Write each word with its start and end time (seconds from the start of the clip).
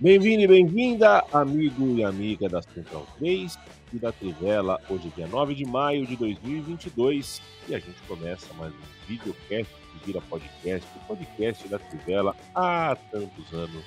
Bem-vindo 0.00 0.44
e 0.44 0.46
bem-vinda, 0.46 1.24
amigo 1.32 1.96
e 1.96 2.04
amiga 2.04 2.48
da 2.48 2.62
Central 2.62 3.04
3 3.18 3.58
e 3.92 3.98
da 3.98 4.12
Trivela. 4.12 4.80
Hoje 4.88 5.12
dia 5.16 5.26
9 5.26 5.56
de 5.56 5.64
maio 5.64 6.06
de 6.06 6.14
2022 6.14 7.42
e 7.68 7.74
a 7.74 7.80
gente 7.80 8.00
começa 8.06 8.46
mais 8.54 8.72
um 8.72 9.08
videocast 9.08 9.72
que 9.74 10.06
vira 10.06 10.20
podcast, 10.20 10.88
o 10.94 11.06
podcast 11.08 11.66
da 11.66 11.80
Trivela 11.80 12.36
há 12.54 12.96
tantos 13.10 13.52
anos 13.52 13.84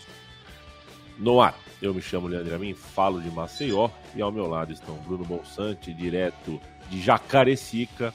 no 1.17 1.39
ar. 1.39 1.57
Eu 1.81 1.93
me 1.93 2.01
chamo 2.01 2.27
Leandro 2.27 2.55
Amin, 2.55 2.73
falo 2.73 3.21
de 3.21 3.31
Maceió 3.31 3.89
e 4.13 4.21
ao 4.21 4.33
meu 4.33 4.47
lado 4.47 4.73
estão 4.73 4.95
Bruno 4.95 5.23
Bonsante, 5.23 5.93
direto 5.93 6.59
de 6.89 7.01
Jacarecica, 7.01 8.13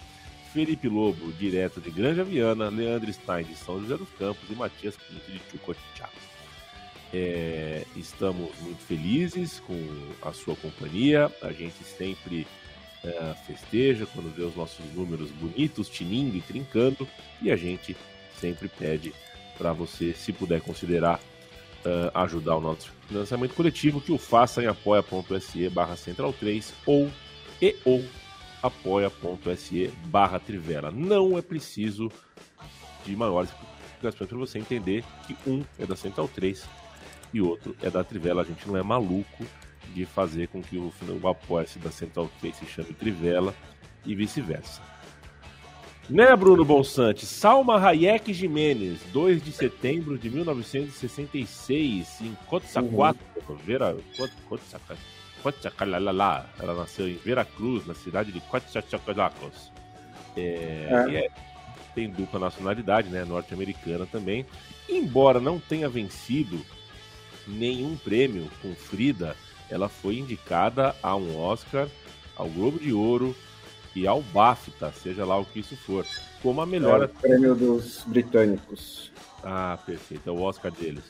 Felipe 0.52 0.86
Lobo, 0.86 1.32
direto 1.32 1.80
de 1.80 1.90
Granja 1.90 2.24
Viana, 2.24 2.68
Leandro 2.68 3.10
Stein 3.10 3.44
de 3.44 3.56
São 3.56 3.80
José 3.80 3.96
dos 3.96 4.10
Campos 4.18 4.50
e 4.50 4.54
Matias 4.54 4.98
Pinto 4.98 5.32
de 5.32 5.40
Chucotiaco. 5.50 6.25
É, 7.12 7.84
estamos 7.96 8.50
muito 8.60 8.80
felizes 8.80 9.60
com 9.60 9.76
a 10.22 10.32
sua 10.32 10.56
companhia. 10.56 11.30
A 11.42 11.52
gente 11.52 11.82
sempre 11.84 12.46
é, 13.04 13.34
festeja 13.46 14.06
quando 14.06 14.34
vê 14.34 14.42
os 14.42 14.56
nossos 14.56 14.84
números 14.94 15.30
bonitos, 15.30 15.88
tinindo 15.88 16.36
e 16.36 16.40
trincando. 16.40 17.06
E 17.40 17.50
a 17.50 17.56
gente 17.56 17.96
sempre 18.40 18.68
pede 18.68 19.14
para 19.56 19.72
você, 19.72 20.12
se 20.12 20.32
puder 20.32 20.60
considerar 20.60 21.18
uh, 21.86 22.10
ajudar 22.14 22.56
o 22.56 22.60
nosso 22.60 22.92
financiamento 23.08 23.54
coletivo, 23.54 24.00
que 24.00 24.12
o 24.12 24.18
faça 24.18 24.62
em 24.62 24.66
apoia.se 24.66 25.68
barra 25.70 25.96
central 25.96 26.32
3 26.32 26.74
ou 26.84 27.10
e 27.62 27.74
ou 27.84 28.04
apoia.se 28.62 29.88
barra 30.06 30.38
trivela. 30.38 30.90
Não 30.90 31.38
é 31.38 31.42
preciso 31.42 32.10
de 33.04 33.14
maiores 33.14 33.50
explicações 33.92 34.28
para 34.28 34.38
você 34.38 34.58
entender 34.58 35.04
que 35.26 35.36
um 35.46 35.64
é 35.78 35.86
da 35.86 35.96
Central 35.96 36.28
3 36.28 36.66
e 37.32 37.40
outro 37.40 37.76
é 37.82 37.90
da 37.90 38.04
Trivela. 38.04 38.42
A 38.42 38.44
gente 38.44 38.66
não 38.66 38.76
é 38.76 38.82
maluco 38.82 39.44
de 39.94 40.04
fazer 40.04 40.48
com 40.48 40.62
que 40.62 40.76
o, 40.76 40.92
o 41.22 41.28
apoio 41.28 41.66
da 41.82 41.90
Central 41.90 42.30
3 42.40 42.56
se 42.56 42.66
chame 42.66 42.92
Trivela 42.92 43.54
e 44.04 44.14
vice-versa. 44.14 44.82
Né, 46.08 46.36
Bruno 46.36 46.64
Bonsante? 46.64 47.26
Salma 47.26 47.84
Hayek 47.84 48.32
Jimenez, 48.32 49.00
2 49.12 49.42
de 49.42 49.50
setembro 49.50 50.16
de 50.16 50.30
1966, 50.30 52.20
em 52.20 52.36
Coatzacoalcos, 52.46 53.20
uhum. 53.48 53.56
Vera. 53.56 53.96
Ela 56.60 56.74
nasceu 56.74 57.08
em 57.08 57.16
Veracruz, 57.16 57.84
na 57.86 57.94
cidade 57.94 58.30
de 58.30 58.40
Coatzacoalcos. 58.40 59.72
É, 60.36 60.88
é. 61.10 61.14
é, 61.16 61.28
tem 61.92 62.08
dupla 62.08 62.38
nacionalidade, 62.38 63.08
né, 63.08 63.24
norte-americana 63.24 64.06
também. 64.06 64.46
Embora 64.88 65.40
não 65.40 65.58
tenha 65.58 65.88
vencido 65.88 66.64
nenhum 67.46 67.96
prêmio 67.96 68.50
com 68.60 68.74
Frida, 68.74 69.36
ela 69.70 69.88
foi 69.88 70.18
indicada 70.18 70.94
a 71.02 71.16
um 71.16 71.38
Oscar, 71.38 71.88
ao 72.36 72.48
Globo 72.48 72.78
de 72.78 72.92
Ouro 72.92 73.34
e 73.94 74.06
ao 74.06 74.20
BAFTA, 74.20 74.92
seja 74.92 75.24
lá 75.24 75.38
o 75.38 75.44
que 75.44 75.60
isso 75.60 75.76
for, 75.76 76.06
como 76.42 76.60
a 76.60 76.66
melhor. 76.66 77.02
É 77.02 77.04
o 77.06 77.08
prêmio 77.08 77.54
dos 77.54 78.04
britânicos. 78.06 79.10
Ah, 79.42 79.78
perfeito, 79.84 80.28
é 80.28 80.32
o 80.32 80.42
Oscar 80.42 80.70
deles. 80.70 81.04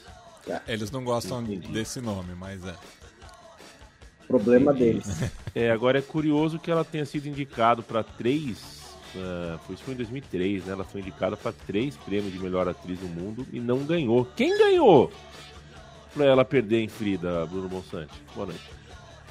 É. 0.48 0.60
Eles 0.68 0.90
não 0.90 1.02
gostam 1.02 1.42
Entendi. 1.42 1.68
desse 1.68 2.00
nome, 2.00 2.34
mas 2.34 2.64
é. 2.64 2.74
Problema 4.28 4.72
Entendi. 4.72 5.00
deles. 5.00 5.32
É, 5.56 5.70
agora 5.70 5.98
é 5.98 6.02
curioso 6.02 6.58
que 6.58 6.70
ela 6.70 6.84
tenha 6.84 7.06
sido 7.06 7.26
indicado 7.26 7.82
para 7.82 8.02
três. 8.02 8.58
Uh, 9.14 9.58
foi 9.64 9.74
isso 9.74 9.84
foi 9.84 9.94
em 9.94 9.96
2003, 9.96 10.66
né? 10.66 10.72
Ela 10.74 10.84
foi 10.84 11.00
indicada 11.00 11.34
para 11.34 11.50
três 11.50 11.96
prêmios 11.96 12.30
de 12.30 12.38
melhor 12.38 12.68
atriz 12.68 12.98
do 12.98 13.08
mundo 13.08 13.46
e 13.50 13.58
não 13.58 13.78
ganhou. 13.78 14.26
Quem 14.36 14.58
ganhou? 14.58 15.10
Para 16.16 16.24
ela 16.24 16.44
perder 16.44 16.80
em 16.80 16.88
Frida, 16.88 17.44
Bruno 17.44 17.68
Monsante? 17.68 18.22
Boa 18.34 18.46
noite. 18.46 18.70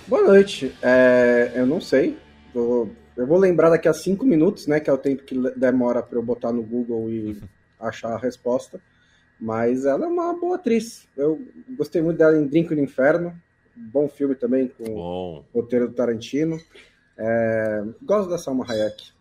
Boa 0.07 0.22
noite. 0.22 0.75
É, 0.84 1.53
eu 1.56 1.66
não 1.66 1.81
sei. 1.81 2.16
Eu, 2.53 2.91
eu, 3.18 3.25
vou 3.25 3.40
lembrar 3.40 3.72
daqui 3.72 3.88
a 3.88 3.94
cinco 3.94 4.23
minutos, 4.23 4.68
né? 4.68 4.79
Que 4.79 4.90
é 4.90 4.94
o 4.94 4.97
tempo 4.97 5.23
que 5.23 5.35
demora 5.57 6.03
para 6.03 6.19
eu 6.19 6.23
botar 6.23 6.51
no 6.51 6.62
Google 6.62 7.09
e 7.09 7.41
achar 7.81 8.13
a 8.13 8.19
resposta. 8.19 8.79
Mas 9.41 9.85
ela 9.85 10.06
é 10.06 10.07
uma 10.07 10.31
boa 10.40 10.57
atriz. 10.57 11.07
Eu 11.18 11.41
gostei 11.75 12.03
muito 12.03 12.19
dela 12.19 12.38
em 12.38 12.46
Drink 12.46 12.73
no 12.75 12.84
Inferno. 12.84 13.35
Bom 13.75 14.07
filme 14.07 14.35
também 14.35 14.67
com 14.67 14.85
Bom. 14.85 15.46
o 15.52 15.59
roteiro 15.59 15.88
do 15.88 15.96
Tarantino. 15.96 16.59
É, 17.17 17.84
gosto 18.03 18.29
da 18.29 18.38
Salma 18.38 18.63
Hayek. 18.69 19.12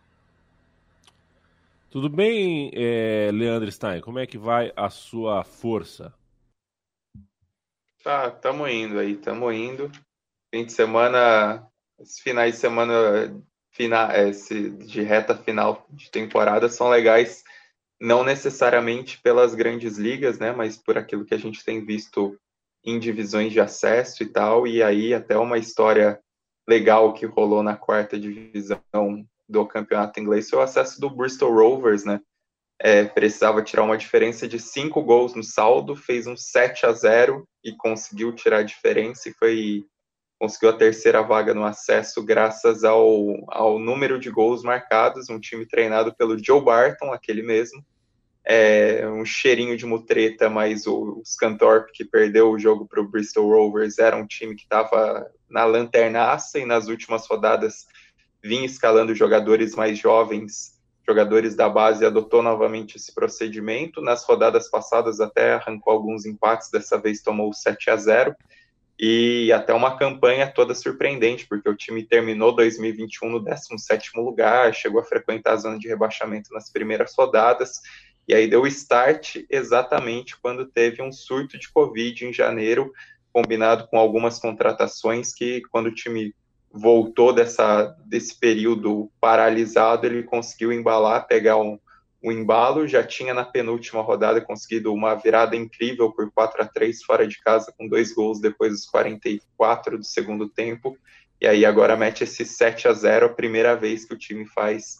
Tudo 1.89 2.09
bem, 2.09 2.71
é, 2.75 3.31
Leandro 3.33 3.71
Stein? 3.71 4.01
Como 4.01 4.19
é 4.19 4.27
que 4.27 4.37
vai 4.37 4.71
a 4.75 4.89
sua 4.89 5.43
força? 5.43 6.13
Tá, 8.05 8.29
tamo 8.29 8.67
indo 8.67 8.99
aí, 8.99 9.17
tamo 9.17 9.51
indo. 9.51 9.91
Fim 10.53 10.63
de 10.63 10.71
semana, 10.71 11.67
esses 11.99 12.19
finais 12.19 12.53
de 12.53 12.59
semana 12.59 13.43
fina, 13.71 14.15
esse, 14.15 14.69
de 14.69 15.01
reta 15.01 15.35
final 15.35 15.87
de 15.89 16.11
temporada 16.11 16.69
são 16.69 16.87
legais, 16.87 17.43
não 17.99 18.23
necessariamente 18.23 19.19
pelas 19.23 19.55
grandes 19.55 19.97
ligas, 19.97 20.37
né, 20.37 20.51
mas 20.51 20.77
por 20.77 20.99
aquilo 20.99 21.25
que 21.25 21.33
a 21.33 21.39
gente 21.39 21.65
tem 21.65 21.83
visto 21.83 22.39
em 22.83 22.99
divisões 22.99 23.51
de 23.51 23.59
acesso 23.59 24.21
e 24.21 24.27
tal, 24.27 24.67
e 24.67 24.83
aí 24.83 25.11
até 25.11 25.35
uma 25.35 25.57
história 25.57 26.21
legal 26.69 27.11
que 27.11 27.25
rolou 27.25 27.63
na 27.63 27.75
quarta 27.75 28.19
divisão 28.19 28.79
do 29.49 29.65
campeonato 29.65 30.19
inglês 30.19 30.47
foi 30.47 30.59
o 30.59 30.61
acesso 30.61 31.01
do 31.01 31.09
Bristol 31.09 31.51
Rovers, 31.51 32.05
né, 32.05 32.21
é, 32.79 33.05
precisava 33.05 33.63
tirar 33.63 33.83
uma 33.83 33.97
diferença 33.97 34.47
de 34.47 34.59
cinco 34.59 35.01
gols 35.01 35.33
no 35.33 35.43
saldo, 35.43 35.95
fez 35.95 36.27
um 36.27 36.35
7 36.35 36.85
a 36.85 36.91
0 36.91 37.47
e 37.63 37.75
conseguiu 37.75 38.33
tirar 38.33 38.59
a 38.59 38.63
diferença 38.63 39.29
e 39.29 39.33
foi 39.33 39.85
conseguiu 40.37 40.69
a 40.69 40.73
terceira 40.73 41.21
vaga 41.21 41.53
no 41.53 41.63
acesso 41.63 42.21
graças 42.21 42.83
ao, 42.83 43.45
ao 43.47 43.79
número 43.79 44.19
de 44.19 44.29
gols 44.29 44.63
marcados, 44.63 45.29
um 45.29 45.39
time 45.39 45.65
treinado 45.65 46.13
pelo 46.13 46.37
Joe 46.37 46.61
Barton, 46.61 47.13
aquele 47.13 47.41
mesmo, 47.41 47.83
é, 48.43 49.07
um 49.07 49.23
cheirinho 49.23 49.77
de 49.77 49.85
mutreta, 49.85 50.49
mas 50.49 50.85
o 50.85 51.21
Scantorp, 51.25 51.89
que 51.93 52.03
perdeu 52.03 52.51
o 52.51 52.59
jogo 52.59 52.85
para 52.85 53.01
o 53.01 53.07
Bristol 53.07 53.49
Rovers, 53.49 53.97
era 53.97 54.17
um 54.17 54.27
time 54.27 54.55
que 54.55 54.63
estava 54.63 55.25
na 55.49 55.63
lanternaça 55.63 56.59
e 56.59 56.65
nas 56.65 56.87
últimas 56.87 57.25
rodadas 57.27 57.87
vinha 58.43 58.65
escalando 58.65 59.15
jogadores 59.15 59.73
mais 59.73 59.97
jovens 59.97 60.74
jogadores 61.07 61.55
da 61.55 61.69
base 61.69 62.05
adotou 62.05 62.41
novamente 62.41 62.97
esse 62.97 63.13
procedimento. 63.13 64.01
Nas 64.01 64.23
rodadas 64.23 64.69
passadas 64.69 65.19
até 65.19 65.53
arrancou 65.53 65.93
alguns 65.93 66.25
empates, 66.25 66.69
dessa 66.71 66.97
vez 66.97 67.21
tomou 67.21 67.53
7 67.53 67.89
a 67.89 67.95
0 67.95 68.35
e 68.97 69.51
até 69.51 69.73
uma 69.73 69.97
campanha 69.97 70.47
toda 70.47 70.73
surpreendente, 70.73 71.45
porque 71.47 71.69
o 71.69 71.75
time 71.75 72.03
terminou 72.03 72.55
2021 72.55 73.29
no 73.29 73.43
17º 73.43 74.23
lugar, 74.23 74.73
chegou 74.73 75.01
a 75.01 75.05
frequentar 75.05 75.53
a 75.53 75.57
zona 75.57 75.77
de 75.77 75.87
rebaixamento 75.87 76.53
nas 76.53 76.71
primeiras 76.71 77.13
rodadas, 77.13 77.81
e 78.27 78.33
aí 78.33 78.47
deu 78.47 78.65
start 78.65 79.43
exatamente 79.49 80.39
quando 80.39 80.65
teve 80.65 81.01
um 81.01 81.11
surto 81.11 81.59
de 81.59 81.69
Covid 81.71 82.25
em 82.25 82.33
janeiro, 82.33 82.91
combinado 83.33 83.85
com 83.87 83.99
algumas 83.99 84.39
contratações 84.39 85.33
que, 85.33 85.61
quando 85.69 85.87
o 85.87 85.93
time 85.93 86.33
voltou 86.75 87.31
dessa, 87.31 87.95
desse 88.05 88.37
período 88.37 89.09
paralisado, 89.19 90.05
ele 90.05 90.23
conseguiu 90.23 90.73
embalar, 90.73 91.25
pegar 91.25 91.57
um, 91.57 91.79
um 92.21 92.31
embalo, 92.31 92.87
já 92.87 93.01
tinha 93.01 93.33
na 93.33 93.45
penúltima 93.45 94.01
rodada 94.01 94.41
conseguido 94.41 94.93
uma 94.93 95.15
virada 95.15 95.55
incrível 95.55 96.11
por 96.11 96.29
4 96.31 96.63
a 96.63 96.65
3 96.67 97.03
fora 97.03 97.25
de 97.25 97.39
casa, 97.41 97.73
com 97.77 97.87
dois 97.87 98.13
gols 98.13 98.41
depois 98.41 98.73
dos 98.73 98.85
44 98.87 99.97
do 99.97 100.03
segundo 100.03 100.49
tempo, 100.49 100.97
e 101.39 101.47
aí 101.47 101.65
agora 101.65 101.95
mete 101.95 102.25
esse 102.25 102.43
7 102.45 102.89
a 102.89 102.93
0 102.93 103.27
a 103.27 103.29
primeira 103.29 103.75
vez 103.75 104.05
que 104.05 104.13
o 104.13 104.17
time 104.17 104.45
faz 104.45 104.99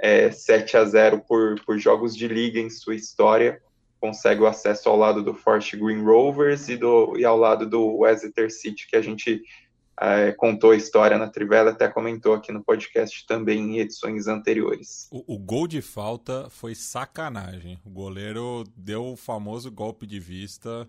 é, 0.00 0.30
7 0.30 0.76
a 0.76 0.84
0 0.84 1.24
por, 1.26 1.60
por 1.64 1.78
jogos 1.78 2.16
de 2.16 2.28
liga 2.28 2.60
em 2.60 2.70
sua 2.70 2.94
história, 2.94 3.60
consegue 4.00 4.40
o 4.42 4.46
acesso 4.46 4.88
ao 4.88 4.96
lado 4.96 5.22
do 5.22 5.34
Forte 5.34 5.76
Green 5.76 6.04
Rovers 6.04 6.68
e, 6.68 6.76
do, 6.76 7.18
e 7.18 7.24
ao 7.24 7.36
lado 7.36 7.66
do 7.68 8.06
Exeter 8.06 8.52
City, 8.52 8.86
que 8.88 8.96
a 8.96 9.02
gente 9.02 9.42
é, 10.00 10.32
contou 10.32 10.70
a 10.70 10.76
história 10.76 11.18
na 11.18 11.28
Trivela, 11.28 11.70
até 11.70 11.88
comentou 11.88 12.34
aqui 12.34 12.52
no 12.52 12.62
podcast 12.62 13.26
também 13.26 13.58
em 13.58 13.78
edições 13.78 14.28
anteriores. 14.28 15.08
O, 15.10 15.34
o, 15.34 15.38
gol 15.38 15.66
de 15.66 15.82
falta 15.82 16.48
foi 16.50 16.74
sacanagem. 16.74 17.80
O 17.84 17.90
goleiro 17.90 18.64
deu 18.76 19.06
o 19.06 19.16
famoso 19.16 19.70
golpe 19.70 20.06
de 20.06 20.20
vista, 20.20 20.88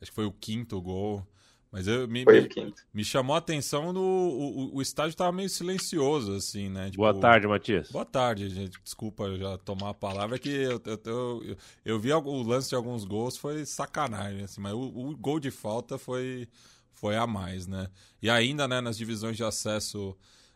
acho 0.00 0.10
que 0.10 0.14
foi 0.14 0.26
o 0.26 0.32
quinto 0.32 0.80
gol. 0.80 1.24
Mas 1.72 1.86
eu, 1.86 2.08
me, 2.08 2.24
foi 2.24 2.40
me, 2.40 2.46
o 2.46 2.48
quinto. 2.48 2.82
me 2.92 3.04
chamou 3.04 3.36
a 3.36 3.38
atenção 3.38 3.92
no. 3.92 4.00
O, 4.00 4.76
o 4.76 4.82
estádio 4.82 5.10
estava 5.10 5.30
meio 5.30 5.48
silencioso, 5.48 6.34
assim, 6.34 6.68
né? 6.68 6.86
Tipo, 6.86 6.96
boa 6.96 7.14
tarde, 7.14 7.46
Matias. 7.46 7.92
Boa 7.92 8.04
tarde, 8.04 8.48
gente. 8.48 8.76
Desculpa 8.82 9.36
já 9.36 9.56
tomar 9.58 9.90
a 9.90 9.94
palavra, 9.94 10.34
é 10.34 10.38
que 10.40 10.50
eu, 10.50 10.82
eu, 10.84 11.00
eu, 11.44 11.56
eu 11.84 12.00
vi 12.00 12.12
o 12.12 12.42
lance 12.42 12.70
de 12.70 12.74
alguns 12.74 13.04
gols, 13.04 13.36
foi 13.36 13.64
sacanagem, 13.64 14.42
assim, 14.42 14.60
mas 14.60 14.72
o, 14.72 14.80
o 14.80 15.16
gol 15.16 15.38
de 15.38 15.52
falta 15.52 15.96
foi 15.96 16.48
foi 17.00 17.16
a 17.16 17.26
mais, 17.26 17.66
né? 17.66 17.88
E 18.20 18.28
ainda, 18.28 18.68
né, 18.68 18.80
nas 18.80 18.96
divisões 18.96 19.34
de 19.34 19.42
acesso 19.42 20.14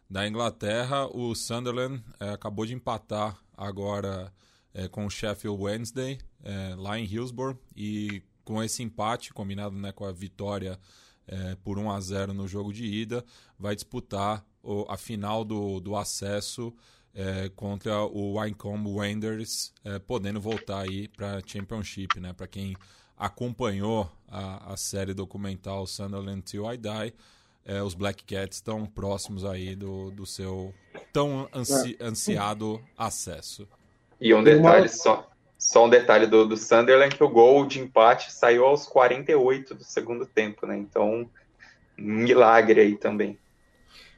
da 0.08 0.28
Inglaterra, 0.28 1.06
o 1.06 1.34
Sunderland 1.34 2.04
é, 2.20 2.28
acabou 2.30 2.66
de 2.66 2.74
empatar 2.74 3.36
agora 3.56 4.30
é, 4.74 4.86
com 4.86 5.06
o 5.06 5.10
Sheffield 5.10 5.60
Wednesday, 5.60 6.18
é, 6.42 6.74
lá 6.76 6.98
em 6.98 7.06
Hillsborough, 7.06 7.58
e 7.74 8.22
com 8.44 8.62
esse 8.62 8.82
empate, 8.82 9.32
combinado 9.32 9.74
né, 9.74 9.90
com 9.90 10.04
a 10.04 10.12
vitória 10.12 10.78
por 11.62 11.78
1 11.78 11.90
a 11.90 12.00
0 12.02 12.34
no 12.34 12.46
jogo 12.46 12.70
de 12.70 12.84
ida, 12.84 13.24
vai 13.58 13.74
disputar 13.74 14.44
o, 14.62 14.84
a 14.90 14.98
final 14.98 15.42
do, 15.42 15.80
do 15.80 15.96
acesso 15.96 16.70
contra 17.56 18.02
o 18.02 18.34
Wycombe 18.38 18.90
Wanderers, 18.90 19.72
podendo 20.06 20.38
voltar 20.38 20.80
aí 20.80 21.08
para 21.08 21.40
Championship, 21.46 22.20
né? 22.20 22.34
Para 22.34 22.46
quem 22.46 22.76
acompanhou 23.16 24.10
a, 24.28 24.72
a 24.72 24.76
série 24.76 25.14
documental 25.14 25.86
Sunderland 25.86 26.42
Till 26.42 26.70
I 26.70 26.76
Die, 26.76 27.14
é, 27.64 27.82
os 27.82 27.94
Black 27.94 28.24
Cats 28.24 28.56
estão 28.56 28.84
próximos 28.84 29.44
aí 29.44 29.74
do, 29.74 30.10
do 30.10 30.26
seu 30.26 30.74
tão 31.12 31.48
ansi, 31.54 31.96
é. 31.98 32.04
ansiado 32.04 32.80
acesso. 32.96 33.66
E 34.20 34.34
um 34.34 34.42
detalhe 34.42 34.88
só, 34.88 35.30
só 35.58 35.86
um 35.86 35.88
detalhe 35.88 36.26
do, 36.26 36.46
do 36.46 36.56
Sunderland, 36.56 37.16
que 37.16 37.24
o 37.24 37.28
gol 37.28 37.66
de 37.66 37.80
empate 37.80 38.32
saiu 38.32 38.66
aos 38.66 38.86
48 38.86 39.74
do 39.74 39.84
segundo 39.84 40.26
tempo, 40.26 40.66
né? 40.66 40.76
Então, 40.76 41.28
um 41.98 42.02
milagre 42.02 42.80
aí 42.80 42.96
também. 42.96 43.38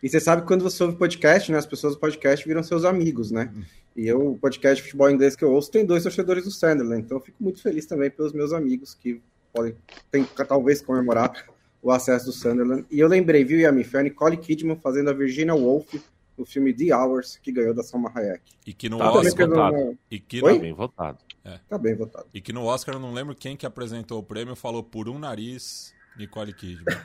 E 0.02 0.08
você 0.08 0.20
sabe 0.20 0.42
que 0.42 0.49
quando 0.49 0.62
você 0.62 0.82
ouve 0.82 0.96
podcast, 0.96 1.50
né? 1.50 1.58
As 1.58 1.66
pessoas 1.66 1.94
do 1.94 2.00
podcast 2.00 2.46
viram 2.46 2.62
seus 2.62 2.84
amigos, 2.84 3.31
né? 3.31 3.52
E 3.96 4.06
eu, 4.06 4.32
o 4.32 4.38
podcast 4.38 4.76
de 4.76 4.82
futebol 4.82 5.10
inglês 5.10 5.34
que 5.34 5.43
eu 5.43 5.50
ouço 5.52 5.70
tem 5.70 5.84
dois 5.84 6.02
torcedores 6.02 6.44
do 6.44 6.50
Sunderland, 6.50 7.02
então 7.02 7.16
eu 7.16 7.22
fico 7.22 7.43
muito 7.43 7.62
feliz 7.62 7.87
também 7.87 8.10
pelos 8.10 8.32
meus 8.32 8.52
amigos 8.52 8.94
que 8.94 9.22
podem 9.52 9.75
tem, 10.10 10.25
talvez 10.46 10.82
comemorar 10.82 11.46
o 11.82 11.90
acesso 11.90 12.26
do 12.26 12.32
Sunderland. 12.32 12.84
E 12.90 13.00
eu 13.00 13.08
lembrei, 13.08 13.43
viu, 13.43 13.58
Yami? 13.58 13.84
Foi 13.84 14.00
a 14.00 14.02
Nicole 14.02 14.37
Kidman 14.37 14.76
fazendo 14.76 15.08
a 15.08 15.14
Virginia 15.14 15.54
Woolf 15.54 15.94
no 16.37 16.44
filme 16.44 16.75
The 16.75 16.94
Hours, 16.94 17.38
que 17.43 17.50
ganhou 17.50 17.72
da 17.72 17.82
Salma 17.82 18.12
Hayek. 18.14 18.43
E 18.66 18.75
que 18.75 18.90
no 18.90 18.98
tá 18.98 19.10
Oscar... 19.12 19.48
Votado. 19.48 19.99
E 20.10 20.20
que 20.20 20.42
Tá 20.42 20.58
bem 20.58 20.72
votado. 20.75 21.19
É. 21.42 21.60
Tá 21.66 21.78
bem 21.78 21.94
votado. 21.94 22.26
E 22.34 22.40
que 22.40 22.52
no 22.52 22.64
Oscar, 22.64 22.96
eu 22.96 23.00
não 23.00 23.14
lembro 23.14 23.34
quem 23.34 23.56
que 23.56 23.64
apresentou 23.64 24.19
o 24.19 24.22
prêmio, 24.22 24.54
falou 24.54 24.82
por 24.82 25.08
um 25.08 25.19
nariz, 25.19 25.94
Nicole 26.19 26.52
Kidman. 26.52 26.99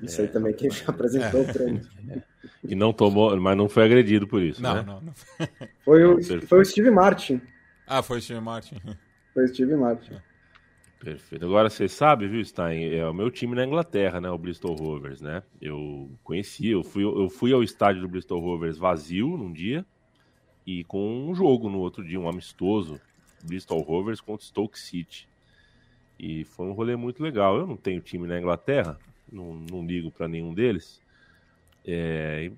Não 0.00 0.08
sei 0.08 0.26
é. 0.26 0.28
também 0.28 0.54
quem 0.54 0.70
apresentou 0.86 1.40
é. 1.40 1.50
o 1.50 1.52
prêmio. 1.52 2.22
E 2.64 2.74
não 2.74 2.92
tomou, 2.92 3.36
mas 3.40 3.56
não 3.56 3.68
foi 3.68 3.84
agredido 3.84 4.26
por 4.26 4.40
isso. 4.40 4.62
Não, 4.62 4.74
né? 4.74 4.82
não, 4.82 5.00
não. 5.00 5.12
Foi 5.84 6.04
o, 6.04 6.22
foi 6.46 6.60
o 6.60 6.64
Steve 6.64 6.92
Martin. 6.92 7.40
Ah, 7.86 8.02
foi 8.02 8.18
o 8.18 8.22
Steve 8.22 8.40
Martin. 8.40 8.76
Foi 9.34 9.44
o 9.44 9.48
Steve 9.48 9.74
Martin. 9.74 10.14
Perfeito. 11.00 11.44
Agora 11.44 11.68
você 11.68 11.88
sabe, 11.88 12.28
viu, 12.28 12.44
Stein? 12.44 12.94
É 12.94 13.04
o 13.08 13.12
meu 13.12 13.30
time 13.30 13.56
na 13.56 13.64
Inglaterra, 13.64 14.20
né? 14.20 14.30
O 14.30 14.38
Bristol 14.38 14.76
Rovers, 14.76 15.20
né? 15.20 15.42
Eu 15.60 16.08
conheci, 16.22 16.68
eu 16.68 16.84
fui, 16.84 17.02
eu 17.02 17.28
fui 17.28 17.52
ao 17.52 17.62
estádio 17.62 18.02
do 18.02 18.08
Bristol 18.08 18.40
Rovers 18.40 18.78
vazio 18.78 19.36
num 19.36 19.52
dia 19.52 19.84
e 20.64 20.84
com 20.84 21.28
um 21.28 21.34
jogo 21.34 21.68
no 21.68 21.80
outro 21.80 22.04
dia, 22.04 22.20
um 22.20 22.28
amistoso. 22.28 23.00
Bristol 23.42 23.80
Rovers 23.80 24.20
contra 24.20 24.46
Stoke 24.46 24.78
City. 24.78 25.28
E 26.16 26.44
foi 26.44 26.66
um 26.66 26.72
rolê 26.72 26.94
muito 26.94 27.20
legal. 27.20 27.58
Eu 27.58 27.66
não 27.66 27.76
tenho 27.76 28.00
time 28.00 28.28
na 28.28 28.38
Inglaterra, 28.38 28.96
não, 29.30 29.54
não 29.54 29.84
ligo 29.84 30.12
para 30.12 30.28
nenhum 30.28 30.54
deles. 30.54 31.01
É, 31.84 32.50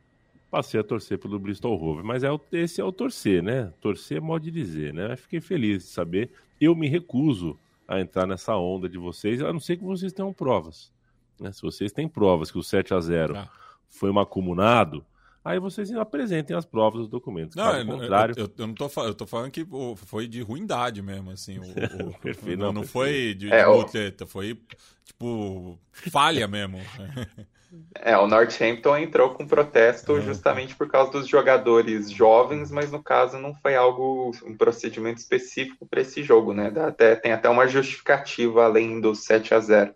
passei 0.50 0.78
a 0.78 0.84
torcer 0.84 1.18
pelo 1.18 1.38
Bristol 1.38 1.74
Rovers, 1.76 2.06
mas 2.06 2.22
é, 2.22 2.28
esse 2.52 2.80
é 2.80 2.84
o 2.84 2.92
torcer, 2.92 3.42
né? 3.42 3.72
Torcer 3.80 4.18
é 4.18 4.20
modo 4.20 4.44
de 4.44 4.50
dizer, 4.50 4.94
né? 4.94 5.16
Fiquei 5.16 5.40
feliz 5.40 5.82
de 5.82 5.88
saber. 5.90 6.30
Eu 6.60 6.76
me 6.76 6.88
recuso 6.88 7.58
a 7.88 8.00
entrar 8.00 8.26
nessa 8.26 8.56
onda 8.56 8.88
de 8.88 8.96
vocês, 8.96 9.42
a 9.42 9.52
não 9.52 9.60
ser 9.60 9.76
que 9.76 9.84
vocês 9.84 10.12
tenham 10.12 10.32
provas. 10.32 10.92
Né? 11.40 11.52
Se 11.52 11.60
vocês 11.62 11.92
têm 11.92 12.08
provas 12.08 12.50
que 12.50 12.58
o 12.58 12.62
7 12.62 12.94
a 12.94 13.00
0 13.00 13.36
ah. 13.36 13.50
foi 13.88 14.10
um 14.10 14.18
acumulado, 14.18 15.04
aí 15.44 15.58
vocês 15.58 15.90
apresentem 15.92 16.56
as 16.56 16.64
provas 16.64 17.00
dos 17.00 17.08
documentos. 17.08 17.56
Não, 17.56 17.64
Caso 17.64 17.86
contrário... 17.86 18.34
eu, 18.38 18.44
eu, 18.44 18.52
eu, 18.56 18.66
não 18.66 18.74
tô 18.74 18.88
falando, 18.88 19.10
eu 19.10 19.14
tô 19.14 19.26
falando 19.26 19.50
que 19.50 19.66
foi 19.96 20.26
de 20.26 20.40
ruindade 20.40 21.02
mesmo, 21.02 21.30
assim. 21.30 21.58
O, 21.58 22.10
o, 22.10 22.18
perfeito, 22.22 22.60
não, 22.60 22.72
não 22.72 22.84
foi 22.84 23.34
de, 23.34 23.52
é, 23.52 23.64
de 23.64 24.26
foi 24.26 24.58
tipo 25.04 25.78
falha 25.90 26.46
mesmo. 26.48 26.78
É, 27.96 28.16
o 28.18 28.26
Northampton 28.26 28.96
entrou 28.96 29.30
com 29.30 29.46
protesto 29.46 30.20
justamente 30.20 30.74
por 30.74 30.88
causa 30.88 31.12
dos 31.12 31.28
jogadores 31.28 32.10
jovens, 32.10 32.70
mas 32.70 32.90
no 32.90 33.02
caso 33.02 33.38
não 33.38 33.54
foi 33.54 33.74
algo, 33.74 34.32
um 34.44 34.56
procedimento 34.56 35.18
específico 35.18 35.86
para 35.86 36.00
esse 36.00 36.22
jogo, 36.22 36.52
né? 36.52 36.72
Até, 36.76 37.14
tem 37.14 37.32
até 37.32 37.48
uma 37.48 37.66
justificativa 37.66 38.64
além 38.64 39.00
do 39.00 39.14
7 39.14 39.54
a 39.54 39.60
0 39.60 39.94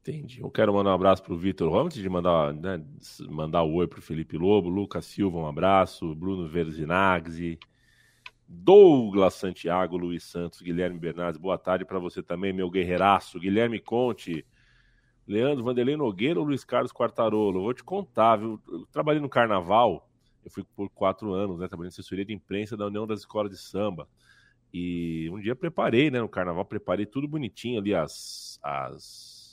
Entendi. 0.00 0.40
Eu 0.42 0.50
quero 0.50 0.74
mandar 0.74 0.90
um 0.90 0.94
abraço 0.94 1.22
para 1.22 1.32
o 1.32 1.38
Vitor 1.38 1.74
antes 1.76 1.96
de 1.96 2.08
mandar, 2.10 2.52
né, 2.52 2.82
mandar 3.30 3.62
o 3.62 3.74
oi 3.74 3.86
para 3.86 3.98
o 3.98 4.02
Felipe 4.02 4.36
Lobo, 4.36 4.68
Lucas 4.68 5.06
Silva, 5.06 5.38
um 5.38 5.46
abraço, 5.46 6.14
Bruno 6.14 6.46
Verzinagzi, 6.46 7.58
Douglas 8.46 9.32
Santiago, 9.32 9.96
Luiz 9.96 10.22
Santos, 10.24 10.60
Guilherme 10.60 10.98
Bernardes, 10.98 11.40
boa 11.40 11.56
tarde 11.56 11.86
para 11.86 11.98
você 11.98 12.22
também, 12.22 12.52
meu 12.52 12.70
guerreiraço, 12.70 13.40
Guilherme 13.40 13.80
Conte, 13.80 14.44
Leandro, 15.26 15.64
Vanderlei 15.64 15.96
Nogueira 15.96 16.38
ou 16.38 16.46
Luiz 16.46 16.64
Carlos 16.64 16.92
Quartarolo? 16.92 17.62
vou 17.62 17.74
te 17.74 17.82
contar, 17.82 18.36
viu? 18.36 18.60
Eu 18.68 18.86
trabalhei 18.92 19.20
no 19.20 19.28
carnaval, 19.28 20.08
eu 20.44 20.50
fui 20.50 20.64
por 20.76 20.90
quatro 20.90 21.32
anos, 21.32 21.58
né? 21.58 21.66
Trabalhei 21.66 21.88
na 21.88 21.92
assessoria 21.92 22.24
de 22.24 22.32
imprensa 22.32 22.76
da 22.76 22.86
União 22.86 23.06
das 23.06 23.20
Escolas 23.20 23.50
de 23.50 23.56
Samba. 23.56 24.06
E 24.72 25.30
um 25.30 25.40
dia 25.40 25.54
preparei, 25.54 26.10
né? 26.10 26.20
No 26.20 26.28
carnaval, 26.28 26.64
preparei 26.64 27.06
tudo 27.06 27.28
bonitinho 27.28 27.80
ali, 27.80 27.94
as. 27.94 28.58
as 28.62 29.44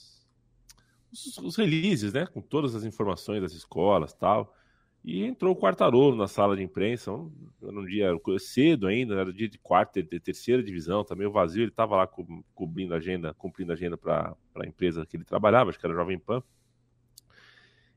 os, 1.11 1.37
os 1.37 1.55
releases, 1.57 2.13
né? 2.13 2.25
Com 2.25 2.41
todas 2.41 2.73
as 2.73 2.83
informações 2.83 3.41
das 3.41 3.53
escolas 3.53 4.13
tal. 4.13 4.55
E 5.03 5.23
entrou 5.23 5.53
o 5.53 5.55
Quartarolo 5.55 6.15
na 6.15 6.27
sala 6.27 6.55
de 6.55 6.61
imprensa, 6.61 7.11
um, 7.11 7.31
um 7.59 7.85
dia 7.85 8.11
cedo 8.37 8.85
ainda, 8.85 9.15
era 9.15 9.33
dia 9.33 9.49
de 9.49 9.57
quarta, 9.57 10.01
de 10.01 10.19
terceira 10.19 10.61
divisão, 10.61 11.03
também 11.03 11.25
o 11.25 11.31
vazio, 11.31 11.63
ele 11.63 11.71
estava 11.71 11.95
lá 11.95 12.05
co 12.05 12.23
cobrindo 12.53 12.93
agenda, 12.93 13.33
cumprindo 13.33 13.73
agenda 13.73 13.97
para 13.97 14.35
a 14.55 14.67
empresa 14.67 15.05
que 15.05 15.17
ele 15.17 15.23
trabalhava, 15.23 15.71
acho 15.71 15.79
que 15.79 15.85
era 15.85 15.95
Jovem 15.95 16.19
Pan. 16.19 16.43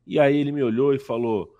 E 0.06 0.18
aí 0.18 0.34
ele 0.34 0.50
me 0.50 0.62
olhou 0.62 0.94
e 0.94 0.98
falou: 0.98 1.54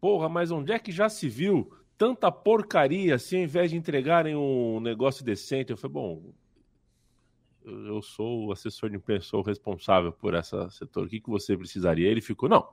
Porra, 0.00 0.28
mas 0.28 0.50
onde 0.50 0.72
é 0.72 0.78
que 0.78 0.90
já 0.90 1.08
se 1.08 1.28
viu 1.28 1.72
tanta 1.96 2.30
porcaria 2.30 3.14
assim, 3.14 3.38
ao 3.38 3.42
invés 3.44 3.70
de 3.70 3.76
entregarem 3.76 4.34
um 4.34 4.80
negócio 4.80 5.24
decente? 5.24 5.70
Eu 5.70 5.76
falei: 5.76 5.94
Bom, 5.94 6.32
eu 7.64 8.02
sou 8.02 8.46
o 8.46 8.52
assessor 8.52 8.90
de 8.90 8.96
imprensa, 8.96 9.28
sou 9.28 9.40
o 9.40 9.44
responsável 9.44 10.12
por 10.12 10.34
esse 10.34 10.70
setor, 10.70 11.06
o 11.06 11.08
que, 11.08 11.20
que 11.20 11.30
você 11.30 11.56
precisaria? 11.56 12.08
Ele 12.08 12.20
ficou: 12.20 12.48
Não 12.48 12.68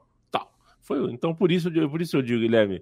foi, 0.86 1.12
então, 1.12 1.36
por 1.36 1.52
isso, 1.52 1.70
por 1.90 2.02
isso 2.02 2.18
eu 2.18 2.22
digo, 2.22 2.42
Guilherme, 2.42 2.82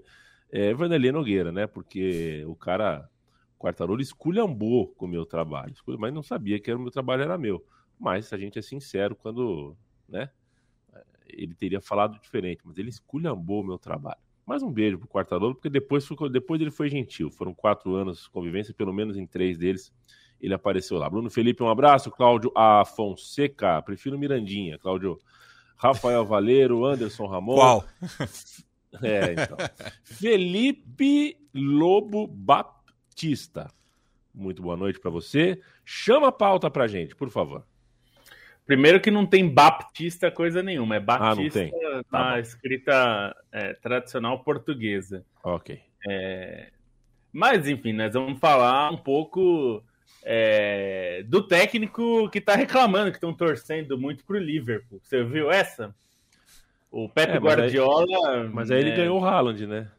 é 0.51 0.73
Vanderlei 0.73 1.11
Nogueira, 1.11 1.51
né? 1.51 1.65
Porque 1.65 2.43
o 2.45 2.55
cara, 2.55 3.09
Quartarolo, 3.57 4.01
esculhambou 4.01 4.87
com 4.89 5.05
o 5.05 5.09
meu 5.09 5.25
trabalho, 5.25 5.73
mas 5.97 6.13
não 6.13 6.21
sabia 6.21 6.59
que 6.59 6.69
era 6.69 6.77
o 6.77 6.81
meu 6.81 6.91
trabalho 6.91 7.23
era 7.23 7.37
meu. 7.37 7.65
Mas 7.99 8.31
a 8.31 8.37
gente 8.37 8.59
é 8.59 8.61
sincero 8.61 9.15
quando, 9.15 9.75
né? 10.07 10.29
Ele 11.27 11.55
teria 11.55 11.81
falado 11.81 12.19
diferente, 12.19 12.61
mas 12.63 12.77
ele 12.77 12.89
esculhambou 12.89 13.61
o 13.61 13.65
meu 13.65 13.79
trabalho. 13.79 14.19
Mais 14.45 14.61
um 14.61 14.71
beijo 14.71 14.99
pro 14.99 15.07
Quartarolo, 15.07 15.55
porque 15.55 15.69
depois, 15.69 16.07
depois 16.31 16.61
ele 16.61 16.69
foi 16.69 16.89
gentil. 16.89 17.31
Foram 17.31 17.53
quatro 17.53 17.95
anos 17.95 18.23
de 18.23 18.29
convivência, 18.29 18.73
pelo 18.73 18.93
menos 18.93 19.17
em 19.17 19.25
três 19.25 19.57
deles 19.57 19.91
ele 20.43 20.53
apareceu 20.53 20.97
lá. 20.97 21.09
Bruno 21.09 21.29
Felipe, 21.29 21.63
um 21.63 21.69
abraço. 21.69 22.11
Cláudio 22.11 22.51
A. 22.53 22.83
Fonseca, 22.83 23.81
prefiro 23.81 24.19
Mirandinha. 24.19 24.77
Cláudio, 24.77 25.17
Rafael 25.83 26.25
Valeiro, 26.25 26.85
Anderson 26.85 27.27
Ramon. 27.27 27.55
Qual? 27.55 27.85
É, 29.01 29.31
então. 29.31 29.57
Felipe 30.03 31.35
Lobo 31.51 32.27
Baptista. 32.27 33.67
Muito 34.31 34.61
boa 34.61 34.77
noite 34.77 34.99
para 34.99 35.09
você. 35.09 35.59
Chama 35.83 36.27
a 36.27 36.31
pauta 36.31 36.69
pra 36.69 36.85
gente, 36.85 37.15
por 37.15 37.31
favor. 37.31 37.65
Primeiro 38.67 39.01
que 39.01 39.09
não 39.09 39.25
tem 39.25 39.51
Baptista 39.51 40.29
coisa 40.29 40.61
nenhuma, 40.61 40.97
é 40.97 40.99
Batista 40.99 41.61
ah, 41.63 42.03
tá 42.03 42.19
na 42.19 42.39
escrita 42.39 43.35
é, 43.51 43.73
tradicional 43.73 44.43
portuguesa. 44.43 45.25
Ok. 45.43 45.81
É... 46.07 46.69
Mas, 47.31 47.67
enfim, 47.67 47.93
nós 47.93 48.13
vamos 48.13 48.39
falar 48.39 48.91
um 48.91 48.97
pouco 48.97 49.83
é, 50.21 51.23
do 51.27 51.41
técnico 51.47 52.29
que 52.29 52.39
tá 52.41 52.55
reclamando, 52.55 53.11
que 53.11 53.17
estão 53.17 53.33
torcendo 53.33 53.97
muito 53.97 54.23
pro 54.25 54.37
Liverpool. 54.37 54.99
Você 55.01 55.23
viu 55.23 55.51
essa? 55.51 55.95
O 56.91 57.09
Pepe 57.09 57.37
É, 57.37 57.39
mas 57.39 57.53
aí- 57.53 57.59
Guardiola. 57.59 58.49
Mas 58.53 58.71
aí 58.71 58.79
ele 58.81 58.91
é, 58.91 58.95
ganhou 58.97 59.19
o 59.19 59.25
Haaland, 59.25 59.65
né? 59.65 59.91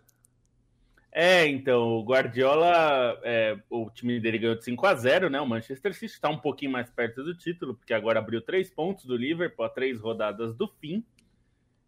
É, 1.16 1.46
então, 1.46 1.92
o 1.92 2.02
Guardiola, 2.04 3.20
é, 3.22 3.56
o 3.70 3.88
time 3.88 4.18
dele 4.18 4.38
ganhou 4.38 4.56
de 4.56 4.64
5 4.64 4.84
a 4.86 4.94
0 4.96 5.30
né? 5.30 5.40
O 5.40 5.46
Manchester 5.46 5.94
City 5.94 6.06
está 6.12 6.28
um 6.28 6.38
pouquinho 6.38 6.72
mais 6.72 6.90
perto 6.90 7.22
do 7.22 7.36
título, 7.36 7.74
porque 7.74 7.94
agora 7.94 8.18
abriu 8.18 8.40
três 8.42 8.68
pontos 8.68 9.04
do 9.04 9.16
Liverpool 9.16 9.64
a 9.64 9.68
três 9.68 10.00
rodadas 10.00 10.54
do 10.56 10.66
fim. 10.80 11.04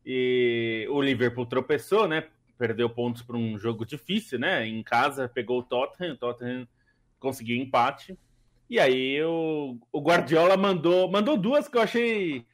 E 0.05 0.87
o 0.91 1.03
Liverpool 1.03 1.45
tropeçou, 1.47 2.07
né? 2.07 2.25
Perdeu 2.57 2.89
pontos 2.89 3.23
para 3.23 3.37
um 3.37 3.59
jogo 3.59 3.85
difícil, 3.85 4.39
né? 4.39 4.65
Em 4.67 4.81
casa, 4.83 5.29
pegou 5.29 5.59
o 5.59 5.63
Tottenham, 5.65 6.15
o 6.15 6.17
Tottenham 6.17 6.69
conseguiu 7.19 7.57
empate. 7.57 8.19
E 8.69 8.81
aí 8.81 9.23
o, 9.23 9.79
o 9.93 10.01
Guardiola 10.01 10.57
mandou, 10.57 11.11
mandou 11.11 11.37
duas 11.37 11.69
que 11.69 11.77
eu 11.77 11.83
achei 11.83 12.45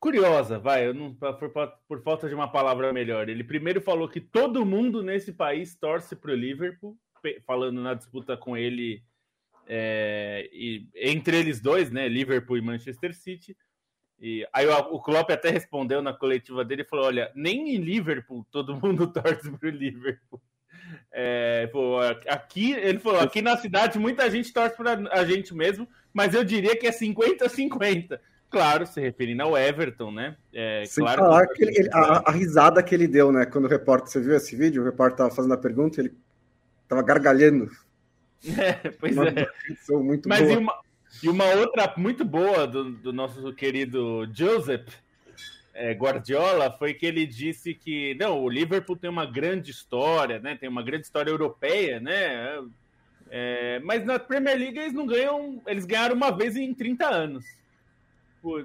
curiosa, 0.00 0.58
vai, 0.58 0.86
eu 0.86 0.94
não, 0.94 1.14
por, 1.14 1.52
por 1.86 2.02
falta 2.02 2.26
de 2.26 2.34
uma 2.34 2.50
palavra 2.50 2.92
melhor. 2.92 3.28
Ele 3.28 3.44
primeiro 3.44 3.80
falou 3.82 4.08
que 4.08 4.20
todo 4.20 4.64
mundo 4.64 5.02
nesse 5.02 5.32
país 5.32 5.76
torce 5.76 6.16
para 6.16 6.32
o 6.32 6.34
Liverpool, 6.34 6.98
falando 7.46 7.82
na 7.82 7.92
disputa 7.92 8.36
com 8.36 8.56
ele, 8.56 9.04
é, 9.66 10.48
e, 10.52 10.88
entre 10.94 11.38
eles 11.38 11.60
dois, 11.60 11.90
né, 11.90 12.08
Liverpool 12.08 12.56
e 12.56 12.62
Manchester 12.62 13.14
City. 13.14 13.54
E 14.18 14.46
aí 14.52 14.66
o, 14.66 14.78
o 14.94 15.02
Klopp 15.02 15.30
até 15.30 15.50
respondeu 15.50 16.00
na 16.02 16.14
coletiva 16.14 16.64
dele 16.64 16.84
falou: 16.84 17.06
olha, 17.06 17.30
nem 17.34 17.74
em 17.74 17.78
Liverpool 17.78 18.46
todo 18.50 18.74
mundo 18.80 19.12
torce 19.12 19.50
para 19.50 19.68
o 19.68 19.72
Liverpool. 19.72 20.40
É, 21.12 21.66
pô, 21.68 21.98
aqui, 22.28 22.72
ele 22.72 22.98
falou, 22.98 23.20
aqui 23.20 23.40
na 23.42 23.56
cidade 23.56 23.98
muita 23.98 24.30
gente 24.30 24.52
torce 24.52 24.76
para 24.76 24.98
a 25.12 25.24
gente 25.24 25.54
mesmo, 25.54 25.88
mas 26.12 26.34
eu 26.34 26.44
diria 26.44 26.76
que 26.76 26.86
é 26.86 26.90
50-50. 26.92 28.18
Claro, 28.48 28.84
se 28.86 29.00
referindo 29.00 29.42
ao 29.44 29.56
Everton, 29.56 30.10
né? 30.10 30.36
É, 30.52 30.84
Sem 30.84 31.04
claro 31.04 31.20
falar 31.22 31.46
que- 31.46 31.62
ele- 31.62 31.78
ele- 31.78 31.90
a, 31.92 32.30
a 32.30 32.32
risada 32.32 32.82
que 32.82 32.92
ele 32.94 33.06
deu, 33.06 33.30
né? 33.30 33.46
Quando 33.46 33.66
o 33.66 33.68
repórter, 33.68 34.08
você 34.10 34.20
viu 34.20 34.34
esse 34.34 34.56
vídeo? 34.56 34.82
O 34.82 34.84
repórter 34.84 35.18
tava 35.18 35.30
fazendo 35.30 35.54
a 35.54 35.58
pergunta, 35.58 36.00
ele 36.00 36.12
tava 36.88 37.02
gargalhando. 37.02 37.70
É, 38.58 38.72
pois 38.98 39.14
Uma 39.16 39.28
é. 39.28 39.46
Muito 39.90 40.26
Mas 40.28 40.40
boa. 40.40 40.52
e 40.52 40.56
uma, 40.56 40.80
e 41.24 41.28
uma 41.28 41.44
outra 41.56 41.92
muito 41.98 42.24
boa 42.24 42.66
do, 42.66 42.90
do 42.92 43.12
nosso 43.12 43.52
querido 43.52 44.26
Joseph 44.32 44.88
é, 45.80 45.94
Guardiola 45.94 46.70
foi 46.70 46.92
que 46.92 47.06
ele 47.06 47.26
disse 47.26 47.72
que 47.72 48.14
não, 48.20 48.38
o 48.42 48.50
Liverpool 48.50 48.96
tem 48.96 49.08
uma 49.08 49.24
grande 49.24 49.70
história, 49.70 50.38
né? 50.38 50.54
Tem 50.54 50.68
uma 50.68 50.82
grande 50.82 51.06
história 51.06 51.30
europeia, 51.30 51.98
né? 51.98 52.62
É, 53.30 53.80
mas 53.80 54.04
na 54.04 54.18
Premier 54.18 54.58
League 54.58 54.78
eles 54.78 54.92
não 54.92 55.06
ganham, 55.06 55.62
eles 55.66 55.86
ganharam 55.86 56.14
uma 56.14 56.30
vez 56.30 56.54
em 56.54 56.74
30 56.74 57.08
anos. 57.08 57.46
Pô, 58.42 58.58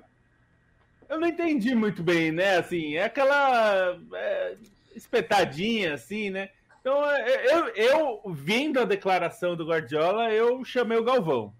eu 1.08 1.20
não 1.20 1.28
entendi 1.28 1.74
muito 1.74 2.04
bem, 2.04 2.34
né? 2.34 2.58
Assim, 2.58 2.96
é 2.96 3.06
aquela 3.06 3.98
é, 4.14 4.56
espetadinha, 4.94 5.94
assim, 5.94 6.30
né? 6.30 6.50
Então, 6.82 7.02
eu, 7.06 7.68
eu, 7.70 8.22
vendo 8.34 8.78
a 8.78 8.84
declaração 8.84 9.56
do 9.56 9.66
Guardiola, 9.66 10.34
eu 10.34 10.66
chamei 10.66 10.98
o 10.98 11.04
Galvão, 11.04 11.54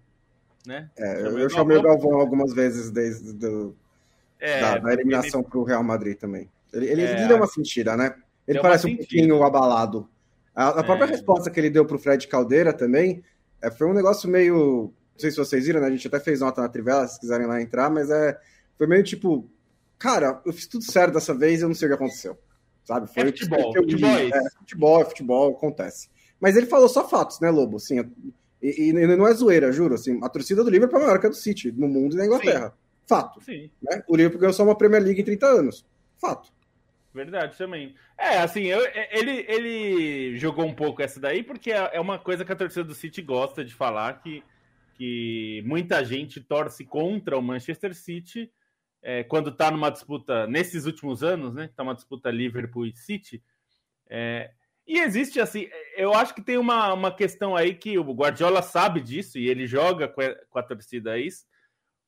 né? 0.66 0.90
É, 0.98 1.22
eu, 1.22 1.24
chamei 1.24 1.42
eu 1.42 1.46
o 1.46 1.50
chamei 1.50 1.76
o 1.78 1.82
Galvão. 1.82 2.10
Galvão 2.10 2.20
algumas 2.20 2.52
vezes 2.52 2.90
desde 2.90 3.32
do, 3.32 3.74
É, 4.40 4.60
da, 4.60 4.78
da 4.78 4.92
eliminação 4.92 5.42
pro 5.42 5.62
Real 5.64 5.82
Madrid 5.82 6.16
também. 6.18 6.50
Ele, 6.72 6.86
ele, 6.86 7.02
É, 7.02 7.12
ele 7.18 7.28
deu 7.28 7.36
uma 7.36 7.46
sentida, 7.46 7.96
né? 7.96 8.14
Ele 8.46 8.60
parece 8.60 8.86
um 8.86 8.96
pouquinho 8.96 9.42
abalado. 9.42 10.08
A, 10.54 10.68
a 10.80 10.84
própria 10.84 11.06
É. 11.06 11.10
resposta 11.10 11.50
que 11.50 11.58
ele 11.58 11.70
deu 11.70 11.84
pro 11.84 11.98
Fred 11.98 12.26
Caldeira 12.28 12.72
também 12.72 13.22
é, 13.62 13.70
foi 13.70 13.86
um 13.86 13.94
negócio 13.94 14.28
meio. 14.28 14.92
Não 15.14 15.20
sei 15.20 15.30
se 15.30 15.36
vocês 15.36 15.66
viram, 15.66 15.80
né? 15.80 15.86
A 15.86 15.90
gente 15.90 16.06
até 16.06 16.20
fez 16.20 16.40
nota 16.40 16.60
na 16.60 16.68
Trivela, 16.68 17.06
se 17.08 17.18
quiserem 17.18 17.46
lá 17.46 17.60
entrar, 17.60 17.90
mas 17.90 18.10
é, 18.10 18.38
foi 18.76 18.86
meio 18.86 19.02
tipo. 19.02 19.48
Cara, 19.98 20.40
eu 20.44 20.52
fiz 20.52 20.66
tudo 20.66 20.84
certo 20.84 21.14
dessa 21.14 21.34
vez 21.34 21.62
eu 21.62 21.68
não 21.68 21.74
sei 21.74 21.88
o 21.88 21.90
que 21.90 21.94
aconteceu. 21.94 22.38
Sabe? 22.84 23.12
Foi 23.12 23.22
É 23.22 23.26
o 23.26 23.28
futebol, 23.28 23.72
eu 23.74 23.82
futebol 23.82 24.10
é. 24.10 24.28
É, 24.28 24.50
futebol, 24.58 25.00
é 25.00 25.04
futebol, 25.04 25.52
acontece. 25.56 26.08
Mas 26.38 26.56
ele 26.56 26.66
falou 26.66 26.88
só 26.88 27.08
fatos, 27.08 27.40
né, 27.40 27.50
Lobo? 27.50 27.78
Assim, 27.78 27.98
e, 28.62 28.90
e 28.90 28.92
não 28.92 29.26
é 29.26 29.32
zoeira, 29.32 29.72
juro. 29.72 29.94
Assim, 29.94 30.20
a 30.22 30.28
torcida 30.28 30.62
do 30.62 30.70
Liverpool 30.70 31.00
é 31.00 31.02
maior 31.04 31.18
que 31.18 31.26
a 31.26 31.30
do 31.30 31.34
City, 31.34 31.72
no 31.72 31.88
mundo 31.88 32.14
e 32.14 32.18
na 32.18 32.26
Inglaterra. 32.26 32.74
Fato. 33.06 33.40
Sim, 33.40 33.70
Né? 33.82 34.02
O 34.08 34.16
Liverpool 34.16 34.40
ganhou 34.40 34.52
só 34.52 34.64
uma 34.64 34.76
Premier 34.76 35.02
League 35.02 35.20
em 35.20 35.24
30 35.24 35.46
anos. 35.46 35.86
Fato. 36.20 36.52
verdade 37.14 37.56
também. 37.56 37.94
É, 38.18 38.38
assim, 38.38 38.64
eu- 38.64 38.86
ele, 39.10 39.44
ele 39.48 40.36
jogou 40.36 40.66
um 40.66 40.74
pouco 40.74 41.00
essa 41.02 41.18
daí, 41.20 41.42
porque 41.42 41.70
é 41.72 41.90
é 41.94 42.00
uma 42.00 42.18
coisa 42.18 42.44
que 42.44 42.52
a 42.52 42.56
torcida 42.56 42.84
do 42.84 42.94
City 42.94 43.22
gosta 43.22 43.64
de 43.64 43.72
falar, 43.72 44.20
que, 44.20 44.42
que 44.94 45.62
muita 45.64 46.04
gente 46.04 46.40
torce 46.40 46.84
contra 46.84 47.38
o 47.38 47.42
Manchester 47.42 47.94
City 47.94 48.50
é, 49.02 49.22
quando 49.22 49.52
tá 49.52 49.70
numa 49.70 49.88
disputa, 49.90 50.46
nesses 50.46 50.84
últimos 50.84 51.22
anos, 51.22 51.54
né? 51.54 51.70
Tá 51.76 51.82
uma 51.84 51.94
disputa 51.94 52.30
Liverpool 52.30 52.86
e 52.86 52.96
City. 52.96 53.42
É, 54.10 54.50
e 54.86 54.98
existe, 54.98 55.40
assim, 55.40 55.68
eu 55.96 56.12
acho 56.12 56.34
que 56.34 56.42
tem 56.42 56.58
uma, 56.58 56.92
uma 56.92 57.14
questão 57.14 57.54
aí 57.56 57.74
que 57.74 57.98
o 57.98 58.12
Guardiola 58.12 58.62
sabe 58.62 59.00
disso 59.00 59.38
e 59.38 59.48
ele 59.48 59.66
joga 59.66 60.06
com 60.08 60.20
a, 60.20 60.34
com 60.50 60.58
a 60.58 60.62
torcida 60.62 61.18
isso, 61.18 61.44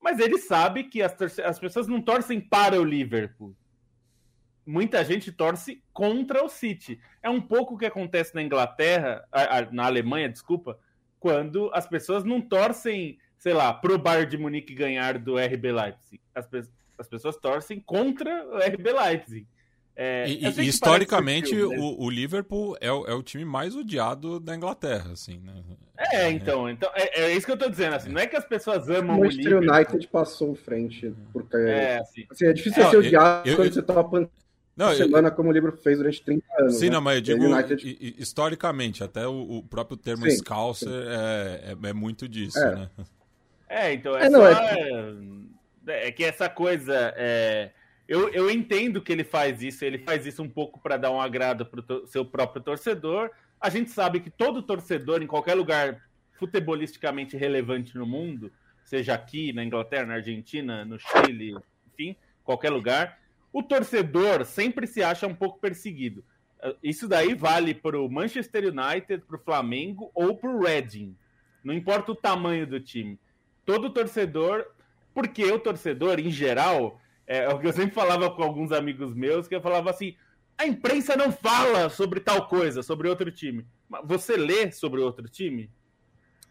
mas 0.01 0.19
ele 0.19 0.39
sabe 0.39 0.85
que 0.85 1.03
as, 1.03 1.15
as 1.41 1.59
pessoas 1.59 1.87
não 1.87 2.01
torcem 2.01 2.41
para 2.41 2.81
o 2.81 2.85
Liverpool. 2.85 3.55
Muita 4.65 5.05
gente 5.05 5.33
torce 5.33 5.83
contra 5.93 6.45
o 6.45 6.49
City. 6.49 7.01
É 7.23 7.31
um 7.31 7.41
pouco 7.41 7.75
o 7.75 7.79
que 7.79 7.87
acontece 7.87 8.35
na 8.35 8.43
Inglaterra, 8.43 9.27
na 9.73 9.87
Alemanha, 9.87 10.29
desculpa, 10.29 10.79
quando 11.19 11.71
as 11.73 11.87
pessoas 11.87 12.23
não 12.23 12.41
torcem, 12.41 13.19
sei 13.39 13.55
lá, 13.55 13.73
pro 13.73 13.99
Bayern 13.99 14.31
de 14.31 14.39
Munique 14.39 14.75
ganhar 14.75 15.19
do 15.19 15.37
RB 15.37 15.73
Leipzig. 15.73 16.21
As, 16.35 16.49
as 16.99 17.09
pessoas 17.09 17.37
torcem 17.37 17.81
contra 17.81 18.47
o 18.47 18.59
RB 18.59 18.93
Leipzig. 18.93 19.47
É, 20.01 20.29
E, 20.29 20.45
eu 20.45 20.53
e 20.63 20.69
historicamente, 20.69 21.57
né? 21.57 21.63
o, 21.65 22.05
o 22.05 22.09
Liverpool 22.09 22.77
é 22.81 22.93
o, 22.93 23.05
é 23.05 23.13
o 23.15 23.21
time 23.21 23.45
mais 23.45 23.75
odiado 23.75 24.39
da 24.39 24.55
Inglaterra, 24.55 25.11
assim, 25.11 25.41
né? 25.41 25.53
É, 26.13 26.31
então, 26.31 26.71
então 26.71 26.89
é, 26.95 27.23
é 27.23 27.37
isso 27.37 27.45
que 27.45 27.51
eu 27.51 27.57
tô 27.57 27.69
dizendo, 27.69 27.97
assim, 27.97 28.09
não 28.11 28.21
é 28.21 28.27
que 28.29 28.37
as 28.37 28.45
pessoas 28.45 28.87
O 28.87 28.93
amam 28.95 29.17
o 29.17 29.21
Manchester 29.25 29.59
Liverpool. 29.59 29.75
United 29.75 30.07
passou 30.07 30.53
em 30.53 30.55
frente. 30.55 31.13
Porque, 31.33 31.57
É, 31.57 31.99
assim, 31.99 32.25
assim, 32.31 32.47
é 32.47 32.53
difícil 32.53 32.81
É, 32.85 32.91
ser 32.91 32.95
eu- 32.95 33.01
odiado 33.01 33.49
eu- 33.49 33.57
quando 33.57 33.67
eu- 33.67 33.73
você 33.73 33.83
toma 33.83 34.05
pancada 34.09 34.31
Não, 34.77 34.91
eu- 34.93 34.97
semana 34.97 35.33
como 35.33 35.49
o 35.49 35.53
Liverpool 35.53 35.83
fez 35.83 35.99
durante 35.99 36.23
30 36.23 36.47
anos. 36.61 36.77
Sim, 36.77 36.85
né? 36.87 36.91
não, 36.93 37.01
mas 37.01 37.17
eu 37.17 37.21
digo 37.23 37.43
E 37.43 37.47
o 37.49 37.53
United- 37.53 37.85
hi- 37.85 37.99
hi- 38.01 38.15
historicamente, 38.19 39.03
até 39.03 39.27
o, 39.27 39.33
o 39.59 39.63
próprio 39.65 39.97
termo 39.97 40.31
Sim, 40.31 40.37
Scouser 40.37 40.89
é, 40.93 41.73
é, 41.73 41.89
é 41.89 41.93
muito 41.93 42.29
disso, 42.29 42.57
É. 42.61 42.75
né? 42.77 42.91
É, 43.69 43.93
então 43.95 44.17
é, 44.17 44.27
É, 44.27 44.31
não, 44.31 44.41
só. 44.41 44.49
É... 45.89 46.07
é 46.09 46.13
que 46.13 46.23
essa 46.23 46.49
coisa. 46.49 47.13
É... 47.17 47.73
Eu, 48.09 48.31
eu 48.31 48.51
entendo 48.51 49.03
que 49.03 49.13
ele 49.13 49.23
faz 49.23 49.63
isso, 49.63 49.85
ele 49.85 49.99
faz 49.99 50.25
isso 50.25 50.43
um 50.43 50.49
pouco 50.49 50.81
para 50.81 50.97
dar 50.97 51.11
um 51.11 51.21
agrado 51.21 51.67
para 51.67 51.85
o 51.95 52.07
seu 52.07 52.25
próprio 52.25 52.63
torcedor. 52.63 53.31
A 53.61 53.69
gente 53.69 53.91
sabe 53.91 54.21
que 54.21 54.31
todo 54.31 54.63
torcedor, 54.63 55.23
em 55.23 55.27
qualquer 55.27 55.55
lugar 55.55 56.03
futebolisticamente 56.39 57.37
relevante 57.37 57.99
no 57.99 58.07
mundo, 58.07 58.51
seja 58.83 59.13
aqui 59.13 59.53
na 59.53 59.63
Inglaterra, 59.63 60.07
na 60.07 60.15
Argentina, 60.15 60.85
no 60.87 60.99
Chile, 60.99 61.55
enfim, 61.93 62.17
qualquer 62.43 62.71
lugar, 62.71 63.21
o 63.53 63.63
torcedor 63.63 64.47
sempre 64.47 64.87
se 64.87 65.03
acha 65.03 65.27
um 65.27 65.35
pouco 65.35 65.59
perseguido. 65.59 66.25
Isso 66.83 67.07
daí 67.07 67.35
vale 67.35 67.75
para 67.75 68.01
o 68.01 68.09
Manchester 68.09 68.65
United, 68.65 69.25
para 69.27 69.37
o 69.37 69.43
Flamengo 69.43 70.11
ou 70.15 70.35
para 70.35 70.51
o 70.51 70.61
Reading. 70.63 71.15
Não 71.63 71.75
importa 71.75 72.13
o 72.13 72.17
tamanho 72.17 72.67
do 72.67 72.81
time. 72.81 73.19
Todo 73.67 73.91
torcedor, 73.91 74.67
porque 75.13 75.45
o 75.45 75.59
torcedor, 75.59 76.19
em 76.19 76.31
geral, 76.31 77.01
é, 77.29 77.45
é 77.45 77.49
o 77.51 77.59
que 77.59 77.67
eu 77.67 77.73
sempre 77.73 77.95
falava 77.95 78.31
com 78.31 78.43
alguns 78.43 78.73
amigos 78.73 79.15
meus, 79.15 79.47
que 79.47 79.55
eu 79.55 79.61
falava 79.61 79.91
assim: 79.91 80.17
a 80.57 80.67
imprensa 80.67 81.15
não 81.15 81.31
fala 81.31 81.91
sobre 81.91 82.19
tal 82.19 82.49
coisa, 82.49 82.83
sobre 82.83 83.09
outro 83.09 83.31
time. 83.31 83.67
Mas 83.89 84.01
você 84.05 84.37
lê 84.37 84.73
sobre 84.73 85.01
outro 85.01 85.29
time? 85.29 85.71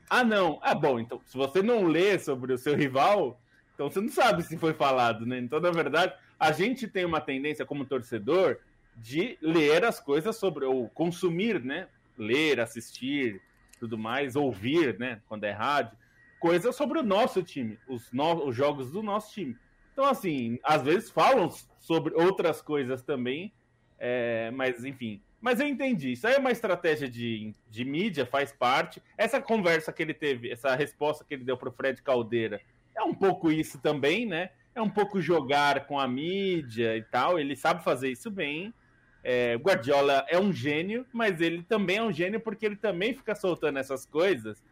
Ah, 0.10 0.24
não. 0.24 0.60
Ah, 0.62 0.76
bom, 0.76 1.00
então, 1.00 1.20
se 1.26 1.36
você 1.36 1.62
não 1.62 1.84
lê 1.84 2.18
sobre 2.20 2.54
o 2.54 2.58
seu 2.58 2.76
rival, 2.76 3.42
então 3.74 3.90
você 3.90 4.00
não 4.00 4.10
sabe 4.10 4.44
se 4.44 4.58
foi 4.58 4.74
falado, 4.74 5.26
né? 5.26 5.40
Então, 5.40 5.60
na 5.60 5.72
verdade, 5.72 6.14
a 6.40 6.52
gente 6.52 6.88
tem 6.88 7.04
uma 7.04 7.20
tendência 7.20 7.66
como 7.66 7.84
torcedor 7.84 8.58
de 8.96 9.38
ler 9.42 9.84
as 9.84 10.00
coisas 10.00 10.36
sobre, 10.38 10.66
ou 10.66 10.88
consumir, 10.90 11.62
né? 11.62 11.88
Ler, 12.18 12.60
assistir, 12.60 13.42
tudo 13.80 13.98
mais, 13.98 14.36
ouvir, 14.36 14.98
né? 14.98 15.22
Quando 15.28 15.44
é 15.44 15.52
rádio, 15.52 15.98
coisas 16.40 16.76
sobre 16.76 17.00
o 17.00 17.04
nosso 17.04 17.44
time, 17.44 17.78
os, 17.88 18.12
no, 18.12 18.46
os 18.48 18.56
jogos 18.56 18.92
do 18.92 19.04
nosso 19.04 19.34
time. 19.34 19.58
Então, 19.98 20.08
assim, 20.08 20.60
às 20.64 20.84
vezes 20.84 21.10
falam 21.10 21.50
sobre 21.80 22.14
outras 22.14 22.62
coisas 22.62 23.02
também, 23.02 23.52
é, 23.98 24.52
mas 24.52 24.86
enfim. 24.86 25.20
Mas 25.42 25.60
eu 25.60 25.66
entendi. 25.66 26.12
Isso 26.12 26.28
aí 26.28 26.36
é 26.36 26.38
uma 26.38 26.52
estratégia 26.52 27.10
de, 27.10 27.52
de 27.68 27.84
mídia, 27.84 28.24
faz 28.24 28.52
parte. 28.52 29.02
Essa 29.18 29.42
conversa 29.42 29.92
que 29.92 30.04
ele 30.04 30.14
teve, 30.14 30.52
essa 30.52 30.76
resposta 30.76 31.26
que 31.26 31.34
ele 31.34 31.44
deu 31.44 31.58
para 31.58 31.70
o 31.70 31.72
Fred 31.72 32.00
Caldeira, 32.04 32.62
é 32.96 33.02
um 33.02 33.12
pouco 33.12 33.52
isso 33.52 33.80
também, 33.80 34.28
né? 34.28 34.52
É 34.76 34.82
um 34.84 34.90
pouco 34.90 35.20
jogar 35.20 35.88
com 35.88 36.00
a 36.00 36.08
mídia 36.08 36.96
e 36.96 37.02
tal. 37.02 37.40
Ele 37.40 37.56
sabe 37.56 37.84
fazer 37.84 38.12
isso 38.12 38.30
bem. 38.30 38.72
É, 39.24 39.56
Guardiola 39.56 40.24
é 40.30 40.38
um 40.38 40.54
gênio, 40.54 41.08
mas 41.12 41.42
ele 41.42 41.64
também 41.64 41.98
é 41.98 42.04
um 42.04 42.14
gênio 42.14 42.40
porque 42.40 42.68
ele 42.68 42.76
também 42.76 43.16
fica 43.16 43.34
soltando 43.34 43.80
essas 43.80 44.06
coisas 44.06 44.64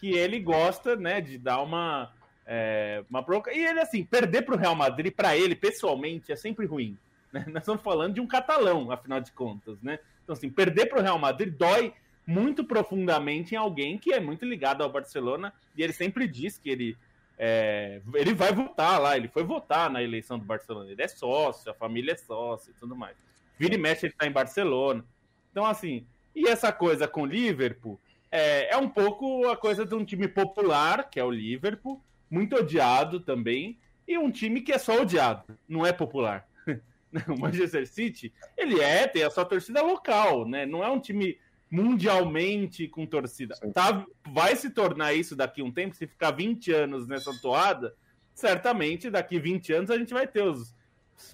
que 0.00 0.10
ele 0.10 0.40
gosta, 0.40 0.96
né, 0.96 1.20
de 1.20 1.38
dar 1.38 1.62
uma 1.62 2.12
é, 2.46 3.04
uma 3.08 3.22
provoca... 3.22 3.52
E 3.52 3.64
ele, 3.64 3.80
assim, 3.80 4.04
perder 4.04 4.42
para 4.42 4.54
o 4.54 4.58
Real 4.58 4.74
Madrid, 4.74 5.12
para 5.12 5.36
ele, 5.36 5.54
pessoalmente, 5.54 6.32
é 6.32 6.36
sempre 6.36 6.66
ruim. 6.66 6.96
Né? 7.32 7.44
Nós 7.48 7.62
estamos 7.62 7.82
falando 7.82 8.14
de 8.14 8.20
um 8.20 8.26
catalão, 8.26 8.90
afinal 8.90 9.20
de 9.20 9.32
contas, 9.32 9.80
né? 9.82 9.98
Então, 10.22 10.34
assim, 10.34 10.50
perder 10.50 10.86
para 10.86 11.00
o 11.00 11.02
Real 11.02 11.18
Madrid 11.18 11.54
dói 11.56 11.92
muito 12.26 12.64
profundamente 12.64 13.54
em 13.54 13.58
alguém 13.58 13.98
que 13.98 14.12
é 14.12 14.20
muito 14.20 14.44
ligado 14.44 14.82
ao 14.82 14.90
Barcelona 14.90 15.52
e 15.76 15.82
ele 15.82 15.92
sempre 15.92 16.28
diz 16.28 16.56
que 16.56 16.70
ele 16.70 16.96
é, 17.36 18.00
ele 18.14 18.34
vai 18.34 18.52
votar 18.52 19.00
lá, 19.00 19.16
ele 19.16 19.26
foi 19.26 19.42
votar 19.42 19.90
na 19.90 20.00
eleição 20.00 20.38
do 20.38 20.44
Barcelona, 20.44 20.92
ele 20.92 21.02
é 21.02 21.08
sócio, 21.08 21.70
a 21.70 21.74
família 21.74 22.12
é 22.12 22.16
sócio 22.16 22.70
e 22.70 22.74
tudo 22.74 22.94
mais. 22.94 23.16
Vira 23.58 23.74
e 23.74 23.78
mexe, 23.78 24.06
ele 24.06 24.12
está 24.12 24.26
em 24.26 24.32
Barcelona. 24.32 25.04
Então, 25.50 25.64
assim, 25.64 26.06
e 26.36 26.46
essa 26.46 26.72
coisa 26.72 27.08
com 27.08 27.22
o 27.22 27.26
Liverpool 27.26 27.98
é, 28.30 28.72
é 28.72 28.76
um 28.76 28.88
pouco 28.88 29.48
a 29.48 29.56
coisa 29.56 29.84
de 29.84 29.94
um 29.94 30.04
time 30.04 30.28
popular, 30.28 31.10
que 31.10 31.18
é 31.18 31.24
o 31.24 31.30
Liverpool, 31.30 32.02
muito 32.32 32.56
odiado 32.56 33.20
também, 33.20 33.78
e 34.08 34.16
um 34.16 34.30
time 34.30 34.62
que 34.62 34.72
é 34.72 34.78
só 34.78 35.02
odiado, 35.02 35.56
não 35.68 35.84
é 35.84 35.92
popular. 35.92 36.48
o 37.28 37.38
Manchester 37.38 37.86
City, 37.86 38.32
ele 38.56 38.80
é, 38.80 39.06
tem 39.06 39.22
a 39.22 39.30
sua 39.30 39.44
torcida 39.44 39.82
local, 39.82 40.48
né? 40.48 40.64
Não 40.64 40.82
é 40.82 40.90
um 40.90 40.98
time 40.98 41.38
mundialmente 41.70 42.88
com 42.88 43.04
torcida. 43.04 43.54
Tá, 43.74 44.06
vai 44.26 44.56
se 44.56 44.70
tornar 44.70 45.12
isso 45.12 45.36
daqui 45.36 45.60
a 45.60 45.64
um 45.64 45.70
tempo, 45.70 45.94
se 45.94 46.06
ficar 46.06 46.30
20 46.30 46.72
anos 46.72 47.06
nessa 47.06 47.38
toada, 47.38 47.94
certamente 48.34 49.10
daqui 49.10 49.38
20 49.38 49.72
anos 49.74 49.90
a 49.90 49.98
gente 49.98 50.14
vai 50.14 50.26
ter 50.26 50.42
os 50.42 50.74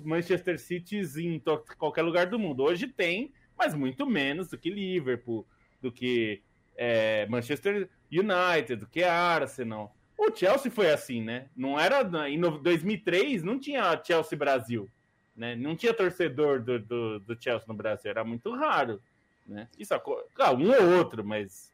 Manchester 0.01 0.59
Cities 0.59 1.17
em 1.17 1.41
qualquer 1.79 2.03
lugar 2.03 2.27
do 2.27 2.41
mundo. 2.41 2.65
Hoje 2.65 2.89
tem, 2.89 3.33
mas 3.57 3.73
muito 3.73 4.05
menos 4.05 4.49
do 4.49 4.59
que 4.59 4.69
Liverpool, 4.69 5.47
do 5.81 5.93
que 5.93 6.43
é, 6.77 7.25
Manchester 7.27 7.89
United, 8.11 8.77
do 8.77 8.87
que 8.87 9.05
Arsenal. 9.05 9.95
O 10.19 10.35
Chelsea 10.35 10.71
foi 10.71 10.91
assim, 10.91 11.23
né? 11.23 11.47
Não 11.57 11.79
era 11.79 12.03
em 12.29 12.41
2003 12.41 13.45
não 13.45 13.59
tinha 13.59 14.03
Chelsea 14.05 14.37
Brasil, 14.37 14.89
né? 15.37 15.55
Não 15.55 15.77
tinha 15.77 15.95
torcedor 15.95 16.61
do, 16.61 16.81
do, 16.81 17.21
do 17.21 17.41
Chelsea 17.41 17.69
no 17.69 17.75
Brasil, 17.75 18.11
era 18.11 18.25
muito 18.25 18.53
raro. 18.53 19.01
Né? 19.47 19.69
Isso, 19.79 19.95
ah, 19.95 20.53
um 20.53 20.71
ou 20.71 20.99
outro, 20.99 21.25
mas. 21.25 21.73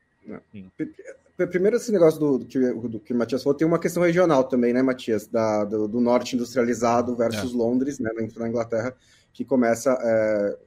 Primeiro, 1.51 1.77
esse 1.77 1.91
negócio 1.91 2.21
do, 2.21 2.39
do, 2.39 2.47
que, 2.47 2.59
do 2.59 3.01
que 3.01 3.13
o 3.13 3.17
Matias 3.17 3.43
falou, 3.43 3.57
tem 3.57 3.67
uma 3.67 3.81
questão 3.81 4.03
regional 4.03 4.45
também, 4.45 4.73
né, 4.73 4.83
Matias? 4.83 5.27
Da, 5.27 5.65
do, 5.65 5.89
do 5.89 6.01
norte 6.01 6.37
industrializado 6.37 7.17
versus 7.17 7.53
é. 7.53 7.57
Londres, 7.57 7.99
né, 7.99 8.11
na 8.37 8.49
Inglaterra, 8.49 8.95
que 9.33 9.45
começa 9.45 9.99
é, 10.01 10.59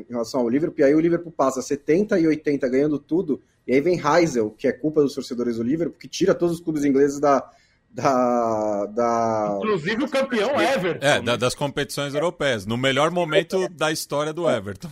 em 0.00 0.12
relação 0.12 0.40
ao 0.40 0.48
Liverpool, 0.48 0.80
e 0.80 0.84
aí 0.84 0.94
o 0.94 1.00
Liverpool 1.00 1.32
passa 1.32 1.62
70 1.62 2.18
e 2.18 2.26
80 2.26 2.68
ganhando 2.68 2.98
tudo, 2.98 3.40
e 3.66 3.74
aí 3.74 3.80
vem 3.80 4.00
Heisel, 4.00 4.50
que 4.50 4.66
é 4.66 4.72
culpa 4.72 5.02
dos 5.02 5.14
torcedores 5.14 5.56
do 5.56 5.62
Liverpool, 5.62 5.98
que 5.98 6.08
tira 6.08 6.34
todos 6.34 6.56
os 6.56 6.60
clubes 6.60 6.84
ingleses 6.84 7.20
da, 7.20 7.48
da, 7.90 8.86
da... 8.86 9.54
Inclusive 9.58 10.04
o 10.04 10.08
campeão 10.08 10.60
Everton. 10.60 11.06
É, 11.06 11.20
da, 11.20 11.36
das 11.36 11.54
competições 11.54 12.14
europeias. 12.14 12.64
No 12.64 12.76
melhor 12.76 13.10
momento 13.10 13.68
da 13.68 13.92
história 13.92 14.32
do 14.32 14.48
Everton. 14.48 14.88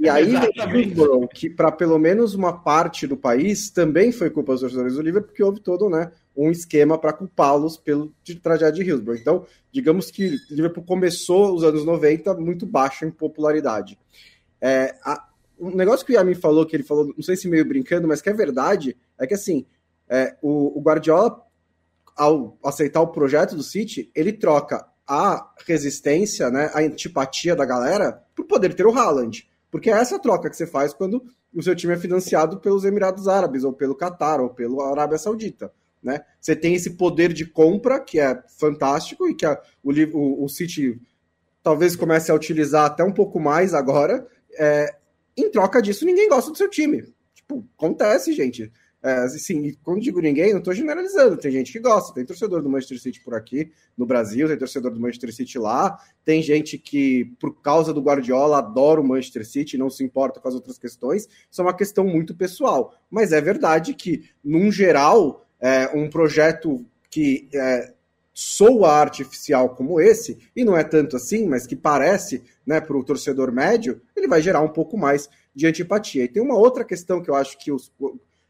E 0.00 0.08
aí 0.08 0.26
vem 0.70 0.94
o 0.96 1.26
que 1.26 1.50
para 1.50 1.72
pelo 1.72 1.98
menos 1.98 2.32
uma 2.32 2.52
parte 2.52 3.04
do 3.06 3.16
país 3.16 3.68
também 3.68 4.12
foi 4.12 4.30
culpa 4.30 4.52
dos 4.52 4.60
torcedores 4.60 4.94
do 4.94 5.02
Liverpool, 5.02 5.28
porque 5.28 5.42
houve 5.42 5.60
todo 5.60 5.90
né, 5.90 6.12
um 6.36 6.52
esquema 6.52 6.96
para 6.96 7.12
culpá-los 7.12 7.76
pelo 7.76 8.14
de 8.22 8.36
tragédia 8.36 8.84
de 8.84 8.88
Hillsborough. 8.88 9.18
Então, 9.18 9.46
digamos 9.72 10.08
que 10.10 10.36
o 10.50 10.54
Liverpool 10.54 10.84
começou 10.84 11.52
os 11.52 11.64
anos 11.64 11.84
90 11.84 12.34
muito 12.34 12.64
baixo 12.64 13.04
em 13.04 13.10
popularidade. 13.10 13.98
É, 14.60 14.94
a, 15.04 15.28
um 15.58 15.70
negócio 15.74 16.06
que 16.06 16.12
o 16.12 16.14
Yamin 16.14 16.34
falou, 16.34 16.64
que 16.66 16.76
ele 16.76 16.82
falou, 16.82 17.12
não 17.16 17.22
sei 17.22 17.36
se 17.36 17.48
meio 17.48 17.64
brincando, 17.64 18.06
mas 18.06 18.22
que 18.22 18.28
é 18.28 18.32
verdade, 18.32 18.96
é 19.18 19.26
que 19.26 19.34
assim, 19.34 19.66
é, 20.08 20.36
o, 20.40 20.78
o 20.78 20.82
Guardiola, 20.82 21.42
ao 22.16 22.58
aceitar 22.64 23.00
o 23.00 23.08
projeto 23.08 23.54
do 23.54 23.62
City, 23.62 24.10
ele 24.14 24.32
troca 24.32 24.86
a 25.06 25.52
resistência, 25.66 26.50
né, 26.50 26.70
a 26.74 26.80
antipatia 26.80 27.56
da 27.56 27.64
galera, 27.64 28.22
por 28.34 28.44
poder 28.44 28.74
ter 28.74 28.86
o 28.86 28.96
Haaland. 28.96 29.48
Porque 29.70 29.90
é 29.90 29.94
essa 29.94 30.18
troca 30.18 30.48
que 30.48 30.56
você 30.56 30.66
faz 30.66 30.92
quando 30.92 31.22
o 31.54 31.62
seu 31.62 31.74
time 31.74 31.94
é 31.94 31.96
financiado 31.96 32.58
pelos 32.58 32.84
Emirados 32.84 33.26
Árabes, 33.26 33.64
ou 33.64 33.72
pelo 33.72 33.94
Catar, 33.94 34.40
ou 34.40 34.50
pela 34.50 34.90
Arábia 34.90 35.18
Saudita. 35.18 35.72
Né? 36.02 36.20
Você 36.40 36.54
tem 36.54 36.74
esse 36.74 36.90
poder 36.90 37.32
de 37.32 37.44
compra 37.44 38.00
que 38.00 38.20
é 38.20 38.42
fantástico 38.58 39.28
e 39.28 39.34
que 39.34 39.44
a, 39.44 39.60
o, 39.82 39.90
o, 39.90 40.44
o, 40.44 40.48
City 40.48 41.00
talvez 41.62 41.96
comece 41.96 42.30
a 42.30 42.34
utilizar 42.34 42.86
até 42.86 43.02
um 43.02 43.12
pouco 43.12 43.40
mais 43.40 43.74
agora. 43.74 44.26
É, 44.58 44.96
em 45.36 45.50
troca 45.50 45.80
disso, 45.80 46.04
ninguém 46.04 46.28
gosta 46.28 46.50
do 46.50 46.56
seu 46.56 46.68
time. 46.68 47.04
Tipo, 47.34 47.64
acontece, 47.76 48.32
gente. 48.32 48.72
É, 49.00 49.12
assim, 49.18 49.76
quando 49.84 50.00
digo 50.00 50.20
ninguém, 50.20 50.50
não 50.50 50.58
estou 50.58 50.74
generalizando. 50.74 51.36
Tem 51.36 51.52
gente 51.52 51.70
que 51.70 51.78
gosta, 51.78 52.12
tem 52.12 52.24
torcedor 52.24 52.60
do 52.60 52.68
Manchester 52.68 53.00
City 53.00 53.20
por 53.22 53.34
aqui, 53.34 53.70
no 53.96 54.04
Brasil, 54.04 54.48
tem 54.48 54.58
torcedor 54.58 54.90
do 54.90 55.00
Manchester 55.00 55.32
City 55.32 55.58
lá, 55.58 55.96
tem 56.24 56.42
gente 56.42 56.76
que, 56.76 57.32
por 57.38 57.62
causa 57.62 57.94
do 57.94 58.02
Guardiola, 58.02 58.58
adora 58.58 59.00
o 59.00 59.06
Manchester 59.06 59.46
City, 59.46 59.78
não 59.78 59.88
se 59.88 60.02
importa 60.02 60.40
com 60.40 60.48
as 60.48 60.54
outras 60.54 60.78
questões. 60.78 61.28
Isso 61.48 61.60
é 61.60 61.64
uma 61.64 61.76
questão 61.76 62.04
muito 62.04 62.34
pessoal. 62.34 62.92
Mas 63.08 63.32
é 63.32 63.40
verdade 63.40 63.94
que, 63.94 64.28
num 64.42 64.72
geral, 64.72 65.46
é, 65.60 65.88
um 65.96 66.10
projeto 66.10 66.84
que 67.08 67.48
é, 67.54 67.94
soa 68.34 68.92
artificial 68.92 69.70
como 69.70 70.00
esse, 70.00 70.38
e 70.54 70.64
não 70.64 70.76
é 70.76 70.84
tanto 70.84 71.16
assim, 71.16 71.46
mas 71.46 71.66
que 71.66 71.74
parece 71.74 72.42
né, 72.66 72.80
para 72.80 72.96
o 72.96 73.02
torcedor 73.02 73.50
médio, 73.50 74.00
ele 74.18 74.28
vai 74.28 74.42
gerar 74.42 74.60
um 74.60 74.68
pouco 74.68 74.96
mais 74.96 75.28
de 75.54 75.66
antipatia. 75.66 76.24
E 76.24 76.28
tem 76.28 76.42
uma 76.42 76.56
outra 76.56 76.84
questão 76.84 77.22
que 77.22 77.30
eu 77.30 77.34
acho 77.34 77.58
que 77.58 77.72
os 77.72 77.92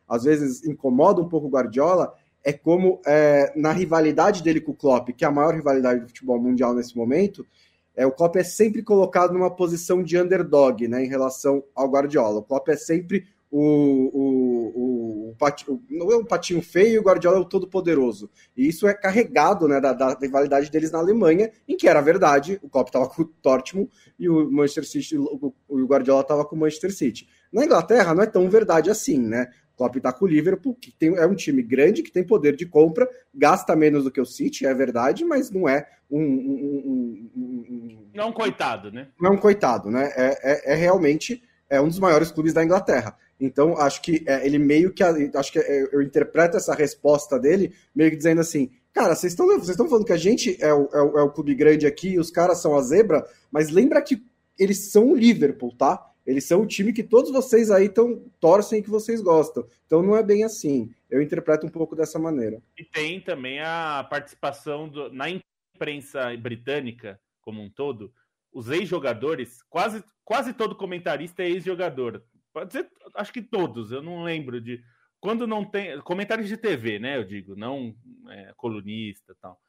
às 0.09 0.25
vezes 0.25 0.65
incomoda 0.65 1.21
um 1.21 1.29
pouco 1.29 1.47
o 1.47 1.51
Guardiola, 1.51 2.15
é 2.43 2.53
como 2.53 3.01
é, 3.07 3.53
na 3.55 3.73
rivalidade 3.73 4.43
dele 4.43 4.61
com 4.61 4.73
o 4.73 4.75
Klopp, 4.75 5.11
que 5.11 5.25
é 5.25 5.29
a 5.29 5.31
maior 5.31 5.55
rivalidade 5.55 6.01
do 6.01 6.07
futebol 6.07 6.41
mundial 6.41 6.73
nesse 6.73 6.97
momento, 6.97 7.47
é, 7.95 8.07
o 8.07 8.13
Klopp 8.13 8.37
é 8.37 8.45
sempre 8.45 8.83
colocado 8.83 9.33
numa 9.33 9.51
posição 9.51 10.03
de 10.03 10.17
underdog 10.17 10.87
né, 10.89 11.05
em 11.05 11.09
relação 11.09 11.63
ao 11.75 11.91
Guardiola. 11.91 12.39
O 12.39 12.45
Klopp 12.45 12.69
é 12.69 12.77
sempre 12.77 13.27
o, 13.51 13.61
o, 13.61 14.73
o, 14.75 15.31
o, 15.31 15.35
patinho, 15.37 15.83
não 15.89 16.13
é 16.13 16.17
um 16.17 16.25
patinho 16.25 16.61
feio 16.61 16.95
e 16.95 16.99
o 16.99 17.03
Guardiola 17.03 17.39
é 17.39 17.41
o 17.41 17.45
todo-poderoso. 17.45 18.31
E 18.57 18.69
isso 18.69 18.87
é 18.87 18.95
carregado 18.95 19.67
né, 19.67 19.81
da, 19.81 19.93
da, 19.93 20.19
rivalidade 20.21 20.71
deles 20.71 20.91
na 20.91 20.99
Alemanha, 20.99 21.51
em 21.67 21.77
que 21.77 21.89
era 21.89 22.01
verdade, 22.01 22.59
o 22.63 22.69
Klopp 22.69 22.89
estava 22.89 23.09
com 23.09 23.23
o 23.23 23.31
Dortmund 23.43 23.91
e 24.19 24.29
o 24.29 24.51
Manchester 24.51 24.87
City, 24.87 25.17
o, 25.17 25.55
o 25.69 25.85
Guardiola 25.87 26.23
estava 26.23 26.45
com 26.45 26.57
o 26.57 26.59
Manchester 26.59 26.93
City. 26.93 27.29
Na 27.53 27.65
Inglaterra 27.65 28.15
não 28.15 28.23
é 28.23 28.27
tão 28.27 28.49
verdade 28.51 28.91
assim, 28.91 29.19
né? 29.19 29.49
Klopp 29.79 29.97
está 29.97 30.13
com 30.13 30.25
o 30.25 30.29
Liverpool, 30.29 30.75
que 30.75 30.91
tem, 30.91 31.17
é 31.17 31.25
um 31.25 31.37
time 31.37 31.63
grande, 31.63 32.03
que 32.03 32.11
tem 32.11 32.25
poder 32.25 32.57
de 32.57 32.67
compra, 32.67 33.09
gasta 33.33 33.77
menos 33.77 34.03
do 34.03 34.11
que 34.11 34.21
o 34.21 34.27
City, 34.27 34.67
é 34.67 34.75
verdade, 34.75 35.25
mas 35.25 35.51
não 35.53 35.69
é 35.69 35.89
um. 36.11 36.21
um, 36.21 36.81
um, 36.85 37.31
um 37.37 38.09
não 38.13 38.25
é 38.25 38.27
um 38.27 38.33
coitado, 38.33 38.91
né? 38.91 39.09
Não 39.21 39.31
é 39.31 39.35
um 39.35 39.39
coitado, 39.39 39.89
né? 39.89 40.13
É, 40.17 40.39
é, 40.43 40.73
é, 40.73 40.75
realmente 40.75 41.43
é 41.71 41.81
um 41.81 41.87
dos 41.87 42.01
maiores 42.01 42.33
clubes 42.33 42.53
da 42.53 42.65
Inglaterra. 42.65 43.17
Então, 43.41 43.77
acho 43.79 44.03
que 44.03 44.25
é, 44.27 44.45
ele 44.45 44.59
meio 44.59 44.93
que. 44.93 45.03
Acho 45.03 45.53
que 45.53 45.59
é, 45.59 45.89
eu 45.93 46.03
interpreto 46.03 46.57
essa 46.57 46.75
resposta 46.75 47.39
dele 47.39 47.73
meio 47.95 48.11
que 48.11 48.17
dizendo 48.17 48.41
assim: 48.41 48.71
cara, 48.93 49.15
vocês 49.15 49.33
estão 49.33 49.47
vocês 49.59 49.77
falando 49.77 50.05
que 50.05 50.13
a 50.13 50.17
gente 50.17 50.57
é 50.61 50.73
o, 50.75 50.89
é 50.93 51.03
o, 51.03 51.19
é 51.19 51.23
o 51.23 51.31
clube 51.31 51.55
grande 51.55 51.87
aqui 51.87 52.11
e 52.11 52.19
os 52.19 52.31
caras 52.31 52.61
são 52.61 52.77
a 52.77 52.83
zebra, 52.83 53.25
mas 53.51 53.71
lembra 53.71 54.03
que 54.03 54.23
eles 54.59 54.91
são 54.91 55.13
o 55.13 55.17
Liverpool, 55.17 55.73
tá? 55.77 56.05
Eles 56.27 56.45
são 56.45 56.61
o 56.61 56.67
time 56.67 56.93
que 56.93 57.03
todos 57.03 57.31
vocês 57.31 57.71
aí 57.71 57.89
tão, 57.89 58.23
torcem 58.39 58.83
que 58.83 58.91
vocês 58.91 59.23
gostam. 59.23 59.67
Então 59.87 60.03
não 60.03 60.15
é 60.15 60.23
bem 60.23 60.45
assim. 60.45 60.91
Eu 61.09 61.23
interpreto 61.23 61.65
um 61.65 61.71
pouco 61.71 61.97
dessa 61.97 62.19
maneira. 62.19 62.61
E 62.77 62.85
tem 62.85 63.19
também 63.19 63.61
a 63.61 64.07
participação 64.11 64.89
do, 64.89 65.11
na 65.11 65.27
imprensa 65.75 66.37
britânica 66.37 67.19
como 67.41 67.63
um 67.63 67.71
todo. 67.71 68.13
Os 68.53 68.69
ex-jogadores, 68.69 69.63
quase, 69.71 70.05
quase 70.23 70.53
todo 70.53 70.75
comentarista 70.77 71.43
é 71.43 71.49
ex-jogador. 71.49 72.23
Pode 72.53 72.73
ser, 72.73 72.91
acho 73.15 73.33
que 73.33 73.43
todos, 73.43 73.93
eu 73.93 74.03
não 74.03 74.23
lembro 74.23 74.61
de. 74.61 74.83
Quando 75.21 75.47
não 75.47 75.65
tem. 75.65 76.01
Comentários 76.01 76.49
de 76.49 76.57
TV, 76.57 76.99
né? 76.99 77.17
Eu 77.17 77.25
digo, 77.25 77.57
não 77.57 77.95
é, 78.29 78.53
colunista 78.57 79.33
e 79.33 79.37
tal. 79.37 79.61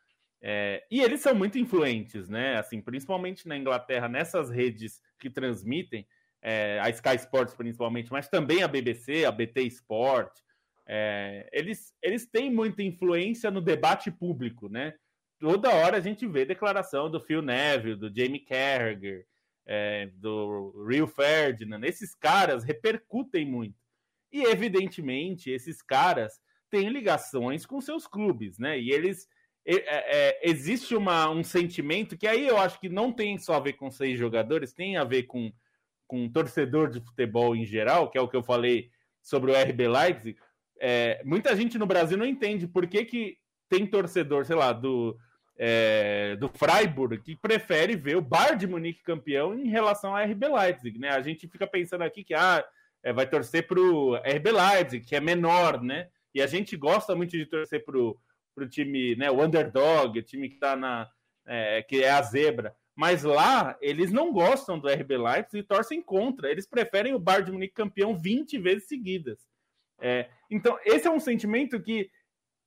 É, 0.41 0.85
e 0.89 1.01
eles 1.01 1.21
são 1.21 1.35
muito 1.35 1.57
influentes, 1.57 2.29
né? 2.29 2.57
Assim, 2.57 2.81
principalmente 2.81 3.47
na 3.47 3.57
Inglaterra, 3.57 4.07
nessas 4.07 4.49
redes 4.49 5.01
que 5.19 5.29
transmitem 5.29 6.07
é, 6.41 6.79
a 6.81 6.89
Sky 6.89 7.15
Sports 7.15 7.53
principalmente, 7.53 8.11
mas 8.11 8.29
também 8.29 8.63
a 8.63 8.67
BBC, 8.67 9.25
a 9.25 9.31
BT 9.31 9.63
Sport. 9.63 10.31
É, 10.87 11.47
eles, 11.51 11.93
eles 12.01 12.25
têm 12.25 12.51
muita 12.51 12.81
influência 12.81 13.51
no 13.51 13.61
debate 13.61 14.09
público, 14.09 14.69
né? 14.69 14.93
Toda 15.39 15.73
hora 15.73 15.97
a 15.97 16.01
gente 16.01 16.25
vê 16.25 16.45
declaração 16.45 17.09
do 17.09 17.19
Phil 17.19 17.41
Neville, 17.41 17.95
do 17.95 18.13
Jamie 18.13 18.39
Carragher, 18.39 19.25
é, 19.71 20.07
do 20.15 20.83
Rio 20.87 21.05
Ferdinand. 21.05 21.83
Esses 21.83 22.15
caras 22.15 22.63
repercutem 22.63 23.45
muito. 23.45 23.75
E, 24.31 24.41
evidentemente, 24.41 25.51
esses 25.51 25.79
caras 25.81 26.33
têm 26.71 26.89
ligações 26.89 27.67
com 27.67 27.79
seus 27.79 28.07
clubes, 28.07 28.57
né? 28.57 28.79
E 28.79 28.91
eles. 28.91 29.27
É, 29.65 29.75
é, 29.75 30.49
existe 30.49 30.95
uma, 30.95 31.29
um 31.29 31.43
sentimento 31.43 32.17
que 32.17 32.25
aí 32.25 32.47
eu 32.47 32.57
acho 32.57 32.79
que 32.79 32.89
não 32.89 33.13
tem 33.13 33.37
só 33.37 33.55
a 33.55 33.59
ver 33.59 33.73
com 33.73 33.91
seis 33.91 34.17
jogadores, 34.17 34.73
tem 34.73 34.97
a 34.97 35.03
ver 35.03 35.23
com 35.23 35.51
com 36.07 36.23
um 36.23 36.31
torcedor 36.31 36.89
de 36.89 36.99
futebol 36.99 37.55
em 37.55 37.63
geral, 37.63 38.09
que 38.09 38.17
é 38.17 38.21
o 38.21 38.27
que 38.27 38.35
eu 38.35 38.41
falei 38.41 38.89
sobre 39.21 39.51
o 39.51 39.53
RB 39.53 39.87
Leipzig, 39.87 40.39
é, 40.79 41.21
muita 41.23 41.55
gente 41.55 41.77
no 41.77 41.85
Brasil 41.85 42.17
não 42.17 42.25
entende 42.25 42.67
por 42.67 42.87
que, 42.87 43.05
que 43.05 43.37
tem 43.69 43.85
torcedor, 43.85 44.43
sei 44.43 44.55
lá, 44.55 44.73
do, 44.73 45.15
é, 45.61 46.37
do 46.37 46.47
Freiburg 46.47 47.21
que 47.21 47.35
prefere 47.35 47.93
ver 47.93 48.15
o 48.15 48.21
Bayern 48.21 48.57
de 48.57 48.65
Munique 48.65 49.03
campeão 49.03 49.53
em 49.53 49.67
relação 49.67 50.15
à 50.15 50.23
RB 50.23 50.47
Leipzig, 50.47 50.97
né? 50.97 51.09
A 51.09 51.21
gente 51.21 51.49
fica 51.49 51.67
pensando 51.67 52.01
aqui 52.01 52.23
que 52.23 52.33
ah, 52.33 52.65
é, 53.03 53.11
vai 53.11 53.27
torcer 53.29 53.67
para 53.67 53.77
o 53.77 54.15
RB 54.15 54.51
Leipzig, 54.53 55.05
que 55.05 55.17
é 55.17 55.19
menor, 55.19 55.83
né? 55.83 56.07
E 56.33 56.41
a 56.41 56.47
gente 56.47 56.77
gosta 56.77 57.13
muito 57.13 57.31
de 57.31 57.45
torcer 57.45 57.83
para 57.83 57.97
o 57.97 58.17
time, 58.69 59.17
né? 59.17 59.29
O 59.29 59.43
underdog, 59.43 60.17
o 60.17 60.23
time 60.23 60.47
que 60.47 60.55
tá 60.55 60.77
na. 60.77 61.09
É, 61.45 61.81
que 61.81 62.03
é 62.03 62.11
a 62.11 62.21
zebra. 62.21 62.73
Mas 62.95 63.23
lá, 63.23 63.77
eles 63.81 64.11
não 64.11 64.31
gostam 64.31 64.77
do 64.77 64.87
RB 64.87 65.17
Leipzig 65.17 65.59
e 65.59 65.63
torcem 65.63 66.01
contra. 66.01 66.49
Eles 66.49 66.67
preferem 66.67 67.13
o 67.13 67.19
Bayern 67.19 67.45
de 67.45 67.51
Munique 67.51 67.73
campeão 67.73 68.17
20 68.17 68.57
vezes 68.59 68.87
seguidas. 68.87 69.39
É, 69.99 70.29
então, 70.49 70.77
esse 70.85 71.07
é 71.07 71.11
um 71.11 71.19
sentimento 71.19 71.81
que 71.81 72.09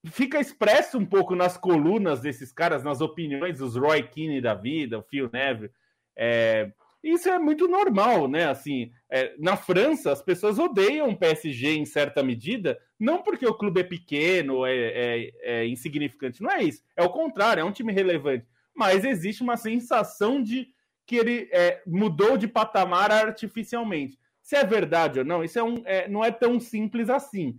fica 0.06 0.40
expresso 0.40 0.98
um 0.98 1.06
pouco 1.06 1.34
nas 1.34 1.56
colunas 1.56 2.20
desses 2.20 2.52
caras, 2.52 2.82
nas 2.82 3.00
opiniões 3.00 3.58
dos 3.58 3.76
Roy 3.76 4.02
Keane 4.02 4.40
da 4.40 4.54
vida, 4.54 4.98
o 4.98 5.02
Phil 5.02 5.30
Neville. 5.32 5.70
É, 6.16 6.70
isso 7.02 7.28
é 7.28 7.38
muito 7.38 7.66
normal, 7.66 8.28
né? 8.28 8.48
Assim, 8.48 8.92
é, 9.10 9.34
na 9.38 9.56
França, 9.56 10.12
as 10.12 10.22
pessoas 10.22 10.58
odeiam 10.58 11.10
o 11.10 11.16
PSG 11.16 11.74
em 11.74 11.84
certa 11.84 12.22
medida, 12.22 12.78
não 12.98 13.22
porque 13.22 13.46
o 13.46 13.54
clube 13.54 13.80
é 13.80 13.84
pequeno, 13.84 14.64
é, 14.64 14.74
é, 14.74 15.32
é, 15.42 15.66
insignificante, 15.66 16.42
não 16.42 16.50
é 16.50 16.62
isso. 16.62 16.82
É 16.96 17.02
o 17.02 17.10
contrário, 17.10 17.60
é 17.60 17.64
um 17.64 17.72
time 17.72 17.92
relevante. 17.92 18.46
Mas 18.74 19.04
existe 19.04 19.42
uma 19.42 19.56
sensação 19.56 20.42
de 20.42 20.68
que 21.04 21.16
ele 21.16 21.48
é, 21.52 21.82
mudou 21.86 22.36
de 22.36 22.46
patamar 22.46 23.10
artificialmente. 23.10 24.18
Se 24.40 24.56
é 24.56 24.64
verdade 24.64 25.20
ou 25.20 25.24
não, 25.24 25.42
isso 25.42 25.58
é 25.58 25.62
um, 25.62 25.82
é, 25.84 26.08
não 26.08 26.24
é 26.24 26.30
tão 26.30 26.58
simples 26.60 27.10
assim. 27.10 27.56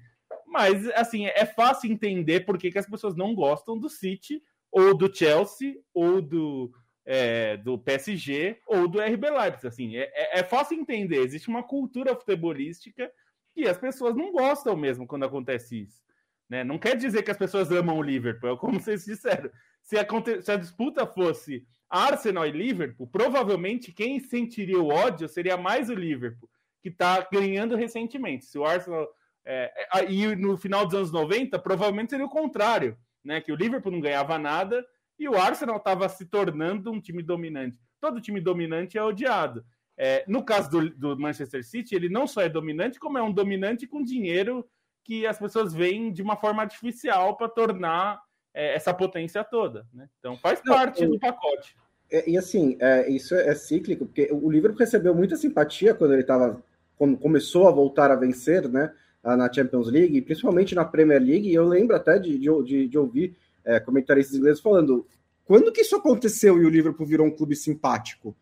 Mas, 0.54 0.88
assim, 0.92 1.26
é 1.26 1.48
fácil 1.48 1.92
entender 1.92 2.42
por 2.42 2.60
que, 2.60 2.72
que 2.72 2.78
as 2.78 2.86
pessoas 2.88 3.16
não 3.16 3.34
gostam 3.34 3.76
do 3.76 3.90
City, 3.90 4.40
ou 4.72 4.96
do 4.96 5.14
Chelsea, 5.14 5.78
ou 5.92 6.22
do, 6.22 6.72
é, 7.04 7.58
do 7.58 7.76
PSG, 7.80 8.60
ou 8.68 8.88
do 8.88 9.02
RB 9.02 9.32
Leipzig. 9.32 9.68
Assim, 9.68 9.98
é, 9.98 10.12
é, 10.14 10.40
é 10.42 10.44
fácil 10.44 10.80
entender. 10.80 11.18
Existe 11.18 11.50
uma 11.50 11.64
cultura 11.64 12.16
futebolística 12.16 13.12
que 13.52 13.68
as 13.68 13.80
pessoas 13.80 14.16
não 14.16 14.32
gostam 14.32 14.78
mesmo 14.78 15.08
quando 15.08 15.26
acontece 15.26 15.82
isso. 15.82 16.04
Né? 16.48 16.64
Não 16.64 16.78
quer 16.78 16.96
dizer 16.96 17.24
que 17.24 17.32
as 17.32 17.38
pessoas 17.38 17.72
amam 17.72 17.98
o 17.98 18.04
Liverpool, 18.04 18.52
é 18.52 18.58
como 18.58 18.78
vocês 18.80 19.06
disseram. 19.06 19.50
Se 19.82 19.98
a, 19.98 20.06
se 20.40 20.52
a 20.52 20.56
disputa 20.56 21.08
fosse 21.08 21.66
Arsenal 21.90 22.46
e 22.46 22.52
Liverpool, 22.52 23.08
provavelmente 23.08 23.92
quem 23.92 24.20
sentiria 24.20 24.80
o 24.80 24.90
ódio 24.90 25.28
seria 25.28 25.58
mais 25.58 25.90
o 25.90 25.96
Liverpool, 25.96 26.48
que 26.80 26.90
está 26.90 27.28
ganhando 27.32 27.76
recentemente. 27.76 28.46
Se 28.46 28.60
o 28.60 28.66
Arsenal 28.66 29.08
é, 29.46 29.72
é 29.94 30.12
e 30.12 30.36
no 30.36 30.58
final 30.58 30.86
dos 30.86 30.96
anos 30.96 31.12
90, 31.12 31.58
provavelmente 31.60 32.12
seria 32.12 32.26
o 32.26 32.30
contrário, 32.30 32.98
né? 33.24 33.42
Que 33.42 33.52
o 33.52 33.56
Liverpool 33.56 33.92
não 33.92 34.00
ganhava 34.00 34.38
nada 34.38 34.86
e 35.20 35.28
o 35.28 35.36
Arsenal 35.36 35.78
estava 35.78 36.08
se 36.10 36.26
tornando 36.26 36.92
um 36.92 37.00
time 37.00 37.22
dominante. 37.22 37.80
Todo 38.00 38.22
time 38.22 38.42
dominante 38.42 38.98
é 38.98 39.04
odiado. 39.04 39.66
É, 39.96 40.24
no 40.28 40.44
caso 40.44 40.70
do, 40.70 40.90
do, 40.90 41.20
Manchester 41.20 41.64
City, 41.64 41.96
ele 41.96 42.10
não 42.10 42.26
só 42.26 42.42
é 42.42 42.50
dominante, 42.50 43.00
como 43.00 43.18
é 43.18 43.22
um 43.22 43.32
dominante 43.32 43.86
com 43.86 44.04
dinheiro 44.04 44.68
que 45.04 45.28
as 45.28 45.38
pessoas 45.38 45.74
veem 45.74 46.12
de 46.12 46.22
uma 46.22 46.36
forma 46.36 46.64
artificial 46.64 47.38
para 47.38 47.48
tornar 47.48 48.20
é, 48.54 48.74
essa 48.76 48.94
potência 48.94 49.44
toda. 49.44 49.86
Né? 49.94 50.10
Então 50.20 50.38
faz 50.38 50.62
não, 50.66 50.74
parte 50.74 51.04
eu... 51.04 51.12
do 51.12 51.20
pacote. 51.20 51.76
É, 52.12 52.30
e 52.30 52.38
assim, 52.38 52.78
é, 52.80 53.10
isso 53.10 53.36
é 53.36 53.54
cíclico, 53.54 54.06
porque 54.06 54.30
o 54.32 54.50
Liverpool 54.50 54.80
recebeu 54.80 55.14
muita 55.14 55.36
simpatia 55.36 55.94
quando 55.94 56.14
ele 56.14 56.22
estava 56.22 56.64
quando 56.96 57.18
começou 57.18 57.68
a 57.68 57.72
voltar 57.72 58.12
a 58.12 58.16
vencer, 58.16 58.70
né? 58.70 58.94
Na 59.24 59.52
Champions 59.52 59.90
League, 59.90 60.22
principalmente 60.22 60.76
na 60.76 60.84
Premier 60.84 61.22
League, 61.22 61.50
e 61.50 61.54
eu 61.54 61.66
lembro 61.66 61.96
até 61.96 62.20
de, 62.20 62.38
de, 62.38 62.88
de 62.88 62.98
ouvir 62.98 63.36
é, 63.66 63.80
comentaristas 63.80 64.36
ingleses 64.36 64.62
falando: 64.62 65.06
quando 65.46 65.72
que 65.72 65.82
isso 65.82 65.96
aconteceu 65.96 66.62
e 66.62 66.66
o 66.66 66.70
Liverpool 66.70 67.06
virou 67.06 67.26
um 67.26 67.32
clube 67.32 67.56
simpático? 67.56 68.36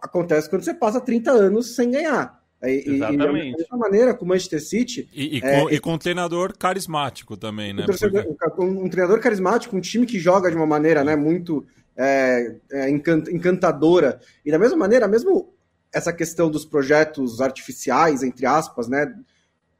Acontece 0.00 0.48
quando 0.48 0.62
você 0.62 0.72
passa 0.72 1.00
30 1.00 1.30
anos 1.32 1.74
sem 1.74 1.90
ganhar. 1.90 2.40
E, 2.62 2.96
Exatamente. 2.96 3.48
E, 3.48 3.52
da 3.52 3.58
mesma 3.58 3.78
maneira 3.78 4.14
com 4.14 4.24
o 4.24 4.28
Manchester 4.28 4.62
City. 4.62 5.08
E, 5.12 5.38
e, 5.38 5.40
é, 5.42 5.60
com, 5.60 5.70
e, 5.70 5.80
com, 5.80 5.94
um 5.94 5.98
treinador 5.98 6.56
carismático 6.56 7.36
também, 7.36 7.72
né? 7.72 7.84
Um, 7.84 7.86
Porque... 7.86 8.62
um, 8.62 8.88
treinador 8.88 9.18
carismático, 9.20 9.76
um 9.76 9.80
time 9.80 10.06
que 10.06 10.18
joga 10.18 10.50
de 10.50 10.56
uma 10.56 10.66
maneira 10.66 11.02
né, 11.02 11.16
muito 11.16 11.66
é, 11.96 12.56
é, 12.70 12.90
encantadora. 12.90 14.20
E 14.44 14.50
da 14.50 14.58
mesma 14.58 14.76
maneira, 14.76 15.08
mesmo 15.08 15.52
essa 15.92 16.12
questão 16.12 16.50
dos 16.50 16.64
projetos 16.64 17.40
artificiais, 17.40 18.22
entre 18.22 18.46
aspas, 18.46 18.88
né? 18.88 19.12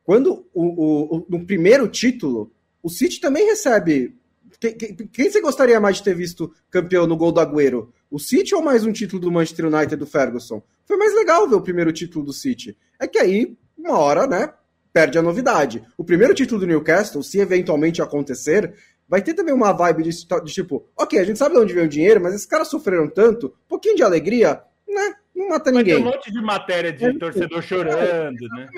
Quando 0.05 0.47
o, 0.55 0.65
o, 0.65 1.17
o, 1.17 1.27
no 1.29 1.45
primeiro 1.47 1.89
título, 1.89 2.53
o 2.83 2.89
City 2.89 3.21
também 3.21 3.47
recebe. 3.47 4.17
Quem, 4.59 4.77
quem, 4.77 5.31
você 5.31 5.41
gostaria 5.41 5.81
mais 5.81 5.97
de 5.97 6.03
ter 6.03 6.15
visto 6.15 6.53
campeão 6.71 7.07
no 7.07 7.17
gol 7.17 7.33
do 7.33 7.41
Agüero? 7.41 7.93
O 8.11 8.19
City 8.19 8.55
ou 8.55 8.63
mais 8.63 8.85
um 8.85 8.93
título 8.93 9.21
do 9.21 9.31
Manchester 9.31 9.67
United 9.67 9.97
do 9.97 10.07
Ferguson? 10.07 10.63
Foi 10.85 10.97
mais 10.97 11.15
legal 11.15 11.49
ver 11.49 11.55
o 11.55 11.63
primeiro 11.63 11.93
título 11.93 12.25
do 12.25 12.33
City. 12.33 12.77
É 12.99 13.07
que 13.07 13.19
aí, 13.19 13.57
uma 13.79 13.99
hora, 13.99 14.27
né? 14.27 14.53
Perde 14.93 15.19
a 15.19 15.23
novidade. 15.23 15.83
O 15.97 16.03
primeiro 16.03 16.35
título 16.35 16.61
do 16.61 16.67
Newcastle, 16.67 17.23
se 17.23 17.39
eventualmente 17.39 18.03
acontecer, 18.03 18.75
vai 19.09 19.23
ter 19.23 19.35
também 19.35 19.55
uma 19.55 19.73
vibe 19.73 20.05
de, 20.05 20.11
de 20.11 20.53
tipo, 20.53 20.87
ok, 20.97 21.19
a 21.19 21.25
gente 21.25 21.39
sabe 21.39 21.55
de 21.55 21.61
onde 21.61 21.75
vem 21.75 21.85
o 21.85 21.89
dinheiro, 21.89 22.21
mas 22.21 22.35
esses 22.35 22.47
caras 22.47 22.69
sofreram 22.69 23.09
tanto, 23.09 23.47
um 23.47 23.69
pouquinho 23.69 23.97
de 23.97 24.03
alegria, 24.03 24.61
né? 24.89 25.15
Não 25.35 25.49
mata 25.49 25.71
ninguém. 25.71 25.97
Ter 25.97 26.01
um 26.01 26.05
monte 26.05 26.33
de 26.33 26.41
matéria 26.41 26.93
de 26.93 27.05
é, 27.05 27.13
torcedor 27.19 27.63
chorando, 27.63 27.99
é, 27.99 28.31
né? 28.31 28.69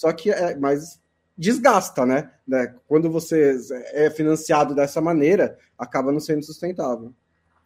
Só 0.00 0.10
que 0.14 0.30
é, 0.30 0.56
mas 0.56 0.98
desgasta, 1.36 2.06
né? 2.06 2.30
né? 2.48 2.74
Quando 2.88 3.10
você 3.10 3.54
é 3.92 4.08
financiado 4.08 4.74
dessa 4.74 4.98
maneira, 4.98 5.58
acaba 5.78 6.10
não 6.10 6.18
sendo 6.18 6.42
sustentável. 6.42 7.14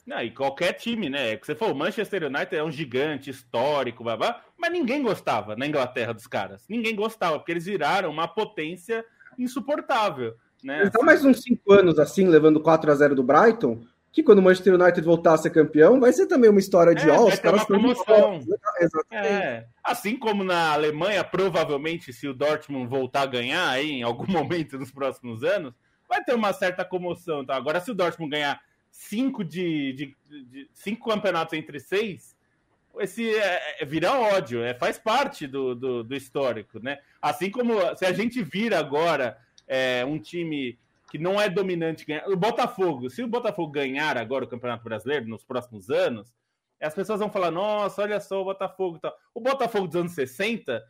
Não, 0.05 0.21
e 0.21 0.33
qualquer 0.33 0.73
time, 0.73 1.09
né? 1.09 1.37
Você 1.37 1.55
falou, 1.55 1.77
o 1.77 1.79
Manchester 1.79 2.25
United 2.25 2.57
é 2.57 2.65
um 2.65 2.73
gigante 2.73 3.31
histórico, 3.31 4.03
babá, 4.03 4.43
mas 4.59 4.73
ninguém 4.73 5.01
gostava 5.01 5.55
na 5.55 5.65
Inglaterra 5.65 6.13
dos 6.13 6.27
caras. 6.27 6.65
Ninguém 6.69 6.97
gostava, 6.97 7.39
porque 7.39 7.53
eles 7.53 7.67
viraram 7.67 8.11
uma 8.11 8.27
potência 8.27 9.05
insuportável. 9.39 10.35
Né? 10.65 10.83
Então, 10.87 11.05
mais 11.05 11.25
uns 11.25 11.41
cinco 11.41 11.73
anos 11.73 12.01
assim, 12.01 12.27
levando 12.27 12.61
4 12.61 12.91
a 12.91 12.95
0 12.97 13.15
do 13.15 13.23
Brighton, 13.23 13.87
que 14.15 14.23
quando 14.23 14.39
o 14.39 14.43
Manchester 14.43 14.75
United 14.75 15.05
voltar 15.05 15.35
a 15.35 15.37
ser 15.37 15.51
campeão, 15.51 15.99
vai 15.99 16.13
ser 16.13 16.27
também 16.27 16.49
uma 16.49 16.61
história 16.61 16.95
de 16.95 17.11
é, 17.11 17.13
ó, 17.13 17.27
os 17.27 17.39
caras 17.41 17.65
promoção. 17.65 18.37
Exatamente. 18.81 19.27
É. 19.29 19.67
Assim 19.83 20.17
como 20.17 20.45
na 20.45 20.73
Alemanha, 20.73 21.25
provavelmente, 21.25 22.13
se 22.13 22.29
o 22.29 22.33
Dortmund 22.33 22.87
voltar 22.87 23.23
a 23.23 23.27
ganhar 23.27 23.69
aí 23.69 23.91
em 23.91 24.03
algum 24.05 24.27
momento 24.31 24.79
nos 24.79 24.93
próximos 24.93 25.43
anos, 25.43 25.75
vai 26.09 26.23
ter 26.23 26.33
uma 26.33 26.53
certa 26.53 26.85
comoção. 26.85 27.43
Então, 27.43 27.57
agora, 27.57 27.81
se 27.81 27.91
o 27.91 27.95
Dortmund 27.95 28.31
ganhar 28.31 28.61
cinco 28.89 29.43
de, 29.43 29.93
de, 29.93 30.17
de 30.45 30.71
cinco 30.73 31.11
campeonatos 31.11 31.55
entre 31.55 31.81
seis, 31.81 32.37
esse 33.01 33.35
é, 33.35 33.81
é, 33.81 33.85
vira 33.85 34.13
ódio, 34.13 34.63
é, 34.63 34.75
faz 34.75 34.97
parte 34.97 35.45
do, 35.49 35.75
do, 35.75 36.05
do, 36.05 36.15
histórico, 36.15 36.79
né? 36.79 36.99
Assim 37.21 37.51
como 37.51 37.75
se 37.97 38.07
a 38.07 38.13
gente 38.13 38.41
vira 38.45 38.79
agora 38.79 39.37
é, 39.67 40.05
um 40.05 40.21
time 40.21 40.79
que 41.15 41.19
não 41.19 41.41
é 41.41 41.49
dominante 41.49 42.05
ganhar. 42.05 42.29
O 42.29 42.37
Botafogo, 42.37 43.09
se 43.09 43.23
o 43.23 43.29
Botafogo 43.29 43.71
ganhar 43.71 44.19
agora 44.19 44.45
o 44.45 44.49
Campeonato 44.49 44.83
Brasileiro 44.83 45.29
nos 45.29 45.45
próximos 45.45 45.89
anos, 45.89 46.35
as 46.83 46.93
pessoas 46.93 47.21
vão 47.21 47.31
falar: 47.31 47.53
nossa, 47.53 48.03
olha 48.03 48.19
só 48.19 48.41
o 48.41 48.45
Botafogo. 48.45 48.99
Tal. 48.99 49.17
O 49.33 49.41
Botafogo 49.41 49.87
dos 49.87 49.95
anos 49.95 50.13
60, 50.13 50.85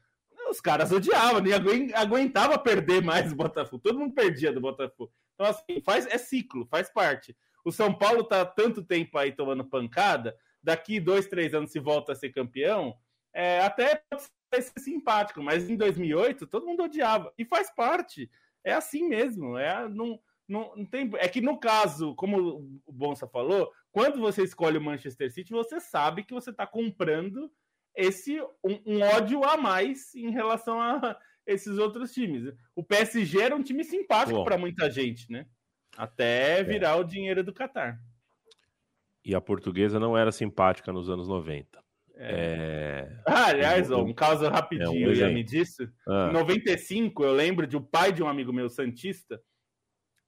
os 0.49 0.63
caras 0.63 0.91
odiavam, 0.93 1.43
nem 1.43 1.93
aguentava 1.93 2.59
perder 2.59 3.03
mais 3.03 3.33
o 3.33 3.37
Botafogo. 3.37 3.83
Todo 3.83 3.99
mundo 3.99 4.15
perdia 4.15 4.51
do 4.51 4.63
Botafogo. 4.63 5.13
Então, 5.35 5.45
assim, 5.45 5.83
faz, 5.85 6.07
é 6.07 6.17
ciclo, 6.17 6.67
faz 6.71 6.89
parte. 6.89 7.37
O 7.63 7.71
São 7.71 7.93
Paulo 7.93 8.25
tá 8.25 8.47
tanto 8.47 8.83
tempo 8.83 9.19
aí 9.19 9.31
tomando 9.31 9.63
pancada, 9.63 10.35
daqui 10.63 11.01
dois, 11.01 11.27
três 11.27 11.53
anos 11.53 11.71
se 11.71 11.79
volta 11.79 12.13
a 12.13 12.17
ser 12.17 12.31
campeão, 12.31 12.97
é, 13.35 13.61
até 13.61 14.03
pode 14.09 14.23
ser 14.65 14.81
simpático, 14.81 15.43
mas 15.43 15.69
em 15.69 15.77
2008 15.77 16.47
todo 16.47 16.65
mundo 16.65 16.85
odiava. 16.85 17.31
E 17.37 17.45
faz 17.45 17.71
parte 17.75 18.31
é 18.65 18.73
assim 18.73 19.09
mesmo. 19.09 19.57
É, 19.57 19.89
não, 19.89 20.19
não, 20.49 20.75
não 20.77 20.87
tem, 20.87 21.11
é 21.17 21.29
que 21.29 21.41
no 21.41 21.59
caso, 21.59 22.15
como 22.15 22.81
o 22.87 22.93
Bonsa 22.93 23.27
falou, 23.27 23.71
quando 23.93 24.19
você 24.19 24.43
escolhe 24.43 24.79
o 24.79 24.83
Manchester 24.83 25.33
City, 25.33 25.53
você 25.53 25.79
sabe 25.79 26.25
que 26.25 26.35
você 26.35 26.51
está 26.51 26.67
comprando 26.67 27.51
esse 27.95 28.41
um, 28.65 28.81
um, 28.87 29.03
ódio 29.03 29.45
a 29.45 29.57
mais 29.57 30.15
em 30.15 30.31
relação 30.31 30.81
a 30.81 31.17
esses 31.47 31.79
outros 31.79 32.13
times. 32.13 32.53
O 32.75 32.83
PSG 32.83 33.41
era 33.41 33.55
um 33.55 33.63
time 33.63 33.85
simpático 33.85 34.43
para 34.45 34.59
muita 34.59 34.91
gente, 34.91 35.31
né? 35.31 35.47
Até 35.97 36.61
é. 36.61 36.65
virar 36.65 36.97
é. 36.97 37.01
o 37.01 37.05
dinheiro 37.05 37.45
do 37.45 37.53
Qatar. 37.53 38.01
E 39.25 39.35
a 39.35 39.41
portuguesa 39.41 40.01
não 40.01 40.17
era 40.17 40.33
simpática 40.33 40.93
nos 40.93 41.09
anos 41.09 41.29
90. 41.29 41.84
É... 42.17 43.09
Ah, 43.27 43.47
aliás, 43.47 43.91
um 43.91 44.13
caso 44.13 44.49
rapidinho, 44.49 45.21
é 45.21 45.29
um 45.29 45.33
me 45.33 45.43
disse. 45.43 45.89
Ah. 46.07 46.29
Em 46.31 46.33
95, 46.33 47.25
eu 47.25 47.33
lembro 47.33 47.67
de 47.67 47.77
o 47.77 47.81
um 47.81 47.83
pai 47.83 48.13
de 48.13 48.23
um 48.23 48.29
amigo 48.29 48.53
meu, 48.53 48.69
Santista. 48.69 49.41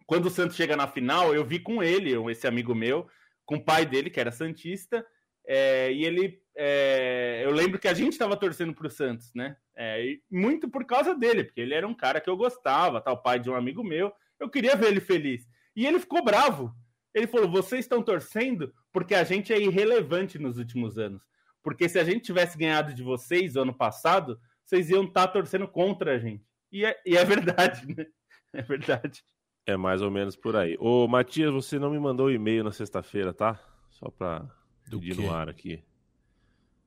Quando 0.07 0.27
o 0.27 0.31
Santos 0.31 0.57
chega 0.57 0.77
na 0.77 0.87
final, 0.87 1.35
eu 1.35 1.45
vi 1.45 1.59
com 1.59 1.83
ele, 1.83 2.13
esse 2.31 2.47
amigo 2.47 2.75
meu, 2.75 3.09
com 3.45 3.57
o 3.57 3.65
pai 3.65 3.85
dele, 3.85 4.11
que 4.11 4.21
era 4.21 4.31
Santista. 4.33 5.05
É, 5.47 5.93
e 5.93 6.05
ele. 6.05 6.41
É, 6.57 7.43
eu 7.45 7.51
lembro 7.51 7.79
que 7.79 7.89
a 7.89 7.95
gente 7.95 8.13
estava 8.13 8.37
torcendo 8.37 8.75
para 8.75 8.87
o 8.87 8.91
Santos, 8.91 9.31
né? 9.35 9.57
É, 9.77 10.17
muito 10.31 10.69
por 10.69 10.85
causa 10.85 11.15
dele, 11.15 11.45
porque 11.45 11.61
ele 11.61 11.75
era 11.75 11.87
um 11.87 11.95
cara 11.95 12.21
que 12.21 12.31
eu 12.31 12.37
gostava, 12.37 13.01
tal, 13.01 13.23
pai 13.23 13.39
de 13.39 13.51
um 13.51 13.55
amigo 13.55 13.85
meu. 13.85 14.13
Eu 14.41 14.49
queria 14.49 14.75
ver 14.75 14.89
ele 14.89 15.01
feliz. 15.01 15.47
E 15.75 15.87
ele 15.87 16.01
ficou 16.01 16.25
bravo. 16.25 16.75
Ele 17.15 17.27
falou: 17.27 17.49
vocês 17.49 17.85
estão 17.85 18.03
torcendo 18.03 18.73
porque 18.93 19.15
a 19.15 19.25
gente 19.25 19.53
é 19.53 19.61
irrelevante 19.61 20.39
nos 20.39 20.59
últimos 20.59 20.99
anos. 20.99 21.23
Porque 21.67 21.89
se 21.89 21.99
a 21.99 22.05
gente 22.05 22.21
tivesse 22.21 22.57
ganhado 22.57 22.95
de 22.95 23.03
vocês 23.03 23.57
ano 23.57 23.75
passado, 23.75 24.39
vocês 24.65 24.89
iam 24.89 25.03
estar 25.03 25.27
tá 25.27 25.33
torcendo 25.33 25.67
contra 25.67 26.15
a 26.15 26.19
gente. 26.21 26.45
E 26.71 26.85
é, 26.85 26.97
e 27.05 27.17
é 27.17 27.25
verdade, 27.25 27.93
né? 27.93 28.07
É 28.53 28.63
verdade. 28.63 29.25
É 29.67 29.77
mais 29.77 30.01
ou 30.01 30.09
menos 30.09 30.37
por 30.37 30.55
aí. 30.55 30.77
Ô, 30.79 31.09
Matias, 31.09 31.53
você 31.53 31.77
não 31.77 31.91
me 31.91 31.99
mandou 31.99 32.27
o 32.27 32.31
e-mail 32.31 32.63
na 32.63 32.71
sexta-feira, 32.71 33.35
tá? 33.35 33.59
Só 33.91 34.09
pra 34.09 34.49
Do 34.87 35.01
pedir 35.01 35.17
quê? 35.17 35.23
no 35.23 35.35
ar 35.35 35.49
aqui. 35.49 35.83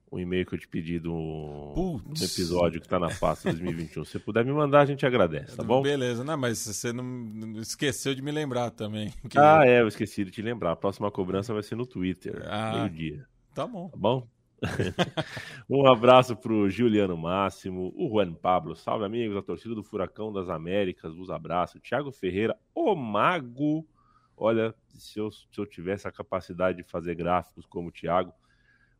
O 0.09 0.17
e-mail 0.17 0.45
que 0.45 0.55
eu 0.55 0.59
te 0.59 0.67
pedi 0.69 0.97
do, 0.97 2.01
episódio 2.15 2.79
que 2.79 2.87
tá 2.87 2.97
na 2.97 3.13
pasta 3.13 3.51
2021. 3.51 4.05
Se 4.05 4.17
puder 4.17 4.45
me 4.45 4.53
mandar, 4.53 4.79
a 4.79 4.85
gente 4.85 5.05
agradece, 5.05 5.57
tá 5.57 5.61
bom? 5.61 5.81
Beleza, 5.81 6.23
não, 6.23 6.37
mas 6.37 6.65
você 6.65 6.93
não 6.93 7.59
esqueceu 7.59 8.15
de 8.15 8.21
me 8.21 8.31
lembrar 8.31 8.71
também. 8.71 9.13
Que... 9.29 9.37
Ah, 9.37 9.63
é, 9.65 9.81
eu 9.81 9.89
esqueci 9.89 10.23
de 10.23 10.31
te 10.31 10.41
lembrar. 10.41 10.71
A 10.71 10.77
próxima 10.77 11.11
cobrança 11.11 11.53
vai 11.53 11.63
ser 11.63 11.75
no 11.75 11.85
Twitter, 11.85 12.41
ah, 12.47 12.77
meio-dia. 12.77 13.27
Tá 13.53 13.67
bom. 13.67 13.89
Tá 13.89 13.97
bom? 13.97 14.38
um 15.69 15.87
abraço 15.87 16.35
pro 16.35 16.69
Juliano 16.69 17.17
Máximo, 17.17 17.93
o 17.95 18.09
Juan 18.09 18.33
Pablo, 18.33 18.75
salve 18.75 19.05
amigos, 19.05 19.37
a 19.37 19.41
torcida 19.41 19.73
do 19.73 19.83
Furacão 19.83 20.31
das 20.31 20.49
Américas, 20.49 21.15
vos 21.15 21.29
abraço. 21.29 21.79
Thiago 21.79 22.11
Ferreira, 22.11 22.57
o 22.73 22.95
Mago. 22.95 23.87
Olha, 24.35 24.73
se 24.93 25.19
eu, 25.19 25.31
se 25.31 25.47
eu 25.57 25.65
tivesse 25.65 26.07
a 26.07 26.11
capacidade 26.11 26.77
de 26.77 26.83
fazer 26.83 27.15
gráficos 27.15 27.65
como 27.65 27.89
o 27.89 27.91
Thiago, 27.91 28.33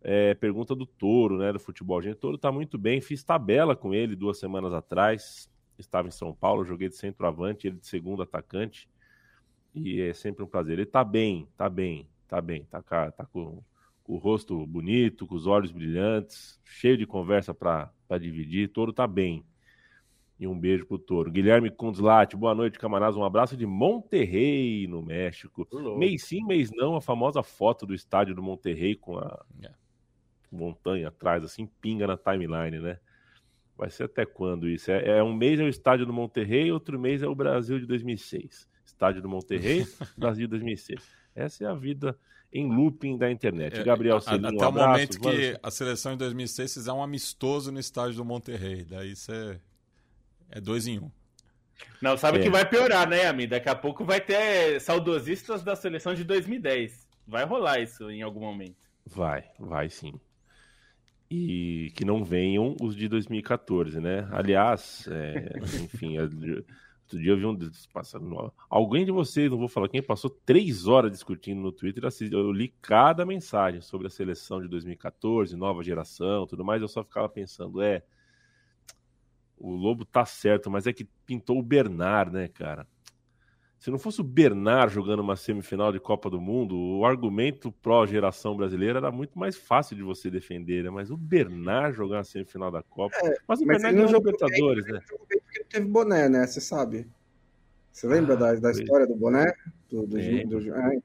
é, 0.02 0.34
pergunta 0.34 0.76
do 0.76 0.86
Toro, 0.86 1.38
né, 1.38 1.52
do 1.52 1.60
futebol. 1.60 2.02
Gente, 2.02 2.16
o 2.16 2.20
Toro 2.20 2.38
tá 2.38 2.52
muito 2.52 2.78
bem, 2.78 3.02
fiz 3.02 3.24
tabela 3.24 3.76
com 3.76 3.94
ele 3.94 4.16
duas 4.16 4.38
semanas 4.38 4.74
atrás, 4.74 5.50
estava 5.78 6.08
em 6.08 6.12
São 6.12 6.34
Paulo, 6.34 6.66
joguei 6.66 6.90
de 6.90 6.96
centroavante, 6.96 7.68
ele 7.68 7.78
de 7.78 7.88
segundo 7.88 8.22
atacante, 8.22 8.90
e 9.74 10.02
é 10.02 10.14
sempre 10.14 10.44
um 10.44 10.48
prazer. 10.48 10.80
Ele 10.80 10.86
tá 10.86 11.04
bem, 11.04 11.48
tá 11.56 11.70
bem, 11.70 12.08
tá 12.28 12.42
bem, 12.42 12.66
tá, 12.66 12.82
tá 12.82 13.26
com 13.26 13.62
o 14.10 14.18
rosto 14.18 14.66
bonito, 14.66 15.28
com 15.28 15.36
os 15.36 15.46
olhos 15.46 15.72
brilhantes, 15.72 16.60
cheio 16.66 16.98
de 16.98 17.06
conversa 17.06 17.54
para 17.54 17.94
dividir. 18.20 18.68
Toro 18.70 18.92
tá 18.92 19.06
bem. 19.06 19.46
E 20.40 20.48
um 20.48 20.60
beijo 20.60 20.88
pro 20.88 20.98
Toro. 20.98 21.30
Guilherme 21.30 21.70
Kunzlat, 21.70 22.36
boa 22.36 22.56
noite, 22.56 22.80
camaradas. 22.80 23.16
Um 23.16 23.24
abraço 23.24 23.56
de 23.56 23.68
Monterrey, 23.68 24.88
no 24.88 25.04
México. 25.04 25.68
Mês 25.96 26.24
sim, 26.24 26.44
mês 26.44 26.72
não, 26.72 26.96
a 26.96 27.02
famosa 27.02 27.44
foto 27.44 27.86
do 27.86 27.94
estádio 27.94 28.34
do 28.34 28.42
Monterrey 28.42 28.96
com 28.96 29.20
a 29.20 29.46
é. 29.62 29.70
montanha 30.52 31.10
atrás, 31.10 31.44
assim, 31.44 31.68
pinga 31.80 32.08
na 32.08 32.18
timeline, 32.18 32.80
né? 32.80 32.98
Vai 33.78 33.92
ser 33.92 34.06
até 34.06 34.26
quando 34.26 34.68
isso? 34.68 34.90
É, 34.90 35.20
é 35.20 35.24
um 35.24 35.36
mês 35.36 35.60
é 35.60 35.64
o 35.64 35.70
estádio 35.70 36.08
do 36.08 36.14
Monterrey, 36.14 36.72
outro 36.72 36.98
mês 36.98 37.22
é 37.22 37.28
o 37.28 37.36
Brasil 37.36 37.80
de 37.80 37.86
2006. 37.86 38.68
Estádio 38.84 39.22
do 39.22 39.30
Monterrey, 39.30 39.86
Brasil 40.18 40.48
de 40.48 40.52
2006. 40.52 41.08
Essa 41.36 41.66
é 41.66 41.68
a 41.68 41.76
vida 41.76 42.18
em 42.52 42.68
looping 42.68 43.18
da 43.18 43.32
internet. 43.32 43.80
É, 43.80 43.84
Gabriel 43.84 44.20
Celinho, 44.20 44.48
Até 44.48 44.66
um 44.66 44.70
o 44.70 44.72
momento 44.72 45.20
que 45.20 45.60
a 45.62 45.72
seleção 45.72 46.14
em 46.14 46.18
2006 46.18 46.74
fizer 46.74 46.92
um 46.92 47.04
amistoso 47.04 47.72
no 47.72 47.80
estádio 47.80 48.18
do 48.18 48.26
Monterrey. 48.26 48.84
Daí 48.84 49.16
você 49.16 49.60
é 50.50 50.60
dois 50.60 50.88
em 50.88 51.00
um. 51.00 51.12
Não, 52.02 52.18
sabe 52.18 52.40
é. 52.40 52.42
que 52.42 52.50
vai 52.50 52.68
piorar, 52.68 53.08
né, 53.08 53.28
amigo? 53.28 53.52
Daqui 53.52 53.70
a 53.70 53.76
pouco 53.76 54.04
vai 54.04 54.20
ter 54.20 54.80
saudosistas 54.82 55.64
da 55.64 55.76
seleção 55.76 56.14
de 56.14 56.24
2010. 56.24 57.08
Vai 57.28 57.46
rolar 57.46 57.80
isso 57.80 58.10
em 58.10 58.22
algum 58.22 58.40
momento. 58.40 58.78
Vai, 59.06 59.46
vai 59.60 59.90
sim. 59.90 60.14
E 61.30 61.92
que 61.96 62.04
não 62.04 62.24
venham 62.24 62.76
os 62.82 62.96
de 62.96 63.08
2014, 63.08 64.00
né? 64.00 64.28
Aliás, 64.32 65.08
é, 65.12 65.60
enfim, 65.84 66.18
Outro 67.10 67.20
dia 67.20 67.32
eu 67.32 67.38
vi 67.38 67.46
um. 67.48 67.58
Passando, 67.92 68.54
alguém 68.70 69.04
de 69.04 69.12
vocês, 69.12 69.50
não 69.50 69.58
vou 69.58 69.68
falar 69.68 69.90
quem, 69.90 70.02
passou 70.02 70.30
três 70.30 70.86
horas 70.86 71.12
discutindo 71.12 71.60
no 71.60 71.72
Twitter. 71.72 72.04
Eu 72.32 72.52
li 72.52 72.72
cada 72.80 73.26
mensagem 73.26 73.82
sobre 73.82 74.06
a 74.06 74.12
seleção 74.12 74.62
de 74.62 74.68
2014, 74.68 75.56
nova 75.56 75.84
geração, 75.84 76.46
tudo 76.46 76.64
mais. 76.64 76.84
Eu 76.84 76.88
só 76.88 77.04
ficava 77.04 77.28
pensando, 77.28 77.82
é. 77.82 78.04
O 79.58 79.72
Lobo 79.72 80.06
tá 80.06 80.24
certo, 80.24 80.70
mas 80.70 80.86
é 80.86 80.94
que 80.94 81.04
pintou 81.26 81.58
o 81.58 81.64
Bernard, 81.64 82.32
né, 82.32 82.48
cara? 82.48 82.88
Se 83.80 83.90
não 83.90 83.98
fosse 83.98 84.20
o 84.20 84.26
Bernard 84.26 84.94
jogando 84.94 85.22
uma 85.22 85.38
semifinal 85.38 85.90
de 85.94 86.02
Copa 86.02 86.30
do 86.30 86.42
Mundo, 86.42 86.76
o 86.76 87.06
argumento 87.06 87.72
pró-geração 87.72 88.58
brasileira 88.58 89.00
era 89.00 89.10
muito 89.10 89.40
mais 89.40 89.56
fácil 89.56 89.96
de 89.96 90.04
você 90.04 90.30
defender, 90.30 90.84
né? 90.84 90.90
Mas 90.90 91.10
o 91.10 91.16
Bernard 91.16 91.96
jogar 91.96 92.18
uma 92.18 92.24
semifinal 92.26 92.70
da 92.70 92.84
Copa. 92.84 93.16
É, 93.24 93.36
mas 93.48 93.62
o 93.62 93.66
mas 93.66 93.78
Bernard 93.78 93.98
não 93.98 94.08
jogou 94.10 94.34
Libertadores, 94.34 94.86
né? 94.86 95.00
Porque 95.08 95.64
teve 95.70 95.88
boné, 95.88 96.28
né? 96.28 96.46
Você 96.46 96.60
sabe. 96.60 97.08
Você 97.90 98.06
lembra 98.06 98.34
ah, 98.34 98.38
da, 98.38 98.56
da 98.56 98.72
história 98.72 99.08
do 99.08 99.16
boné? 99.16 99.54
Do, 99.90 100.06
do, 100.06 100.20
é. 100.20 100.44
do, 100.44 100.60
do 100.60 100.76
é, 100.76 101.00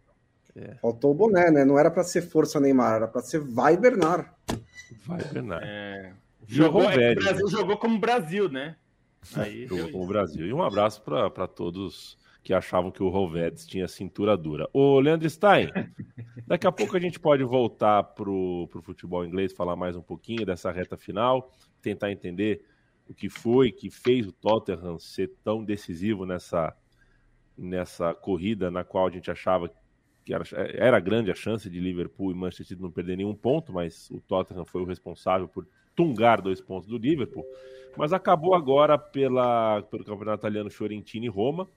é. 0.57 0.75
Faltou 0.83 1.13
o 1.13 1.15
boné, 1.15 1.53
né? 1.53 1.65
Não 1.65 1.79
era 1.79 1.93
para 1.93 2.03
ser 2.03 2.23
Força 2.23 2.59
Neymar, 2.59 2.97
era 2.97 3.07
para 3.07 3.23
ser 3.23 3.39
Vai 3.39 3.77
Bernard. 3.77 4.29
Vai 5.07 5.23
Bernard. 5.33 5.65
É. 5.65 6.13
Jogou, 6.45 6.89
velho, 6.89 7.21
Brasil, 7.21 7.47
né? 7.47 7.53
jogou 7.53 7.77
como 7.77 8.01
Brasil, 8.01 8.49
né? 8.49 8.75
Aí, 9.37 9.65
jogou 9.69 9.93
como 9.93 10.07
Brasil. 10.09 10.45
E 10.45 10.53
um 10.53 10.63
abraço 10.63 11.03
para 11.03 11.47
todos 11.47 12.19
que 12.45 12.53
achavam 12.53 12.91
que 12.91 13.03
o 13.03 13.09
Rovedes 13.09 13.67
tinha 13.67 13.89
cintura 13.89 14.37
dura. 14.37 14.69
Ô, 14.71 15.01
Leandro 15.01 15.29
Stein, 15.31 15.71
daqui 16.47 16.67
a 16.67 16.73
pouco 16.73 16.95
a 16.95 17.01
gente 17.01 17.19
pode 17.19 17.43
voltar 17.43 18.03
pro, 18.03 18.69
pro 18.71 18.83
futebol 18.83 19.25
inglês, 19.25 19.55
falar 19.55 19.75
mais 19.75 19.97
um 19.97 20.03
pouquinho 20.03 20.45
dessa 20.45 20.71
reta 20.71 20.95
final, 20.95 21.51
tentar 21.81 22.13
entender 22.13 22.63
o 23.09 23.15
que 23.15 23.31
foi 23.31 23.73
que 23.73 23.91
fez 23.91 24.27
o 24.27 24.33
Tottenham 24.33 24.99
ser 24.99 25.33
tão 25.43 25.65
decisivo 25.65 26.27
nessa, 26.27 26.77
nessa 27.57 28.13
corrida 28.15 28.71
na 28.71 28.85
qual 28.85 29.07
a 29.07 29.11
gente 29.11 29.31
achava 29.31 29.71
que 30.23 30.35
era, 30.35 30.45
era 30.75 31.01
grande 31.01 31.31
a 31.31 31.35
chance 31.35 31.69
de 31.69 31.81
Liverpool 31.81 32.31
e 32.31 32.35
Manchester 32.35 32.67
City 32.67 32.83
não 32.83 32.91
perder 32.91 33.17
nenhum 33.17 33.35
ponto, 33.35 33.73
mas 33.73 34.11
o 34.11 34.21
Tottenham 34.21 34.67
foi 34.67 34.83
o 34.83 34.87
responsável 34.87 35.49
por 35.49 35.67
tungar 35.97 36.43
dois 36.43 36.61
pontos 36.61 36.89
do 36.89 36.99
Liverpool. 36.99 37.45
Mas 37.97 38.13
acabou 38.13 38.55
agora 38.55 38.99
pela, 38.99 39.81
pelo 39.83 40.05
campeonato 40.05 40.41
italiano 40.41 40.71
Fiorentina 40.71 41.25
e 41.25 41.29
Roma. 41.29 41.69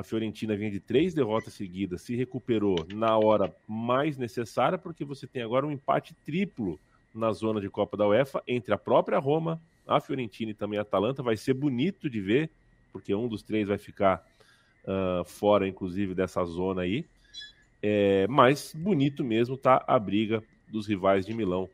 A 0.00 0.02
Fiorentina 0.02 0.56
vinha 0.56 0.70
de 0.70 0.80
três 0.80 1.12
derrotas 1.12 1.52
seguidas, 1.52 2.00
se 2.00 2.16
recuperou 2.16 2.86
na 2.94 3.18
hora 3.18 3.54
mais 3.68 4.16
necessária, 4.16 4.78
porque 4.78 5.04
você 5.04 5.26
tem 5.26 5.42
agora 5.42 5.66
um 5.66 5.70
empate 5.70 6.14
triplo 6.24 6.80
na 7.14 7.30
zona 7.32 7.60
de 7.60 7.68
Copa 7.68 7.98
da 7.98 8.08
UEFA 8.08 8.42
entre 8.48 8.72
a 8.72 8.78
própria 8.78 9.18
Roma, 9.18 9.60
a 9.86 10.00
Fiorentina 10.00 10.52
e 10.52 10.54
também 10.54 10.78
a 10.78 10.82
Atalanta. 10.82 11.22
Vai 11.22 11.36
ser 11.36 11.52
bonito 11.52 12.08
de 12.08 12.18
ver, 12.18 12.48
porque 12.90 13.14
um 13.14 13.28
dos 13.28 13.42
três 13.42 13.68
vai 13.68 13.76
ficar 13.76 14.26
uh, 14.84 15.22
fora, 15.26 15.68
inclusive, 15.68 16.14
dessa 16.14 16.42
zona 16.46 16.80
aí. 16.80 17.04
É, 17.82 18.26
mas 18.26 18.72
bonito 18.74 19.22
mesmo 19.22 19.54
tá 19.54 19.84
a 19.86 19.98
briga 19.98 20.42
dos 20.66 20.86
rivais 20.86 21.26
de 21.26 21.34
Milão. 21.34 21.68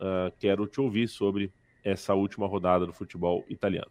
Uh, 0.00 0.32
quero 0.40 0.66
te 0.66 0.80
ouvir 0.80 1.08
sobre 1.08 1.52
essa 1.84 2.14
última 2.14 2.46
rodada 2.46 2.86
do 2.86 2.92
futebol 2.94 3.44
italiano. 3.50 3.90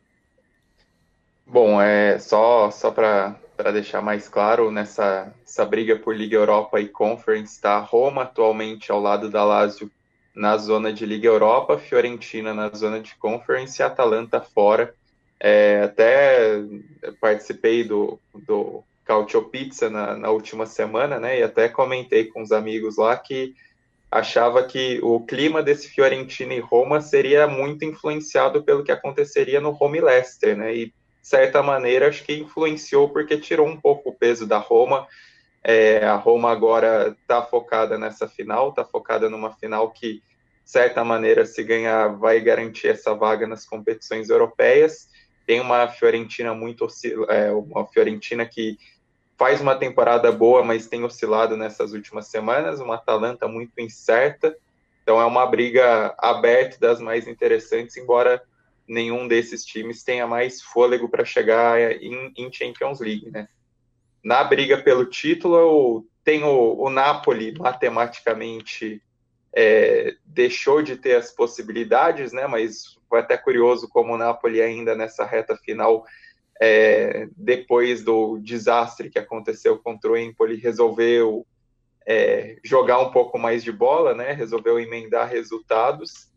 Bom, 1.46 1.80
é 1.80 2.18
só 2.18 2.72
só 2.72 2.90
para 2.90 3.40
deixar 3.72 4.02
mais 4.02 4.28
claro 4.28 4.72
nessa 4.72 5.34
essa 5.44 5.66
briga 5.66 5.96
por 5.96 6.16
Liga 6.16 6.36
Europa 6.36 6.80
e 6.80 6.88
Conference, 6.88 7.54
está 7.54 7.80
Roma 7.80 8.24
atualmente 8.24 8.92
ao 8.92 9.00
lado 9.00 9.30
da 9.30 9.44
Lazio 9.44 9.90
na 10.36 10.58
zona 10.58 10.92
de 10.92 11.06
Liga 11.06 11.28
Europa, 11.28 11.78
Fiorentina 11.78 12.54
na 12.54 12.70
zona 12.70 13.00
de 13.00 13.16
Conference 13.16 13.82
e 13.82 13.84
Atalanta 13.84 14.42
fora. 14.42 14.94
É, 15.40 15.84
até 15.84 16.62
participei 17.22 17.84
do, 17.84 18.20
do 18.34 18.84
Cautio 19.06 19.44
Pizza 19.44 19.90
na, 19.90 20.18
na 20.18 20.30
última 20.30 20.66
semana, 20.66 21.20
né? 21.20 21.40
E 21.40 21.44
até 21.44 21.70
comentei 21.70 22.26
com 22.26 22.42
os 22.42 22.52
amigos 22.52 22.98
lá 22.98 23.16
que 23.16 23.56
achava 24.12 24.64
que 24.64 25.00
o 25.02 25.20
clima 25.22 25.62
desse 25.62 25.88
Fiorentina 25.90 26.54
e 26.54 26.60
Roma 26.60 27.00
seria 27.02 27.48
muito 27.48 27.86
influenciado 27.86 28.64
pelo 28.64 28.84
que 28.84 28.92
aconteceria 28.92 29.62
no 29.62 29.72
Roma 29.72 29.98
e 29.98 30.02
Leicester, 30.02 30.58
né? 30.58 30.76
E 30.76 30.94
certa 31.28 31.64
maneira, 31.64 32.08
acho 32.08 32.24
que 32.24 32.34
influenciou 32.34 33.10
porque 33.10 33.36
tirou 33.38 33.68
um 33.68 33.76
pouco 33.76 34.10
o 34.10 34.14
peso 34.14 34.46
da 34.46 34.60
Roma. 34.60 35.08
É, 35.64 36.06
a 36.06 36.16
Roma 36.16 36.52
agora 36.52 37.18
está 37.20 37.42
focada 37.42 37.98
nessa 37.98 38.28
final, 38.28 38.70
está 38.70 38.86
focada 38.86 39.28
numa 39.28 39.52
final 39.52 39.90
que, 39.90 40.14
de 40.14 40.22
certa 40.64 41.04
maneira, 41.04 41.44
se 41.44 41.64
ganhar, 41.64 42.10
vai 42.10 42.40
garantir 42.40 42.90
essa 42.90 43.16
vaga 43.16 43.48
nas 43.48 43.66
competições 43.66 44.30
europeias. 44.30 45.10
Tem 45.48 45.60
uma 45.60 45.88
Fiorentina 45.88 46.54
muito 46.54 46.88
é, 47.28 47.52
uma 47.52 47.88
Fiorentina 47.88 48.46
que 48.46 48.78
faz 49.36 49.60
uma 49.60 49.76
temporada 49.76 50.32
boa, 50.32 50.64
mas 50.64 50.86
tem 50.86 51.04
oscilado 51.04 51.58
nessas 51.58 51.92
últimas 51.92 52.28
semanas, 52.28 52.80
uma 52.80 52.96
Atalanta 52.96 53.48
muito 53.48 53.74
incerta. 53.80 54.56
Então 55.02 55.20
é 55.20 55.26
uma 55.26 55.48
briga 55.48 56.14
aberta 56.20 56.78
das 56.80 57.00
mais 57.00 57.28
interessantes, 57.28 57.98
embora 57.98 58.44
nenhum 58.88 59.28
desses 59.28 59.66
times 59.66 60.04
tenha 60.04 60.28
mais 60.28 60.62
fôlego 60.62 61.10
para 61.10 61.26
chegar 61.26 61.80
em, 62.02 62.32
em, 62.38 62.52
Champions 62.52 63.00
League, 63.00 63.30
né? 63.32 63.48
Na 64.24 64.44
briga 64.44 64.78
pelo 64.78 65.06
título, 65.06 66.06
tem 66.24 66.44
o, 66.44 66.76
o 66.78 66.90
Napoli 66.90 67.54
matematicamente 67.58 69.02
é, 69.56 70.16
deixou 70.26 70.82
de 70.82 70.98
ter 70.98 71.16
as 71.16 71.32
possibilidades, 71.32 72.34
né? 72.34 72.48
Mas 72.48 72.98
foi 73.08 73.20
até 73.20 73.38
curioso 73.38 73.88
como 73.88 74.14
o 74.14 74.18
Napoli 74.18 74.62
ainda 74.62 74.96
nessa 74.96 75.24
reta 75.24 75.56
final, 75.56 76.06
é, 76.60 77.28
depois 77.36 78.04
do 78.04 78.38
desastre 78.40 79.10
que 79.10 79.20
aconteceu 79.20 79.78
contra 79.80 80.12
o 80.12 80.18
Empoli, 80.18 80.56
resolveu 80.56 81.46
é, 82.06 82.58
jogar 82.64 83.00
um 83.00 83.12
pouco 83.12 83.38
mais 83.38 83.64
de 83.64 83.72
bola, 83.72 84.14
né? 84.14 84.32
Resolveu 84.32 84.80
emendar 84.80 85.30
resultados. 85.30 86.30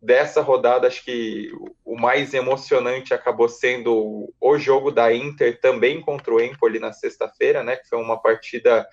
Dessa 0.00 0.40
rodada, 0.40 0.86
acho 0.86 1.04
que 1.04 1.50
o 1.84 1.98
mais 1.98 2.32
emocionante 2.32 3.12
acabou 3.12 3.48
sendo 3.48 4.32
o 4.40 4.58
jogo 4.58 4.92
da 4.92 5.12
Inter 5.12 5.60
também 5.60 6.00
contra 6.00 6.32
o 6.32 6.40
Empoli 6.40 6.78
na 6.78 6.92
sexta-feira, 6.92 7.64
né? 7.64 7.76
Que 7.76 7.88
foi 7.88 7.98
uma 7.98 8.16
partida 8.16 8.86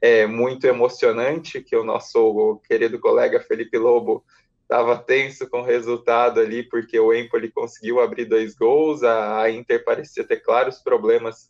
é, 0.00 0.26
muito 0.26 0.66
emocionante, 0.66 1.60
que 1.60 1.76
o 1.76 1.84
nosso 1.84 2.60
querido 2.66 2.98
colega 2.98 3.40
Felipe 3.40 3.76
Lobo 3.76 4.24
estava 4.62 4.96
tenso 4.96 5.48
com 5.48 5.60
o 5.60 5.64
resultado 5.64 6.40
ali, 6.40 6.62
porque 6.62 6.98
o 6.98 7.12
Empoli 7.12 7.50
conseguiu 7.50 8.00
abrir 8.00 8.26
dois 8.26 8.54
gols, 8.54 9.02
a 9.02 9.50
Inter 9.50 9.82
parecia 9.82 10.24
ter 10.24 10.40
claros 10.40 10.78
problemas 10.78 11.48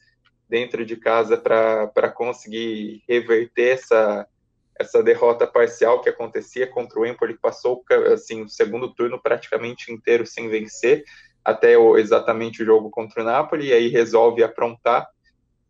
dentro 0.49 0.85
de 0.85 0.97
casa 0.97 1.37
para 1.37 2.11
conseguir 2.11 3.03
reverter 3.09 3.75
essa, 3.75 4.27
essa 4.79 5.03
derrota 5.03 5.47
parcial 5.47 6.01
que 6.01 6.09
acontecia 6.09 6.67
contra 6.67 7.01
o 7.01 7.07
Empoli, 7.07 7.37
passou 7.37 7.85
assim, 8.13 8.43
o 8.43 8.49
segundo 8.49 8.95
turno 8.95 9.21
praticamente 9.21 9.93
inteiro 9.93 10.25
sem 10.25 10.49
vencer, 10.49 11.05
até 11.45 11.77
o, 11.77 11.97
exatamente 11.97 12.63
o 12.63 12.67
jogo 12.67 12.91
contra 12.91 13.23
o 13.23 13.25
Napoli, 13.25 13.69
e 13.69 13.73
aí 13.73 13.89
resolve 13.89 14.43
aprontar, 14.43 15.09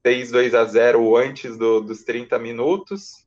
fez 0.03 0.31
2 0.31 0.55
a 0.55 0.65
0 0.65 1.17
antes 1.17 1.57
do, 1.57 1.81
dos 1.81 2.05
30 2.05 2.39
minutos, 2.39 3.27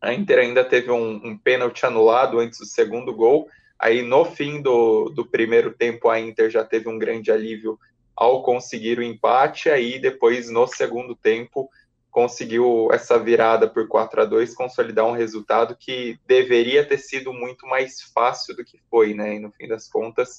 a 0.00 0.12
Inter 0.12 0.38
ainda 0.40 0.64
teve 0.64 0.90
um, 0.90 1.20
um 1.24 1.36
pênalti 1.36 1.84
anulado 1.84 2.38
antes 2.38 2.58
do 2.58 2.66
segundo 2.66 3.14
gol, 3.14 3.48
aí 3.78 4.02
no 4.02 4.24
fim 4.24 4.60
do, 4.60 5.08
do 5.08 5.24
primeiro 5.24 5.72
tempo 5.72 6.08
a 6.08 6.20
Inter 6.20 6.50
já 6.50 6.64
teve 6.64 6.88
um 6.88 6.98
grande 6.98 7.32
alívio 7.32 7.78
ao 8.14 8.42
conseguir 8.42 8.98
o 8.98 9.02
empate, 9.02 9.70
aí 9.70 9.98
depois 9.98 10.50
no 10.50 10.66
segundo 10.66 11.14
tempo 11.14 11.70
conseguiu 12.10 12.88
essa 12.92 13.18
virada 13.18 13.68
por 13.68 13.86
4 13.86 14.22
a 14.22 14.24
2 14.24 14.54
consolidar 14.54 15.06
um 15.06 15.12
resultado 15.12 15.76
que 15.78 16.18
deveria 16.26 16.84
ter 16.84 16.98
sido 16.98 17.32
muito 17.32 17.66
mais 17.66 18.02
fácil 18.14 18.56
do 18.56 18.64
que 18.64 18.80
foi, 18.90 19.14
né? 19.14 19.36
E 19.36 19.38
no 19.38 19.52
fim 19.52 19.68
das 19.68 19.88
contas, 19.88 20.38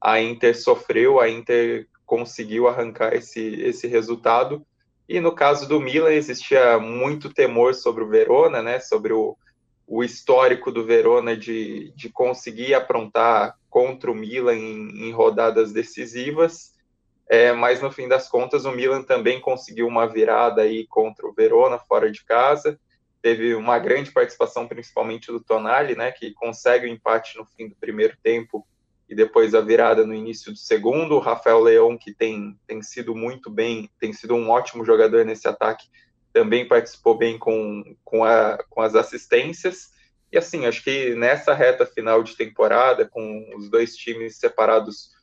a 0.00 0.20
Inter 0.20 0.56
sofreu, 0.56 1.18
a 1.18 1.28
Inter 1.28 1.88
conseguiu 2.04 2.68
arrancar 2.68 3.14
esse, 3.14 3.40
esse 3.62 3.86
resultado. 3.86 4.64
E 5.08 5.20
no 5.20 5.32
caso 5.32 5.68
do 5.68 5.80
Milan, 5.80 6.12
existia 6.12 6.78
muito 6.78 7.32
temor 7.32 7.74
sobre 7.74 8.04
o 8.04 8.08
Verona, 8.08 8.62
né? 8.62 8.78
Sobre 8.78 9.12
o, 9.12 9.36
o 9.86 10.04
histórico 10.04 10.70
do 10.70 10.84
Verona 10.84 11.36
de, 11.36 11.92
de 11.96 12.10
conseguir 12.10 12.74
aprontar 12.74 13.56
contra 13.70 14.10
o 14.10 14.14
Milan 14.14 14.54
em, 14.54 15.08
em 15.08 15.12
rodadas 15.12 15.72
decisivas. 15.72 16.75
É, 17.28 17.52
mas 17.52 17.82
no 17.82 17.90
fim 17.90 18.06
das 18.06 18.28
contas 18.28 18.64
o 18.64 18.72
Milan 18.72 19.02
também 19.02 19.40
conseguiu 19.40 19.88
uma 19.88 20.06
virada 20.06 20.62
aí 20.62 20.86
contra 20.86 21.26
o 21.26 21.32
Verona 21.32 21.78
fora 21.78 22.10
de 22.10 22.24
casa. 22.24 22.78
Teve 23.20 23.54
uma 23.54 23.78
grande 23.78 24.12
participação, 24.12 24.68
principalmente 24.68 25.32
do 25.32 25.40
Tonali, 25.40 25.96
né, 25.96 26.12
que 26.12 26.32
consegue 26.32 26.86
o 26.86 26.88
empate 26.88 27.36
no 27.36 27.44
fim 27.44 27.68
do 27.68 27.74
primeiro 27.74 28.16
tempo 28.22 28.66
e 29.08 29.14
depois 29.14 29.54
a 29.54 29.60
virada 29.60 30.06
no 30.06 30.14
início 30.14 30.52
do 30.52 30.58
segundo. 30.58 31.16
O 31.16 31.20
Rafael 31.20 31.60
Leão, 31.60 31.98
que 31.98 32.14
tem, 32.14 32.58
tem 32.66 32.82
sido 32.82 33.14
muito 33.14 33.50
bem, 33.50 33.90
tem 33.98 34.12
sido 34.12 34.34
um 34.34 34.50
ótimo 34.50 34.84
jogador 34.84 35.24
nesse 35.24 35.48
ataque, 35.48 35.88
também 36.32 36.68
participou 36.68 37.16
bem 37.16 37.38
com, 37.38 37.96
com, 38.04 38.24
a, 38.24 38.58
com 38.68 38.82
as 38.82 38.94
assistências. 38.94 39.90
E 40.30 40.38
assim, 40.38 40.66
acho 40.66 40.82
que 40.84 41.14
nessa 41.14 41.54
reta 41.54 41.86
final 41.86 42.22
de 42.22 42.36
temporada, 42.36 43.08
com 43.08 43.54
os 43.56 43.70
dois 43.70 43.96
times 43.96 44.36
separados 44.36 45.15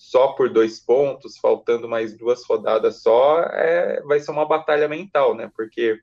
só 0.00 0.28
por 0.28 0.48
dois 0.48 0.80
pontos, 0.80 1.36
faltando 1.36 1.86
mais 1.86 2.16
duas 2.16 2.42
rodadas 2.46 3.02
só, 3.02 3.42
é, 3.42 4.00
vai 4.00 4.18
ser 4.18 4.30
uma 4.30 4.46
batalha 4.46 4.88
mental, 4.88 5.34
né? 5.34 5.52
Porque 5.54 6.00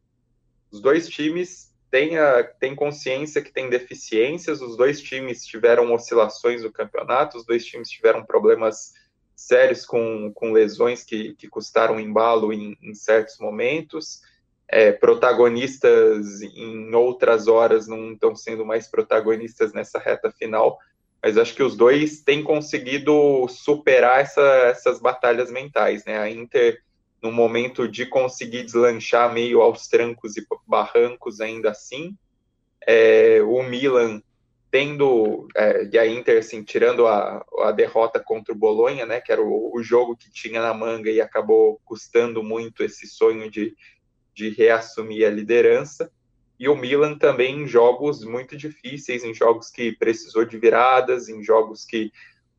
os 0.72 0.80
dois 0.80 1.10
times 1.10 1.74
têm, 1.90 2.16
a, 2.16 2.44
têm 2.44 2.76
consciência 2.76 3.42
que 3.42 3.52
tem 3.52 3.72
deficiências, 3.72 4.62
os 4.62 4.78
dois 4.78 5.02
times 5.02 5.44
tiveram 5.44 5.92
oscilações 5.92 6.62
no 6.62 6.72
campeonato, 6.72 7.38
os 7.38 7.46
dois 7.46 7.66
times 7.66 7.90
tiveram 7.90 8.24
problemas 8.24 8.94
sérios 9.36 9.84
com, 9.84 10.32
com 10.32 10.52
lesões 10.52 11.04
que, 11.04 11.34
que 11.34 11.48
custaram 11.48 12.00
embalo 12.00 12.54
em, 12.54 12.78
em 12.80 12.94
certos 12.94 13.40
momentos. 13.40 14.22
É, 14.68 14.92
protagonistas 14.92 16.44
em 16.44 16.94
outras 16.94 17.48
horas 17.48 17.88
não 17.88 18.14
estão 18.14 18.36
sendo 18.36 18.64
mais 18.64 18.88
protagonistas 18.88 19.74
nessa 19.74 19.98
reta 19.98 20.32
final 20.32 20.78
mas 21.22 21.38
acho 21.38 21.56
que 21.56 21.64
os 21.64 21.76
dois 21.76 22.22
têm 22.22 22.44
conseguido 22.44 23.48
superar 23.48 24.22
essa, 24.22 24.42
essas 24.42 25.00
batalhas 25.00 25.52
mentais, 25.52 26.06
né? 26.06 26.18
A 26.18 26.30
Inter, 26.30 26.82
no 27.22 27.32
momento 27.32 27.88
de 27.88 28.06
conseguir 28.06 28.64
deslanchar 28.64 29.34
meio 29.34 29.62
aos 29.62 29.88
trancos 29.88 30.38
e 30.38 30.46
barrancos 30.68 31.42
ainda 31.42 31.72
assim, 31.72 32.16
é, 32.86 33.42
o 33.42 33.64
Milan 33.64 34.22
tendo, 34.70 35.48
é, 35.56 35.90
e 35.92 35.98
a 35.98 36.06
Inter, 36.06 36.40
assim, 36.40 36.64
tirando 36.64 37.08
a, 37.08 37.44
a 37.60 37.72
derrota 37.72 38.20
contra 38.20 38.54
o 38.54 38.58
Bolonha, 38.58 39.06
né, 39.06 39.20
que 39.20 39.32
era 39.32 39.42
o, 39.42 39.72
o 39.74 39.82
jogo 39.82 40.16
que 40.16 40.30
tinha 40.30 40.62
na 40.62 40.74
manga 40.74 41.10
e 41.10 41.22
acabou 41.22 41.80
custando 41.86 42.44
muito 42.44 42.84
esse 42.84 43.08
sonho 43.08 43.50
de, 43.50 43.76
de 44.36 44.50
reassumir 44.50 45.26
a 45.26 45.30
liderança, 45.30 46.12
e 46.60 46.68
o 46.68 46.76
Milan 46.76 47.18
também 47.18 47.62
em 47.62 47.68
jogos 47.68 48.24
muito 48.24 48.58
difíceis, 48.58 49.24
em 49.24 49.34
jogos 49.34 49.70
que 49.70 49.92
precisou 49.92 50.44
de 50.44 50.58
viradas, 50.58 51.30
em 51.30 51.44
jogos 51.44 51.86
que 51.86 52.12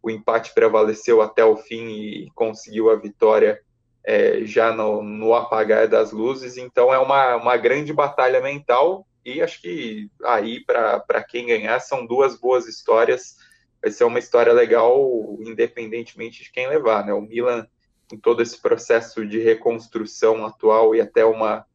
o 0.02 0.10
empate 0.10 0.54
prevaleceu 0.54 1.20
até 1.20 1.44
o 1.44 1.56
fim 1.56 1.88
e 1.88 2.30
conseguiu 2.34 2.90
a 2.90 2.96
vitória 2.96 3.60
é, 4.04 4.44
já 4.44 4.72
no, 4.72 5.02
no, 5.02 5.34
apagar 5.34 5.88
das 5.88 6.12
luzes. 6.12 6.56
Então 6.56 6.94
é 6.94 6.98
uma, 6.98 7.36
uma 7.36 7.56
grande 7.56 7.92
batalha 7.92 8.40
mental 8.40 9.06
e 9.24 9.42
acho 9.42 9.60
que 9.60 10.08
aí 10.24 10.64
para 10.64 11.24
quem 11.24 11.46
ganhar 11.46 11.80
são 11.80 12.06
duas 12.06 12.38
boas 12.38 12.66
histórias. 12.66 13.36
Vai 13.82 13.90
ser 13.90 14.04
uma 14.04 14.18
história 14.18 14.52
legal, 14.52 15.36
independentemente 15.40 16.44
de 16.44 16.52
quem 16.52 16.68
levar. 16.68 17.04
Né? 17.04 17.12
O 17.12 17.20
Milan, 17.20 17.66
em 18.12 18.16
todo 18.16 18.42
esse 18.42 18.60
processo 18.60 19.26
de 19.26 19.40
reconstrução 19.40 20.46
atual 20.46 20.94
e 20.94 21.00
até 21.00 21.24
uma 21.24 21.66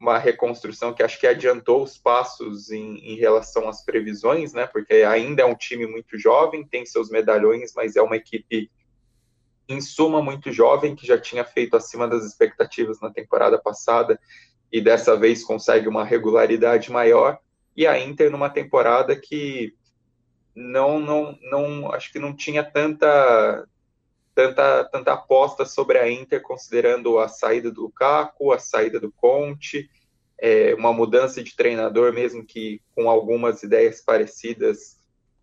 uma 0.00 0.18
reconstrução 0.18 0.94
que 0.94 1.02
acho 1.02 1.18
que 1.18 1.26
adiantou 1.26 1.82
os 1.82 1.98
passos 1.98 2.70
em, 2.70 2.98
em, 2.98 3.16
relação 3.16 3.68
às 3.68 3.84
previsões, 3.84 4.52
né? 4.52 4.66
Porque 4.66 4.94
ainda 4.94 5.42
é 5.42 5.44
um 5.44 5.56
time 5.56 5.86
muito 5.86 6.18
jovem, 6.18 6.64
tem 6.64 6.86
seus 6.86 7.10
medalhões, 7.10 7.72
mas 7.74 7.96
é 7.96 8.02
uma 8.02 8.16
equipe 8.16 8.70
em 9.68 9.80
suma 9.80 10.22
muito 10.22 10.52
jovem 10.52 10.94
que 10.94 11.06
já 11.06 11.18
tinha 11.18 11.44
feito 11.44 11.76
acima 11.76 12.08
das 12.08 12.24
expectativas 12.24 13.00
na 13.00 13.10
temporada 13.10 13.58
passada 13.58 14.18
e 14.72 14.80
dessa 14.80 15.16
vez 15.16 15.44
consegue 15.44 15.88
uma 15.88 16.04
regularidade 16.04 16.90
maior. 16.90 17.38
E 17.76 17.86
a 17.86 17.98
Inter 17.98 18.30
numa 18.30 18.48
temporada 18.48 19.14
que 19.14 19.74
não, 20.54 20.98
não, 20.98 21.38
não, 21.42 21.92
acho 21.92 22.12
que 22.12 22.18
não 22.18 22.34
tinha 22.34 22.64
tanta 22.64 23.66
tanta, 24.38 24.84
tanta 24.84 25.12
aposta 25.14 25.64
sobre 25.64 25.98
a 25.98 26.08
Inter, 26.08 26.40
considerando 26.40 27.18
a 27.18 27.26
saída 27.26 27.72
do 27.72 27.82
Lukaku, 27.82 28.52
a 28.52 28.58
saída 28.60 29.00
do 29.00 29.10
Conte, 29.10 29.90
é, 30.40 30.72
uma 30.76 30.92
mudança 30.92 31.42
de 31.42 31.56
treinador, 31.56 32.12
mesmo 32.12 32.46
que 32.46 32.80
com 32.94 33.10
algumas 33.10 33.64
ideias 33.64 34.00
parecidas, 34.00 34.96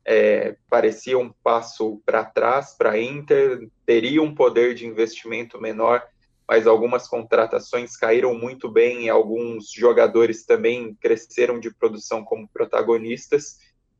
é, 0.05 0.55
parecia 0.69 1.19
um 1.19 1.29
passo 1.43 2.01
para 2.05 2.23
trás 2.23 2.73
para 2.73 2.91
a 2.91 3.01
Inter, 3.01 3.67
teria 3.85 4.21
um 4.21 4.33
poder 4.33 4.73
de 4.73 4.85
investimento 4.85 5.59
menor, 5.59 6.01
mas 6.47 6.65
algumas 6.65 7.05
contratações 7.05 7.97
caíram 7.97 8.33
muito 8.33 8.71
bem 8.71 9.07
e 9.07 9.09
alguns 9.09 9.71
jogadores 9.71 10.45
também 10.45 10.95
cresceram 11.01 11.59
de 11.59 11.69
produção 11.69 12.23
como 12.23 12.47
protagonistas. 12.47 13.57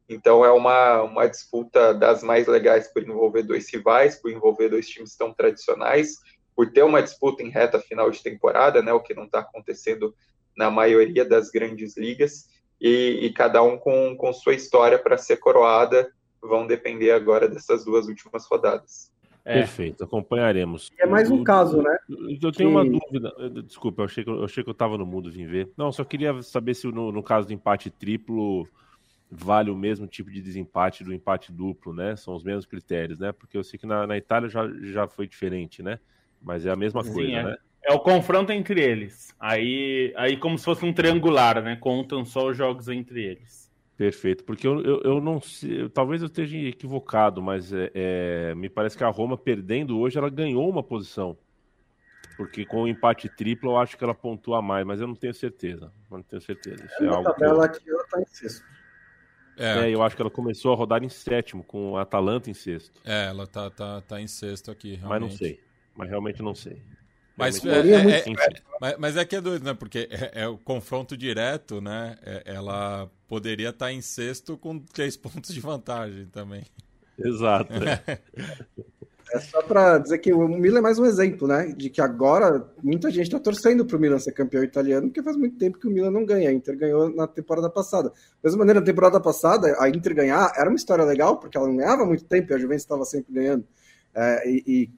Então 0.07 0.45
é 0.45 0.51
uma, 0.51 1.01
uma 1.01 1.27
disputa 1.27 1.93
das 1.93 2.21
mais 2.21 2.47
legais 2.47 2.87
por 2.87 3.01
envolver 3.01 3.43
dois 3.43 3.71
rivais, 3.73 4.15
por 4.15 4.31
envolver 4.31 4.69
dois 4.69 4.87
times 4.87 5.15
tão 5.15 5.33
tradicionais, 5.33 6.19
por 6.55 6.71
ter 6.71 6.83
uma 6.83 7.01
disputa 7.01 7.43
em 7.43 7.49
reta 7.49 7.79
final 7.79 8.09
de 8.09 8.21
temporada, 8.21 8.81
né, 8.81 8.93
o 8.93 9.01
que 9.01 9.13
não 9.13 9.25
está 9.25 9.39
acontecendo 9.39 10.13
na 10.55 10.71
maioria 10.71 11.25
das 11.25 11.49
grandes 11.49 11.97
ligas, 11.97 12.47
e, 12.79 13.19
e 13.23 13.33
cada 13.33 13.61
um 13.63 13.77
com, 13.77 14.15
com 14.15 14.31
sua 14.31 14.53
história 14.53 14.97
para 14.97 15.17
ser 15.17 15.37
coroada, 15.37 16.09
vão 16.41 16.67
depender 16.67 17.11
agora 17.11 17.47
dessas 17.47 17.83
duas 17.83 18.07
últimas 18.07 18.45
rodadas. 18.45 19.11
É. 19.43 19.59
Perfeito, 19.59 20.03
acompanharemos. 20.03 20.91
É 20.97 21.05
mais 21.05 21.29
um 21.29 21.43
caso, 21.43 21.81
né? 21.81 21.95
Eu 22.09 22.51
tenho 22.51 22.53
que... 22.53 22.65
uma 22.65 22.83
dúvida. 22.83 23.61
Desculpa, 23.61 24.01
eu 24.01 24.05
achei 24.05 24.23
que 24.23 24.29
eu, 24.29 24.43
achei 24.43 24.63
que 24.63 24.69
eu 24.69 24.73
estava 24.73 24.97
no 24.97 25.05
mundo, 25.05 25.31
vim 25.31 25.45
ver. 25.45 25.69
Não, 25.77 25.91
só 25.91 26.03
queria 26.03 26.41
saber 26.41 26.73
se 26.73 26.87
no, 26.87 27.11
no 27.11 27.21
caso 27.21 27.47
do 27.47 27.53
empate 27.53 27.91
triplo 27.91 28.67
vale 29.29 29.69
o 29.69 29.75
mesmo 29.75 30.07
tipo 30.07 30.29
de 30.29 30.41
desempate 30.41 31.03
do 31.03 31.13
empate 31.13 31.51
duplo, 31.51 31.93
né? 31.93 32.15
São 32.15 32.35
os 32.35 32.43
mesmos 32.43 32.65
critérios, 32.65 33.19
né? 33.19 33.31
Porque 33.31 33.57
eu 33.57 33.63
sei 33.63 33.79
que 33.79 33.85
na, 33.85 34.05
na 34.05 34.17
Itália 34.17 34.49
já, 34.49 34.67
já 34.81 35.07
foi 35.07 35.27
diferente, 35.27 35.81
né? 35.81 35.99
Mas 36.41 36.65
é 36.65 36.71
a 36.71 36.75
mesma 36.75 37.03
Sim, 37.03 37.13
coisa, 37.13 37.31
é. 37.31 37.43
né? 37.43 37.57
É 37.83 37.93
o 37.93 37.99
confronto 37.99 38.51
entre 38.51 38.81
eles. 38.81 39.35
Aí, 39.39 40.11
aí 40.15 40.37
como 40.37 40.57
se 40.57 40.65
fosse 40.65 40.83
um 40.83 40.93
triangular, 40.93 41.61
né? 41.61 41.75
Contam 41.75 42.25
só 42.25 42.47
os 42.47 42.57
jogos 42.57 42.87
entre 42.87 43.23
eles. 43.23 43.71
Perfeito, 43.95 44.43
porque 44.43 44.67
eu, 44.67 44.81
eu, 44.81 45.01
eu 45.03 45.21
não 45.21 45.39
sei, 45.39 45.87
talvez 45.87 46.21
eu 46.21 46.25
esteja 46.25 46.57
equivocado, 46.57 47.41
mas 47.41 47.71
é, 47.71 47.91
é, 47.93 48.55
me 48.55 48.69
parece 48.69 48.97
que 48.97 49.03
a 49.05 49.09
Roma 49.09 49.37
perdendo 49.37 49.97
hoje, 49.97 50.17
ela 50.17 50.29
ganhou 50.29 50.69
uma 50.69 50.83
posição. 50.83 51.37
Porque 52.35 52.65
com 52.65 52.81
o 52.81 52.87
empate 52.87 53.29
triplo 53.29 53.71
eu 53.71 53.77
acho 53.77 53.97
que 53.97 54.03
ela 54.03 54.13
pontua 54.13 54.61
mais, 54.61 54.85
mas 54.85 54.99
eu 54.99 55.07
não 55.07 55.15
tenho 55.15 55.33
certeza. 55.33 55.93
Não 56.11 56.21
tenho 56.21 56.41
certeza. 56.41 56.85
Isso 56.85 57.03
é, 57.03 57.07
algo 57.07 57.23
tabela 57.23 57.69
que 57.69 57.89
ela 57.89 58.03
tá 58.07 58.21
em 58.21 58.25
sexto. 58.25 58.65
É. 59.57 59.85
é. 59.85 59.89
eu 59.89 60.01
acho 60.03 60.15
que 60.15 60.21
ela 60.21 60.31
começou 60.31 60.73
a 60.73 60.75
rodar 60.75 61.03
em 61.03 61.09
sétimo, 61.09 61.63
com 61.63 61.97
a 61.97 62.01
Atalanta 62.01 62.49
em 62.49 62.53
sexto. 62.53 62.99
É, 63.03 63.27
ela 63.27 63.47
tá, 63.47 63.69
tá, 63.69 64.01
tá 64.01 64.21
em 64.21 64.27
sexto 64.27 64.71
aqui, 64.71 64.95
realmente. 64.95 65.21
Mas 65.21 65.21
não 65.21 65.37
sei. 65.37 65.59
Mas 65.95 66.09
realmente 66.09 66.41
não 66.41 66.55
sei. 66.55 66.81
Mas 67.37 67.63
é, 67.65 67.79
é, 67.79 68.19
é, 68.19 68.23
mas, 68.79 68.97
mas, 68.97 69.17
é 69.17 69.25
que 69.25 69.35
é 69.35 69.41
doido, 69.41 69.65
né? 69.65 69.73
Porque 69.73 70.07
é, 70.09 70.43
é 70.43 70.47
o 70.47 70.57
confronto 70.57 71.17
direto, 71.17 71.81
né? 71.81 72.17
É, 72.23 72.43
ela 72.45 73.11
poderia 73.27 73.69
estar 73.69 73.87
tá 73.87 73.91
em 73.91 74.01
sexto 74.01 74.57
com 74.57 74.79
três 74.79 75.17
pontos 75.17 75.53
de 75.53 75.59
vantagem 75.59 76.27
também. 76.27 76.63
Exato. 77.17 77.73
É 79.33 79.39
só 79.39 79.61
para 79.63 79.97
dizer 79.97 80.19
que 80.19 80.31
o 80.31 80.47
Milan 80.47 80.79
é 80.79 80.81
mais 80.81 80.99
um 80.99 81.05
exemplo, 81.05 81.47
né? 81.47 81.73
De 81.75 81.89
que 81.89 81.99
agora 81.99 82.65
muita 82.83 83.09
gente 83.09 83.23
está 83.23 83.39
torcendo 83.39 83.85
para 83.85 83.97
o 83.97 83.99
Milan 83.99 84.19
ser 84.19 84.31
campeão 84.31 84.63
italiano, 84.63 85.07
porque 85.07 85.23
faz 85.23 85.35
muito 85.35 85.57
tempo 85.57 85.79
que 85.79 85.87
o 85.87 85.89
Milan 85.89 86.11
não 86.11 86.25
ganha. 86.25 86.49
A 86.49 86.53
Inter 86.53 86.77
ganhou 86.77 87.09
na 87.09 87.25
temporada 87.25 87.69
passada. 87.69 88.09
Da 88.09 88.15
mesma 88.43 88.59
maneira, 88.59 88.79
na 88.79 88.85
temporada 88.85 89.19
passada, 89.19 89.75
a 89.79 89.89
Inter 89.89 90.13
ganhar 90.13 90.51
era 90.55 90.69
uma 90.69 90.75
história 90.75 91.03
legal, 91.03 91.37
porque 91.37 91.57
ela 91.57 91.67
não 91.67 91.75
ganhava 91.75 92.05
muito 92.05 92.23
tempo 92.23 92.51
e 92.51 92.55
a 92.55 92.57
Juventus 92.57 92.83
estava 92.83 93.03
sempre 93.03 93.33
ganhando. 93.33 93.65
É, 94.13 94.49
e, 94.49 94.63
e, 94.67 94.89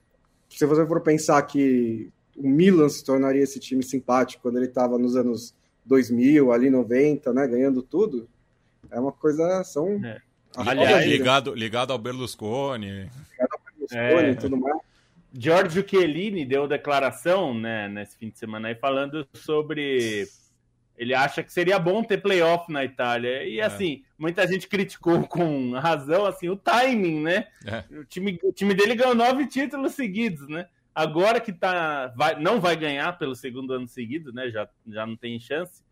se 0.50 0.66
você 0.66 0.86
for 0.86 1.02
pensar 1.02 1.42
que 1.44 2.10
o 2.36 2.48
Milan 2.48 2.90
se 2.90 3.04
tornaria 3.04 3.42
esse 3.42 3.60
time 3.60 3.84
simpático 3.84 4.44
quando 4.44 4.58
ele 4.58 4.68
estava 4.68 4.98
nos 4.98 5.16
anos 5.16 5.56
2000, 5.86 6.52
ali 6.52 6.70
90, 6.70 7.34
né? 7.34 7.48
Ganhando 7.48 7.82
tudo, 7.82 8.28
é 8.92 9.00
uma 9.00 9.12
coisa. 9.12 9.64
São. 9.64 10.04
É. 10.06 10.22
Aliás, 10.56 11.06
ligado, 11.06 11.54
ligado 11.54 11.92
ao 11.92 11.98
Berlusconi. 11.98 13.10
Ligado 13.32 13.57
ao 13.92 14.20
é. 14.20 14.32
e 14.32 14.36
tudo 14.36 14.58
mais. 14.58 14.78
Giorgio 15.34 15.88
Chiellini 15.88 16.46
deu 16.46 16.68
declaração 16.68 17.54
né, 17.54 17.88
nesse 17.88 18.18
fim 18.18 18.30
de 18.30 18.40
semana 18.40 18.70
aí 18.70 18.76
falando 18.76 19.28
sobre. 19.34 20.28
Ele 20.98 21.14
acha 21.14 21.44
que 21.44 21.54
seria 21.54 21.78
bom 21.78 22.04
ter 22.04 22.20
playoff 22.20 22.72
na 22.72 22.84
Itália. 22.84 23.44
E 23.44 23.60
é. 23.60 23.64
assim, 23.64 24.04
muita 24.18 24.48
gente 24.48 24.68
criticou 24.68 25.22
com 25.30 25.74
razão 25.74 26.26
assim, 26.26 26.50
o 26.50 26.56
timing, 26.56 27.22
né? 27.22 27.48
É. 27.66 27.84
O, 28.00 28.04
time, 28.06 28.40
o 28.42 28.52
time 28.52 28.74
dele 28.74 28.96
ganhou 28.96 29.14
nove 29.14 29.46
títulos 29.46 29.94
seguidos, 29.94 30.48
né? 30.48 30.68
Agora 30.96 31.40
que 31.40 31.54
tá, 31.54 32.08
vai, 32.16 32.40
não 32.40 32.60
vai 32.60 32.76
ganhar 32.76 33.16
pelo 33.20 33.36
segundo 33.36 33.74
ano 33.74 33.88
seguido, 33.88 34.34
né? 34.34 34.50
Já, 34.50 34.68
já 34.88 35.06
não 35.06 35.16
tem 35.16 35.40
chance. 35.40 35.84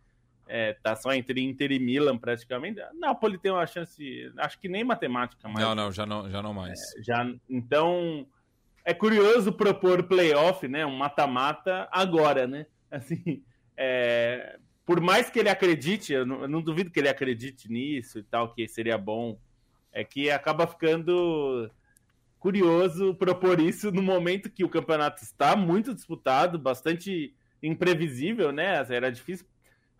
É, 0.47 0.73
tá 0.73 0.95
só 0.95 1.11
entre 1.13 1.41
Inter 1.41 1.71
e 1.71 1.79
Milan 1.79 2.17
praticamente. 2.17 2.79
Napoli 2.93 3.37
tem 3.37 3.51
uma 3.51 3.65
chance, 3.65 4.31
acho 4.37 4.59
que 4.59 4.69
nem 4.69 4.83
matemática 4.83 5.47
mais. 5.47 5.65
Não, 5.65 5.73
não, 5.73 5.91
já 5.91 6.05
não, 6.05 6.29
já 6.29 6.41
não 6.41 6.53
mais. 6.53 6.79
É, 6.95 7.03
já, 7.03 7.33
então 7.49 8.27
é 8.83 8.93
curioso 8.93 9.51
propor 9.51 10.03
playoff, 10.03 10.67
né, 10.67 10.85
um 10.85 10.95
mata-mata 10.95 11.87
agora, 11.91 12.45
né? 12.45 12.67
Assim, 12.91 13.43
é, 13.75 14.59
por 14.85 15.01
mais 15.01 15.29
que 15.29 15.39
ele 15.39 15.49
acredite, 15.49 16.13
eu 16.13 16.25
não, 16.25 16.41
eu 16.43 16.47
não, 16.47 16.61
duvido 16.61 16.91
que 16.91 16.99
ele 16.99 17.09
acredite 17.09 17.69
nisso 17.69 18.19
e 18.19 18.23
tal, 18.23 18.53
que 18.53 18.67
seria 18.67 18.97
bom, 18.97 19.39
é 19.91 20.03
que 20.03 20.29
acaba 20.29 20.67
ficando 20.67 21.69
curioso 22.39 23.15
propor 23.15 23.59
isso 23.59 23.91
no 23.91 24.03
momento 24.03 24.51
que 24.51 24.63
o 24.63 24.69
campeonato 24.69 25.23
está 25.23 25.55
muito 25.55 25.95
disputado, 25.95 26.59
bastante 26.59 27.33
imprevisível, 27.63 28.51
né? 28.51 28.85
Era 28.87 29.11
difícil 29.11 29.47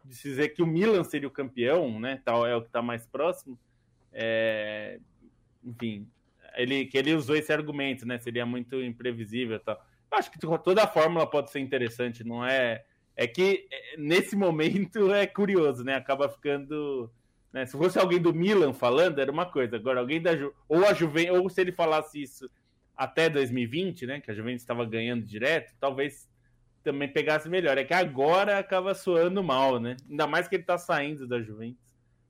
dizer 0.07 0.49
que 0.49 0.61
o 0.61 0.67
Milan 0.67 1.03
seria 1.03 1.27
o 1.27 1.31
campeão, 1.31 1.99
né? 1.99 2.21
Tal 2.23 2.45
é 2.45 2.55
o 2.55 2.61
que 2.61 2.67
está 2.67 2.81
mais 2.81 3.05
próximo. 3.05 3.57
É, 4.13 4.99
enfim, 5.63 6.07
ele 6.55 6.85
que 6.85 6.97
ele 6.97 7.13
usou 7.13 7.35
esse 7.35 7.51
argumento, 7.51 8.05
né? 8.05 8.17
Seria 8.17 8.45
muito 8.45 8.81
imprevisível, 8.81 9.59
tal. 9.59 9.83
Eu 10.11 10.17
acho 10.17 10.31
que 10.31 10.39
toda 10.39 10.83
a 10.83 10.87
fórmula 10.87 11.29
pode 11.29 11.51
ser 11.51 11.59
interessante, 11.59 12.23
não 12.23 12.45
é? 12.45 12.83
É 13.15 13.27
que 13.27 13.67
é, 13.71 13.97
nesse 13.97 14.35
momento 14.35 15.11
é 15.13 15.25
curioso, 15.25 15.83
né? 15.83 15.95
Acaba 15.95 16.29
ficando, 16.29 17.11
né? 17.51 17.65
Se 17.65 17.77
fosse 17.77 17.99
alguém 17.99 18.21
do 18.21 18.33
Milan 18.33 18.73
falando 18.73 19.19
era 19.19 19.31
uma 19.31 19.45
coisa, 19.45 19.75
agora 19.75 19.99
alguém 19.99 20.21
da 20.21 20.35
Ju... 20.35 20.53
ou 20.69 20.85
a 20.85 20.93
Juventus, 20.93 21.39
ou 21.39 21.49
se 21.49 21.61
ele 21.61 21.71
falasse 21.71 22.21
isso 22.21 22.49
até 22.95 23.29
2020, 23.29 24.05
né? 24.05 24.21
Que 24.21 24.31
a 24.31 24.33
Juventus 24.33 24.61
estava 24.61 24.85
ganhando 24.85 25.25
direto, 25.25 25.73
talvez 25.79 26.29
também 26.85 27.07
pegasse 27.07 27.49
melhor. 27.49 27.77
É 27.77 27.83
que 27.83 27.93
agora 27.93 28.59
acaba 28.59 28.93
soando 28.93 29.43
mal, 29.43 29.79
né? 29.79 29.97
Ainda 30.09 30.27
mais 30.27 30.47
que 30.47 30.55
ele 30.55 30.63
tá 30.63 30.77
saindo 30.77 31.27
da 31.27 31.41
Juventus. 31.41 31.83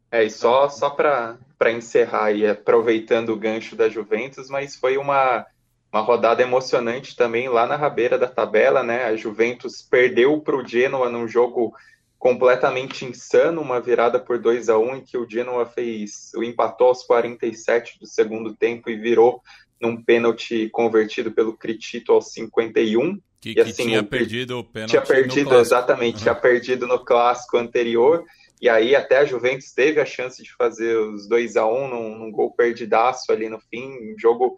É, 0.09 0.23
e 0.23 0.29
só, 0.29 0.69
só 0.69 0.89
para 0.89 1.37
encerrar 1.71 2.31
e 2.31 2.47
aproveitando 2.47 3.29
o 3.29 3.35
gancho 3.35 3.75
da 3.75 3.89
Juventus, 3.89 4.49
mas 4.49 4.75
foi 4.75 4.97
uma, 4.97 5.45
uma 5.91 6.01
rodada 6.01 6.41
emocionante 6.41 7.15
também 7.15 7.49
lá 7.49 7.67
na 7.67 7.75
rabeira 7.75 8.17
da 8.17 8.27
tabela, 8.27 8.81
né? 8.81 9.03
A 9.03 9.15
Juventus 9.17 9.81
perdeu 9.81 10.39
para 10.39 10.55
o 10.55 10.65
Genoa 10.65 11.09
num 11.09 11.27
jogo 11.27 11.75
completamente 12.17 13.03
insano, 13.03 13.61
uma 13.61 13.81
virada 13.81 14.19
por 14.19 14.39
2 14.39 14.69
a 14.69 14.77
1 14.77 14.95
em 14.95 15.01
que 15.01 15.17
o 15.17 15.29
Genoa 15.29 15.65
fez, 15.65 16.31
o 16.35 16.43
empatou 16.43 16.87
aos 16.87 17.03
47 17.03 17.99
do 17.99 18.07
segundo 18.07 18.55
tempo 18.55 18.89
e 18.89 18.95
virou 18.95 19.41
num 19.81 20.01
pênalti 20.01 20.69
convertido 20.69 21.31
pelo 21.31 21.57
Critito 21.57 22.13
aos 22.13 22.31
51. 22.31 23.19
Que, 23.53 23.59
e, 23.59 23.61
assim, 23.61 23.83
tinha 23.83 24.03
perdido 24.03 24.57
o 24.57 24.63
pênalti. 24.63 24.91
Tinha 24.91 25.01
perdido, 25.03 25.55
exatamente, 25.55 26.15
uhum. 26.15 26.21
tinha 26.23 26.35
perdido 26.35 26.87
no 26.87 27.05
clássico 27.05 27.57
anterior. 27.57 28.23
E 28.59 28.67
aí 28.67 28.95
até 28.95 29.17
a 29.17 29.25
Juventus 29.25 29.71
teve 29.71 29.99
a 29.99 30.05
chance 30.05 30.41
de 30.41 30.51
fazer 30.53 30.97
os 30.97 31.27
2 31.27 31.55
a 31.55 31.67
1 31.67 31.75
um, 31.75 31.87
num, 31.87 32.17
num 32.17 32.31
gol 32.31 32.51
perdidaço 32.55 33.31
ali 33.31 33.47
no 33.47 33.59
fim, 33.59 33.85
um 33.85 34.15
jogo 34.17 34.55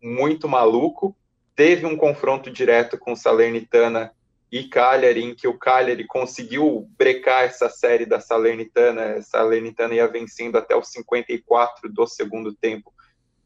muito 0.00 0.48
maluco. 0.48 1.16
Teve 1.56 1.84
um 1.84 1.96
confronto 1.96 2.48
direto 2.48 2.96
com 2.96 3.12
o 3.12 3.16
Salernitana 3.16 4.12
e 4.52 4.64
Cagliari, 4.64 5.24
em 5.24 5.34
que 5.34 5.48
o 5.48 5.58
Cagliari 5.58 6.06
conseguiu 6.06 6.88
brecar 6.96 7.42
essa 7.42 7.68
série 7.68 8.06
da 8.06 8.20
Salernitana. 8.20 9.14
A 9.14 9.22
Salernitana 9.22 9.94
ia 9.94 10.06
vencendo 10.06 10.56
até 10.56 10.76
os 10.76 10.92
54 10.92 11.92
do 11.92 12.06
segundo 12.06 12.54
tempo 12.54 12.92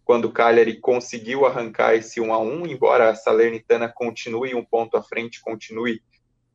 quando 0.05 0.27
o 0.27 0.33
Cagliari 0.33 0.79
conseguiu 0.79 1.47
arrancar 1.47 1.95
esse 1.95 2.21
1 2.21 2.33
a 2.33 2.39
1 2.39 2.67
embora 2.67 3.11
a 3.11 3.15
Salernitana 3.15 3.89
continue 3.89 4.55
um 4.55 4.65
ponto 4.65 4.97
à 4.97 5.03
frente, 5.03 5.41
continue 5.41 6.03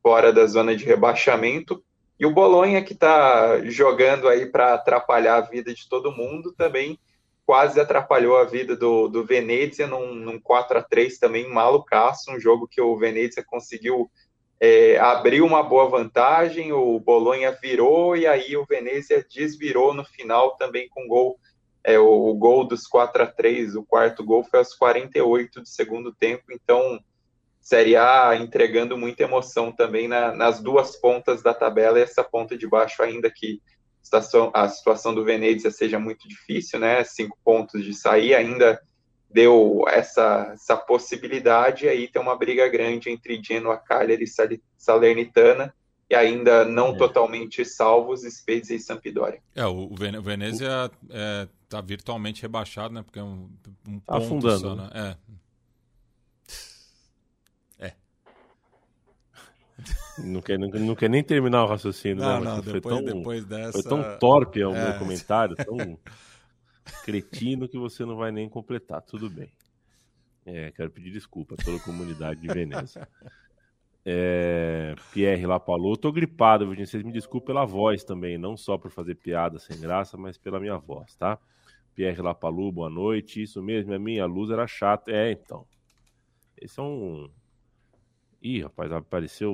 fora 0.02 0.32
da 0.32 0.46
zona 0.46 0.76
de 0.76 0.84
rebaixamento. 0.84 1.82
E 2.18 2.26
o 2.26 2.32
Bolonha, 2.32 2.82
que 2.82 2.92
está 2.92 3.60
jogando 3.64 4.28
aí 4.28 4.46
para 4.46 4.74
atrapalhar 4.74 5.36
a 5.36 5.40
vida 5.40 5.72
de 5.72 5.88
todo 5.88 6.12
mundo, 6.12 6.52
também 6.52 6.98
quase 7.46 7.80
atrapalhou 7.80 8.36
a 8.36 8.44
vida 8.44 8.76
do, 8.76 9.08
do 9.08 9.24
Venezia 9.24 9.86
num, 9.86 10.14
num 10.14 10.38
4 10.38 10.78
a 10.78 10.82
3 10.82 11.18
também 11.18 11.48
malucaço, 11.48 12.30
um 12.30 12.38
jogo 12.38 12.68
que 12.68 12.80
o 12.80 12.96
Venezia 12.98 13.42
conseguiu 13.42 14.10
é, 14.60 14.98
abrir 14.98 15.40
uma 15.40 15.62
boa 15.62 15.88
vantagem, 15.88 16.72
o 16.72 16.98
Bolonha 16.98 17.52
virou 17.52 18.16
e 18.16 18.26
aí 18.26 18.56
o 18.56 18.66
Venezia 18.66 19.24
desvirou 19.34 19.94
no 19.94 20.04
final 20.04 20.56
também 20.56 20.88
com 20.88 21.06
gol 21.06 21.38
é, 21.84 21.98
o, 21.98 22.30
o, 22.30 22.34
gol 22.34 22.66
dos 22.66 22.86
4 22.86 23.22
a 23.22 23.26
3 23.26 23.76
o 23.76 23.84
quarto 23.84 24.24
gol 24.24 24.44
foi 24.44 24.58
aos 24.58 24.74
48 24.74 25.60
do 25.60 25.68
segundo 25.68 26.12
tempo, 26.12 26.44
então 26.50 27.00
Série 27.60 27.96
A 27.96 28.34
entregando 28.36 28.96
muita 28.96 29.24
emoção 29.24 29.70
também 29.70 30.08
na, 30.08 30.32
nas 30.34 30.60
duas 30.60 30.96
pontas 30.96 31.42
da 31.42 31.52
tabela, 31.52 31.98
e 31.98 32.02
essa 32.02 32.24
ponta 32.24 32.56
de 32.56 32.66
baixo 32.66 33.02
ainda 33.02 33.30
que 33.30 33.60
a 34.00 34.04
situação, 34.04 34.50
a 34.54 34.68
situação 34.68 35.14
do 35.14 35.24
Venezia 35.24 35.70
seja 35.70 35.98
muito 35.98 36.26
difícil, 36.26 36.78
né? 36.78 37.04
Cinco 37.04 37.36
pontos 37.44 37.84
de 37.84 37.92
sair 37.92 38.34
ainda 38.34 38.80
deu 39.30 39.84
essa, 39.88 40.52
essa 40.54 40.76
possibilidade, 40.76 41.84
e 41.84 41.88
aí 41.88 42.08
tem 42.08 42.22
uma 42.22 42.36
briga 42.36 42.66
grande 42.68 43.10
entre 43.10 43.42
Genoa, 43.42 43.76
Cagliari 43.76 44.24
e 44.24 44.58
Salernitana, 44.76 45.74
e 46.08 46.14
ainda 46.14 46.64
não 46.64 46.94
é. 46.94 46.96
totalmente 46.96 47.64
salvos 47.64 48.22
Spezia 48.22 48.76
e 48.76 48.80
Sampdoria. 48.80 49.42
É, 49.54 49.66
o, 49.66 49.90
Venezia 49.94 50.90
é, 51.10 51.48
tá 51.68 51.80
virtualmente 51.80 52.42
rebaixado, 52.42 52.94
né? 52.94 53.02
Porque 53.02 53.18
é 53.18 53.22
um, 53.22 53.50
um 53.86 54.00
tá 54.00 54.16
afundando. 54.16 54.58
Só, 54.58 54.74
né? 54.74 54.90
É. 54.92 55.16
É. 57.86 57.92
Não 60.24 60.40
quer, 60.40 60.58
não, 60.58 60.68
não 60.68 60.94
quer 60.96 61.08
nem 61.08 61.22
terminar 61.22 61.62
o 61.62 61.68
raciocínio, 61.68 62.16
não, 62.16 62.40
né? 62.40 62.46
Não, 62.46 62.60
depois, 62.60 62.82
foi, 62.82 63.04
tão, 63.04 63.04
depois 63.04 63.44
dessa... 63.44 63.72
foi 63.72 63.82
tão 63.84 64.18
torpe 64.18 64.64
o 64.64 64.74
é. 64.74 64.90
meu 64.90 64.98
comentário, 64.98 65.54
tão 65.54 65.76
cretino 67.04 67.68
que 67.68 67.78
você 67.78 68.04
não 68.04 68.16
vai 68.16 68.32
nem 68.32 68.48
completar. 68.48 69.00
Tudo 69.02 69.30
bem. 69.30 69.52
É, 70.44 70.72
quero 70.72 70.90
pedir 70.90 71.12
desculpa 71.12 71.54
a 71.54 71.64
toda 71.64 71.76
a 71.76 71.80
comunidade 71.80 72.40
de 72.40 72.48
Veneza. 72.48 73.06
É, 74.04 74.94
Pierre 75.12 75.44
lá 75.44 75.60
falou, 75.60 75.94
tô 75.94 76.10
gripado, 76.10 76.64
Virginia, 76.64 76.86
vocês 76.86 77.02
me 77.02 77.12
desculpem 77.12 77.48
pela 77.48 77.66
voz 77.66 78.02
também, 78.02 78.38
não 78.38 78.56
só 78.56 78.78
por 78.78 78.90
fazer 78.90 79.16
piada 79.16 79.58
sem 79.58 79.78
graça, 79.78 80.16
mas 80.16 80.38
pela 80.38 80.58
minha 80.58 80.78
voz, 80.78 81.14
tá? 81.14 81.38
Pierre 81.98 82.22
Lapalu, 82.22 82.70
boa 82.70 82.88
noite. 82.88 83.42
Isso 83.42 83.60
mesmo, 83.60 83.92
a 83.92 83.98
minha 83.98 84.24
luz 84.24 84.50
era 84.50 84.68
chata. 84.68 85.10
É, 85.10 85.32
então. 85.32 85.66
Esse 86.56 86.78
é 86.78 86.82
um. 86.84 87.28
Ih, 88.40 88.62
rapaz, 88.62 88.92
apareceu. 88.92 89.52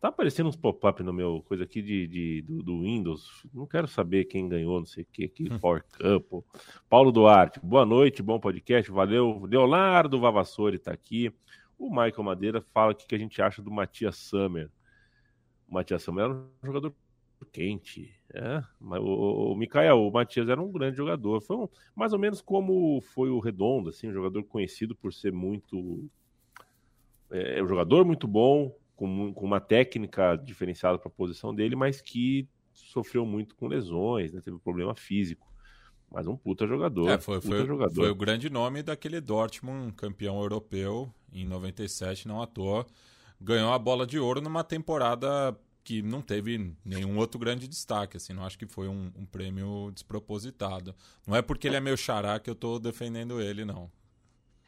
Tá 0.00 0.06
aparecendo 0.06 0.48
uns 0.48 0.54
pop-up 0.54 1.02
no 1.02 1.12
meu 1.12 1.42
coisa 1.42 1.64
aqui 1.64 1.82
de, 1.82 2.06
de 2.06 2.42
do, 2.42 2.62
do, 2.62 2.82
Windows. 2.82 3.44
Não 3.52 3.66
quero 3.66 3.88
saber 3.88 4.26
quem 4.26 4.48
ganhou, 4.48 4.78
não 4.78 4.86
sei 4.86 5.02
o 5.02 5.06
que, 5.12 5.24
aqui, 5.24 5.48
hum. 5.52 5.58
Power 5.58 5.84
Cup. 5.84 6.44
Paulo 6.88 7.10
Duarte, 7.10 7.58
boa 7.58 7.84
noite, 7.84 8.22
bom 8.22 8.38
podcast, 8.38 8.88
valeu. 8.92 9.44
Leonardo 9.44 10.20
Vavassori 10.20 10.78
tá 10.78 10.92
aqui. 10.92 11.34
O 11.76 11.90
Michael 11.90 12.22
Madeira 12.22 12.62
fala 12.72 12.92
o 12.92 12.94
que 12.94 13.16
a 13.16 13.18
gente 13.18 13.42
acha 13.42 13.60
do 13.60 13.70
Matias 13.72 14.16
Summer. 14.16 14.70
O 15.68 15.74
Matias 15.74 16.04
Summer 16.04 16.26
era 16.26 16.34
um 16.34 16.48
jogador 16.62 16.94
quente. 17.46 18.14
É, 18.34 18.62
mas 18.80 19.00
o, 19.00 19.52
o 19.52 19.56
Mikael, 19.56 20.00
o 20.00 20.10
Matias 20.10 20.48
era 20.48 20.60
um 20.60 20.70
grande 20.70 20.96
jogador. 20.96 21.40
Foi 21.40 21.56
um, 21.56 21.68
mais 21.94 22.12
ou 22.12 22.18
menos 22.18 22.40
como 22.40 23.00
foi 23.00 23.30
o 23.30 23.38
Redondo, 23.38 23.90
assim, 23.90 24.08
um 24.08 24.12
jogador 24.12 24.42
conhecido 24.44 24.94
por 24.94 25.12
ser 25.12 25.32
muito. 25.32 26.08
É, 27.30 27.62
um 27.62 27.68
jogador 27.68 28.04
muito 28.04 28.26
bom, 28.26 28.74
com, 28.96 29.32
com 29.32 29.46
uma 29.46 29.60
técnica 29.60 30.36
diferenciada 30.36 30.98
para 30.98 31.08
a 31.08 31.12
posição 31.12 31.54
dele, 31.54 31.76
mas 31.76 32.00
que 32.00 32.48
sofreu 32.72 33.26
muito 33.26 33.54
com 33.54 33.66
lesões, 33.66 34.32
né, 34.32 34.40
teve 34.40 34.58
problema 34.58 34.94
físico. 34.94 35.46
Mas 36.10 36.26
um 36.26 36.36
puta 36.36 36.66
jogador. 36.66 37.10
É, 37.10 37.18
foi, 37.18 37.40
foi, 37.40 37.66
jogador. 37.66 37.94
foi 37.94 38.10
o 38.10 38.14
grande 38.14 38.48
nome 38.48 38.82
daquele 38.82 39.20
Dortmund, 39.20 39.92
campeão 39.92 40.40
europeu 40.40 41.12
em 41.32 41.46
97, 41.46 42.26
não 42.26 42.40
à 42.40 42.46
toa. 42.46 42.86
Ganhou 43.40 43.72
a 43.72 43.78
bola 43.78 44.06
de 44.06 44.18
ouro 44.18 44.40
numa 44.40 44.64
temporada 44.64 45.56
que 45.88 46.02
não 46.02 46.20
teve 46.20 46.74
nenhum 46.84 47.16
outro 47.16 47.40
grande 47.40 47.66
destaque, 47.66 48.18
assim, 48.18 48.34
não 48.34 48.44
acho 48.44 48.58
que 48.58 48.66
foi 48.66 48.88
um, 48.88 49.10
um, 49.18 49.24
prêmio 49.24 49.90
despropositado. 49.94 50.94
Não 51.26 51.34
é 51.34 51.40
porque 51.40 51.66
ele 51.66 51.76
é 51.76 51.80
meu 51.80 51.96
xará 51.96 52.38
que 52.38 52.50
eu 52.50 52.54
tô 52.54 52.78
defendendo 52.78 53.40
ele, 53.40 53.64
não. 53.64 53.90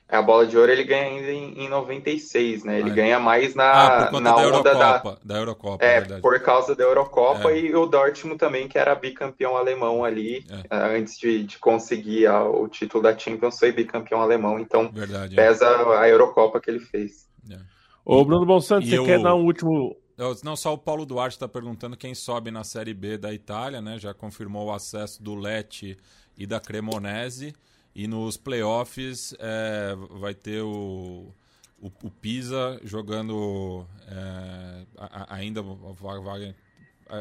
É, 0.09 0.17
a 0.17 0.23
bola 0.23 0.47
de 0.47 0.57
ouro 0.57 0.73
ele 0.73 0.83
ganha 0.83 1.09
ainda 1.09 1.31
em, 1.31 1.67
em 1.67 1.69
96, 1.69 2.65
né? 2.65 2.81
Ele 2.81 2.91
ah, 2.91 2.95
ganha 2.95 3.21
mais 3.21 3.55
na, 3.55 4.07
ah, 4.07 4.11
na 4.11 4.19
da 4.19 4.37
onda 4.37 4.43
Eurocopa, 4.71 5.19
da... 5.23 5.35
da 5.35 5.41
Eurocopa. 5.41 5.85
É, 5.85 6.01
verdade. 6.01 6.23
por 6.23 6.41
causa 6.41 6.75
da 6.75 6.85
Eurocopa 6.85 7.53
é. 7.53 7.59
e 7.59 7.75
o 7.75 7.85
Dortmund 7.85 8.39
também, 8.39 8.67
que 8.67 8.79
era 8.79 8.95
bicampeão 8.95 9.59
alemão 9.59 10.03
ali, 10.03 10.47
é. 10.49 10.75
Eh, 10.75 10.99
antes 10.99 11.19
de, 11.19 11.45
de 11.45 11.59
conseguir 11.59 12.29
a, 12.29 12.45
o 12.45 12.67
título 12.67 13.03
da 13.03 13.17
Champions, 13.17 13.59
foi 13.59 13.73
bicampeão 13.73 14.23
alemão, 14.23 14.59
então 14.59 14.91
verdade, 14.91 15.35
é. 15.35 15.37
pesa 15.37 15.69
a 15.99 16.09
Eurocopa 16.09 16.59
que 16.63 16.71
ele 16.71 16.81
fez. 16.81 17.29
É. 17.51 17.59
Ô, 18.07 18.25
Bruno 18.25 18.47
Bonsanto, 18.47 18.87
você 18.87 18.97
eu... 18.97 19.05
quer 19.05 19.21
dar 19.23 19.35
um 19.35 19.45
último 19.45 20.01
não, 20.43 20.55
só 20.57 20.75
o 20.75 20.79
Paulo 20.79 21.07
Duarte 21.07 21.37
está 21.37 21.49
perguntando 21.49 21.97
quem 21.97 22.15
sobe 22.15 22.51
na 22.51 22.63
Série 22.65 22.93
B 22.93 23.17
da 23.17 23.33
Itália, 23.33 23.81
né? 23.81 23.99
Já 23.99 24.13
confirmou 24.13 24.67
o 24.67 24.73
acesso 24.73 25.23
do 25.23 25.35
Lecce 25.35 25.97
e 26.37 26.47
da 26.47 26.61
Cremonese. 26.61 27.55
E 27.95 28.07
nos 28.07 28.37
playoffs 28.37 29.35
é, 29.39 29.97
vai 30.21 30.35
ter 30.35 30.63
o, 30.63 31.35
o, 31.81 31.87
o 32.03 32.11
Pisa 32.11 32.81
jogando 32.85 33.87
é, 34.07 34.87
ainda 35.29 35.61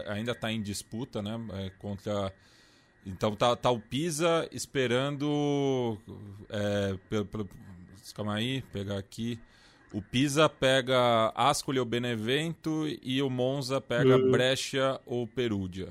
ainda 0.08 0.34
está 0.34 0.52
em 0.52 0.62
disputa, 0.62 1.22
né? 1.22 1.40
É, 1.54 1.70
contra 1.72 2.34
então 3.06 3.36
tá, 3.36 3.56
tá 3.56 3.72
o 3.72 3.80
Pisa 3.80 4.48
esperando 4.52 5.98
é, 6.50 6.98
pelo, 7.10 7.26
pelo, 7.26 7.50
calma 8.14 8.36
aí, 8.36 8.62
pegar 8.74 8.98
aqui. 8.98 9.40
O 9.92 10.02
Pisa 10.02 10.48
pega 10.48 11.32
Ascoli 11.36 11.80
ou 11.80 11.86
Benevento 11.86 12.86
e 13.02 13.22
o 13.22 13.30
Monza 13.30 13.82
pega 13.82 14.18
uhum. 14.18 14.32
Brescia 14.32 15.00
ou 15.06 15.26
Perugia. 15.26 15.90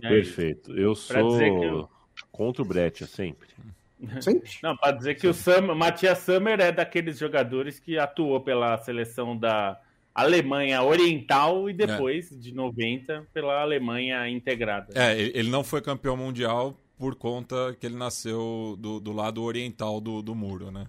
Perfeito. 0.00 0.76
Eu 0.78 0.94
sou 0.94 1.42
eu... 1.42 1.88
contra 2.30 2.62
o 2.62 2.64
Brescia 2.64 3.06
sempre. 3.06 3.48
Sempre? 4.20 4.50
Não, 4.62 4.76
para 4.76 4.92
dizer 4.92 5.14
que 5.14 5.26
o 5.26 5.32
Sam, 5.32 5.74
Matias 5.74 6.18
Sammer 6.18 6.60
é 6.60 6.70
daqueles 6.70 7.18
jogadores 7.18 7.80
que 7.80 7.98
atuou 7.98 8.38
pela 8.42 8.76
seleção 8.76 9.34
da 9.34 9.80
Alemanha 10.14 10.82
Oriental 10.82 11.68
e 11.68 11.72
depois, 11.72 12.30
é. 12.30 12.36
de 12.36 12.52
90, 12.54 13.26
pela 13.32 13.60
Alemanha 13.60 14.28
integrada. 14.28 14.92
É, 14.94 15.18
ele 15.18 15.48
não 15.48 15.64
foi 15.64 15.80
campeão 15.80 16.16
mundial 16.16 16.78
por 16.98 17.14
conta 17.14 17.76
que 17.78 17.86
ele 17.86 17.96
nasceu 17.96 18.76
do, 18.78 19.00
do 19.00 19.12
lado 19.12 19.42
oriental 19.42 20.00
do, 20.00 20.22
do 20.22 20.34
muro, 20.34 20.70
né? 20.70 20.86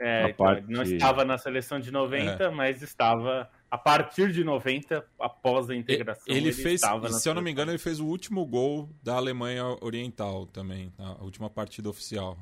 É, 0.00 0.30
então, 0.30 0.46
parte... 0.46 0.70
não 0.70 0.82
estava 0.82 1.24
na 1.24 1.36
seleção 1.36 1.80
de 1.80 1.90
90, 1.90 2.44
é. 2.44 2.50
mas 2.50 2.82
estava 2.82 3.50
a 3.70 3.76
partir 3.76 4.32
de 4.32 4.44
90, 4.44 5.04
após 5.18 5.68
a 5.68 5.74
integração. 5.74 6.24
Ele, 6.26 6.48
ele 6.48 6.52
fez, 6.52 6.80
se 6.80 7.28
eu 7.28 7.34
não 7.34 7.42
me 7.42 7.50
engano, 7.50 7.70
ele 7.70 7.78
fez 7.78 8.00
o 8.00 8.06
último 8.06 8.46
gol 8.46 8.88
da 9.02 9.14
Alemanha 9.14 9.64
Oriental 9.80 10.46
também, 10.46 10.92
na 10.98 11.16
última 11.16 11.50
partida 11.50 11.88
oficial. 11.88 12.38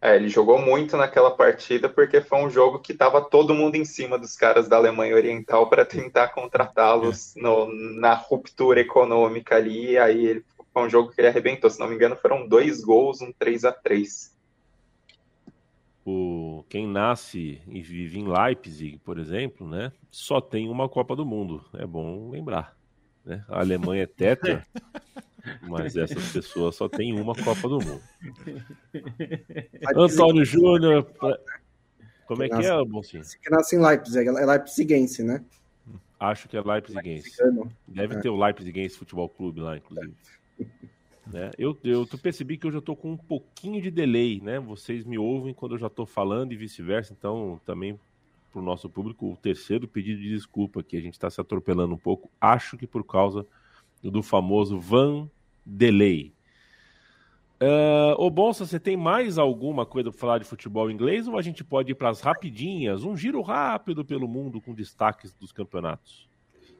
É, 0.00 0.14
ele 0.14 0.28
jogou 0.28 0.60
muito 0.60 0.96
naquela 0.96 1.30
partida 1.30 1.88
porque 1.88 2.20
foi 2.20 2.38
um 2.38 2.48
jogo 2.48 2.78
que 2.78 2.92
estava 2.92 3.20
todo 3.20 3.54
mundo 3.54 3.74
em 3.74 3.84
cima 3.84 4.16
dos 4.16 4.36
caras 4.36 4.68
da 4.68 4.76
Alemanha 4.76 5.14
Oriental 5.14 5.68
para 5.68 5.84
tentar 5.84 6.28
contratá-los 6.28 7.36
é. 7.36 7.40
na 7.98 8.14
ruptura 8.14 8.80
econômica 8.80 9.56
ali. 9.56 9.92
E 9.92 9.98
aí 9.98 10.24
ele, 10.24 10.44
foi 10.72 10.82
um 10.82 10.90
jogo 10.90 11.10
que 11.10 11.20
ele 11.20 11.26
arrebentou. 11.26 11.68
Se 11.68 11.80
não 11.80 11.88
me 11.88 11.96
engano, 11.96 12.14
foram 12.14 12.46
dois 12.46 12.80
gols, 12.80 13.20
um 13.20 13.32
3 13.32 13.64
a 13.64 13.72
3 13.72 14.37
o, 16.08 16.64
quem 16.68 16.86
nasce 16.86 17.60
e 17.66 17.82
vive 17.82 18.18
em 18.18 18.26
Leipzig, 18.26 18.98
por 18.98 19.18
exemplo, 19.18 19.68
né, 19.68 19.92
só 20.10 20.40
tem 20.40 20.68
uma 20.68 20.88
Copa 20.88 21.14
do 21.14 21.26
Mundo. 21.26 21.64
É 21.74 21.86
bom 21.86 22.30
lembrar. 22.30 22.76
Né? 23.24 23.44
A 23.48 23.60
Alemanha 23.60 24.04
é 24.04 24.06
tetra, 24.06 24.66
mas 25.68 25.96
essas 25.96 26.32
pessoas 26.32 26.76
só 26.76 26.88
tem 26.88 27.18
uma 27.20 27.34
Copa 27.34 27.68
do 27.68 27.78
Mundo. 27.78 28.02
Antônio 29.94 30.44
Júnior. 30.44 31.06
Como 32.26 32.42
é 32.42 32.48
que 32.48 32.66
é, 32.66 32.84
Boncinho? 32.84 33.22
Que 33.42 33.50
nasce 33.50 33.76
em 33.76 33.80
Leipzig, 33.80 34.28
é 34.28 34.46
Leipzigense, 34.46 35.22
né? 35.22 35.44
Acho 36.18 36.48
que 36.48 36.56
é 36.56 36.62
Leipzigense. 36.62 37.36
Deve 37.86 38.16
é. 38.16 38.20
ter 38.20 38.28
o 38.28 38.36
Leipzigense 38.36 38.96
Futebol 38.96 39.28
Clube 39.28 39.60
lá, 39.60 39.76
inclusive. 39.76 40.14
Né? 41.32 41.50
Eu, 41.58 41.78
eu 41.84 42.06
percebi 42.22 42.56
que 42.56 42.66
eu 42.66 42.72
já 42.72 42.78
estou 42.78 42.96
com 42.96 43.12
um 43.12 43.16
pouquinho 43.16 43.82
de 43.82 43.90
delay, 43.90 44.40
né? 44.40 44.58
Vocês 44.58 45.04
me 45.04 45.18
ouvem 45.18 45.52
quando 45.52 45.74
eu 45.74 45.78
já 45.78 45.86
estou 45.88 46.06
falando 46.06 46.52
e 46.52 46.56
vice-versa, 46.56 47.12
então 47.12 47.60
também 47.64 47.98
para 48.50 48.60
o 48.60 48.64
nosso 48.64 48.88
público, 48.88 49.30
o 49.30 49.36
terceiro 49.36 49.86
pedido 49.86 50.20
de 50.20 50.30
desculpa 50.30 50.82
que 50.82 50.96
a 50.96 51.00
gente 51.00 51.12
está 51.12 51.28
se 51.28 51.40
atropelando 51.40 51.94
um 51.94 51.98
pouco, 51.98 52.30
acho 52.40 52.78
que 52.78 52.86
por 52.86 53.04
causa 53.04 53.46
do 54.02 54.22
famoso 54.22 54.78
Van 54.78 55.28
Delay. 55.64 56.32
Uh, 57.60 58.14
ô 58.16 58.30
Bonsa, 58.30 58.64
você 58.64 58.78
tem 58.78 58.96
mais 58.96 59.36
alguma 59.36 59.84
coisa 59.84 60.10
para 60.10 60.20
falar 60.20 60.38
de 60.38 60.44
futebol 60.44 60.90
inglês 60.90 61.26
ou 61.26 61.36
a 61.36 61.42
gente 61.42 61.64
pode 61.64 61.90
ir 61.90 61.94
para 61.96 62.08
as 62.08 62.20
rapidinhas? 62.20 63.02
Um 63.02 63.16
giro 63.16 63.42
rápido 63.42 64.04
pelo 64.04 64.28
mundo 64.28 64.60
com 64.60 64.72
destaques 64.72 65.34
dos 65.34 65.50
campeonatos. 65.50 66.27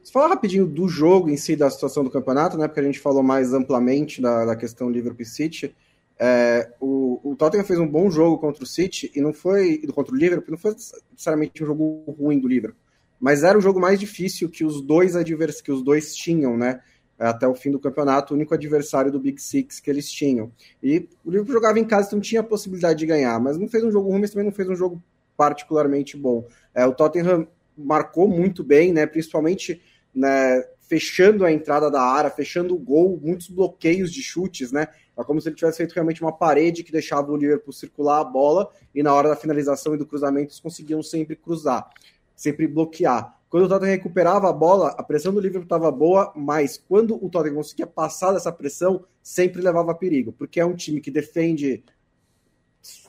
Você 0.03 0.11
fala 0.11 0.29
rapidinho 0.29 0.65
do 0.65 0.87
jogo 0.87 1.29
em 1.29 1.37
si, 1.37 1.55
da 1.55 1.69
situação 1.69 2.03
do 2.03 2.09
campeonato, 2.09 2.57
né? 2.57 2.67
Porque 2.67 2.79
a 2.79 2.83
gente 2.83 2.99
falou 2.99 3.21
mais 3.21 3.53
amplamente 3.53 4.21
da, 4.21 4.45
da 4.45 4.55
questão 4.55 4.89
Liverpool 4.89 5.25
City. 5.25 5.75
É, 6.17 6.73
o, 6.81 7.19
o, 7.23 7.35
Tottenham 7.35 7.63
fez 7.63 7.79
um 7.79 7.87
bom 7.87 8.11
jogo 8.11 8.37
contra 8.37 8.61
o 8.63 8.67
City 8.67 9.09
e 9.15 9.21
não 9.21 9.31
foi 9.31 9.77
contra 9.93 10.13
o 10.13 10.17
Liverpool, 10.17 10.51
não 10.51 10.57
foi 10.57 10.73
necessariamente 10.73 11.63
um 11.63 11.65
jogo 11.65 12.03
ruim 12.19 12.37
do 12.37 12.47
Liverpool, 12.47 12.81
mas 13.17 13.41
era 13.41 13.57
o 13.57 13.61
jogo 13.61 13.79
mais 13.79 13.97
difícil 13.97 14.49
que 14.49 14.65
os 14.65 14.81
dois 14.81 15.15
adversários 15.15 15.61
que 15.61 15.71
os 15.71 15.81
dois 15.81 16.13
tinham, 16.13 16.57
né? 16.57 16.81
Até 17.17 17.47
o 17.47 17.55
fim 17.55 17.71
do 17.71 17.79
campeonato, 17.79 18.33
o 18.33 18.37
único 18.37 18.53
adversário 18.53 19.11
do 19.11 19.19
Big 19.19 19.41
Six 19.41 19.79
que 19.79 19.89
eles 19.89 20.11
tinham. 20.11 20.51
E 20.83 21.07
o 21.23 21.31
Liverpool 21.31 21.53
jogava 21.53 21.79
em 21.79 21.85
casa, 21.85 22.07
então 22.07 22.19
tinha 22.19 22.41
a 22.41 22.43
possibilidade 22.43 22.99
de 22.99 23.05
ganhar, 23.05 23.39
mas 23.39 23.57
não 23.57 23.67
fez 23.67 23.83
um 23.83 23.91
jogo 23.91 24.09
ruim, 24.09 24.21
mas 24.21 24.31
também 24.31 24.45
não 24.45 24.53
fez 24.53 24.67
um 24.67 24.75
jogo 24.75 25.01
particularmente 25.37 26.17
bom. 26.17 26.45
É, 26.73 26.85
o 26.85 26.93
Tottenham 26.93 27.47
marcou 27.77 28.27
muito 28.27 28.61
bem, 28.61 28.91
né? 28.91 29.05
Principalmente 29.05 29.81
né, 30.13 30.63
fechando 30.81 31.45
a 31.45 31.51
entrada 31.51 31.89
da 31.91 32.01
área, 32.01 32.31
fechando 32.31 32.73
o 32.73 32.79
gol, 32.79 33.19
muitos 33.21 33.47
bloqueios 33.47 34.11
de 34.11 34.23
chutes, 34.23 34.71
né? 34.71 34.87
É 35.15 35.23
como 35.23 35.39
se 35.39 35.49
ele 35.49 35.55
tivesse 35.55 35.77
feito 35.77 35.93
realmente 35.93 36.21
uma 36.21 36.31
parede 36.31 36.83
que 36.83 36.91
deixava 36.91 37.31
o 37.31 37.37
Liverpool 37.37 37.73
circular 37.73 38.21
a 38.21 38.23
bola 38.23 38.71
e 38.95 39.03
na 39.03 39.13
hora 39.13 39.29
da 39.29 39.35
finalização 39.35 39.93
e 39.93 39.97
do 39.97 40.05
cruzamento 40.05 40.47
eles 40.47 40.59
conseguiam 40.59 41.03
sempre 41.03 41.35
cruzar, 41.35 41.87
sempre 42.35 42.67
bloquear. 42.67 43.37
Quando 43.49 43.65
o 43.65 43.69
Tottenham 43.69 43.91
recuperava 43.91 44.49
a 44.49 44.53
bola, 44.53 44.89
a 44.97 45.03
pressão 45.03 45.33
do 45.33 45.39
Liverpool 45.39 45.63
estava 45.63 45.91
boa, 45.91 46.31
mas 46.35 46.77
quando 46.77 47.23
o 47.23 47.29
Tottenham 47.29 47.55
conseguia 47.55 47.87
passar 47.87 48.31
dessa 48.31 48.51
pressão, 48.51 49.03
sempre 49.21 49.61
levava 49.61 49.93
perigo, 49.93 50.31
porque 50.31 50.59
é 50.59 50.65
um 50.65 50.75
time 50.75 51.01
que 51.01 51.11
defende 51.11 51.83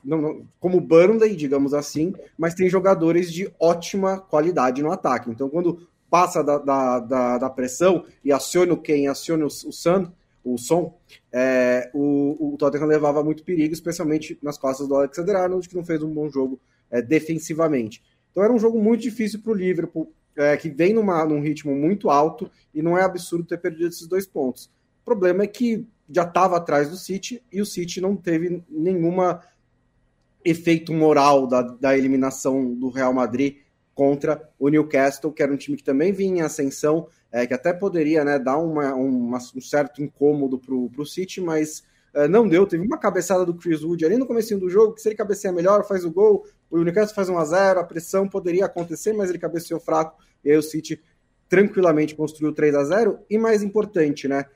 não, 0.05 0.21
não, 0.21 0.47
como 0.59 0.79
o 0.79 0.81
Burnley, 0.81 1.37
digamos 1.37 1.73
assim, 1.73 2.13
mas 2.37 2.55
tem 2.55 2.69
jogadores 2.69 3.33
de 3.33 3.53
ótima 3.59 4.19
qualidade 4.19 4.83
no 4.83 4.91
ataque. 4.91 5.31
Então, 5.31 5.49
quando 5.49 5.87
passa 6.11 6.43
da, 6.43 6.59
da, 6.59 6.99
da, 6.99 7.39
da 7.39 7.51
pressão 7.51 8.05
e 8.25 8.33
aciona 8.33 8.73
o 8.73 8.77
quem, 8.77 9.07
aciona 9.07 9.45
o, 9.45 9.47
o 9.47 9.73
Sand, 9.73 10.13
o 10.43 10.59
som, 10.59 10.99
é, 11.33 11.91
o, 11.95 12.55
o 12.55 12.57
Tottenham 12.57 12.87
levava 12.87 13.23
muito 13.23 13.45
perigo, 13.45 13.73
especialmente 13.73 14.39
nas 14.43 14.59
costas 14.59 14.89
do 14.89 14.95
Alexander 14.95 15.37
Arnold, 15.37 15.69
que 15.69 15.77
não 15.77 15.85
fez 15.85 16.03
um 16.03 16.13
bom 16.13 16.29
jogo 16.29 16.59
é, 16.91 17.01
defensivamente. 17.01 18.03
Então 18.31 18.43
era 18.43 18.53
um 18.53 18.59
jogo 18.59 18.81
muito 18.83 19.03
difícil 19.03 19.41
para 19.41 19.53
o 19.53 19.55
Liverpool, 19.55 20.13
é, 20.37 20.57
que 20.57 20.71
vem 20.71 20.95
numa, 20.95 21.25
num 21.25 21.41
ritmo 21.41 21.75
muito 21.75 22.09
alto 22.09 22.51
e 22.75 22.83
não 22.83 22.97
é 22.97 23.03
absurdo 23.03 23.45
ter 23.45 23.59
perdido 23.59 23.89
esses 23.89 24.07
dois 24.07 24.27
pontos. 24.27 24.71
O 25.03 25.05
problema 25.05 25.43
é 25.45 25.47
que 25.47 25.87
já 26.09 26.23
estava 26.23 26.57
atrás 26.57 26.89
do 26.91 26.97
City 26.97 27.43
e 27.53 27.61
o 27.61 27.67
City 27.67 28.01
não 28.01 28.17
teve 28.17 28.63
nenhuma 28.69 29.43
efeito 30.45 30.93
moral 30.93 31.47
da, 31.47 31.63
da 31.63 31.97
eliminação 31.97 32.75
do 32.75 32.89
Real 32.89 33.13
Madrid 33.13 33.59
contra 34.01 34.49
o 34.59 34.71
Newcastle, 34.71 35.31
que 35.31 35.43
era 35.43 35.53
um 35.53 35.59
time 35.59 35.77
que 35.77 35.85
também 35.85 36.11
vinha 36.11 36.39
em 36.39 36.41
ascensão, 36.41 37.07
é, 37.31 37.47
que 37.47 37.53
até 37.53 37.71
poderia 37.71 38.25
né, 38.25 38.39
dar 38.39 38.57
uma, 38.57 38.95
uma, 38.95 39.37
um 39.37 39.61
certo 39.61 40.03
incômodo 40.03 40.59
para 40.59 40.75
o 40.75 41.05
City, 41.05 41.39
mas 41.39 41.83
é, 42.15 42.27
não 42.27 42.49
deu. 42.49 42.67
Teve 42.67 42.83
uma 42.83 42.97
cabeçada 42.97 43.45
do 43.45 43.53
Chris 43.53 43.83
Wood 43.83 44.03
ali 44.07 44.17
no 44.17 44.25
começo 44.25 44.57
do 44.59 44.71
jogo, 44.71 44.95
que 44.95 45.03
se 45.03 45.09
ele 45.11 45.17
cabecear 45.17 45.53
melhor, 45.53 45.87
faz 45.87 46.03
o 46.03 46.11
gol, 46.11 46.47
o 46.71 46.83
Newcastle 46.83 47.15
faz 47.15 47.29
1 47.29 47.37
a 47.37 47.45
0 47.45 47.81
a 47.81 47.85
pressão 47.85 48.27
poderia 48.27 48.65
acontecer, 48.65 49.13
mas 49.13 49.29
ele 49.29 49.39
cabeceou 49.39 49.79
fraco, 49.79 50.17
e 50.43 50.51
aí 50.51 50.57
o 50.57 50.63
City 50.63 50.99
tranquilamente 51.47 52.15
construiu 52.15 52.55
3 52.55 52.75
a 52.77 52.85
0 52.85 53.19
e 53.29 53.37
mais 53.37 53.63
importante, 53.63 54.27
né? 54.27 54.47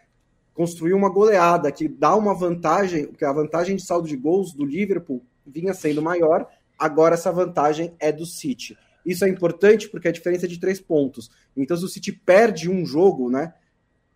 Construiu 0.55 0.97
uma 0.97 1.11
goleada 1.11 1.70
que 1.70 1.86
dá 1.86 2.16
uma 2.16 2.32
vantagem, 2.32 3.09
porque 3.09 3.26
a 3.26 3.32
vantagem 3.34 3.76
de 3.76 3.84
saldo 3.84 4.09
de 4.09 4.16
gols 4.16 4.55
do 4.55 4.64
Liverpool 4.64 5.22
vinha 5.47 5.74
sendo 5.74 6.01
maior, 6.01 6.49
agora 6.78 7.12
essa 7.12 7.30
vantagem 7.30 7.95
é 8.01 8.11
do 8.11 8.24
City. 8.24 8.74
Isso 9.05 9.24
é 9.24 9.28
importante 9.28 9.88
porque 9.88 10.09
a 10.09 10.12
diferença 10.12 10.46
é 10.46 10.48
de 10.48 10.59
três 10.59 10.80
pontos. 10.80 11.30
Então, 11.57 11.76
se 11.76 11.84
o 11.84 11.88
City 11.88 12.12
perde 12.12 12.70
um 12.70 12.86
jogo, 12.86 13.30
né? 13.30 13.52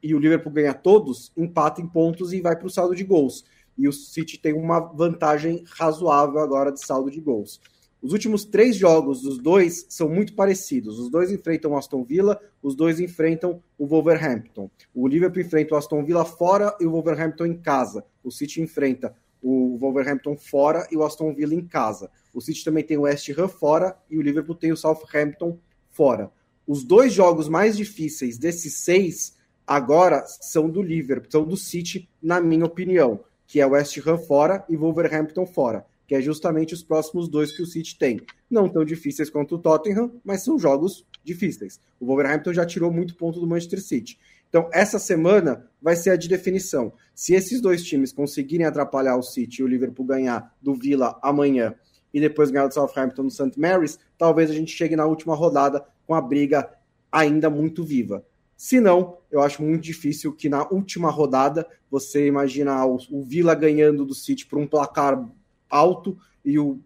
E 0.03 0.14
o 0.14 0.18
Liverpool 0.18 0.53
ganha 0.53 0.74
todos, 0.74 1.32
empata 1.36 1.80
em 1.80 1.86
pontos 1.86 2.32
e 2.32 2.41
vai 2.41 2.57
para 2.57 2.66
o 2.66 2.70
saldo 2.70 2.95
de 2.95 3.05
gols. 3.05 3.45
E 3.76 3.89
o 3.89 3.93
City 3.93 4.39
tem 4.39 4.53
uma 4.53 4.80
vantagem 4.80 5.64
razoável 5.66 6.41
agora 6.41 6.72
de 6.72 6.84
saldo 6.84 7.11
de 7.11 7.20
gols. 7.20 7.61
Os 8.01 8.12
últimos 8.12 8.45
três 8.45 8.76
jogos 8.76 9.22
dos 9.22 9.39
dois 9.39 9.84
são 9.89 10.09
muito 10.09 10.34
parecidos. 10.34 11.01
Os 11.01 11.11
dois 11.11 11.32
enfrentam 11.32 11.72
o 11.72 11.76
Aston 11.76 12.05
Villa, 12.05 12.41
os 12.62 12.76
dois 12.76 13.01
enfrentam 13.01 13.61
o 13.76 13.86
Wolverhampton. 13.86 14.70
O 14.95 15.09
Liverpool 15.09 15.43
enfrenta 15.43 15.74
o 15.74 15.78
Aston 15.78 16.05
Villa 16.05 16.24
fora 16.24 16.76
e 16.80 16.86
o 16.86 16.93
Wolverhampton 16.93 17.47
em 17.47 17.57
casa. 17.57 18.05
O 18.22 18.30
City 18.30 18.61
enfrenta 18.61 19.14
o 19.43 19.76
Wolverhampton 19.78 20.36
fora 20.36 20.86
e 20.93 20.97
o 20.97 21.03
Aston 21.03 21.34
Villa 21.34 21.55
em 21.55 21.64
casa. 21.64 22.09
O 22.39 22.41
City 22.41 22.64
também 22.64 22.84
tem 22.84 22.97
o 22.97 23.03
West 23.03 23.28
Ham 23.30 23.49
fora 23.49 23.97
e 24.09 24.16
o 24.16 24.22
Liverpool 24.22 24.55
tem 24.55 24.72
o 24.72 24.76
Southampton 24.76 25.59
fora. 25.91 26.30
Os 26.66 26.84
dois 26.84 27.12
jogos 27.12 27.49
mais 27.49 27.76
difíceis 27.76 28.39
desses 28.39 28.84
seis 28.84 29.36
agora 29.66 30.24
são 30.26 30.70
do 30.70 30.80
Liverpool, 30.80 31.30
são 31.30 31.45
do 31.45 31.57
City, 31.57 32.09
na 32.22 32.41
minha 32.41 32.64
opinião, 32.64 33.20
que 33.47 33.61
é 33.61 33.66
o 33.66 33.70
West 33.70 33.99
Ham 34.07 34.18
fora 34.18 34.64
e 34.68 34.76
Wolverhampton 34.76 35.47
fora 35.47 35.84
que 36.09 36.14
é 36.14 36.22
justamente 36.22 36.72
os 36.72 36.82
próximos 36.82 37.28
dois 37.28 37.55
que 37.55 37.62
o 37.62 37.66
City 37.66 37.97
tem. 37.97 38.18
Não 38.51 38.66
tão 38.66 38.82
difíceis 38.82 39.28
quanto 39.28 39.57
o 39.57 39.59
Tottenham, 39.59 40.11
mas 40.24 40.43
são 40.43 40.59
jogos 40.59 41.07
difíceis. 41.22 41.78
O 42.01 42.07
Wolverhampton 42.07 42.55
já 42.55 42.64
tirou 42.64 42.91
muito 42.91 43.14
ponto 43.14 43.39
do 43.39 43.47
Manchester 43.47 43.82
City. 43.82 44.18
Então, 44.49 44.70
essa 44.72 44.99
semana 44.99 45.68
vai 45.82 45.95
ser 45.95 46.09
a 46.09 46.16
de 46.16 46.26
definição. 46.26 46.95
Se 47.14 47.34
esses 47.34 47.61
dois 47.61 47.84
times 47.84 48.11
conseguirem 48.11 48.64
atrapalhar 48.64 49.16
o 49.16 49.22
City 49.22 49.61
e 49.61 49.64
o 49.64 49.68
Liverpool 49.68 50.07
ganhar 50.07 50.57
do 50.62 50.74
Villa 50.74 51.18
amanhã 51.22 51.74
e 52.12 52.20
depois 52.20 52.50
ganhar 52.50 52.66
do 52.66 52.74
Southampton 52.74 53.24
no 53.24 53.30
St. 53.30 53.59
Mary's, 53.59 53.98
talvez 54.16 54.50
a 54.50 54.54
gente 54.54 54.72
chegue 54.72 54.96
na 54.96 55.06
última 55.06 55.34
rodada 55.34 55.84
com 56.06 56.14
a 56.14 56.20
briga 56.20 56.70
ainda 57.11 57.48
muito 57.50 57.84
viva. 57.84 58.24
Se 58.56 58.80
não, 58.80 59.18
eu 59.30 59.40
acho 59.40 59.62
muito 59.62 59.82
difícil 59.82 60.32
que 60.32 60.48
na 60.48 60.66
última 60.68 61.11
rodada 61.11 61.66
você 61.90 62.26
imagina 62.26 62.84
o, 62.84 62.98
o 63.11 63.22
Villa 63.22 63.54
ganhando 63.54 64.04
do 64.04 64.14
City 64.14 64.46
por 64.46 64.59
um 64.59 64.66
placar 64.66 65.24
alto 65.70 66.18
e 66.44 66.59
o 66.59 66.80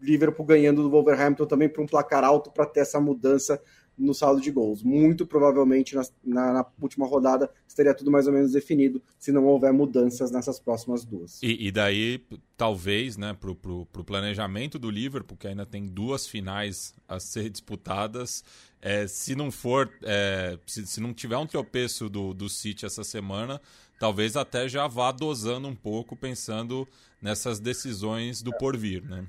Liverpool 0.00 0.46
ganhando 0.46 0.82
do 0.82 0.90
Wolverhampton 0.90 1.46
também 1.46 1.68
para 1.68 1.82
um 1.82 1.86
placar 1.86 2.24
alto 2.24 2.50
para 2.50 2.66
ter 2.66 2.80
essa 2.80 3.00
mudança 3.00 3.60
no 3.96 4.14
saldo 4.14 4.40
de 4.40 4.50
gols. 4.50 4.82
Muito 4.82 5.26
provavelmente 5.26 5.94
na, 5.94 6.02
na, 6.24 6.52
na, 6.52 6.66
última 6.80 7.06
rodada 7.06 7.50
estaria 7.66 7.94
tudo 7.94 8.10
mais 8.10 8.26
ou 8.26 8.32
menos 8.32 8.52
definido 8.52 9.02
se 9.18 9.32
não 9.32 9.44
houver 9.46 9.72
mudanças 9.72 10.30
nessas 10.30 10.58
próximas 10.58 11.04
duas. 11.04 11.42
E, 11.42 11.68
e 11.68 11.70
daí, 11.70 12.24
talvez, 12.56 13.16
né, 13.16 13.34
para 13.34 13.50
o 13.50 14.04
planejamento 14.04 14.78
do 14.78 14.90
Liverpool, 14.90 15.36
que 15.36 15.48
ainda 15.48 15.64
tem 15.64 15.86
duas 15.86 16.26
finais 16.26 16.94
a 17.08 17.18
ser 17.20 17.48
disputadas, 17.50 18.44
é, 18.80 19.06
se 19.06 19.34
não 19.34 19.50
for, 19.50 19.90
é, 20.02 20.58
se, 20.66 20.86
se 20.86 21.00
não 21.00 21.14
tiver 21.14 21.38
um 21.38 21.46
tropeço 21.46 22.08
do, 22.08 22.34
do 22.34 22.48
City 22.48 22.84
essa 22.84 23.02
semana, 23.02 23.60
talvez 23.98 24.36
até 24.36 24.68
já 24.68 24.86
vá 24.86 25.10
dosando 25.10 25.68
um 25.68 25.74
pouco, 25.74 26.14
pensando 26.16 26.86
nessas 27.20 27.58
decisões 27.58 28.42
do 28.42 28.52
porvir, 28.58 29.02
né? 29.02 29.26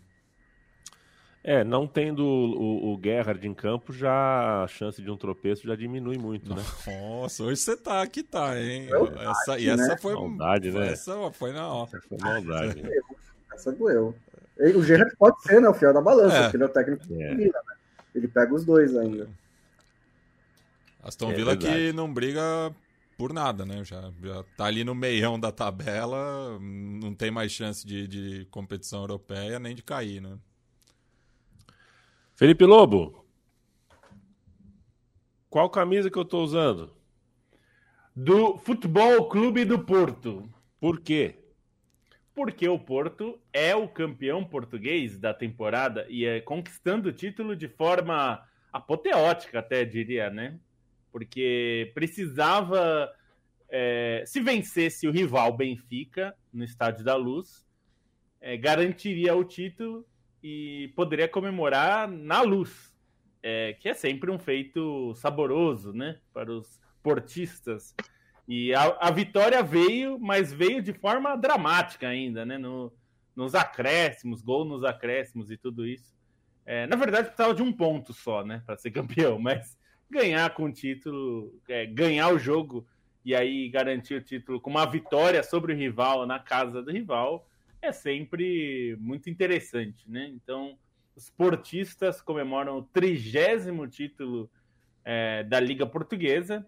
É, 1.48 1.64
não 1.64 1.86
tendo 1.86 2.26
o, 2.26 2.96
o 2.96 3.00
Gerrard 3.00 3.48
em 3.48 3.54
campo, 3.54 3.94
já 3.94 4.64
a 4.64 4.68
chance 4.68 5.00
de 5.00 5.12
um 5.12 5.16
tropeço 5.16 5.68
já 5.68 5.76
diminui 5.76 6.18
muito, 6.18 6.50
né? 6.50 6.64
Nossa, 7.22 7.44
hoje 7.44 7.62
você 7.62 7.78
tá 7.78 8.02
aqui, 8.02 8.24
tá, 8.24 8.60
hein? 8.60 8.90
Maldade, 8.90 9.30
essa, 9.30 9.60
e 9.60 9.70
essa 9.70 9.88
né? 9.90 9.98
foi 9.98 10.16
maldade, 10.16 10.72
né? 10.72 10.88
Essa 10.92 11.32
foi 11.32 11.54
na 11.54 11.68
hora. 11.68 11.90
Essa 11.94 12.02
foi 12.02 12.18
maldade. 12.18 12.84
essa 13.54 13.72
doeu. 13.72 14.16
O 14.76 14.82
Gerrard 14.82 15.16
pode 15.18 15.40
ser, 15.44 15.62
né? 15.62 15.70
O 15.70 15.74
fiel 15.76 15.94
da 15.94 16.02
balança, 16.02 16.36
é. 16.36 16.42
porque 16.42 16.58
ele 16.58 16.64
é 16.64 16.66
o 16.66 16.70
técnico 16.70 17.04
é. 17.12 17.36
Né? 17.36 17.50
Ele 18.16 18.28
pega 18.28 18.52
os 18.52 18.66
dois 18.66 18.96
ainda. 18.96 19.30
Aston 21.04 21.32
é 21.32 21.36
Villa 21.36 21.54
é 21.54 21.58
que 21.58 21.94
não 21.94 22.12
briga 22.12 22.42
por 23.20 23.32
nada, 23.32 23.68
né? 23.68 23.84
Já, 23.84 24.12
já 24.24 24.44
tá 24.58 24.66
ali 24.66 24.84
no 24.84 24.96
meião 24.96 25.40
da 25.40 25.52
tabela, 25.52 26.58
não 26.60 27.14
tem 27.14 27.30
mais 27.30 27.52
chance 27.52 27.86
de, 27.86 28.08
de 28.08 28.48
competição 28.50 29.02
europeia 29.02 29.60
nem 29.60 29.76
de 29.76 29.84
cair, 29.84 30.20
né? 30.20 30.40
Felipe 32.36 32.66
Lobo, 32.66 33.26
qual 35.50 35.70
camisa 35.70 36.10
que 36.10 36.18
eu 36.18 36.26
tô 36.26 36.44
usando? 36.44 36.96
Do 38.16 38.58
Futebol 38.58 39.28
Clube 39.30 39.66
do 39.66 39.80
Porto. 39.80 40.50
Por 40.80 41.02
quê? 41.02 41.40
Porque 42.34 42.68
o 42.68 42.78
Porto 42.78 43.40
é 43.54 43.76
o 43.76 43.88
campeão 43.88 44.44
português 44.44 45.18
da 45.18 45.34
temporada 45.34 46.06
e 46.10 46.26
é 46.26 46.42
conquistando 46.42 47.10
o 47.10 47.14
título 47.14 47.56
de 47.56 47.68
forma 47.68 48.46
apoteótica, 48.72 49.60
até 49.60 49.86
diria, 49.86 50.30
né? 50.30 50.60
porque 51.16 51.94
precisava. 51.94 53.10
É, 53.70 54.22
se 54.28 54.42
vencesse 54.42 55.08
o 55.08 55.12
rival 55.12 55.56
Benfica 55.56 56.36
no 56.52 56.62
Estádio 56.62 57.06
da 57.06 57.16
Luz, 57.16 57.66
é, 58.42 58.58
garantiria 58.58 59.34
o 59.34 59.46
título 59.46 60.06
e 60.48 60.90
poderia 60.90 61.28
comemorar 61.28 62.08
na 62.08 62.44
luz, 62.44 62.94
é, 63.42 63.74
que 63.80 63.90
é 63.90 63.96
sempre 63.96 64.30
um 64.30 64.38
feito 64.38 65.12
saboroso 65.16 65.92
né, 65.92 66.20
para 66.32 66.52
os 66.52 66.80
portistas. 67.02 67.96
E 68.48 68.72
a, 68.76 68.96
a, 69.00 69.10
vitória 69.10 69.64
veio, 69.64 70.20
mas 70.20 70.54
veio 70.54 70.84
de 70.84 70.94
forma 70.94 71.36
dramática 71.36 72.08
ainda, 72.08 72.46
né? 72.46 72.60
No, 72.60 72.94
nos 73.36 73.56
acréscimos, 73.56 74.44
gol 74.44 74.66
nos 74.66 74.84
acréscimos 74.84 75.50
e 75.50 75.58
tudo 75.58 75.84
isso. 75.84 76.16
É, 76.64 76.86
na 76.86 76.96
verdade, 76.96 77.30
precisava 77.30 77.56
de 77.56 77.64
um 77.64 77.74
ponto 77.74 78.14
só, 78.14 78.46
né, 78.46 78.62
para 78.68 78.78
ser 78.78 78.92
campeão, 78.94 79.40
mas 79.40 79.76
ganhar 80.08 80.48
com 80.54 80.66
o 80.66 80.72
título, 80.72 81.60
é, 81.68 81.88
ganhar 81.88 82.32
o 82.32 82.38
jogo 82.38 82.86
e 83.26 83.34
aí 83.34 83.68
garantir 83.68 84.14
o 84.14 84.22
título 84.22 84.62
com 84.62 84.70
uma 84.70 84.86
vitória 84.86 85.42
sobre 85.42 85.74
o 85.74 85.76
rival 85.76 86.28
na 86.28 86.38
casa 86.38 86.84
do 86.84 86.92
rival 86.92 87.48
é 87.86 87.92
sempre 87.92 88.98
muito 89.00 89.30
interessante, 89.30 90.10
né? 90.10 90.28
Então, 90.28 90.78
os 91.16 91.30
portistas 91.30 92.22
comemoram 92.22 92.78
o 92.78 92.84
trigésimo 92.84 93.88
título 93.88 94.50
é, 95.04 95.44
da 95.44 95.60
Liga 95.60 95.86
Portuguesa. 95.86 96.66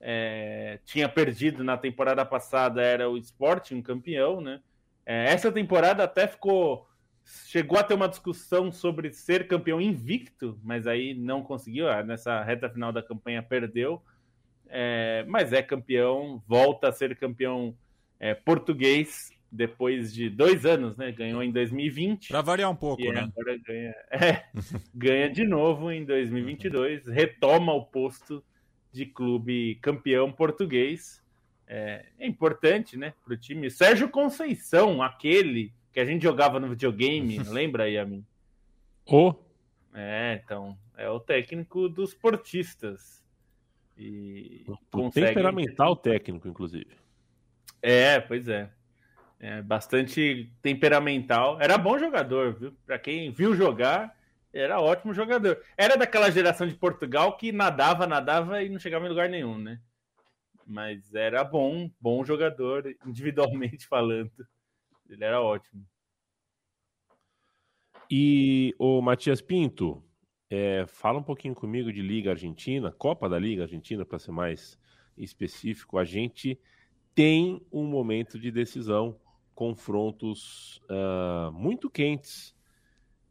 É, 0.00 0.78
tinha 0.84 1.08
perdido 1.08 1.64
na 1.64 1.76
temporada 1.76 2.24
passada, 2.24 2.80
era 2.82 3.10
o 3.10 3.16
Sporting 3.16 3.82
campeão, 3.82 4.40
né? 4.40 4.60
É, 5.04 5.32
essa 5.32 5.50
temporada 5.50 6.04
até 6.04 6.28
ficou 6.28 6.86
chegou 7.46 7.78
a 7.78 7.84
ter 7.84 7.92
uma 7.92 8.08
discussão 8.08 8.72
sobre 8.72 9.12
ser 9.12 9.46
campeão 9.46 9.80
invicto, 9.80 10.58
mas 10.62 10.86
aí 10.86 11.12
não 11.12 11.42
conseguiu. 11.42 11.88
Ah, 11.88 12.02
nessa 12.02 12.42
reta 12.42 12.70
final 12.70 12.90
da 12.92 13.02
campanha 13.02 13.42
perdeu. 13.42 14.02
É, 14.70 15.24
mas 15.28 15.52
é 15.52 15.62
campeão, 15.62 16.42
volta 16.46 16.88
a 16.88 16.92
ser 16.92 17.16
campeão 17.16 17.76
é, 18.20 18.34
português 18.34 19.30
depois 19.50 20.12
de 20.12 20.28
dois 20.28 20.66
anos, 20.66 20.96
né? 20.96 21.10
Ganhou 21.10 21.42
em 21.42 21.50
2020. 21.50 22.28
Para 22.28 22.42
variar 22.42 22.70
um 22.70 22.76
pouco, 22.76 23.02
né? 23.02 23.20
Agora 23.20 23.58
ganha, 23.58 23.94
é, 24.10 24.44
ganha 24.94 25.30
de 25.30 25.44
novo 25.44 25.90
em 25.90 26.04
2022, 26.04 27.06
retoma 27.06 27.72
o 27.72 27.84
posto 27.86 28.44
de 28.92 29.06
clube 29.06 29.76
campeão 29.76 30.30
português. 30.30 31.22
É, 31.66 32.06
é 32.18 32.26
importante, 32.26 32.96
né, 32.96 33.12
para 33.24 33.34
o 33.34 33.36
time. 33.36 33.70
Sérgio 33.70 34.08
Conceição, 34.08 35.02
aquele 35.02 35.72
que 35.92 36.00
a 36.00 36.04
gente 36.04 36.22
jogava 36.22 36.58
no 36.58 36.68
videogame, 36.68 37.38
lembra 37.48 37.84
aí 37.84 37.98
a 37.98 38.04
mim? 38.04 38.24
O? 39.06 39.34
É, 39.94 40.40
então, 40.42 40.78
é 40.96 41.08
o 41.10 41.20
técnico 41.20 41.88
dos 41.88 42.14
portistas. 42.14 43.22
E 43.96 44.64
consegue... 44.90 45.26
temperamental 45.26 45.96
técnico, 45.96 46.48
inclusive. 46.48 46.96
É, 47.82 48.20
pois 48.20 48.48
é. 48.48 48.70
É. 49.40 49.62
Bastante 49.62 50.52
temperamental. 50.60 51.60
Era 51.60 51.78
bom 51.78 51.98
jogador, 51.98 52.54
viu? 52.54 52.72
Para 52.84 52.98
quem 52.98 53.30
viu 53.30 53.54
jogar, 53.54 54.16
era 54.52 54.80
ótimo 54.80 55.14
jogador. 55.14 55.62
Era 55.76 55.96
daquela 55.96 56.30
geração 56.30 56.66
de 56.66 56.74
Portugal 56.74 57.36
que 57.36 57.52
nadava, 57.52 58.06
nadava 58.06 58.62
e 58.62 58.68
não 58.68 58.78
chegava 58.78 59.06
em 59.06 59.10
lugar 59.10 59.28
nenhum, 59.28 59.56
né? 59.58 59.80
Mas 60.66 61.14
era 61.14 61.44
bom, 61.44 61.90
bom 62.00 62.24
jogador, 62.24 62.84
individualmente 63.06 63.86
falando. 63.86 64.30
Ele 65.08 65.24
era 65.24 65.40
ótimo. 65.40 65.86
E 68.10 68.74
o 68.78 69.00
Matias 69.00 69.40
Pinto, 69.40 70.02
É, 70.50 70.86
fala 70.86 71.18
um 71.18 71.22
pouquinho 71.22 71.54
comigo 71.54 71.92
de 71.92 72.00
Liga 72.00 72.30
Argentina, 72.30 72.90
Copa 72.90 73.28
da 73.28 73.38
Liga 73.38 73.64
Argentina, 73.64 74.02
para 74.04 74.18
ser 74.18 74.30
mais 74.32 74.78
específico. 75.14 75.98
A 75.98 76.04
gente 76.06 76.58
tem 77.14 77.60
um 77.70 77.84
momento 77.84 78.38
de 78.38 78.50
decisão, 78.50 79.20
confrontos 79.58 80.80
uh, 80.88 81.50
muito 81.50 81.90
quentes 81.90 82.54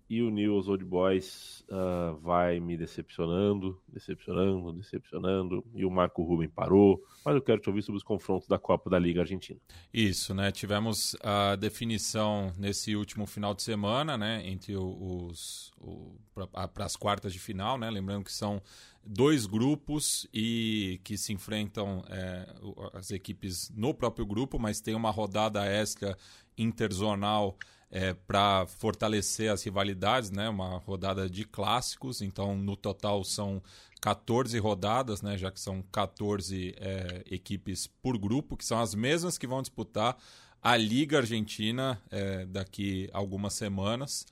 e 0.10 0.22
o 0.22 0.30
News 0.30 0.68
Old 0.68 0.84
Boys 0.84 1.64
uh, 1.70 2.18
vai 2.18 2.60
me 2.60 2.76
decepcionando, 2.76 3.82
decepcionando, 3.88 4.74
decepcionando. 4.74 5.66
E 5.74 5.86
o 5.86 5.92
Marco 5.92 6.24
Ruben 6.24 6.50
parou. 6.50 7.02
Mas 7.26 7.36
eu 7.36 7.42
quero 7.42 7.62
te 7.62 7.70
ouvir 7.70 7.82
sobre 7.82 7.98
os 7.98 8.04
confrontos 8.04 8.46
da 8.46 8.60
Copa 8.60 8.90
da 8.90 9.00
Liga 9.00 9.22
Argentina. 9.22 9.60
Isso, 9.94 10.34
né? 10.34 10.52
Tivemos 10.52 11.16
a 11.22 11.56
definição 11.56 12.54
nesse 12.58 12.94
último 12.96 13.26
final 13.26 13.54
de 13.54 13.64
semana, 13.64 14.18
né? 14.18 14.46
Entre 14.46 14.76
os. 14.78 15.72
para 16.74 16.86
as 16.86 16.98
quartas 16.98 17.32
de 17.32 17.40
final, 17.40 17.78
né? 17.78 17.90
Lembrando 17.90 18.26
que 18.26 18.34
são 18.34 18.62
dois 19.08 19.46
grupos 19.46 20.28
e 20.34 21.00
que 21.04 21.18
se 21.18 21.34
enfrentam 21.34 22.04
é, 22.10 22.48
as 22.94 23.12
equipes 23.12 23.72
no 23.76 23.94
próprio 23.94 24.26
grupo, 24.26 24.60
mas 24.60 24.82
tem 24.82 24.96
uma 24.96 25.12
rodada 25.12 25.66
extra 25.66 26.18
interzonal 26.58 27.58
é, 27.90 28.14
para 28.14 28.66
fortalecer 28.68 29.52
as 29.52 29.64
rivalidades, 29.64 30.30
né? 30.30 30.50
Uma 30.50 30.78
rodada 30.78 31.30
de 31.30 31.46
clássicos, 31.46 32.22
então 32.22 32.58
no 32.58 32.76
total 32.76 33.24
são 33.24 33.62
14 34.02 34.58
rodadas, 34.60 35.22
né? 35.22 35.38
Já 35.38 35.50
que 35.52 35.60
são 35.60 35.82
14 35.92 36.76
é, 36.78 37.24
equipes 37.32 37.88
por 37.88 38.18
grupo, 38.18 38.58
que 38.58 38.66
são 38.66 38.80
as 38.80 38.94
mesmas 38.94 39.38
que 39.38 39.48
vão 39.48 39.62
disputar 39.62 40.18
a 40.62 40.76
Liga 40.76 41.20
Argentina 41.20 42.02
é, 42.12 42.46
daqui 42.46 43.10
algumas 43.14 43.54
semanas. 43.54 44.26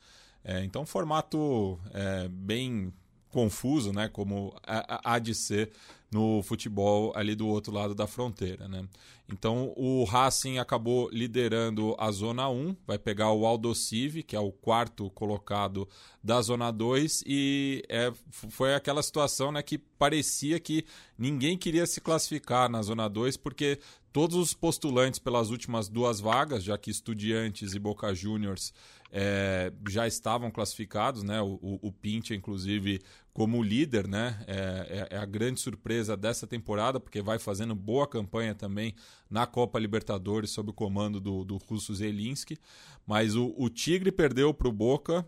É, 0.43 0.63
então, 0.63 0.85
formato 0.85 1.79
é, 1.93 2.27
bem 2.27 2.93
confuso, 3.35 3.91
né? 3.91 4.07
Como 4.07 4.55
há 4.65 5.19
de 5.19 5.35
ser 5.35 5.69
no 6.09 6.41
futebol 6.41 7.11
ali 7.13 7.35
do 7.35 7.45
outro 7.45 7.73
lado 7.73 7.93
da 7.93 8.07
fronteira, 8.07 8.65
né? 8.69 8.87
Então 9.27 9.73
o 9.75 10.05
Racing 10.05 10.57
acabou 10.57 11.09
liderando 11.11 11.93
a 11.99 12.09
Zona 12.11 12.47
1, 12.47 12.77
vai 12.87 12.97
pegar 12.97 13.33
o 13.33 13.45
Aldosive, 13.45 14.23
que 14.23 14.37
é 14.37 14.39
o 14.39 14.53
quarto 14.53 15.09
colocado 15.09 15.85
da 16.23 16.41
Zona 16.41 16.71
2, 16.71 17.23
e 17.27 17.83
é, 17.89 18.13
foi 18.29 18.73
aquela 18.73 19.03
situação 19.03 19.51
né, 19.51 19.61
que 19.61 19.77
parecia 19.77 20.57
que 20.57 20.85
ninguém 21.17 21.57
queria 21.57 21.85
se 21.85 21.99
classificar 21.99 22.69
na 22.69 22.81
Zona 22.81 23.09
2, 23.09 23.35
porque 23.35 23.79
todos 24.13 24.37
os 24.37 24.53
postulantes 24.53 25.19
pelas 25.19 25.49
últimas 25.49 25.89
duas 25.89 26.21
vagas, 26.21 26.63
já 26.63 26.77
que 26.77 26.89
Estudiantes 26.89 27.73
e 27.73 27.79
Boca 27.79 28.13
Juniors 28.13 28.71
é, 29.11 29.71
já 29.87 30.05
estavam 30.05 30.51
classificados, 30.51 31.23
né? 31.23 31.41
O, 31.41 31.57
o, 31.61 31.87
o 31.87 31.93
inclusive, 32.31 33.01
como 33.35 33.61
líder, 33.61 34.07
né? 34.07 34.41
É, 34.47 35.07
é, 35.11 35.15
é, 35.15 35.17
a 35.17 35.25
grande 35.25 35.59
surpresa 35.59 36.15
dessa 36.15 36.47
temporada, 36.47 37.01
porque 37.01 37.21
vai 37.21 37.37
fazendo 37.37 37.75
boa 37.75 38.07
campanha 38.07 38.55
também 38.55 38.95
na 39.29 39.45
Copa 39.45 39.77
Libertadores 39.77 40.51
sob 40.51 40.69
o 40.69 40.73
comando 40.73 41.19
do, 41.19 41.43
do 41.43 41.57
russo 41.57 41.93
Zelinski. 41.93 42.57
Mas 43.05 43.35
o, 43.35 43.53
o 43.57 43.69
Tigre 43.69 44.09
perdeu 44.09 44.53
para 44.53 44.69
o 44.69 44.71
Boca 44.71 45.27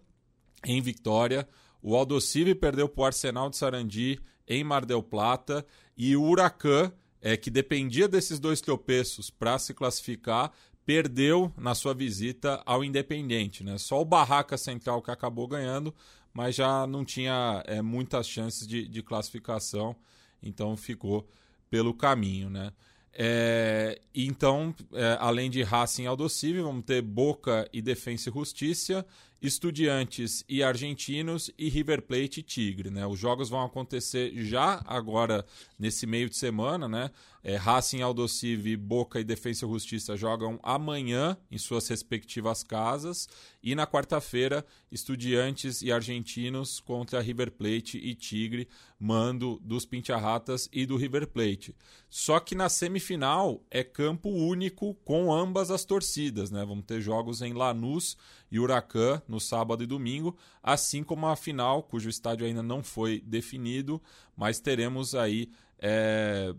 em 0.63 0.81
vitória. 0.81 1.45
O 1.81 1.97
Aldosive 1.97 2.55
perdeu 2.55 2.87
para 2.87 3.01
o 3.01 3.05
Arsenal 3.05 3.49
de 3.49 3.57
Sarandi 3.57 4.21
em 4.47 4.63
Mar 4.63 4.85
del 4.85 5.03
Plata. 5.03 5.65
E 5.97 6.15
o 6.15 6.23
Huracan, 6.23 6.89
é, 7.21 7.35
que 7.35 7.51
dependia 7.51 8.07
desses 8.07 8.39
dois 8.39 8.61
tropeços 8.61 9.29
para 9.29 9.59
se 9.59 9.73
classificar, 9.73 10.53
perdeu 10.85 11.51
na 11.57 11.75
sua 11.75 11.93
visita 11.93 12.63
ao 12.65 12.85
Independente. 12.85 13.65
Né? 13.65 13.77
Só 13.77 14.01
o 14.01 14.05
Barraca 14.05 14.57
Central 14.57 15.01
que 15.01 15.11
acabou 15.11 15.45
ganhando, 15.45 15.93
mas 16.37 16.55
já 16.55 16.85
não 16.85 17.03
tinha 17.03 17.63
é, 17.65 17.81
muitas 17.81 18.27
chances 18.29 18.67
de, 18.67 18.87
de, 18.87 19.01
classificação, 19.01 19.95
então 20.39 20.77
ficou 20.77 21.27
pelo 21.67 21.95
caminho. 21.95 22.47
Né? 22.47 22.71
É, 23.11 23.99
então, 24.13 24.71
é, 24.93 25.17
além 25.19 25.49
de 25.49 25.63
Racing 25.63 26.03
e 26.03 26.05
Aldosive, 26.05 26.61
vamos 26.61 26.85
ter 26.85 27.01
Boca 27.01 27.67
e 27.73 27.81
Defensa 27.81 28.29
e 28.29 28.33
Justiça, 28.33 29.03
Estudiantes 29.41 30.43
e 30.49 30.63
Argentinos 30.63 31.51
e 31.57 31.69
River 31.69 32.01
Plate 32.01 32.39
e 32.39 32.43
Tigre. 32.43 32.89
Né? 32.89 33.05
Os 33.05 33.19
jogos 33.19 33.49
vão 33.49 33.63
acontecer 33.63 34.31
já 34.43 34.81
agora 34.85 35.45
nesse 35.77 36.07
meio 36.07 36.29
de 36.29 36.35
semana, 36.35 36.87
né? 36.87 37.11
É, 37.43 37.55
Racing, 37.55 38.01
Aldosive, 38.01 38.75
Boca 38.75 39.21
e 39.21 39.23
Defensa 39.23 39.65
e 39.65 39.69
Justiça 39.69 40.17
jogam 40.17 40.59
amanhã 40.61 41.37
em 41.49 41.57
suas 41.57 41.87
respectivas 41.87 42.61
casas. 42.61 43.29
E 43.63 43.73
na 43.73 43.87
quarta-feira, 43.87 44.65
Estudiantes 44.91 45.81
e 45.81 45.89
Argentinos 45.89 46.81
contra 46.81 47.21
River 47.21 47.51
Plate 47.51 47.97
e 47.99 48.15
Tigre, 48.15 48.67
mando 48.99 49.61
dos 49.63 49.85
Pintiarratas 49.85 50.67
e 50.73 50.85
do 50.85 50.97
River 50.97 51.27
Plate. 51.27 51.73
Só 52.09 52.39
que 52.39 52.53
na 52.53 52.67
semifinal 52.67 53.63
é 53.71 53.81
campo 53.81 54.29
único 54.29 54.95
com 55.05 55.33
ambas 55.33 55.71
as 55.71 55.85
torcidas. 55.85 56.51
Né? 56.51 56.65
Vamos 56.65 56.85
ter 56.85 56.99
jogos 56.99 57.41
em 57.41 57.53
Lanús 57.53 58.17
e 58.51 58.59
Huracan 58.59 59.21
no 59.27 59.39
sábado 59.39 59.83
e 59.83 59.87
domingo, 59.87 60.35
assim 60.61 61.03
como 61.03 61.27
a 61.27 61.35
final, 61.35 61.83
cujo 61.83 62.09
estádio 62.09 62.45
ainda 62.45 62.63
não 62.63 62.83
foi 62.83 63.21
definido, 63.25 64.01
mas 64.35 64.59
teremos 64.59 65.13
aí 65.15 65.49
é, 65.79 66.53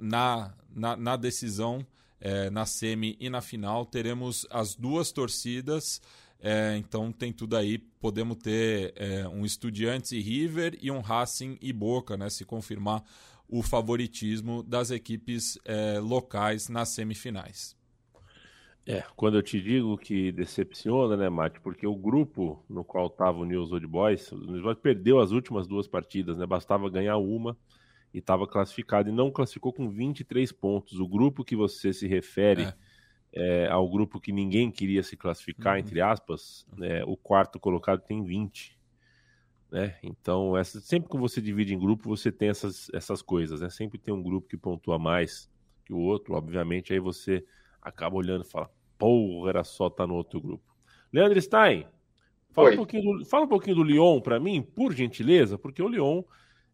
na, 0.00 0.54
na, 0.74 0.96
na, 0.96 1.16
decisão, 1.16 1.86
é, 2.20 2.50
na 2.50 2.66
semi 2.66 3.16
e 3.20 3.30
na 3.30 3.40
final, 3.40 3.86
teremos 3.86 4.46
as 4.50 4.74
duas 4.74 5.12
torcidas. 5.12 6.00
É, 6.40 6.76
então 6.76 7.10
tem 7.10 7.32
tudo 7.32 7.56
aí. 7.56 7.78
Podemos 7.78 8.36
ter 8.36 8.92
é, 8.96 9.26
um 9.28 9.46
Estudiantes 9.46 10.12
e 10.12 10.20
River 10.20 10.76
e 10.82 10.90
um 10.90 11.00
Racing 11.00 11.56
e 11.62 11.72
Boca, 11.72 12.18
né? 12.18 12.28
Se 12.28 12.44
confirmar 12.44 13.02
o 13.48 13.62
favoritismo 13.62 14.62
das 14.62 14.90
equipes 14.90 15.58
é, 15.64 15.98
locais 15.98 16.68
nas 16.68 16.90
semifinais. 16.90 17.74
É, 18.86 19.02
quando 19.16 19.38
eu 19.38 19.42
te 19.42 19.60
digo 19.60 19.96
que 19.96 20.30
decepciona, 20.30 21.16
né, 21.16 21.30
Mate? 21.30 21.58
Porque 21.60 21.86
o 21.86 21.94
grupo 21.94 22.62
no 22.68 22.84
qual 22.84 23.06
estava 23.06 23.38
o 23.38 23.44
News 23.44 23.72
Old 23.72 23.86
Boys, 23.86 24.30
o 24.30 24.36
News 24.36 24.62
Boys 24.62 24.78
perdeu 24.78 25.20
as 25.20 25.30
últimas 25.30 25.66
duas 25.66 25.88
partidas, 25.88 26.36
né? 26.36 26.44
Bastava 26.44 26.90
ganhar 26.90 27.16
uma 27.16 27.56
e 28.12 28.18
estava 28.18 28.46
classificado 28.46 29.08
e 29.08 29.12
não 29.12 29.30
classificou 29.30 29.72
com 29.72 29.88
23 29.88 30.52
pontos. 30.52 31.00
O 31.00 31.08
grupo 31.08 31.42
que 31.42 31.56
você 31.56 31.92
se 31.92 32.06
refere 32.06 32.62
é. 32.62 32.74
É, 33.36 33.68
ao 33.68 33.88
grupo 33.90 34.20
que 34.20 34.30
ninguém 34.30 34.70
queria 34.70 35.02
se 35.02 35.16
classificar, 35.16 35.74
uhum. 35.74 35.80
entre 35.80 36.00
aspas, 36.00 36.64
né, 36.76 37.02
o 37.04 37.16
quarto 37.16 37.58
colocado 37.58 38.00
tem 38.00 38.22
20. 38.22 38.78
Né? 39.72 39.96
Então, 40.04 40.56
essa, 40.56 40.80
sempre 40.80 41.10
que 41.10 41.16
você 41.16 41.40
divide 41.40 41.74
em 41.74 41.78
grupo, 41.78 42.08
você 42.08 42.30
tem 42.30 42.48
essas, 42.50 42.88
essas 42.92 43.22
coisas. 43.22 43.60
Né? 43.60 43.70
Sempre 43.70 43.98
tem 43.98 44.14
um 44.14 44.22
grupo 44.22 44.46
que 44.46 44.56
pontua 44.56 45.00
mais 45.00 45.50
que 45.84 45.92
o 45.92 45.98
outro, 45.98 46.34
obviamente, 46.34 46.92
aí 46.92 47.00
você 47.00 47.44
acaba 47.84 48.16
olhando 48.16 48.44
e 48.44 48.48
fala, 48.48 48.70
porra, 48.98 49.50
era 49.50 49.64
só 49.64 49.88
estar 49.88 50.04
tá 50.04 50.06
no 50.06 50.14
outro 50.14 50.40
grupo. 50.40 50.74
Leandro 51.12 51.40
Stein, 51.40 51.86
fala, 52.50 52.72
um 52.72 52.76
pouquinho, 52.76 53.18
do, 53.18 53.24
fala 53.26 53.44
um 53.44 53.48
pouquinho 53.48 53.76
do 53.76 53.84
Lyon 53.84 54.20
para 54.20 54.40
mim, 54.40 54.62
por 54.62 54.92
gentileza, 54.92 55.58
porque 55.58 55.82
o 55.82 55.88
Lyon 55.88 56.22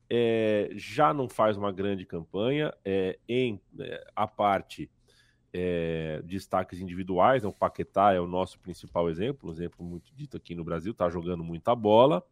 é, 0.08 0.70
já 0.74 1.12
não 1.12 1.28
faz 1.28 1.56
uma 1.56 1.72
grande 1.72 2.06
campanha, 2.06 2.72
é, 2.84 3.18
em 3.28 3.60
é, 3.78 4.04
a 4.14 4.26
parte 4.26 4.90
é, 5.52 6.22
destaques 6.24 6.80
individuais, 6.80 7.42
né? 7.42 7.48
o 7.48 7.52
Paquetá 7.52 8.12
é 8.12 8.20
o 8.20 8.26
nosso 8.26 8.58
principal 8.60 9.10
exemplo, 9.10 9.48
um 9.48 9.52
exemplo 9.52 9.84
muito 9.84 10.14
dito 10.14 10.36
aqui 10.36 10.54
no 10.54 10.64
Brasil, 10.64 10.92
está 10.92 11.10
jogando 11.10 11.42
muita 11.42 11.74
bola, 11.74 12.24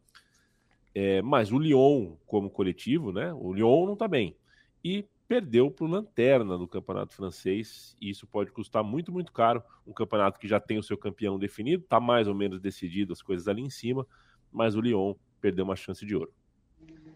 é, 0.95 1.21
mas 1.21 1.51
o 1.51 1.59
Lyon 1.59 2.15
como 2.25 2.49
coletivo, 2.49 3.11
né? 3.11 3.33
o 3.33 3.53
Lyon 3.53 3.85
não 3.85 3.93
está 3.93 4.07
bem. 4.07 4.35
E 4.83 5.05
perdeu 5.29 5.69
para 5.69 5.85
o 5.85 5.87
Lanterna 5.87 6.57
no 6.57 6.67
campeonato 6.67 7.13
francês, 7.13 7.95
e 8.01 8.09
isso 8.09 8.25
pode 8.25 8.51
custar 8.51 8.83
muito, 8.83 9.11
muito 9.11 9.31
caro. 9.31 9.61
Um 9.85 9.93
campeonato 9.93 10.39
que 10.39 10.47
já 10.47 10.59
tem 10.59 10.79
o 10.79 10.83
seu 10.83 10.97
campeão 10.97 11.37
definido, 11.37 11.83
está 11.83 11.99
mais 11.99 12.27
ou 12.27 12.33
menos 12.33 12.59
decidido 12.59 13.13
as 13.13 13.21
coisas 13.21 13.47
ali 13.47 13.61
em 13.61 13.69
cima, 13.69 14.07
mas 14.51 14.75
o 14.75 14.81
Lyon 14.81 15.13
perdeu 15.39 15.63
uma 15.63 15.75
chance 15.75 16.03
de 16.03 16.15
ouro. 16.15 16.33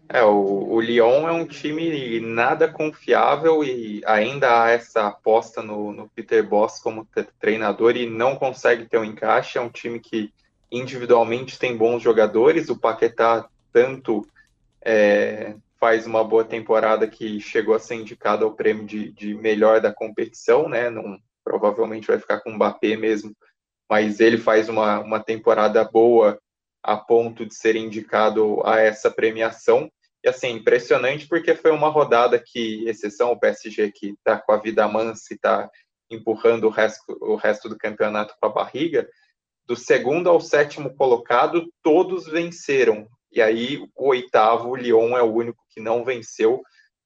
É, 0.08 0.22
o, 0.22 0.68
o 0.70 0.80
Lyon 0.80 1.26
é 1.28 1.32
um 1.32 1.44
time 1.44 2.20
nada 2.20 2.68
confiável 2.68 3.64
e 3.64 4.00
ainda 4.06 4.62
há 4.62 4.70
essa 4.70 5.08
aposta 5.08 5.60
no, 5.60 5.92
no 5.92 6.08
Peter 6.10 6.46
Boss 6.48 6.78
como 6.78 7.08
treinador 7.40 7.96
e 7.96 8.08
não 8.08 8.36
consegue 8.36 8.86
ter 8.86 8.98
um 8.98 9.04
encaixe. 9.04 9.58
É 9.58 9.60
um 9.60 9.70
time 9.70 9.98
que 9.98 10.32
individualmente 10.70 11.58
tem 11.58 11.76
bons 11.76 12.00
jogadores. 12.00 12.68
O 12.68 12.78
Paquetá 12.78 13.48
tanto 13.72 14.24
é, 14.80 15.56
faz 15.78 16.06
uma 16.06 16.24
boa 16.24 16.44
temporada 16.44 17.06
que 17.06 17.40
chegou 17.40 17.74
a 17.74 17.78
ser 17.78 17.96
indicado 17.96 18.44
ao 18.44 18.54
prêmio 18.54 18.86
de, 18.86 19.10
de 19.12 19.34
melhor 19.34 19.80
da 19.80 19.92
competição, 19.92 20.68
né? 20.68 20.88
Não, 20.90 21.18
provavelmente 21.44 22.06
vai 22.06 22.18
ficar 22.18 22.40
com 22.40 22.50
o 22.50 22.54
Mbappé 22.54 22.96
mesmo, 22.96 23.34
mas 23.88 24.20
ele 24.20 24.38
faz 24.38 24.68
uma, 24.68 25.00
uma 25.00 25.20
temporada 25.20 25.84
boa 25.84 26.38
a 26.82 26.96
ponto 26.96 27.46
de 27.46 27.54
ser 27.54 27.76
indicado 27.76 28.62
a 28.64 28.80
essa 28.80 29.10
premiação. 29.10 29.90
E 30.24 30.28
assim, 30.28 30.50
impressionante 30.50 31.28
porque 31.28 31.54
foi 31.54 31.70
uma 31.70 31.88
rodada 31.88 32.38
que, 32.38 32.88
exceção 32.88 33.32
o 33.32 33.38
PSG 33.38 33.92
que 33.92 34.10
está 34.10 34.38
com 34.38 34.52
a 34.52 34.56
vida 34.56 34.86
mansa 34.88 35.32
e 35.32 35.34
está 35.34 35.70
empurrando 36.10 36.64
o 36.64 36.70
resto, 36.70 37.02
o 37.20 37.36
resto 37.36 37.68
do 37.68 37.76
campeonato 37.76 38.34
com 38.40 38.46
a 38.46 38.52
barriga, 38.52 39.08
do 39.66 39.76
segundo 39.76 40.28
ao 40.28 40.40
sétimo 40.40 40.94
colocado, 40.94 41.66
todos 41.82 42.26
venceram 42.26 43.06
E 43.34 43.42
aí 43.42 43.84
o 43.96 44.08
oitavo, 44.08 44.70
o 44.70 44.76
Lyon, 44.76 45.16
é 45.16 45.22
o 45.22 45.32
único 45.32 45.58
que 45.70 45.80
não 45.80 46.04
venceu, 46.04 46.62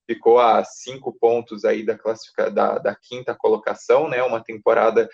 ficou 0.06 0.38
a 0.38 0.62
cinco 0.64 1.12
pontos 1.18 1.64
aí 1.64 1.84
da, 1.84 1.96
classifica, 1.96 2.50
da, 2.50 2.78
da 2.78 2.94
quinta 2.94 3.34
colocação, 3.34 4.08
né? 4.08 4.22
Uma 4.22 4.42
temporada 4.42 5.08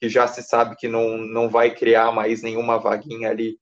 que 0.00 0.08
já 0.08 0.28
se 0.28 0.42
sabe 0.42 0.76
que 0.76 0.86
não, 0.86 1.16
não 1.16 1.48
vai 1.48 1.74
criar 1.74 2.12
mais 2.12 2.42
nenhuma 2.42 2.78
vaguinha 2.78 3.30
ali 3.30 3.58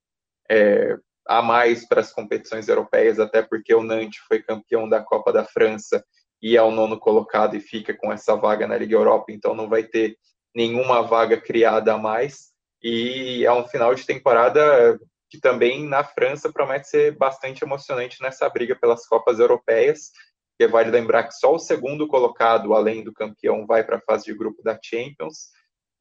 é, 0.50 0.96
a 1.26 1.40
mais 1.42 1.86
para 1.86 2.00
as 2.00 2.12
competições 2.12 2.68
europeias, 2.68 3.18
até 3.18 3.42
porque 3.42 3.74
o 3.74 3.82
Nantes 3.82 4.20
foi 4.28 4.42
campeão 4.42 4.88
da 4.88 5.02
Copa 5.02 5.32
da 5.32 5.44
França 5.44 6.04
e 6.42 6.56
é 6.56 6.62
o 6.62 6.70
nono 6.70 6.98
colocado 6.98 7.56
e 7.56 7.60
fica 7.60 7.94
com 7.94 8.12
essa 8.12 8.36
vaga 8.36 8.66
na 8.66 8.76
Liga 8.76 8.94
Europa, 8.94 9.26
então 9.30 9.54
não 9.54 9.68
vai 9.68 9.82
ter 9.82 10.16
nenhuma 10.54 11.02
vaga 11.02 11.40
criada 11.40 11.94
a 11.94 11.98
mais. 11.98 12.52
E 12.82 13.44
é 13.44 13.52
um 13.52 13.66
final 13.66 13.94
de 13.94 14.04
temporada 14.04 14.98
que 15.36 15.40
também 15.40 15.86
na 15.86 16.02
França 16.02 16.50
promete 16.50 16.88
ser 16.88 17.16
bastante 17.16 17.62
emocionante 17.62 18.22
nessa 18.22 18.48
briga 18.48 18.74
pelas 18.74 19.06
Copas 19.06 19.38
Europeias, 19.38 20.10
que 20.58 20.66
vale 20.66 20.90
lembrar 20.90 21.24
que 21.24 21.34
só 21.34 21.54
o 21.54 21.58
segundo 21.58 22.08
colocado, 22.08 22.74
além 22.74 23.04
do 23.04 23.12
campeão, 23.12 23.66
vai 23.66 23.84
para 23.84 23.98
a 23.98 24.00
fase 24.00 24.24
de 24.24 24.34
grupo 24.34 24.62
da 24.62 24.78
Champions. 24.82 25.50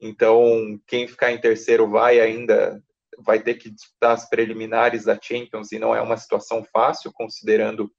Então, 0.00 0.80
quem 0.86 1.06
ficar 1.06 1.32
em 1.32 1.40
terceiro 1.40 1.88
vai 1.88 2.18
ainda 2.18 2.82
vai 3.18 3.40
ter 3.42 3.54
que 3.54 3.70
disputar 3.70 4.12
as 4.12 4.28
preliminares 4.28 5.04
da 5.04 5.18
Champions 5.20 5.72
e 5.72 5.78
não 5.78 5.94
é 5.94 6.00
uma 6.02 6.16
situação 6.16 6.64
fácil, 6.64 7.12
considerando 7.12 7.90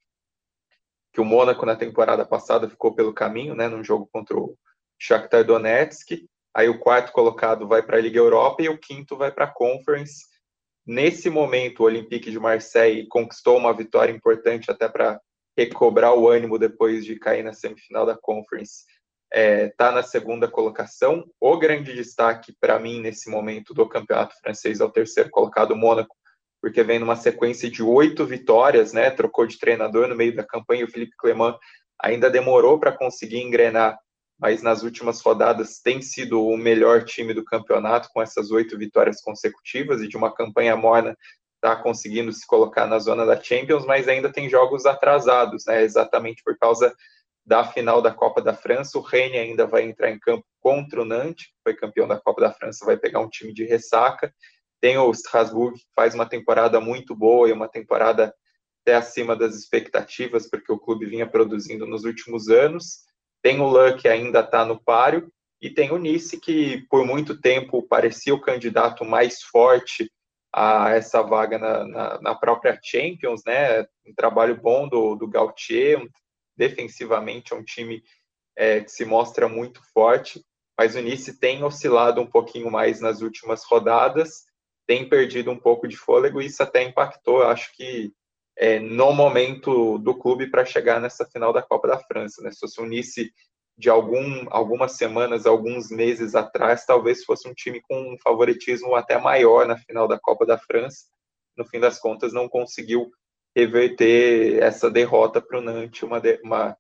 que 1.12 1.22
o 1.22 1.26
Mônaco 1.26 1.66
na 1.66 1.76
temporada 1.76 2.26
passada 2.26 2.70
ficou 2.70 2.94
pelo 2.94 3.14
caminho, 3.14 3.56
né, 3.56 3.68
num 3.68 3.84
jogo 3.84 4.08
contra 4.12 4.38
o 4.38 4.56
Shakhtar 5.00 5.44
Donetsk. 5.44 6.28
Aí 6.54 6.70
o 6.70 6.80
quarto 6.80 7.12
colocado 7.12 7.68
vai 7.68 7.82
para 7.82 7.98
a 7.98 8.02
Liga 8.02 8.20
Europa 8.20 8.62
e 8.62 8.70
o 8.70 8.78
quinto 8.78 9.16
vai 9.16 9.32
para 9.32 9.46
a 9.46 9.52
Conference. 9.52 10.26
Nesse 10.88 11.30
momento, 11.30 11.82
o 11.82 11.86
Olympique 11.86 12.32
de 12.32 12.40
Marseille 12.40 13.06
conquistou 13.08 13.58
uma 13.58 13.74
vitória 13.74 14.12
importante 14.12 14.72
até 14.72 14.88
para 14.88 15.20
recobrar 15.58 16.14
o 16.14 16.30
ânimo 16.30 16.58
depois 16.58 17.04
de 17.04 17.20
cair 17.20 17.44
na 17.44 17.52
semifinal 17.52 18.06
da 18.06 18.18
Conference 18.18 18.86
está 19.30 19.40
é, 19.40 19.70
tá 19.70 19.92
na 19.92 20.04
segunda 20.04 20.48
colocação. 20.48 21.26
O 21.40 21.58
grande 21.58 21.94
destaque 21.94 22.56
para 22.60 22.80
mim 22.80 23.02
nesse 23.02 23.30
momento 23.30 23.74
do 23.74 23.88
campeonato 23.88 24.36
francês 24.40 24.80
é 24.80 24.86
o 24.86 24.92
terceiro 24.92 25.30
colocado, 25.30 25.72
o 25.72 25.76
Mônaco, 25.76 26.16
porque 26.62 26.84
vem 26.84 27.00
numa 27.00 27.16
sequência 27.16 27.70
de 27.70 27.84
oito 27.84 28.26
vitórias, 28.26 28.94
né? 28.94 29.12
Trocou 29.12 29.46
de 29.46 29.60
treinador 29.60 30.08
no 30.08 30.16
meio 30.16 30.36
da 30.36 30.44
campanha. 30.44 30.86
O 30.86 30.90
Felipe 30.90 31.16
Clement 31.18 31.58
ainda 32.00 32.30
demorou 32.30 32.80
para 32.80 32.92
conseguir 32.92 33.40
engrenar, 33.40 33.98
mas 34.40 34.62
nas 34.62 34.84
últimas 34.84 35.22
rodadas 35.22 35.80
tem 35.80 36.02
sido 36.02 36.46
o 36.46 36.58
melhor 36.58 37.04
time 37.04 37.34
do 37.34 37.44
campeonato 37.44 38.10
com 38.14 38.22
essas 38.22 38.52
oito 38.52 38.78
vitórias 38.78 39.22
consecutivas 39.22 40.02
e 40.02 40.08
de 40.08 40.16
uma 40.16 40.34
campanha 40.34 40.76
morna 40.76 41.18
está 41.56 41.76
conseguindo 41.76 42.32
se 42.32 42.46
colocar 42.46 42.86
na 42.86 43.00
zona 43.00 43.26
da 43.26 43.42
Champions, 43.42 43.86
mas 43.86 44.08
ainda 44.08 44.32
tem 44.32 44.50
jogos 44.50 44.86
atrasados, 44.86 45.66
né? 45.66 45.84
Exatamente 45.84 46.44
por 46.44 46.58
causa 46.58 46.96
da 47.46 47.64
final 47.64 48.02
da 48.02 48.14
Copa 48.14 48.42
da 48.42 48.54
França. 48.54 48.98
O 48.98 49.02
Rennes 49.02 49.40
ainda 49.40 49.66
vai 49.66 49.84
entrar 49.84 50.12
em 50.12 50.20
campo 50.20 50.46
contra 50.60 51.02
o 51.02 51.06
Nantes, 51.06 51.48
que 51.48 51.54
foi 51.64 51.74
campeão 51.74 52.08
da 52.08 52.20
Copa 52.20 52.42
da 52.42 52.54
França, 52.54 52.86
vai 52.86 52.98
pegar 52.98 53.20
um 53.20 53.30
time 53.30 53.54
de 53.54 53.66
ressaca. 53.66 54.34
Tem 54.80 54.98
o 54.98 55.10
Strasbourg, 55.12 55.78
que 55.78 55.86
faz 55.96 56.14
uma 56.14 56.28
temporada 56.28 56.80
muito 56.80 57.16
boa 57.16 57.50
e 57.50 57.52
uma 57.52 57.68
temporada 57.68 58.34
até 58.84 58.96
acima 58.96 59.36
das 59.36 59.56
expectativas, 59.56 60.50
porque 60.50 60.72
o 60.72 60.80
clube 60.80 61.06
vinha 61.06 61.28
produzindo 61.28 61.88
nos 61.88 62.04
últimos 62.04 62.50
anos. 62.50 63.07
Tem 63.42 63.60
o 63.60 63.68
Lan, 63.68 63.96
que 63.98 64.08
ainda 64.08 64.42
está 64.42 64.66
no 64.66 64.82
páreo. 64.82 65.32
E 65.62 65.70
tem 65.70 65.92
o 65.92 65.98
Nice, 65.98 66.40
que 66.40 66.86
por 66.90 67.06
muito 67.06 67.40
tempo 67.40 67.82
parecia 67.82 68.34
o 68.34 68.42
candidato 68.42 69.04
mais 69.04 69.42
forte 69.42 70.12
a 70.54 70.92
essa 70.92 71.22
vaga 71.22 71.58
na, 71.58 71.86
na, 71.86 72.22
na 72.22 72.36
própria 72.36 72.80
Champions, 72.82 73.42
né? 73.46 73.82
Um 74.06 74.14
trabalho 74.16 74.60
bom 74.60 74.88
do, 74.88 75.16
do 75.16 75.28
Gautier, 75.28 76.00
um 76.00 76.08
defensivamente 76.58 77.54
é 77.54 77.56
um 77.56 77.64
time 77.64 78.04
é, 78.56 78.82
que 78.82 78.92
se 78.92 79.06
mostra 79.06 79.48
muito 79.48 79.80
forte, 79.94 80.44
mas 80.78 80.96
o 80.96 81.02
Nice 81.02 81.40
tem 81.40 81.64
oscilado 81.64 82.20
um 82.20 82.28
pouquinho 82.28 82.72
mais 82.72 83.00
nas 83.00 83.22
últimas 83.22 83.64
rodadas, 83.64 84.46
tem 84.88 85.08
perdido 85.08 85.52
um 85.52 85.60
pouco 85.60 85.88
de 85.88 85.96
fôlego 85.96 86.42
e 86.42 86.48
isso 86.48 86.64
até 86.64 86.82
impactou, 86.84 87.44
acho 87.44 87.72
que 87.76 88.12
é, 88.58 88.80
no 88.80 89.14
momento 89.14 90.00
do 90.00 90.16
clube 90.16 90.50
para 90.50 90.66
chegar 90.66 91.00
nessa 91.00 91.26
final 91.26 91.54
da 91.54 91.62
Copa 91.62 91.88
da 91.88 92.00
França. 92.00 92.42
Né? 92.42 92.50
Se 92.52 92.82
um 92.82 92.86
Nice 92.86 93.32
de 93.78 93.90
algum, 93.90 94.48
algumas 94.50 94.94
semanas, 94.94 95.46
alguns 95.46 95.92
meses 95.92 96.34
atrás, 96.34 96.84
talvez 96.84 97.24
fosse 97.24 97.48
um 97.48 97.54
time 97.54 97.80
com 97.82 98.14
um 98.14 98.18
favoritismo 98.18 98.96
até 98.96 99.20
maior 99.20 99.68
na 99.68 99.78
final 99.78 100.08
da 100.08 100.20
Copa 100.20 100.46
da 100.46 100.58
França. 100.58 101.06
No 101.56 101.66
fim 101.66 101.80
das 101.80 102.00
contas, 102.00 102.34
não 102.34 102.50
conseguiu 102.50 103.12
reverter 103.56 104.62
essa 104.62 104.90
derrota 104.90 105.40
para 105.40 105.60
o 105.60 105.62
Nantes, 105.62 106.02
uma, 106.02 106.20
uma, 106.44 106.78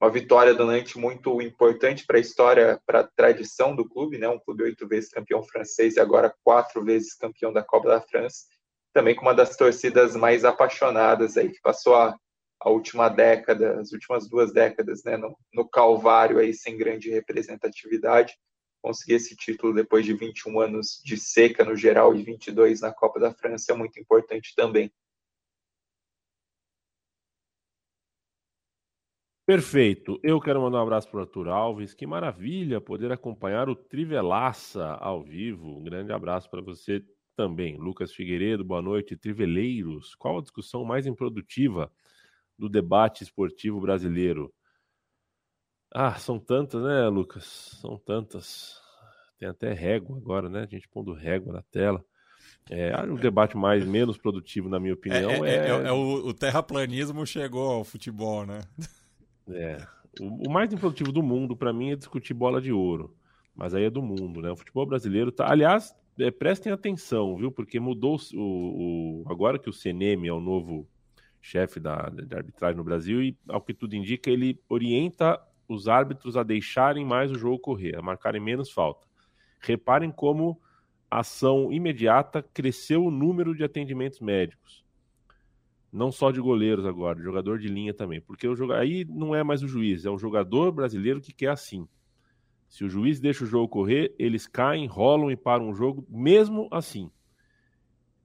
uma 0.00 0.10
vitória 0.10 0.54
do 0.54 0.64
Nantes 0.64 0.94
muito 0.94 1.42
importante 1.42 2.06
para 2.06 2.18
a 2.18 2.20
história, 2.20 2.80
para 2.86 3.00
a 3.00 3.08
tradição 3.16 3.74
do 3.74 3.88
clube, 3.88 4.18
né? 4.18 4.28
um 4.28 4.38
clube 4.38 4.62
oito 4.62 4.86
vezes 4.86 5.10
campeão 5.10 5.42
francês 5.42 5.96
e 5.96 6.00
agora 6.00 6.34
quatro 6.44 6.84
vezes 6.84 7.14
campeão 7.14 7.52
da 7.52 7.64
Copa 7.64 7.88
da 7.88 8.00
França, 8.00 8.46
também 8.98 9.14
com 9.14 9.22
uma 9.22 9.34
das 9.34 9.56
torcidas 9.56 10.16
mais 10.16 10.44
apaixonadas 10.44 11.36
aí, 11.36 11.50
que 11.50 11.60
passou 11.60 11.94
a, 11.94 12.18
a 12.60 12.68
última 12.68 13.08
década, 13.08 13.78
as 13.78 13.92
últimas 13.92 14.28
duas 14.28 14.52
décadas, 14.52 15.04
né, 15.04 15.16
no, 15.16 15.38
no 15.54 15.68
Calvário 15.68 16.40
aí 16.40 16.52
sem 16.52 16.76
grande 16.76 17.08
representatividade, 17.08 18.36
conseguir 18.82 19.14
esse 19.14 19.36
título 19.36 19.72
depois 19.72 20.04
de 20.04 20.14
21 20.14 20.60
anos 20.60 21.00
de 21.04 21.16
seca 21.16 21.64
no 21.64 21.76
geral 21.76 22.12
e 22.12 22.24
22 22.24 22.80
na 22.80 22.92
Copa 22.92 23.20
da 23.20 23.32
França 23.32 23.72
é 23.72 23.76
muito 23.76 24.00
importante 24.00 24.52
também. 24.56 24.90
Perfeito. 29.46 30.18
Eu 30.24 30.40
quero 30.40 30.60
mandar 30.60 30.78
um 30.78 30.82
abraço 30.82 31.08
para 31.08 31.18
o 31.18 31.22
Arthur 31.22 31.48
Alves. 31.48 31.94
Que 31.94 32.04
maravilha 32.04 32.80
poder 32.80 33.12
acompanhar 33.12 33.68
o 33.68 33.76
Trivelaça 33.76 34.84
ao 35.00 35.22
vivo. 35.22 35.78
Um 35.78 35.84
grande 35.84 36.12
abraço 36.12 36.50
para 36.50 36.60
você 36.60 37.02
também. 37.38 37.76
Lucas 37.76 38.12
Figueiredo, 38.12 38.64
boa 38.64 38.82
noite. 38.82 39.16
Triveleiros, 39.16 40.16
qual 40.16 40.38
a 40.38 40.42
discussão 40.42 40.84
mais 40.84 41.06
improdutiva 41.06 41.88
do 42.58 42.68
debate 42.68 43.22
esportivo 43.22 43.80
brasileiro? 43.80 44.52
Ah, 45.94 46.18
são 46.18 46.36
tantas, 46.36 46.82
né, 46.82 47.06
Lucas? 47.06 47.78
São 47.80 47.96
tantas. 47.96 48.80
Tem 49.38 49.48
até 49.48 49.72
régua 49.72 50.16
agora, 50.16 50.48
né? 50.48 50.64
A 50.64 50.66
gente 50.66 50.88
pondo 50.88 51.12
régua 51.12 51.52
na 51.52 51.62
tela. 51.62 52.04
É, 52.68 52.92
o 53.04 53.16
debate 53.16 53.56
mais 53.56 53.86
menos 53.86 54.18
produtivo, 54.18 54.68
na 54.68 54.80
minha 54.80 54.94
opinião, 54.94 55.44
é. 55.44 55.48
é, 55.48 55.54
é... 55.54 55.68
é, 55.68 55.86
é 55.86 55.92
o, 55.92 56.26
o 56.26 56.34
terraplanismo 56.34 57.24
chegou 57.24 57.70
ao 57.70 57.84
futebol, 57.84 58.44
né? 58.44 58.62
É. 59.48 59.86
O, 60.20 60.48
o 60.48 60.50
mais 60.50 60.72
improdutivo 60.72 61.12
do 61.12 61.22
mundo, 61.22 61.56
para 61.56 61.72
mim, 61.72 61.92
é 61.92 61.96
discutir 61.96 62.34
bola 62.34 62.60
de 62.60 62.72
ouro. 62.72 63.16
Mas 63.54 63.74
aí 63.74 63.84
é 63.84 63.90
do 63.90 64.02
mundo, 64.02 64.42
né? 64.42 64.50
O 64.50 64.56
futebol 64.56 64.84
brasileiro 64.84 65.30
tá. 65.30 65.48
Aliás, 65.48 65.94
é, 66.18 66.30
prestem 66.30 66.72
atenção, 66.72 67.36
viu? 67.36 67.50
Porque 67.52 67.78
mudou 67.78 68.18
o, 68.34 69.22
o, 69.22 69.24
agora 69.28 69.58
que 69.58 69.70
o 69.70 69.72
CNM 69.72 70.26
é 70.26 70.32
o 70.32 70.40
novo 70.40 70.86
chefe 71.40 71.78
da, 71.78 72.08
da 72.08 72.38
arbitragem 72.38 72.76
no 72.76 72.84
Brasil 72.84 73.22
e, 73.22 73.36
ao 73.48 73.60
que 73.60 73.72
tudo 73.72 73.94
indica, 73.94 74.30
ele 74.30 74.60
orienta 74.68 75.40
os 75.68 75.86
árbitros 75.86 76.36
a 76.36 76.42
deixarem 76.42 77.04
mais 77.04 77.30
o 77.30 77.38
jogo 77.38 77.58
correr, 77.58 77.96
a 77.96 78.02
marcarem 78.02 78.40
menos 78.40 78.70
falta. 78.70 79.06
Reparem 79.60 80.10
como 80.10 80.60
ação 81.10 81.72
imediata 81.72 82.42
cresceu 82.42 83.04
o 83.04 83.10
número 83.10 83.54
de 83.54 83.64
atendimentos 83.64 84.20
médicos. 84.20 84.84
Não 85.90 86.12
só 86.12 86.30
de 86.30 86.40
goleiros 86.40 86.84
agora, 86.84 87.18
de 87.18 87.24
jogador 87.24 87.58
de 87.58 87.68
linha 87.68 87.94
também. 87.94 88.20
Porque 88.20 88.46
o 88.46 88.54
jogo... 88.54 88.72
aí 88.72 89.06
não 89.08 89.34
é 89.34 89.42
mais 89.42 89.62
o 89.62 89.68
juiz, 89.68 90.04
é 90.04 90.10
um 90.10 90.18
jogador 90.18 90.70
brasileiro 90.72 91.20
que 91.20 91.32
quer 91.32 91.50
assim. 91.50 91.88
Se 92.68 92.84
o 92.84 92.88
juiz 92.88 93.18
deixa 93.18 93.44
o 93.44 93.46
jogo 93.46 93.68
correr, 93.68 94.14
eles 94.18 94.46
caem, 94.46 94.86
rolam 94.86 95.30
e 95.30 95.36
param 95.36 95.70
o 95.70 95.74
jogo, 95.74 96.06
mesmo 96.08 96.68
assim. 96.70 97.10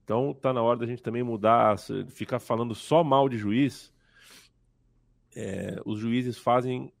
Então 0.04 0.34
tá 0.34 0.52
na 0.52 0.62
hora 0.62 0.78
da 0.78 0.86
gente 0.86 1.02
também 1.02 1.22
mudar, 1.22 1.78
ficar 2.10 2.38
falando 2.38 2.74
só 2.74 3.02
mal 3.02 3.26
de 3.28 3.38
juiz. 3.38 3.92
É, 5.34 5.80
os 5.84 5.98
juízes 5.98 6.38
fazem. 6.38 6.92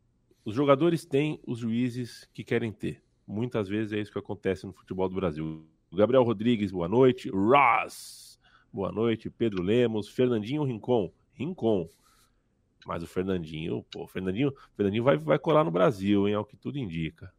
Os 0.44 0.54
jogadores 0.54 1.04
têm 1.04 1.38
os 1.46 1.58
juízes 1.58 2.28
que 2.32 2.42
querem 2.42 2.72
ter. 2.72 3.02
Muitas 3.26 3.68
vezes 3.68 3.92
é 3.92 4.00
isso 4.00 4.12
que 4.12 4.18
acontece 4.18 4.66
no 4.66 4.72
futebol 4.72 5.08
do 5.08 5.14
Brasil. 5.14 5.66
Gabriel 5.92 6.22
Rodrigues, 6.22 6.72
boa 6.72 6.88
noite. 6.88 7.28
Ross, 7.28 8.38
boa 8.72 8.90
noite. 8.90 9.30
Pedro 9.30 9.62
Lemos, 9.62 10.08
Fernandinho 10.08 10.64
Rincon. 10.64 11.12
Rincon. 11.34 11.88
Mas 12.86 13.02
o 13.02 13.06
Fernandinho, 13.06 13.84
pô, 13.90 14.04
o 14.04 14.06
Fernandinho, 14.06 14.52
Fernandinho 14.76 15.04
vai, 15.04 15.16
vai 15.16 15.38
colar 15.38 15.64
no 15.64 15.70
Brasil, 15.70 16.28
hein? 16.28 16.34
É 16.34 16.38
o 16.38 16.44
que 16.44 16.56
tudo 16.56 16.78
indica. 16.78 17.32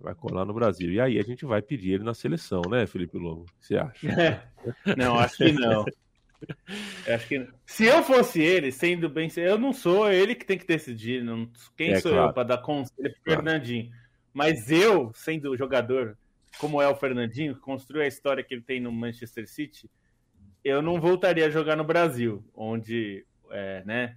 Vai 0.00 0.14
colar 0.14 0.44
no 0.44 0.52
Brasil. 0.52 0.90
E 0.90 1.00
aí 1.00 1.18
a 1.18 1.22
gente 1.22 1.44
vai 1.44 1.62
pedir 1.62 1.92
ele 1.92 2.04
na 2.04 2.14
seleção, 2.14 2.62
né, 2.68 2.86
Felipe 2.86 3.16
Lobo? 3.18 3.42
O 3.42 3.44
que 3.44 3.66
você 3.66 3.76
acha? 3.76 4.06
não, 4.96 5.18
acho 5.18 5.36
que 5.36 5.52
não. 5.52 5.84
acho 7.06 7.28
que 7.28 7.48
se 7.64 7.84
eu 7.84 8.02
fosse 8.02 8.42
ele, 8.42 8.72
sendo 8.72 9.08
bem, 9.08 9.30
eu 9.36 9.58
não 9.58 9.72
sou 9.72 10.10
ele 10.10 10.34
que 10.34 10.44
tem 10.44 10.58
que 10.58 10.66
decidir. 10.66 11.22
Não... 11.22 11.48
Quem 11.76 11.92
é, 11.92 12.00
sou 12.00 12.12
claro. 12.12 12.30
eu 12.30 12.34
para 12.34 12.42
dar 12.42 12.58
conselho 12.58 13.12
pro 13.12 13.22
claro. 13.24 13.42
Fernandinho? 13.42 13.92
Mas 14.32 14.70
eu, 14.70 15.12
sendo 15.14 15.56
jogador 15.56 16.16
como 16.58 16.80
é 16.80 16.88
o 16.88 16.96
Fernandinho, 16.96 17.54
que 17.54 17.60
construiu 17.60 18.02
a 18.02 18.06
história 18.06 18.42
que 18.42 18.54
ele 18.54 18.62
tem 18.62 18.80
no 18.80 18.92
Manchester 18.92 19.48
City, 19.48 19.90
eu 20.64 20.80
não 20.82 21.00
voltaria 21.00 21.46
a 21.46 21.50
jogar 21.50 21.76
no 21.76 21.84
Brasil, 21.84 22.44
onde, 22.54 23.24
é, 23.50 23.82
né, 23.84 24.16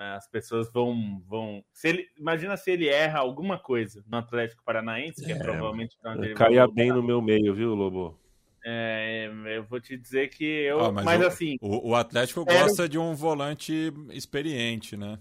as 0.00 0.28
pessoas 0.28 0.70
vão, 0.72 1.22
vão. 1.26 1.64
Se 1.72 1.88
ele, 1.88 2.06
imagina 2.16 2.56
se 2.56 2.70
ele 2.70 2.88
erra 2.88 3.18
alguma 3.18 3.58
coisa 3.58 4.04
no 4.06 4.18
Atlético 4.18 4.62
Paranaense, 4.64 5.24
que 5.24 5.32
é, 5.32 5.36
é 5.36 5.38
provavelmente 5.38 5.96
onde 6.04 6.26
ele 6.26 6.34
caia 6.34 6.66
bem 6.66 6.90
no 6.90 7.02
meu 7.02 7.20
meio, 7.20 7.54
viu, 7.54 7.74
Lobo? 7.74 8.18
É, 8.64 9.30
eu 9.46 9.64
vou 9.64 9.80
te 9.80 9.96
dizer 9.96 10.28
que 10.28 10.44
eu. 10.44 10.80
Ah, 10.80 10.92
mas, 10.92 11.04
mas 11.04 11.20
o, 11.22 11.26
assim. 11.26 11.56
O, 11.60 11.90
o 11.90 11.94
Atlético 11.94 12.44
gosta 12.44 12.88
de 12.88 12.98
um 12.98 13.14
volante 13.14 13.92
experiente, 14.10 14.96
né? 14.96 15.18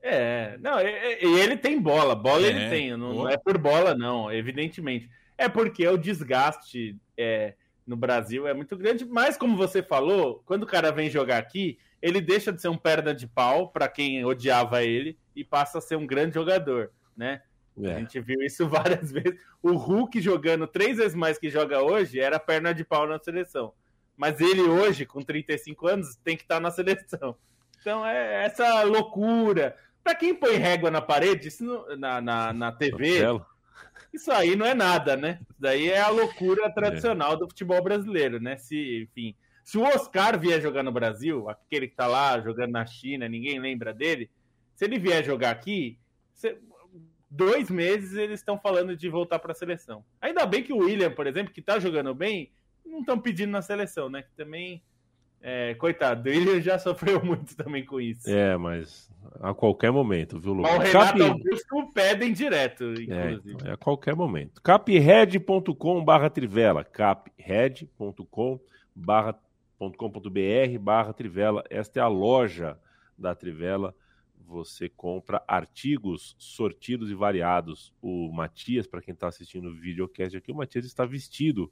É, 0.00 0.56
não, 0.60 0.80
e, 0.80 1.40
ele 1.40 1.56
tem 1.56 1.80
bola, 1.80 2.14
bola 2.14 2.46
é. 2.46 2.50
ele 2.50 2.70
tem, 2.70 2.96
não, 2.96 3.12
não, 3.12 3.28
é 3.28 3.36
por 3.36 3.58
bola, 3.58 3.94
não, 3.94 4.32
evidentemente. 4.32 5.10
É 5.36 5.48
porque 5.48 5.86
o 5.86 5.98
desgaste 5.98 6.96
é, 7.16 7.54
no 7.86 7.96
Brasil 7.96 8.46
é 8.46 8.54
muito 8.54 8.76
grande, 8.76 9.04
mas 9.04 9.36
como 9.36 9.56
você 9.56 9.82
falou, 9.82 10.42
quando 10.46 10.62
o 10.62 10.66
cara 10.66 10.92
vem 10.92 11.10
jogar 11.10 11.38
aqui, 11.38 11.78
ele 12.00 12.20
deixa 12.20 12.52
de 12.52 12.60
ser 12.60 12.68
um 12.68 12.76
perna 12.76 13.14
de 13.14 13.26
pau 13.26 13.68
para 13.68 13.88
quem 13.88 14.24
odiava 14.24 14.82
ele 14.82 15.18
e 15.34 15.44
passa 15.44 15.78
a 15.78 15.80
ser 15.80 15.96
um 15.96 16.06
grande 16.06 16.34
jogador, 16.34 16.90
né? 17.16 17.42
É. 17.82 17.94
A 17.94 17.98
gente 17.98 18.20
viu 18.20 18.40
isso 18.42 18.66
várias 18.68 19.10
vezes. 19.10 19.40
O 19.62 19.72
Hulk 19.72 20.20
jogando 20.20 20.66
três 20.66 20.96
vezes 20.96 21.14
mais 21.14 21.38
que 21.38 21.50
joga 21.50 21.82
hoje 21.82 22.20
era 22.20 22.38
perna 22.38 22.72
de 22.72 22.84
pau 22.84 23.06
na 23.06 23.18
seleção. 23.18 23.72
Mas 24.16 24.40
ele 24.40 24.62
hoje, 24.62 25.06
com 25.06 25.22
35 25.22 25.86
anos, 25.86 26.16
tem 26.16 26.36
que 26.36 26.42
estar 26.42 26.60
na 26.60 26.70
seleção. 26.70 27.36
Então 27.80 28.04
é 28.04 28.44
essa 28.44 28.82
loucura. 28.82 29.76
Para 30.02 30.14
quem 30.14 30.34
põe 30.34 30.56
régua 30.56 30.90
na 30.90 31.00
parede, 31.00 31.48
isso 31.48 31.64
não, 31.64 31.96
na, 31.96 32.20
na, 32.20 32.52
na 32.52 32.72
TV, 32.72 33.20
isso 34.12 34.32
aí 34.32 34.56
não 34.56 34.66
é 34.66 34.74
nada, 34.74 35.16
né? 35.16 35.38
Isso 35.48 35.60
daí 35.60 35.88
é 35.88 36.00
a 36.00 36.08
loucura 36.08 36.70
tradicional 36.72 37.34
é. 37.34 37.36
do 37.36 37.48
futebol 37.48 37.82
brasileiro, 37.82 38.40
né? 38.40 38.56
Se, 38.56 39.02
enfim, 39.02 39.36
se 39.68 39.76
o 39.76 39.82
Oscar 39.82 40.40
vier 40.40 40.62
jogar 40.62 40.82
no 40.82 40.90
Brasil, 40.90 41.46
aquele 41.46 41.88
que 41.88 41.94
tá 41.94 42.06
lá 42.06 42.40
jogando 42.40 42.70
na 42.70 42.86
China, 42.86 43.28
ninguém 43.28 43.60
lembra 43.60 43.92
dele, 43.92 44.30
se 44.74 44.86
ele 44.86 44.98
vier 44.98 45.22
jogar 45.22 45.50
aqui, 45.50 45.98
dois 47.30 47.70
meses 47.70 48.14
eles 48.14 48.40
estão 48.40 48.58
falando 48.58 48.96
de 48.96 49.10
voltar 49.10 49.38
para 49.38 49.52
a 49.52 49.54
seleção. 49.54 50.02
Ainda 50.22 50.46
bem 50.46 50.62
que 50.62 50.72
o 50.72 50.78
William, 50.78 51.10
por 51.10 51.26
exemplo, 51.26 51.52
que 51.52 51.60
tá 51.60 51.78
jogando 51.78 52.14
bem, 52.14 52.50
não 52.82 53.00
estão 53.00 53.20
pedindo 53.20 53.50
na 53.50 53.60
seleção, 53.60 54.08
né? 54.08 54.22
Que 54.22 54.32
também, 54.34 54.82
é, 55.42 55.74
coitado, 55.74 56.24
o 56.30 56.32
William 56.32 56.62
já 56.62 56.78
sofreu 56.78 57.22
muito 57.22 57.54
também 57.54 57.84
com 57.84 58.00
isso. 58.00 58.26
É, 58.26 58.56
mas 58.56 59.10
a 59.38 59.52
qualquer 59.52 59.92
momento, 59.92 60.40
viu, 60.40 60.54
Lucas? 60.54 60.76
O 60.76 60.78
Renato 60.78 61.18
Cap... 61.18 61.22
Augusto 61.22 61.92
pedem 61.92 62.32
direto, 62.32 62.84
inclusive. 62.84 63.66
É, 63.66 63.68
é 63.68 63.72
a 63.72 63.76
qualquer 63.76 64.16
momento. 64.16 64.62
capred.com 64.62 66.02
barra 66.02 66.30
trivela, 66.30 66.82
capred.com 66.82 68.58
barra 68.96 69.38
com.br 69.78 70.78
barra 70.80 71.12
Trivela. 71.12 71.62
Esta 71.70 72.00
é 72.00 72.02
a 72.02 72.08
loja 72.08 72.78
da 73.16 73.34
Trivela. 73.34 73.94
Você 74.46 74.88
compra 74.88 75.42
artigos 75.46 76.34
sortidos 76.38 77.10
e 77.10 77.14
variados. 77.14 77.92
O 78.00 78.32
Matias, 78.32 78.86
para 78.86 79.02
quem 79.02 79.14
está 79.14 79.28
assistindo 79.28 79.68
o 79.68 79.74
videocast 79.74 80.36
aqui, 80.36 80.50
o 80.50 80.56
Matias 80.56 80.84
está 80.84 81.04
vestido 81.04 81.70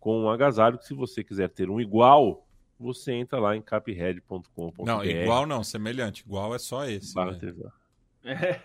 com 0.00 0.22
um 0.22 0.30
agasalho 0.30 0.78
que 0.78 0.86
se 0.86 0.94
você 0.94 1.22
quiser 1.22 1.48
ter 1.48 1.70
um 1.70 1.80
igual, 1.80 2.46
você 2.78 3.12
entra 3.12 3.38
lá 3.38 3.56
em 3.56 3.62
capred.com.br. 3.62 4.84
Não, 4.84 5.04
igual 5.04 5.46
não, 5.46 5.62
semelhante. 5.62 6.22
Igual 6.22 6.54
é 6.54 6.58
só 6.58 6.84
esse. 6.86 7.14
Barra 7.14 7.32
né? 7.32 7.38
Trivela. 7.38 7.83
É, 8.24 8.58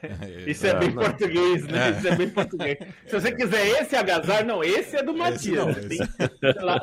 isso 0.49 0.65
é, 0.65 0.73
bem 0.73 0.91
não. 0.91 1.03
português, 1.03 1.67
né? 1.67 1.87
É. 1.87 1.91
Isso 1.91 2.07
é 2.07 2.15
bem 2.15 2.29
português. 2.29 2.77
Se 3.05 3.19
você 3.19 3.31
quiser 3.31 3.81
esse 3.81 3.95
agasalho, 3.95 4.47
não, 4.47 4.63
esse 4.63 4.95
é 4.95 5.03
do 5.03 5.13
Matias. 5.13 5.65
Não, 5.65 5.69
esse... 5.69 5.97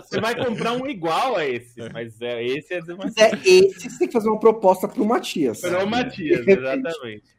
você 0.02 0.20
vai 0.20 0.34
comprar 0.36 0.72
um 0.72 0.86
igual 0.86 1.36
a 1.36 1.46
esse, 1.46 1.80
mas 1.92 2.20
é, 2.20 2.44
esse 2.44 2.74
é 2.74 2.80
do 2.82 2.96
Matias. 2.96 3.16
É 3.16 3.30
esse, 3.44 3.90
você 3.90 3.98
tem 3.98 4.08
que 4.08 4.12
fazer 4.12 4.28
uma 4.28 4.38
proposta 4.40 4.86
para 4.86 5.02
o 5.02 5.06
Matias. 5.06 5.60
Para 5.60 5.84
o 5.84 5.88
Matias, 5.88 6.44
exatamente 6.46 7.35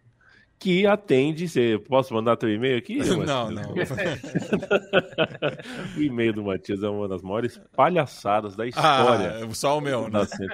que 0.60 0.88
atende. 0.88 1.48
Você, 1.48 1.80
posso 1.88 2.14
mandar 2.14 2.36
teu 2.38 2.50
e-mail 2.50 2.78
aqui? 2.78 2.98
Não, 3.28 3.52
não. 3.52 3.74
o 5.98 6.02
e-mail 6.02 6.34
do 6.34 6.44
Matias 6.44 6.84
é 6.84 6.90
uma 6.90 7.08
das 7.08 7.22
maiores 7.22 7.60
palhaçadas 7.76 8.56
da 8.56 8.66
história. 8.66 9.44
Ah, 9.44 9.54
só 9.54 9.78
o 9.78 9.82
meu, 9.82 10.10
né? 10.10 10.22
O 10.22 10.26
seu, 10.26 10.48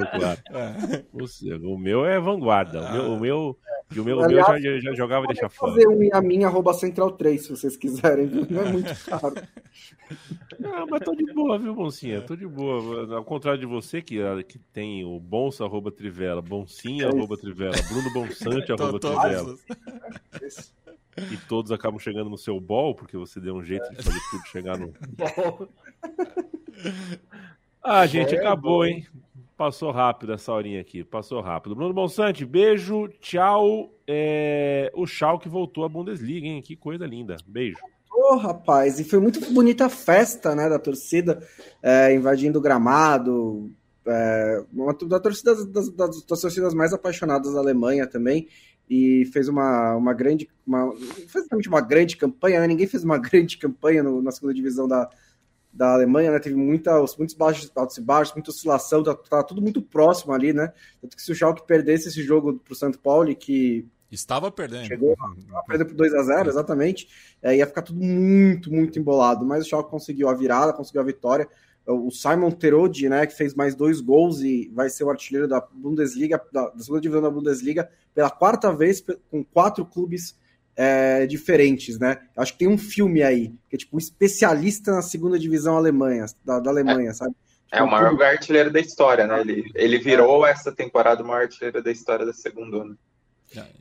claro. 0.00 0.40
É. 0.50 1.04
O, 1.12 1.26
seu. 1.26 1.60
o 1.62 1.78
meu 1.78 2.04
é 2.04 2.18
vanguarda. 2.18 2.80
O 2.80 2.92
meu, 2.92 3.12
o 3.12 3.20
meu, 3.20 3.56
o 3.96 4.04
meu, 4.04 4.20
Aliás, 4.22 4.48
o 4.48 4.52
meu 4.52 4.60
já, 4.60 4.78
já 4.90 4.94
jogava 4.94 5.24
e 5.24 5.28
deixa 5.28 5.48
fora. 5.48 5.72
fazer 5.72 5.88
um 5.88 6.02
Yamin 6.02 6.44
arroba 6.44 6.74
central 6.74 7.12
3, 7.12 7.42
se 7.42 7.50
vocês 7.50 7.76
quiserem, 7.76 8.26
viu? 8.26 8.46
Não 8.50 8.62
é 8.62 8.72
muito 8.72 9.04
caro. 9.04 9.34
Não, 10.58 10.86
mas 10.86 11.00
tô 11.00 11.14
de 11.14 11.32
boa, 11.32 11.58
viu, 11.58 11.74
Boncinha? 11.74 12.20
Tô 12.20 12.36
de 12.36 12.46
boa. 12.46 13.16
Ao 13.16 13.24
contrário 13.24 13.58
de 13.58 13.66
você, 13.66 14.02
que, 14.02 14.18
que 14.44 14.58
tem 14.58 15.04
o 15.04 15.18
Bonsa 15.18 15.64
arroba 15.64 15.90
Trivela, 15.90 16.42
Boncinha 16.42 17.04
é 17.04 17.08
arroba 17.08 17.36
Trivela, 17.36 17.74
Bruno 17.88 18.12
Bonsante 18.12 18.72
arroba 18.72 18.89
E 21.30 21.36
todos 21.48 21.70
acabam 21.70 21.98
chegando 21.98 22.30
no 22.30 22.38
seu 22.38 22.58
bol, 22.58 22.94
porque 22.94 23.16
você 23.16 23.40
deu 23.40 23.54
um 23.56 23.62
jeito 23.62 23.90
de 23.90 24.02
fazer 24.02 24.20
tudo 24.30 24.46
chegar 24.46 24.78
no. 24.78 24.94
Ah, 27.82 28.06
gente, 28.06 28.34
acabou, 28.34 28.84
hein? 28.84 29.06
Passou 29.56 29.90
rápido 29.90 30.32
essa 30.32 30.52
horinha 30.52 30.80
aqui, 30.80 31.02
passou 31.02 31.40
rápido. 31.40 31.74
Bruno 31.74 31.92
Bonsante, 31.92 32.44
beijo, 32.44 33.08
tchau. 33.20 33.90
É... 34.06 34.90
O 34.94 35.06
Schalke 35.06 35.48
voltou 35.48 35.84
à 35.84 35.88
Bundesliga, 35.88 36.46
hein? 36.46 36.62
Que 36.62 36.76
coisa 36.76 37.06
linda. 37.06 37.36
Beijo. 37.46 37.78
Oh, 38.12 38.36
rapaz, 38.36 39.00
e 39.00 39.04
foi 39.04 39.18
muito 39.18 39.40
bonita 39.52 39.86
a 39.86 39.88
festa, 39.88 40.54
né, 40.54 40.68
da 40.68 40.78
torcida 40.78 41.42
é, 41.82 42.14
invadindo 42.14 42.58
o 42.58 42.62
gramado, 42.62 43.70
é, 44.06 44.64
uma, 44.72 44.92
da 44.92 45.18
torcida 45.18 45.54
das, 45.54 45.88
das, 45.90 46.24
das, 46.24 46.40
torcidas 46.40 46.74
mais 46.74 46.92
apaixonadas 46.92 47.54
da 47.54 47.60
Alemanha 47.60 48.06
também, 48.06 48.46
e 48.90 49.24
fez 49.26 49.46
uma, 49.46 49.94
uma 49.94 50.12
grande, 50.12 50.50
uma, 50.66 50.92
fez 51.28 51.46
uma 51.68 51.80
grande 51.80 52.16
campanha, 52.16 52.58
né? 52.58 52.66
ninguém 52.66 52.88
fez 52.88 53.04
uma 53.04 53.16
grande 53.22 53.56
campanha 53.56 54.02
no, 54.02 54.20
na 54.20 54.32
segunda 54.32 54.52
divisão 54.52 54.88
da, 54.88 55.08
da 55.72 55.94
Alemanha, 55.94 56.32
né? 56.32 56.40
Teve 56.40 56.56
muita, 56.56 56.98
muitos 57.16 57.36
baixos, 57.36 57.70
altos 57.76 57.96
e 57.96 58.00
baixos, 58.00 58.34
muita 58.34 58.50
oscilação, 58.50 59.04
tá, 59.04 59.14
tá, 59.14 59.44
tudo 59.44 59.62
muito 59.62 59.80
próximo 59.80 60.32
ali, 60.32 60.52
né? 60.52 60.72
Tanto 61.00 61.16
que 61.16 61.22
se 61.22 61.30
o 61.30 61.34
Schalke 61.36 61.64
perdesse 61.64 62.08
esse 62.08 62.20
jogo 62.20 62.58
pro 62.58 62.74
Santo 62.74 62.98
Paulo, 62.98 63.34
que 63.36 63.86
Estava 64.10 64.50
perdendo. 64.50 64.86
Chegou 64.86 65.16
a 65.54 65.62
perder 65.62 65.84
por 65.84 65.94
2 65.94 66.12
a 66.14 66.22
0 66.24 66.48
exatamente. 66.48 67.08
É, 67.40 67.56
ia 67.56 67.64
ficar 67.64 67.82
tudo 67.82 68.00
muito, 68.00 68.68
muito 68.72 68.98
embolado. 68.98 69.44
Mas 69.44 69.64
o 69.64 69.68
Schalke 69.68 69.88
conseguiu 69.88 70.28
a 70.28 70.34
virada, 70.34 70.72
conseguiu 70.72 71.00
a 71.00 71.04
vitória. 71.04 71.48
O 71.90 72.10
Simon 72.10 72.50
Terodi, 72.50 73.08
né, 73.08 73.26
que 73.26 73.36
fez 73.36 73.54
mais 73.54 73.74
dois 73.74 74.00
gols 74.00 74.40
e 74.40 74.70
vai 74.74 74.88
ser 74.88 75.04
o 75.04 75.10
artilheiro 75.10 75.48
da 75.48 75.60
Bundesliga, 75.60 76.40
da, 76.52 76.68
da 76.70 76.78
segunda 76.78 77.00
divisão 77.00 77.22
da 77.22 77.30
Bundesliga, 77.30 77.90
pela 78.14 78.30
quarta 78.30 78.72
vez 78.72 79.02
com 79.30 79.44
quatro 79.44 79.84
clubes 79.84 80.38
é, 80.76 81.26
diferentes, 81.26 81.98
né? 81.98 82.18
Acho 82.36 82.52
que 82.52 82.60
tem 82.60 82.68
um 82.68 82.78
filme 82.78 83.22
aí, 83.22 83.54
que 83.68 83.76
é 83.76 83.78
tipo 83.78 83.96
um 83.96 83.98
especialista 83.98 84.92
na 84.92 85.02
segunda 85.02 85.38
divisão 85.38 85.76
Alemanha, 85.76 86.26
da, 86.44 86.60
da 86.60 86.70
Alemanha, 86.70 87.10
é. 87.10 87.12
sabe? 87.12 87.34
Tipo, 87.66 87.76
é 87.76 87.82
o 87.82 87.90
maior 87.90 88.08
clube... 88.08 88.24
artilheiro 88.24 88.72
da 88.72 88.80
história, 88.80 89.26
né? 89.26 89.40
Ele, 89.40 89.70
ele 89.74 89.98
virou 89.98 90.46
essa 90.46 90.72
temporada 90.72 91.22
o 91.22 91.26
maior 91.26 91.42
artilheiro 91.42 91.82
da 91.82 91.90
história 91.90 92.24
da 92.24 92.32
segunda, 92.32 92.84
né? 92.84 92.94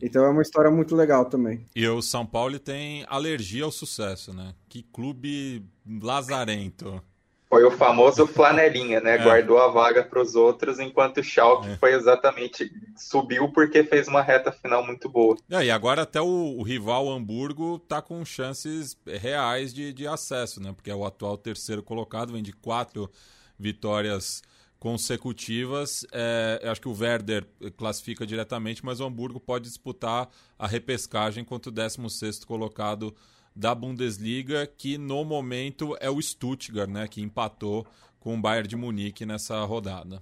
Então 0.01 0.25
é 0.25 0.29
uma 0.29 0.41
história 0.41 0.71
muito 0.71 0.95
legal 0.95 1.25
também. 1.25 1.65
E 1.75 1.87
o 1.87 2.01
São 2.01 2.25
Paulo 2.25 2.57
tem 2.59 3.05
alergia 3.07 3.63
ao 3.63 3.71
sucesso, 3.71 4.33
né? 4.33 4.53
Que 4.67 4.83
clube 4.83 5.63
lazarento. 6.01 7.01
Foi 7.49 7.63
o 7.63 7.71
famoso 7.71 8.27
flanelinha, 8.27 9.01
né? 9.01 9.15
É. 9.15 9.17
Guardou 9.17 9.57
a 9.57 9.69
vaga 9.69 10.03
para 10.03 10.21
os 10.21 10.35
outros, 10.35 10.77
enquanto 10.77 11.17
o 11.17 11.23
Schalke 11.23 11.69
é. 11.69 11.77
foi 11.77 11.93
exatamente 11.95 12.71
subiu 12.95 13.51
porque 13.51 13.83
fez 13.83 14.07
uma 14.07 14.21
reta 14.21 14.51
final 14.51 14.85
muito 14.85 15.09
boa. 15.09 15.35
É, 15.49 15.65
e 15.65 15.71
agora 15.71 16.03
até 16.03 16.21
o, 16.21 16.57
o, 16.57 16.61
rival 16.61 17.09
Hamburgo 17.09 17.79
tá 17.79 18.03
com 18.03 18.23
chances 18.23 18.95
reais 19.05 19.73
de, 19.73 19.91
de 19.91 20.07
acesso, 20.07 20.61
né? 20.61 20.71
Porque 20.73 20.91
é 20.91 20.95
o 20.95 21.03
atual 21.03 21.37
terceiro 21.37 21.81
colocado, 21.81 22.33
vem 22.33 22.43
de 22.43 22.53
quatro 22.53 23.09
vitórias 23.57 24.43
consecutivas. 24.79 26.05
É, 26.11 26.61
acho 26.65 26.79
que 26.79 26.87
o 26.87 26.97
Werder 26.97 27.47
classifica 27.75 28.27
diretamente, 28.27 28.85
mas 28.85 28.99
o 28.99 29.05
Hamburgo 29.05 29.39
pode 29.39 29.65
disputar 29.65 30.29
a 30.57 30.67
repescagem 30.67 31.43
contra 31.43 31.69
o 31.69 31.73
16 31.73 32.45
colocado 32.45 33.13
da 33.55 33.73
Bundesliga, 33.73 34.65
que 34.65 34.97
no 34.97 35.23
momento 35.23 35.97
é 35.99 36.09
o 36.09 36.21
Stuttgart, 36.21 36.89
né, 36.89 37.07
que 37.07 37.21
empatou 37.21 37.85
com 38.19 38.35
o 38.35 38.41
Bayern 38.41 38.67
de 38.67 38.75
Munique 38.75 39.25
nessa 39.25 39.63
rodada. 39.63 40.21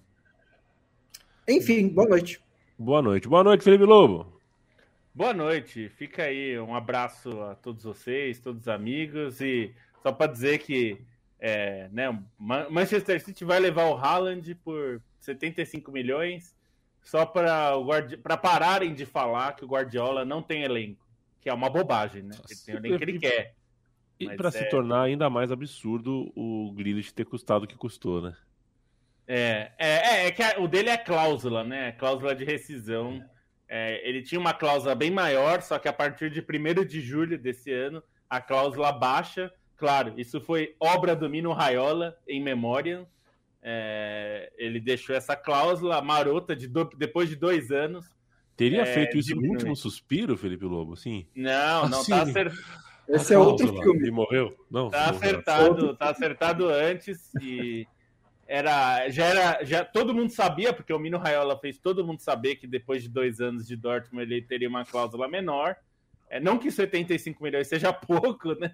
Enfim, 1.48 1.88
boa 1.88 2.08
noite. 2.10 2.42
Boa 2.78 3.02
noite. 3.02 3.28
Boa 3.28 3.44
noite, 3.44 3.64
Felipe 3.64 3.86
Lobo. 3.86 4.40
Boa 5.16 5.34
noite. 5.34 5.90
Fica 5.90 6.24
aí 6.24 6.60
um 6.60 6.76
abraço 6.76 7.42
a 7.42 7.56
todos 7.56 7.84
vocês, 7.84 8.40
todos 8.40 8.64
os 8.64 8.68
amigos 8.68 9.42
e 9.42 9.74
só 10.04 10.12
para 10.12 10.32
dizer 10.32 10.60
que 10.60 11.02
é, 11.40 11.90
né, 11.92 12.08
Manchester 12.38 13.24
City 13.24 13.46
vai 13.46 13.60
levar 13.60 13.86
o 13.86 13.96
Haaland 13.96 14.54
por 14.56 15.02
75 15.20 15.92
milhões 15.92 16.56
só 17.02 17.26
para 17.26 18.38
pararem 18.42 18.94
de 18.94 19.06
falar 19.06 19.56
que 19.56 19.64
o 19.64 19.68
Guardiola 19.68 20.26
não 20.26 20.42
tem 20.42 20.64
elenco, 20.64 21.07
que 21.42 21.50
é 21.50 21.54
uma 21.54 21.70
bobagem, 21.70 22.24
né? 22.24 22.36
Ele 22.50 22.60
tem 22.66 22.76
o 22.76 22.78
elenco 22.78 22.98
que 22.98 23.04
ele 23.04 23.20
quer. 23.20 23.56
E 24.20 24.36
para 24.36 24.48
é- 24.50 24.52
se 24.52 24.70
tornar 24.70 25.04
ainda 25.04 25.30
mais 25.30 25.52
absurdo 25.52 26.32
o 26.36 26.72
Grealish 26.76 27.12
ter 27.14 27.26
custado 27.26 27.66
o 27.66 27.68
que 27.68 27.76
custou, 27.76 28.22
né? 28.22 28.36
É, 29.28 29.72
é, 29.78 29.90
é, 29.90 30.28
é 30.28 30.32
que 30.32 30.42
a- 30.42 30.60
o 30.60 30.68
dele 30.68 30.90
é 30.90 30.98
cláusula, 30.98 31.64
né? 31.64 31.92
Cláusula 31.94 32.34
de 32.34 32.44
rescisão. 32.46 33.24
É, 33.68 34.08
ele 34.08 34.24
tinha 34.24 34.40
uma 34.40 34.54
cláusula 34.54 34.96
bem 34.96 35.12
maior, 35.12 35.62
só 35.62 35.78
que 35.78 35.88
a 35.88 35.94
partir 35.94 36.30
de 36.32 36.42
1 36.42 36.86
de 36.86 37.02
julho 37.02 37.38
desse 37.38 37.72
ano, 37.72 38.02
a 38.30 38.40
cláusula 38.42 38.92
baixa. 38.92 39.52
Claro, 39.76 40.14
isso 40.18 40.40
foi 40.42 40.76
obra 40.80 41.16
do 41.16 41.30
Mino 41.30 41.52
Raiola, 41.52 42.18
em 42.28 42.42
memória. 42.42 43.06
É, 43.62 44.52
ele 44.58 44.80
deixou 44.80 45.14
essa 45.16 45.36
cláusula 45.36 46.02
marota 46.02 46.56
de 46.56 46.68
do- 46.68 46.90
depois 46.98 47.28
de 47.30 47.36
dois 47.36 47.70
anos. 47.70 48.10
Teria 48.58 48.82
É, 48.82 48.86
feito 48.88 49.18
isso 49.18 49.30
no 49.30 49.36
diminui. 49.36 49.56
último 49.58 49.76
suspiro, 49.76 50.36
Felipe 50.36 50.66
Lobo? 50.66 50.96
Sim. 50.98 51.28
Não, 51.36 51.88
não, 51.88 52.00
Assim, 52.02 52.12
tá, 52.12 52.22
acer- 52.24 52.52
Esse 53.08 53.34
é 53.34 53.38
outro 53.38 53.68
filme. 53.82 54.08
E 54.08 54.12
morreu? 54.12 54.54
Não, 54.70 54.90
tá 54.90 55.04
morreu. 55.14 55.16
acertado, 55.18 55.96
tá 55.96 56.10
acertado 56.10 56.68
antes 56.68 57.32
e 57.40 57.88
era, 58.48 59.08
já 59.10 59.26
era, 59.26 59.64
já 59.64 59.86
todo 59.86 60.14
mundo 60.14 60.32
sabia, 60.32 60.74
porque 60.74 60.92
o 60.92 61.00
Mino 61.00 61.18
Raiola 61.18 61.58
fez 61.60 61.78
todo 61.78 62.06
mundo 62.06 62.20
saber 62.20 62.56
que 62.56 62.66
depois 62.68 63.04
de 63.04 63.10
dois 63.10 63.40
anos 63.40 63.68
de 63.68 63.76
Dortmund 63.76 64.24
ele 64.24 64.42
teria 64.42 64.68
uma 64.68 64.84
cláusula 64.86 65.28
menor. 65.28 65.76
É, 66.30 66.40
não 66.40 66.58
que 66.58 66.70
75 66.72 67.42
milhões 67.44 67.68
seja 67.68 67.94
pouco, 67.94 68.54
né? 68.60 68.74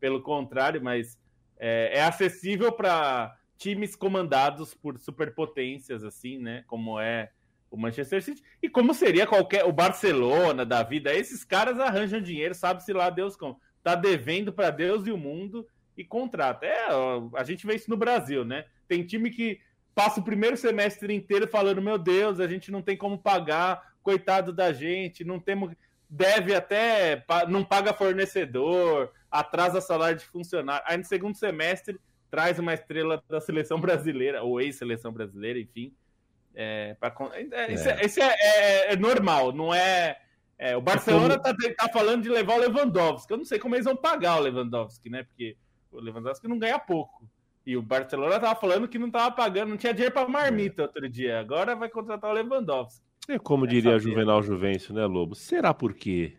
Pelo 0.00 0.22
contrário, 0.22 0.82
mas 0.82 1.18
é, 1.58 1.98
é 1.98 2.02
acessível 2.04 2.70
para 2.72 3.34
times 3.58 3.96
comandados 3.96 4.74
por 4.74 4.98
superpotências, 4.98 6.04
assim, 6.04 6.38
né? 6.38 6.62
Como 6.66 7.00
é 7.00 7.30
o 7.74 7.76
Manchester 7.76 8.22
City 8.22 8.40
e 8.62 8.68
como 8.68 8.94
seria 8.94 9.26
qualquer 9.26 9.64
o 9.64 9.72
Barcelona 9.72 10.64
da 10.64 10.82
vida. 10.84 11.12
Esses 11.12 11.44
caras 11.44 11.80
arranjam 11.80 12.20
dinheiro, 12.20 12.54
sabe-se 12.54 12.92
lá 12.92 13.10
Deus 13.10 13.36
como. 13.36 13.60
Tá 13.82 13.96
devendo 13.96 14.52
para 14.52 14.70
Deus 14.70 15.06
e 15.06 15.10
o 15.10 15.18
mundo 15.18 15.66
e 15.96 16.04
contrata. 16.04 16.64
É, 16.64 16.86
a 17.34 17.42
gente 17.42 17.66
vê 17.66 17.74
isso 17.74 17.90
no 17.90 17.96
Brasil, 17.96 18.44
né? 18.44 18.64
Tem 18.86 19.04
time 19.04 19.28
que 19.28 19.60
passa 19.92 20.20
o 20.20 20.24
primeiro 20.24 20.56
semestre 20.56 21.12
inteiro 21.12 21.48
falando: 21.48 21.82
meu 21.82 21.98
Deus, 21.98 22.38
a 22.38 22.46
gente 22.46 22.70
não 22.70 22.80
tem 22.80 22.96
como 22.96 23.18
pagar, 23.18 23.94
coitado 24.02 24.52
da 24.52 24.72
gente, 24.72 25.24
não 25.24 25.40
temos. 25.40 25.74
Deve 26.08 26.54
até, 26.54 27.24
não 27.48 27.64
paga 27.64 27.92
fornecedor, 27.92 29.10
atrasa 29.28 29.80
salário 29.80 30.18
de 30.18 30.24
funcionário. 30.24 30.84
Aí 30.86 30.96
no 30.96 31.04
segundo 31.04 31.36
semestre 31.36 31.98
traz 32.30 32.58
uma 32.60 32.72
estrela 32.72 33.22
da 33.28 33.40
seleção 33.40 33.80
brasileira, 33.80 34.44
ou 34.44 34.60
ex-seleção 34.60 35.12
brasileira, 35.12 35.58
enfim. 35.58 35.92
É, 36.54 36.94
pra 36.94 37.12
é, 37.32 37.72
Isso, 37.72 37.88
é, 37.88 38.04
isso 38.04 38.22
é- 38.22 38.34
é- 38.40 38.92
é 38.92 38.96
normal, 38.96 39.52
não 39.52 39.74
é. 39.74 40.16
é, 40.58 40.76
o 40.76 40.80
Barcelona 40.80 41.38
tá, 41.38 41.54
tá 41.76 41.88
falando 41.88 42.22
de 42.22 42.28
levar 42.28 42.54
o 42.54 42.60
Lewandowski. 42.60 43.32
Eu 43.32 43.38
não 43.38 43.44
sei 43.44 43.58
como 43.58 43.74
eles 43.74 43.84
vão 43.84 43.96
pagar 43.96 44.36
o 44.36 44.40
Lewandowski, 44.40 45.10
né? 45.10 45.24
Porque 45.24 45.56
o 45.90 46.00
Lewandowski 46.00 46.46
não 46.46 46.58
ganha 46.58 46.78
pouco. 46.78 47.28
E 47.66 47.76
o 47.76 47.82
Barcelona 47.82 48.38
tava 48.38 48.54
falando 48.60 48.86
que 48.86 48.98
não 48.98 49.10
tava 49.10 49.34
pagando, 49.34 49.70
não 49.70 49.76
tinha 49.76 49.92
dinheiro 49.92 50.12
pra 50.12 50.28
marmita 50.28 50.82
outro 50.82 51.08
dia. 51.08 51.40
Agora 51.40 51.74
vai 51.74 51.88
contratar 51.88 52.30
o 52.30 52.34
Lewandowski. 52.34 53.02
É 53.28 53.38
como 53.38 53.64
É 53.64 53.68
diria. 53.68 53.98
Juvenal 53.98 54.42
Juvencio, 54.42 54.94
né, 54.94 55.06
Lobo? 55.06 55.34
Será 55.34 55.72
por 55.72 55.94
quê 55.94 56.36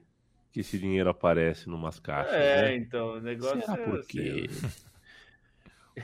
que 0.52 0.60
esse 0.62 0.78
dinheiro 0.78 1.10
aparece 1.10 1.68
numas 1.68 2.00
caixas, 2.00 2.34
é, 2.34 2.62
né? 2.62 2.76
então, 2.78 3.16
o 3.16 3.20
negócio 3.20 3.60
Será 3.60 3.74
é 3.74 3.78
por 3.86 4.00
assim. 4.00 4.46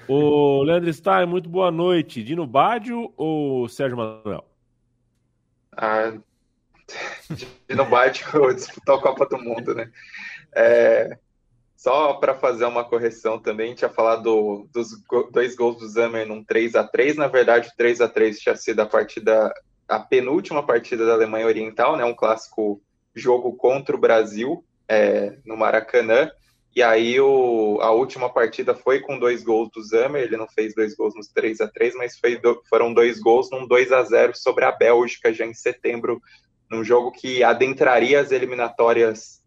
Ô, 0.08 0.64
Leandro 0.64 0.92
Stein, 0.94 1.26
muito 1.26 1.50
boa 1.50 1.72
noite. 1.72 2.24
Dino 2.24 2.48
Badio 2.48 3.14
ou 3.18 3.68
Sérgio 3.68 3.98
Manuel? 3.98 4.46
Ah, 5.76 6.14
de 7.30 7.48
no 7.76 7.86
bate 7.86 8.24
disputar 8.56 8.98
a 8.98 9.02
Copa 9.02 9.26
do 9.26 9.38
Mundo, 9.38 9.74
né? 9.74 9.92
É, 10.56 11.18
só 11.76 12.14
para 12.16 12.36
fazer 12.36 12.66
uma 12.66 12.84
correção 12.84 13.40
também, 13.40 13.68
a 13.68 13.70
gente 13.70 13.86
dos 14.72 14.90
dois 15.32 15.56
gols 15.56 15.78
do 15.78 15.90
Zamer 15.90 16.28
num 16.28 16.44
3 16.44 16.76
a 16.76 16.84
3 16.84 17.18
Na 17.18 17.28
verdade, 17.28 17.70
o 17.70 17.76
3 17.76 18.02
a 18.02 18.08
3 18.08 18.40
tinha 18.40 18.56
sido 18.56 18.82
a 18.82 18.86
partida, 18.86 19.54
a 19.88 20.00
penúltima 20.00 20.66
partida 20.66 21.06
da 21.06 21.14
Alemanha 21.14 21.48
Oriental, 21.48 21.98
né? 21.98 22.06
Um 22.06 22.14
clássico 22.14 22.82
jogo 23.16 23.56
contra 23.56 23.96
o 23.96 24.00
Brasil 24.00 24.64
é, 24.88 25.38
no 25.46 25.58
Maracanã. 25.58 26.32
E 26.74 26.82
aí 26.82 27.20
o, 27.20 27.80
a 27.82 27.92
última 27.92 28.30
partida 28.30 28.74
foi 28.74 29.02
com 29.02 29.20
dois 29.20 29.44
gols 29.44 29.70
do 29.74 29.84
Zamer, 29.84 30.24
ele 30.24 30.38
não 30.38 30.48
fez 30.48 30.74
dois 30.74 30.96
gols 30.96 31.14
nos 31.16 31.28
3 31.28 31.60
a 31.60 31.68
3 31.68 31.94
mas 31.96 32.18
do- 32.42 32.64
foram 32.70 32.94
dois 32.94 33.20
gols 33.20 33.50
num 33.52 33.68
2 33.68 33.92
a 33.92 34.04
0 34.04 34.34
sobre 34.36 34.64
a 34.64 34.72
Bélgica 34.72 35.34
já 35.34 35.46
em 35.46 35.54
setembro, 35.54 36.22
num 36.70 36.84
jogo 36.84 37.12
que 37.12 37.44
adentraria 37.44 38.22
as 38.22 38.32
eliminatórias 38.32 39.42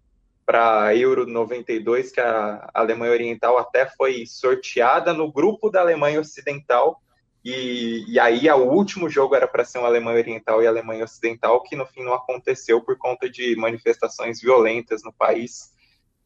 para 0.44 0.94
Euro 0.94 1.26
92, 1.26 2.12
que 2.12 2.20
a 2.20 2.68
Alemanha 2.74 3.12
Oriental 3.12 3.56
até 3.56 3.86
foi 3.86 4.26
sorteada 4.26 5.14
no 5.14 5.32
grupo 5.32 5.70
da 5.70 5.80
Alemanha 5.80 6.20
Ocidental, 6.20 7.00
e, 7.42 8.04
e 8.08 8.18
aí 8.18 8.48
o 8.50 8.64
último 8.70 9.08
jogo 9.08 9.34
era 9.34 9.46
para 9.48 9.64
ser 9.64 9.78
uma 9.78 9.88
Alemanha 9.88 10.18
Oriental 10.18 10.62
e 10.62 10.66
Alemanha 10.66 11.04
Ocidental, 11.04 11.62
que 11.62 11.76
no 11.76 11.86
fim 11.86 12.02
não 12.02 12.14
aconteceu 12.14 12.82
por 12.82 12.96
conta 12.98 13.28
de 13.28 13.56
manifestações 13.56 14.40
violentas 14.40 15.02
no 15.02 15.12
país. 15.12 15.73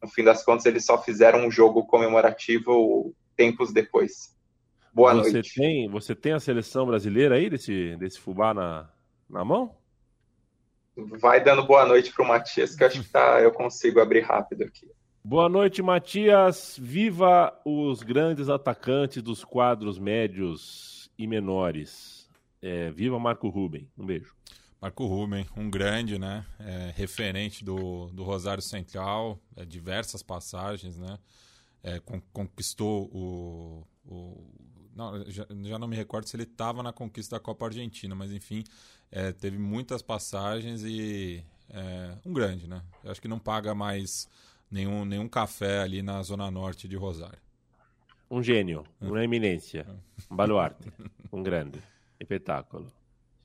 No 0.01 0.07
fim 0.07 0.23
das 0.23 0.43
contas, 0.43 0.65
eles 0.65 0.85
só 0.85 1.01
fizeram 1.01 1.45
um 1.45 1.51
jogo 1.51 1.85
comemorativo 1.85 3.13
tempos 3.35 3.71
depois. 3.73 4.35
Boa 4.93 5.13
você 5.13 5.33
noite. 5.33 5.53
Tem, 5.53 5.89
você 5.89 6.15
tem 6.15 6.33
a 6.33 6.39
seleção 6.39 6.85
brasileira 6.85 7.35
aí 7.35 7.49
desse, 7.49 7.95
desse 7.97 8.19
fubá 8.19 8.53
na, 8.53 8.89
na 9.29 9.45
mão? 9.45 9.75
Vai 10.95 11.41
dando 11.43 11.63
boa 11.65 11.85
noite 11.85 12.11
para 12.11 12.25
o 12.25 12.27
Matias, 12.27 12.75
que 12.75 12.83
eu 12.83 12.87
acho 12.87 13.03
que 13.03 13.09
tá, 13.09 13.41
eu 13.41 13.51
consigo 13.51 14.01
abrir 14.01 14.21
rápido 14.21 14.63
aqui. 14.63 14.89
Boa 15.23 15.47
noite, 15.47 15.81
Matias. 15.81 16.77
Viva 16.81 17.53
os 17.63 18.01
grandes 18.01 18.49
atacantes 18.49 19.21
dos 19.21 19.43
quadros 19.43 19.99
médios 19.99 21.09
e 21.17 21.27
menores. 21.27 22.29
É, 22.61 22.89
viva 22.89 23.19
Marco 23.19 23.47
Ruben. 23.47 23.87
Um 23.97 24.05
beijo. 24.05 24.33
Marco 24.81 25.05
Ruben, 25.05 25.45
um 25.57 25.69
grande, 25.69 26.17
né? 26.17 26.45
É, 26.59 26.93
referente 26.95 27.63
do, 27.65 28.07
do 28.11 28.23
Rosário 28.23 28.63
Central, 28.63 29.39
é, 29.55 29.65
diversas 29.65 30.23
passagens, 30.23 30.97
né? 30.97 31.17
É, 31.83 31.99
con- 31.99 32.21
conquistou 32.31 33.09
o. 33.13 33.87
o 34.05 34.45
não, 34.95 35.29
já, 35.29 35.45
já 35.63 35.79
não 35.79 35.87
me 35.87 35.95
recordo 35.95 36.27
se 36.27 36.35
ele 36.35 36.43
estava 36.43 36.83
na 36.83 36.91
conquista 36.91 37.35
da 37.35 37.39
Copa 37.39 37.65
Argentina, 37.65 38.13
mas 38.15 38.31
enfim, 38.31 38.63
é, 39.11 39.31
teve 39.31 39.57
muitas 39.57 40.01
passagens 40.01 40.83
e 40.83 41.43
é, 41.69 42.17
um 42.25 42.33
grande, 42.33 42.67
né? 42.67 42.81
Eu 43.03 43.11
acho 43.11 43.21
que 43.21 43.27
não 43.27 43.39
paga 43.39 43.73
mais 43.75 44.27
nenhum, 44.69 45.05
nenhum 45.05 45.27
café 45.27 45.79
ali 45.81 46.01
na 46.01 46.21
zona 46.23 46.49
norte 46.51 46.87
de 46.87 46.95
Rosário. 46.95 47.39
Um 48.29 48.43
gênio, 48.43 48.83
uma 49.01 49.23
eminência, 49.23 49.85
um 50.29 50.35
baluarte, 50.35 50.91
um 51.31 51.41
grande 51.41 51.81
espetáculo. 52.19 52.91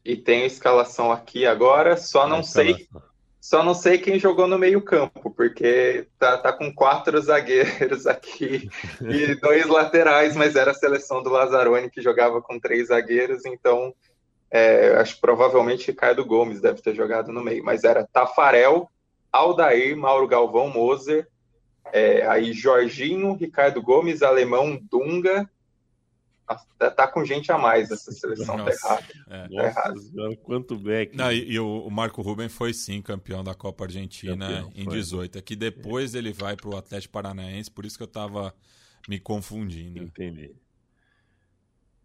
E 0.04 0.16
tem 0.16 0.42
a 0.42 0.46
escalação 0.46 1.10
aqui 1.10 1.46
agora, 1.46 1.96
só 1.96 2.26
não 2.26 2.42
sei. 2.42 2.86
Só 3.40 3.62
não 3.62 3.74
sei 3.74 3.98
quem 3.98 4.18
jogou 4.18 4.46
no 4.46 4.58
meio-campo, 4.58 5.30
porque 5.30 6.06
tá, 6.18 6.38
tá 6.38 6.52
com 6.52 6.74
quatro 6.74 7.20
zagueiros 7.22 8.06
aqui 8.06 8.70
e 9.02 9.34
dois 9.40 9.66
laterais, 9.66 10.34
mas 10.34 10.56
era 10.56 10.70
a 10.70 10.74
seleção 10.74 11.22
do 11.22 11.28
Lazzaroni 11.28 11.90
que 11.90 12.00
jogava 12.00 12.40
com 12.40 12.58
três 12.58 12.88
zagueiros, 12.88 13.44
então 13.44 13.94
é, 14.50 14.94
acho 14.96 15.16
que 15.16 15.20
provavelmente 15.20 15.88
Ricardo 15.88 16.24
Gomes 16.24 16.60
deve 16.60 16.80
ter 16.80 16.94
jogado 16.94 17.32
no 17.32 17.42
meio, 17.42 17.62
mas 17.62 17.84
era 17.84 18.08
Tafarel, 18.10 18.88
Aldair, 19.30 19.96
Mauro 19.96 20.28
Galvão, 20.28 20.68
Moser, 20.68 21.28
é, 21.92 22.26
aí 22.26 22.52
Jorginho, 22.52 23.34
Ricardo 23.34 23.82
Gomes, 23.82 24.22
Alemão, 24.22 24.78
Dunga. 24.90 25.48
Tá, 26.78 26.90
tá 26.90 27.08
com 27.08 27.24
gente 27.24 27.50
a 27.50 27.56
mais 27.56 27.90
essa 27.90 28.12
seleção, 28.12 28.56
tá 28.56 28.64
Nossa. 28.64 28.86
errado. 28.86 29.04
É. 29.30 29.48
Nossa 29.48 29.96
senhora, 29.96 30.36
quanto 30.36 30.76
back. 30.76 31.16
Não, 31.16 31.32
e, 31.32 31.52
e 31.52 31.58
o, 31.58 31.88
Marco 31.88 32.20
Ruben 32.20 32.48
foi 32.50 32.74
sim 32.74 33.00
campeão 33.00 33.42
da 33.42 33.54
Copa 33.54 33.84
Argentina 33.84 34.46
Campeão, 34.46 34.72
em 34.74 34.84
foi. 34.84 34.92
18. 34.94 35.38
É 35.38 35.42
que 35.42 35.56
depois 35.56 36.14
ele 36.14 36.32
vai 36.32 36.54
para 36.54 36.68
o 36.68 36.76
Atlético 36.76 37.12
Paranaense, 37.12 37.70
por 37.70 37.86
isso 37.86 37.96
que 37.96 38.02
eu 38.02 38.08
tava 38.08 38.54
me 39.08 39.18
confundindo. 39.18 40.02
Entendi. 40.02 40.54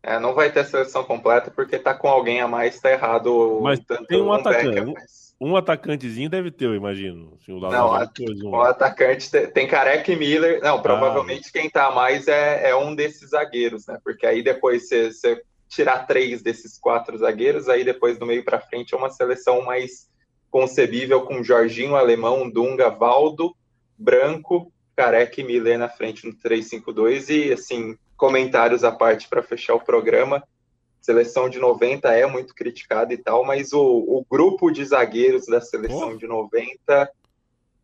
É, 0.01 0.17
não 0.17 0.33
vai 0.33 0.49
ter 0.51 0.65
seleção 0.65 1.03
completa 1.03 1.51
porque 1.51 1.77
tá 1.77 1.93
com 1.93 2.07
alguém 2.07 2.39
a 2.39 2.47
mais, 2.47 2.79
tá 2.79 2.89
errado. 2.89 3.59
Mas 3.61 3.79
tanto 3.81 4.05
tem 4.05 4.21
um 4.21 4.29
back, 4.29 4.47
atacante. 4.47 4.93
mas- 4.93 5.28
Um 5.41 5.55
atacantezinho 5.55 6.29
deve 6.29 6.51
ter, 6.51 6.65
eu 6.65 6.75
imagino. 6.75 7.37
Se 7.45 7.51
o 7.51 7.59
Não, 7.59 7.93
a- 7.93 8.11
um. 8.43 8.49
O 8.49 8.61
atacante 8.61 9.31
te- 9.31 9.47
tem 9.47 9.67
Careca 9.67 10.11
e 10.11 10.15
Miller. 10.15 10.59
Ah. 10.61 10.67
Não, 10.67 10.81
provavelmente 10.81 11.51
quem 11.51 11.69
tá 11.69 11.91
mais 11.91 12.27
é, 12.27 12.69
é 12.71 12.75
um 12.75 12.93
desses 12.93 13.29
zagueiros, 13.29 13.87
né? 13.87 13.97
Porque 14.03 14.25
aí 14.25 14.43
depois 14.43 14.89
você 14.89 15.41
tirar 15.69 16.05
três 16.07 16.41
desses 16.41 16.77
quatro 16.77 17.17
zagueiros, 17.17 17.69
aí 17.69 17.85
depois 17.85 18.17
do 18.17 18.25
meio 18.25 18.43
pra 18.43 18.59
frente 18.59 18.93
é 18.93 18.97
uma 18.97 19.09
seleção 19.09 19.61
mais 19.63 20.09
concebível 20.51 21.21
com 21.21 21.43
Jorginho, 21.43 21.95
Alemão, 21.95 22.49
Dunga, 22.49 22.89
Valdo, 22.89 23.55
Branco, 23.97 24.71
Careca 24.95 25.39
e 25.39 25.43
Miller 25.43 25.77
na 25.77 25.87
frente 25.87 26.25
no 26.25 26.33
3-5-2. 26.33 27.29
E 27.29 27.53
assim, 27.53 27.95
comentários 28.17 28.83
à 28.83 28.91
parte 28.91 29.29
para 29.29 29.43
fechar 29.43 29.75
o 29.75 29.79
programa. 29.79 30.43
Seleção 31.01 31.49
de 31.49 31.59
90 31.59 32.09
é 32.13 32.25
muito 32.25 32.53
criticada 32.53 33.13
e 33.13 33.17
tal, 33.17 33.45
mas 33.45 33.71
o, 33.71 33.81
o 33.81 34.25
grupo 34.29 34.69
de 34.69 34.83
zagueiros 34.83 35.45
da 35.47 35.61
seleção 35.61 36.11
Pô. 36.11 36.17
de 36.17 36.27
90, 36.27 37.09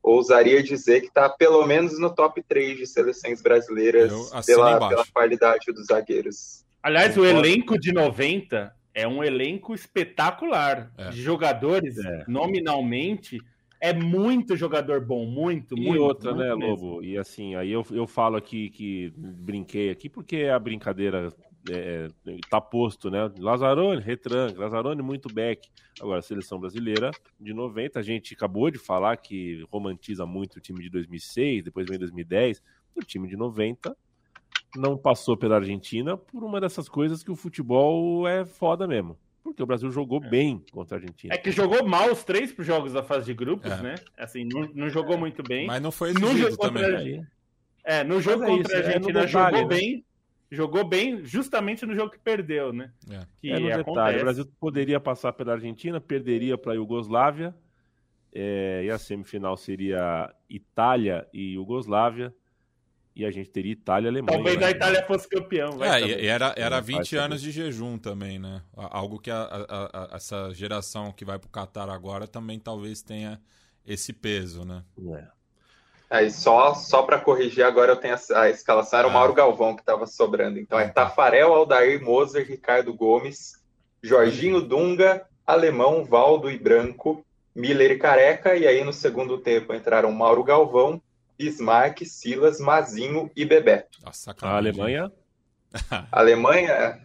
ousaria 0.04 0.62
dizer 0.62 1.02
que 1.02 1.08
está 1.08 1.28
pelo 1.28 1.66
menos 1.66 2.00
no 2.00 2.14
top 2.14 2.44
3 2.44 2.78
de 2.78 2.86
seleções 2.88 3.42
brasileiras 3.42 4.12
pela, 4.46 4.88
pela 4.88 5.06
qualidade 5.08 5.72
dos 5.72 5.88
zagueiros. 5.88 6.64
Aliás, 6.84 7.18
o 7.18 7.26
elenco 7.26 7.80
de 7.80 7.92
90 7.92 8.72
é 8.94 9.08
um 9.08 9.24
elenco 9.24 9.74
espetacular 9.74 10.92
é. 10.98 11.10
de 11.10 11.22
jogadores, 11.22 11.98
é. 11.98 12.24
nominalmente. 12.28 13.42
É 13.82 13.92
muito 13.92 14.56
jogador 14.56 15.02
bom, 15.02 15.26
muito, 15.26 15.78
e 15.78 15.82
muito. 15.82 15.96
E 15.96 16.00
outra, 16.00 16.34
muito 16.34 16.48
né, 16.48 16.56
mesmo. 16.56 16.86
Lobo? 16.86 17.04
E 17.04 17.18
assim, 17.18 17.56
aí 17.56 17.72
eu, 17.72 17.86
eu 17.92 18.08
falo 18.08 18.38
aqui 18.38 18.70
que 18.70 19.14
brinquei 19.18 19.90
aqui 19.90 20.08
porque 20.08 20.46
a 20.46 20.58
brincadeira 20.58 21.32
é, 21.70 22.08
tá 22.50 22.62
posto, 22.62 23.10
né? 23.10 23.32
Lazzaroni, 23.38 24.02
retranca, 24.02 24.60
Lazzaroni, 24.60 25.02
muito 25.02 25.34
back. 25.34 25.68
Agora, 26.00 26.20
a 26.20 26.22
seleção 26.22 26.60
brasileira 26.60 27.12
de 27.40 27.54
90, 27.54 28.00
a 28.00 28.04
gente 28.04 28.34
acabou 28.34 28.70
de 28.70 28.78
falar 28.78 29.18
que 29.18 29.66
romantiza 29.72 30.26
muito 30.26 30.58
o 30.58 30.60
time 30.60 30.82
de 30.82 30.90
2006, 30.90 31.64
depois 31.64 31.88
vem 31.88 31.98
2010. 31.98 32.62
O 32.96 33.02
time 33.02 33.28
de 33.28 33.36
90 33.36 33.96
não 34.76 34.98
passou 34.98 35.38
pela 35.38 35.56
Argentina 35.56 36.18
por 36.18 36.44
uma 36.44 36.60
dessas 36.60 36.90
coisas 36.90 37.24
que 37.24 37.32
o 37.32 37.36
futebol 37.36 38.28
é 38.28 38.46
foda 38.46 38.88
mesmo. 38.88 39.18
Porque 39.44 39.62
o 39.62 39.66
Brasil 39.66 39.92
jogou 39.92 40.24
é. 40.24 40.28
bem 40.28 40.64
contra 40.72 40.98
a 40.98 41.00
Argentina. 41.00 41.34
É 41.34 41.38
que 41.38 41.52
jogou 41.52 41.88
mal 41.88 42.12
os 42.12 42.24
três 42.24 42.54
jogos 42.60 42.94
da 42.94 43.04
fase 43.04 43.28
de 43.28 43.34
grupos, 43.34 43.72
é. 43.72 43.82
né? 43.82 43.96
Assim, 44.18 44.44
não, 44.44 44.68
não 44.74 44.90
jogou 44.90 45.18
muito 45.18 45.44
bem. 45.44 45.68
Mas 45.68 45.82
não 45.82 45.92
foi 45.92 46.10
exigido 46.10 46.58
também. 46.58 47.26
É, 47.84 48.04
no 48.04 48.20
jogo 48.20 48.44
é 48.44 48.48
contra 48.48 48.64
isso, 48.64 48.76
a 48.76 48.80
é 48.80 48.86
Argentina 48.88 49.26
detalhe, 49.26 49.58
jogou 49.58 49.70
né? 49.70 49.76
bem. 49.76 50.05
Jogou 50.52 50.84
bem 50.88 51.24
justamente 51.24 51.86
no 51.86 51.96
jogo 51.96 52.12
que 52.12 52.20
perdeu, 52.20 52.72
né? 52.72 52.92
É. 53.10 53.26
Que 53.42 53.52
é 53.52 53.60
no 53.60 53.68
acontece. 53.68 53.86
detalhe. 53.86 54.18
O 54.18 54.22
Brasil 54.22 54.46
poderia 54.60 55.00
passar 55.00 55.34
pela 55.34 55.54
Argentina, 55.54 56.00
perderia 56.00 56.58
para 56.58 56.74
a 56.74 56.76
Iugoslávia. 56.76 57.56
e 58.34 58.90
a 58.90 58.98
semifinal 58.98 59.58
seria 59.58 60.34
Itália 60.50 61.28
e 61.34 61.54
Iugoslávia 61.54 62.34
e 63.16 63.26
a 63.26 63.32
gente 63.32 63.50
teria 63.50 63.72
Itália 63.72 64.08
e 64.08 64.10
Alemanha. 64.10 64.38
Talvez 64.38 64.60
né? 64.60 64.66
a 64.66 64.72
Itália 64.72 65.04
fosse 65.06 65.28
campeão. 65.30 65.82
é, 65.82 66.02
e 66.02 66.28
era, 66.28 66.54
era 66.58 66.82
20 66.82 67.16
anos 67.16 67.42
de 67.42 67.50
jejum 67.50 67.98
também, 67.98 68.38
né? 68.38 68.62
Algo 68.76 69.20
que 69.20 69.32
a, 69.32 69.42
a, 69.42 70.14
a, 70.14 70.16
essa 70.18 70.54
geração 70.54 71.14
que 71.14 71.24
vai 71.24 71.40
para 71.40 71.48
o 71.48 71.52
Qatar 71.52 71.90
agora 71.90 72.28
também 72.28 72.60
talvez 72.60 73.02
tenha 73.02 73.42
esse 73.86 74.12
peso, 74.12 74.66
né? 74.66 74.84
É. 75.14 75.35
é 76.10 76.30
só, 76.30 76.74
só 76.74 77.04
para 77.04 77.20
corrigir, 77.20 77.64
agora 77.64 77.92
eu 77.92 77.96
tenho 77.96 78.16
a, 78.16 78.42
a 78.42 78.50
escalação, 78.50 79.00
era 79.00 79.08
o 79.08 79.12
ah. 79.12 79.14
Mauro 79.14 79.34
Galvão 79.34 79.76
que 79.76 79.82
estava 79.82 80.06
sobrando. 80.06 80.60
Então 80.60 80.80
é 80.80 80.86
ah. 80.86 80.90
Tafarel, 80.90 81.54
Aldair, 81.54 82.02
Moser, 82.04 82.48
Ricardo 82.48 82.94
Gomes, 82.94 83.64
Jorginho 84.02 84.62
Dunga, 84.62 85.26
Alemão, 85.46 86.06
Valdo 86.06 86.50
e 86.50 86.58
Branco, 86.58 87.26
Miller 87.56 87.92
e 87.92 87.98
Careca, 87.98 88.56
e 88.56 88.68
aí 88.68 88.84
no 88.84 88.94
segundo 88.94 89.38
tempo 89.38 89.74
entraram 89.74 90.12
Mauro 90.12 90.44
Galvão, 90.44 91.02
Bismarck, 91.38 92.06
Silas, 92.06 92.60
Mazinho 92.60 93.32
e 93.36 93.46
Bebeto. 93.46 94.00
Nossa, 94.04 94.36
a 94.42 94.58
Alemanha? 94.58 95.12
Alemanha, 96.12 97.02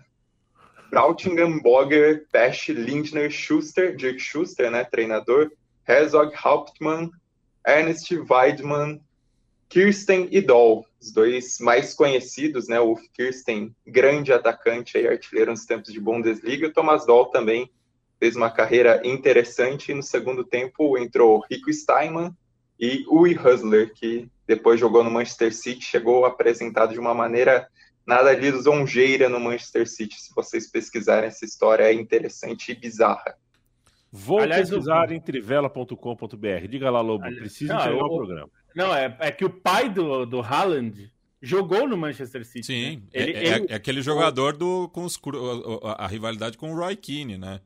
Brautingham, 0.90 1.58
Boger, 1.60 2.26
Pesch, 2.32 2.68
Lindner, 2.68 3.30
Schuster, 3.30 3.96
Dirk 3.96 4.20
Schuster, 4.20 4.70
né, 4.70 4.84
treinador, 4.84 5.50
Herzog, 5.86 6.34
Hauptmann, 6.34 7.10
Ernst 7.66 8.10
Weidmann, 8.28 9.00
Kirsten 9.68 10.28
e 10.30 10.40
Doll, 10.40 10.84
os 11.00 11.12
dois 11.12 11.58
mais 11.60 11.94
conhecidos, 11.94 12.66
né, 12.68 12.80
o 12.80 12.96
Kirsten, 13.14 13.74
grande 13.86 14.32
atacante 14.32 14.98
e 14.98 15.06
artilheiro 15.06 15.52
nos 15.52 15.64
tempos 15.64 15.92
de 15.92 16.00
Bundesliga, 16.00 16.66
o 16.66 16.72
Thomas 16.72 17.06
Doll 17.06 17.26
também 17.26 17.70
fez 18.18 18.36
uma 18.36 18.50
carreira 18.50 19.00
interessante 19.04 19.92
e 19.92 19.94
no 19.94 20.02
segundo 20.02 20.44
tempo 20.44 20.98
entrou 20.98 21.44
Rico 21.50 21.72
Steinmann, 21.72 22.34
e 22.80 23.04
Ui 23.08 23.36
Husler, 23.36 23.92
que 23.92 24.28
depois 24.46 24.80
jogou 24.80 25.04
no 25.04 25.10
Manchester 25.10 25.54
City, 25.54 25.84
chegou 25.84 26.24
apresentado 26.24 26.94
de 26.94 26.98
uma 26.98 27.14
maneira 27.14 27.68
nada 28.06 28.32
lisonjeira 28.32 29.28
no 29.28 29.38
Manchester 29.38 29.86
City. 29.86 30.18
Se 30.18 30.34
vocês 30.34 30.66
pesquisarem 30.66 31.28
essa 31.28 31.44
história, 31.44 31.84
é 31.84 31.92
interessante 31.92 32.72
e 32.72 32.74
bizarra. 32.74 33.36
Vou 34.12 34.40
Aliás, 34.40 34.68
pesquisar 34.68 35.12
em 35.12 35.20
trivela.com.br. 35.20 36.68
Diga 36.68 36.90
lá, 36.90 37.00
Lobo, 37.00 37.24
preciso 37.36 37.72
não, 37.72 37.98
o 37.98 38.16
programa. 38.16 38.50
Não, 38.74 38.94
é, 38.94 39.16
é 39.20 39.30
que 39.30 39.44
o 39.44 39.50
pai 39.50 39.88
do, 39.88 40.26
do 40.26 40.40
Haaland 40.40 41.10
jogou 41.40 41.88
no 41.88 41.96
Manchester 41.96 42.44
City. 42.44 42.66
Sim, 42.66 42.96
né? 42.96 43.02
ele, 43.12 43.32
é, 43.32 43.46
ele... 43.46 43.66
é, 43.68 43.74
aquele 43.74 44.02
jogador 44.02 44.56
do, 44.56 44.88
com 44.88 45.04
os, 45.04 45.18
a, 45.84 46.04
a, 46.04 46.06
rivalidade 46.06 46.58
com 46.58 46.72
o 46.72 46.76
Roy 46.76 46.96
Keane, 46.96 47.38
né? 47.38 47.60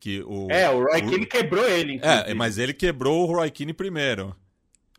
Que 0.00 0.22
o, 0.22 0.48
é, 0.50 0.70
o 0.70 0.78
Roy 0.82 1.02
Keane 1.02 1.26
quebrou 1.26 1.68
ele. 1.68 1.94
Inclusive. 1.94 2.30
É, 2.30 2.34
mas 2.34 2.58
ele 2.58 2.72
quebrou 2.72 3.24
o 3.24 3.26
Roy 3.26 3.50
Keane 3.50 3.72
primeiro. 3.72 4.34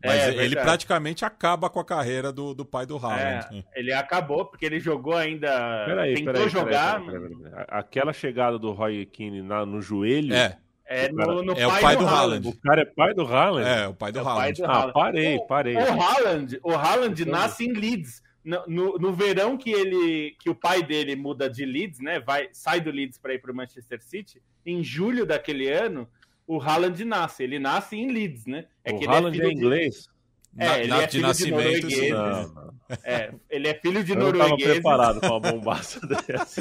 Mas 0.02 0.20
é, 0.20 0.44
ele 0.44 0.56
praticamente 0.56 1.26
acaba 1.26 1.68
com 1.68 1.78
a 1.78 1.84
carreira 1.84 2.32
do, 2.32 2.54
do 2.54 2.64
pai 2.64 2.86
do 2.86 2.96
Haaland. 2.96 3.64
É, 3.74 3.80
ele 3.80 3.92
acabou, 3.92 4.46
porque 4.46 4.64
ele 4.64 4.80
jogou 4.80 5.14
ainda. 5.14 5.84
Peraí, 5.84 6.14
tentou 6.14 6.32
peraí, 6.32 6.48
jogar. 6.48 7.04
Peraí, 7.04 7.36
peraí, 7.36 7.64
Aquela 7.68 8.12
chegada 8.12 8.58
do 8.58 8.72
Roy 8.72 9.04
Keane 9.04 9.42
na, 9.42 9.66
no 9.66 9.82
joelho. 9.82 10.34
É. 10.34 10.58
É, 10.92 11.08
no, 11.12 11.44
no 11.44 11.52
é 11.52 11.68
pai 11.68 11.78
o 11.78 11.80
pai 11.80 11.96
do, 11.96 12.02
do 12.02 12.08
Haaland. 12.08 12.48
O 12.48 12.56
cara 12.56 12.82
é 12.82 12.84
pai 12.84 13.14
do 13.14 13.22
Haaland? 13.22 13.68
É, 13.68 13.86
o 13.86 13.94
pai 13.94 14.10
do, 14.10 14.18
é 14.18 14.22
Haaland. 14.22 14.40
Pai 14.40 14.52
do 14.52 14.64
Ah, 14.64 14.92
parei, 14.92 15.38
parei. 15.46 15.76
O, 15.76 15.78
o 15.78 16.02
Haaland, 16.02 16.60
o 16.64 16.70
Haaland 16.72 17.24
nasce 17.26 17.64
em 17.64 17.72
Leeds. 17.72 18.20
No, 18.42 18.64
no, 18.66 18.98
no, 18.98 19.12
verão 19.12 19.56
que 19.56 19.70
ele 19.70 20.34
que 20.40 20.50
o 20.50 20.54
pai 20.54 20.82
dele 20.82 21.14
muda 21.14 21.48
de 21.48 21.64
Leeds, 21.64 22.00
né? 22.00 22.18
Vai, 22.18 22.48
sai 22.52 22.80
do 22.80 22.90
Leeds 22.90 23.18
para 23.18 23.34
ir 23.34 23.38
para 23.38 23.52
o 23.52 23.54
Manchester 23.54 24.02
City, 24.02 24.42
em 24.66 24.82
julho 24.82 25.24
daquele 25.24 25.70
ano, 25.70 26.08
o 26.44 26.60
Haaland 26.60 27.04
nasce. 27.04 27.44
Ele 27.44 27.60
nasce 27.60 27.96
em 27.96 28.10
Leeds, 28.10 28.46
né? 28.46 28.66
É 28.82 28.92
o 28.92 28.98
que 28.98 29.06
Haaland 29.06 29.38
ele 29.38 29.46
é, 29.46 29.50
é 29.50 29.52
inglês? 29.52 30.08
É, 30.08 30.19
Na, 30.52 30.78
ele 30.78 30.92
é 30.92 31.06
de 31.06 31.20
nascimento, 31.20 31.86
de 31.86 32.10
não, 32.10 32.74
É, 33.04 33.32
ele 33.48 33.68
é 33.68 33.74
filho 33.74 34.02
de 34.02 34.12
eu 34.12 34.18
norueguês. 34.18 34.68
Eu 34.68 34.74
preparado 34.74 35.20
para 35.20 35.30
uma 35.30 35.40
bombaça 35.40 36.00
dessa. 36.06 36.60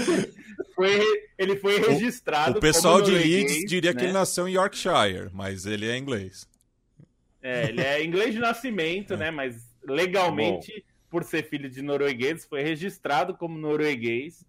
Foi, 0.75 1.01
ele 1.37 1.55
foi 1.55 1.79
registrado. 1.79 2.55
O, 2.55 2.57
o 2.57 2.61
pessoal 2.61 3.01
de 3.01 3.11
Leeds 3.11 3.65
diria 3.65 3.91
né? 3.91 3.99
que 3.99 4.05
ele 4.05 4.13
nasceu 4.13 4.47
em 4.47 4.53
Yorkshire, 4.53 5.29
mas 5.33 5.65
ele 5.65 5.89
é 5.89 5.97
inglês. 5.97 6.47
É, 7.41 7.69
ele 7.69 7.81
é 7.81 8.03
inglês 8.03 8.33
de 8.33 8.39
nascimento, 8.39 9.13
é. 9.15 9.17
né? 9.17 9.31
Mas 9.31 9.67
legalmente, 9.83 10.71
Bom. 10.73 10.81
por 11.09 11.23
ser 11.23 11.49
filho 11.49 11.69
de 11.69 11.81
norueguês, 11.81 12.45
foi 12.45 12.61
registrado 12.61 13.35
como 13.35 13.57
norueguês. 13.57 14.45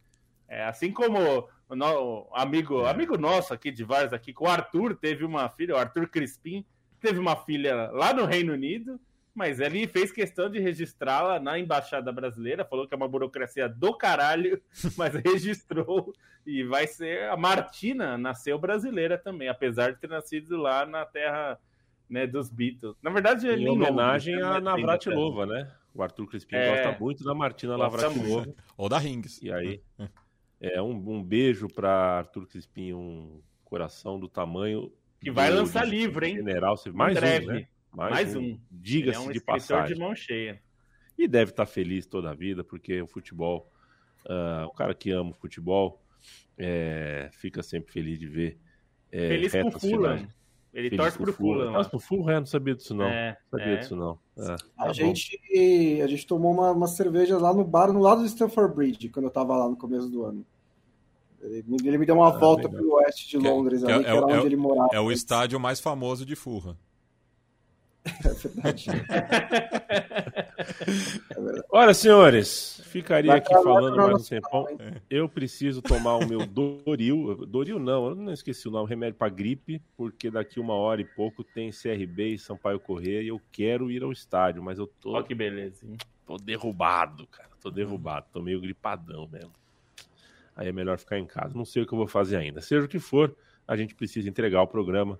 É, 0.49 0.65
assim 0.65 0.93
como 0.93 1.19
o, 1.19 1.49
no, 1.77 2.29
amigo, 2.35 2.85
é. 2.85 2.91
amigo 2.91 3.17
nosso 3.17 3.55
aqui 3.55 3.71
de 3.71 3.85
vários 3.85 4.13
aqui, 4.13 4.35
o 4.39 4.47
Arthur 4.47 4.97
teve 4.97 5.25
uma 5.25 5.49
filha, 5.49 5.75
o 5.75 5.79
Arthur 5.79 6.09
Crispim, 6.09 6.65
teve 7.01 7.19
uma 7.19 7.37
filha 7.37 7.91
lá 7.93 8.13
no 8.13 8.25
Reino 8.27 8.53
Unido, 8.53 9.01
mas 9.35 9.61
ele 9.61 9.87
fez 9.87 10.11
questão 10.11 10.51
de 10.51 10.59
registrá-la 10.59 11.39
na 11.39 11.59
Embaixada 11.59 12.13
Brasileira, 12.13 12.65
falou 12.65 12.87
que 12.87 12.95
é 12.95 12.97
uma 12.97 13.09
burocracia 13.09 13.69
do 13.69 13.95
caralho, 13.95 14.61
mas 14.97 15.15
registrou 15.15 16.13
e 16.47 16.65
vai 16.65 16.87
ser. 16.87 17.29
A 17.29 17.37
Martina 17.37 18.19
nasceu 18.19 18.59
brasileira 18.59 19.17
também, 19.17 19.49
apesar 19.49 19.93
de 19.93 20.01
ter 20.01 20.09
nascido 20.09 20.57
lá 20.57 20.85
na 20.85 21.05
terra 21.05 21.59
né, 22.09 22.27
dos 22.27 22.51
Beatles. 22.51 22.97
Na 23.03 23.11
verdade, 23.11 23.47
em 23.49 23.69
homenagem 23.69 24.37
não, 24.39 24.53
a 24.53 24.61
Navratilova, 24.61 25.47
né? 25.47 25.71
O 25.95 26.03
Arthur 26.03 26.27
Crispim 26.27 26.57
é... 26.57 26.85
gosta 26.85 27.03
muito 27.03 27.25
da 27.25 27.35
Martina 27.35 27.77
Navratilova. 27.77 28.53
Ou 28.77 28.89
da 28.89 28.99
Rings. 28.99 29.41
E 29.43 29.53
aí, 29.53 29.81
é 30.61 30.81
um, 30.83 30.91
um 30.91 31.23
beijo 31.23 31.69
para 31.69 32.19
Arthur 32.19 32.47
Crispim, 32.47 32.93
um 32.93 33.41
coração 33.65 34.19
do 34.19 34.29
tamanho. 34.29 34.93
Que 35.21 35.31
vai 35.31 35.51
lançar 35.51 35.85
livro, 35.85 36.25
hein? 36.25 36.37
General, 36.37 36.75
mais 36.93 37.15
breve. 37.15 37.47
um, 37.47 37.53
né? 37.53 37.69
Mais, 37.93 38.11
Mais 38.13 38.37
um. 38.37 38.41
um. 38.41 38.61
Diga-se 38.71 39.19
é 39.19 39.21
um 39.21 39.31
de 39.31 39.41
passagem. 39.41 39.95
de 39.95 40.01
mão 40.01 40.15
cheia. 40.15 40.61
E 41.19 41.29
deve 41.29 41.51
estar 41.51 41.67
feliz 41.67 42.07
toda 42.07 42.31
a 42.31 42.35
vida, 42.35 42.65
porque 42.65 43.03
o 43.03 43.07
futebol, 43.07 43.71
uh, 44.27 44.67
o 44.67 44.73
cara 44.73 44.95
que 44.95 45.11
ama 45.11 45.31
o 45.31 45.35
futebol, 45.35 46.01
é, 46.57 47.29
fica 47.33 47.63
sempre 47.63 47.93
feliz 47.93 48.19
de 48.19 48.27
ver. 48.27 48.59
É, 49.11 49.29
feliz 49.29 49.53
por 49.53 49.81
Fulham. 49.81 50.29
Ele 50.73 50.89
feliz 50.89 50.99
torce 50.99 51.19
pro 51.19 51.33
Fulham. 51.33 51.73
Torce 51.73 51.91
pro 51.91 51.99
Fulham, 51.99 52.41
não 52.41 52.47
sabia 52.47 52.75
disso 52.75 52.95
não. 52.95 53.07
É, 53.07 53.37
sabia 53.51 53.67
é. 53.67 53.77
disso 53.77 53.97
não. 53.97 54.19
É, 54.39 54.53
a, 54.77 54.87
tá 54.87 54.93
gente, 54.93 55.41
a 56.03 56.07
gente 56.07 56.27
tomou 56.27 56.53
uma, 56.53 56.71
uma 56.71 56.87
cerveja 56.87 57.37
lá 57.39 57.53
no 57.53 57.65
bar, 57.65 57.93
no 57.93 58.01
lado 58.01 58.21
do 58.21 58.27
Stanford 58.27 58.75
Bridge, 58.75 59.09
quando 59.09 59.25
eu 59.25 59.31
tava 59.31 59.57
lá 59.57 59.69
no 59.69 59.77
começo 59.77 60.09
do 60.09 60.25
ano. 60.25 60.47
Ele, 61.43 61.65
ele 61.85 61.99
me 61.99 62.07
deu 62.07 62.15
uma 62.15 62.29
ah, 62.29 62.39
volta 62.39 62.69
legal. 62.69 62.83
pro 62.83 62.93
oeste 62.97 63.29
de 63.29 63.39
Londres, 63.39 63.83
que, 63.83 63.91
ali, 63.91 64.05
que, 64.05 64.11
é, 64.11 64.13
que 64.13 64.17
era 64.17 64.27
onde 64.27 64.47
ele 64.47 64.57
morava. 64.57 64.91
É 64.93 65.01
o 65.01 65.11
estádio 65.11 65.59
mais 65.59 65.81
famoso 65.81 66.25
de 66.25 66.37
Fulham. 66.37 66.77
É 68.25 68.33
verdade. 68.33 68.91
é 71.31 71.41
verdade. 71.41 71.67
Olha, 71.71 71.95
senhores, 71.95 72.81
ficaria 72.85 73.35
aqui 73.35 73.53
falando 73.53 73.97
mais 73.97 74.23
um 74.23 74.29
tempão. 74.29 74.67
Eu 75.09 75.29
preciso 75.29 75.81
tomar 75.81 76.17
o 76.17 76.27
meu 76.27 76.47
Doril. 76.47 77.47
Doril 77.47 77.79
não, 77.79 78.09
eu 78.09 78.15
não 78.15 78.33
esqueci 78.33 78.69
o 78.69 78.71
nome, 78.71 78.89
remédio 78.89 79.19
para 79.19 79.29
gripe, 79.29 79.83
porque 79.97 80.31
daqui 80.31 80.61
uma 80.61 80.75
hora 80.75 81.01
e 81.01 81.05
pouco 81.05 81.43
tem 81.43 81.71
CRB 81.71 82.35
e 82.35 82.39
Sampaio 82.39 82.81
Corrêa 82.81 83.23
e 83.23 83.29
eu 83.29 83.41
quero 83.53 83.91
ir 83.91 84.03
ao 84.03 84.13
estádio, 84.13 84.63
mas 84.63 84.79
eu 84.79 84.87
tô. 84.87 85.13
Olha 85.13 85.25
que 85.25 85.35
beleza, 85.35 85.87
hein? 85.87 85.97
Tô 86.27 86.37
derrubado, 86.37 87.27
cara. 87.27 87.51
Tô 87.61 87.71
derrubado, 87.71 88.27
tô 88.33 88.41
meio 88.41 88.61
gripadão 88.61 89.29
mesmo. 89.29 89.53
Aí 90.57 90.69
é 90.69 90.73
melhor 90.73 90.99
ficar 90.99 91.19
em 91.19 91.27
casa. 91.27 91.55
Não 91.55 91.65
sei 91.65 91.83
o 91.83 91.87
que 91.87 91.93
eu 91.93 91.99
vou 91.99 92.07
fazer 92.07 92.37
ainda. 92.37 92.61
Seja 92.61 92.85
o 92.85 92.89
que 92.89 92.99
for, 92.99 93.35
a 93.67 93.77
gente 93.77 93.95
precisa 93.95 94.29
entregar 94.29 94.63
o 94.63 94.67
programa. 94.67 95.19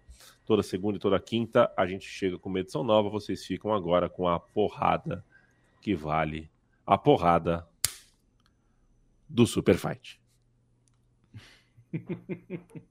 Toda 0.51 0.65
segunda 0.65 0.97
e 0.97 1.01
toda 1.01 1.21
quinta 1.21 1.73
a 1.77 1.87
gente 1.87 2.09
chega 2.09 2.37
com 2.37 2.49
uma 2.49 2.59
edição 2.59 2.83
nova. 2.83 3.09
Vocês 3.09 3.47
ficam 3.47 3.73
agora 3.73 4.11
com 4.11 4.27
a 4.27 4.41
porrada 4.41 5.25
que 5.81 5.95
vale 5.95 6.51
a 6.85 6.99
porrada 6.99 7.65
do 9.29 9.47
Super 9.47 9.77
Fight. 9.79 10.21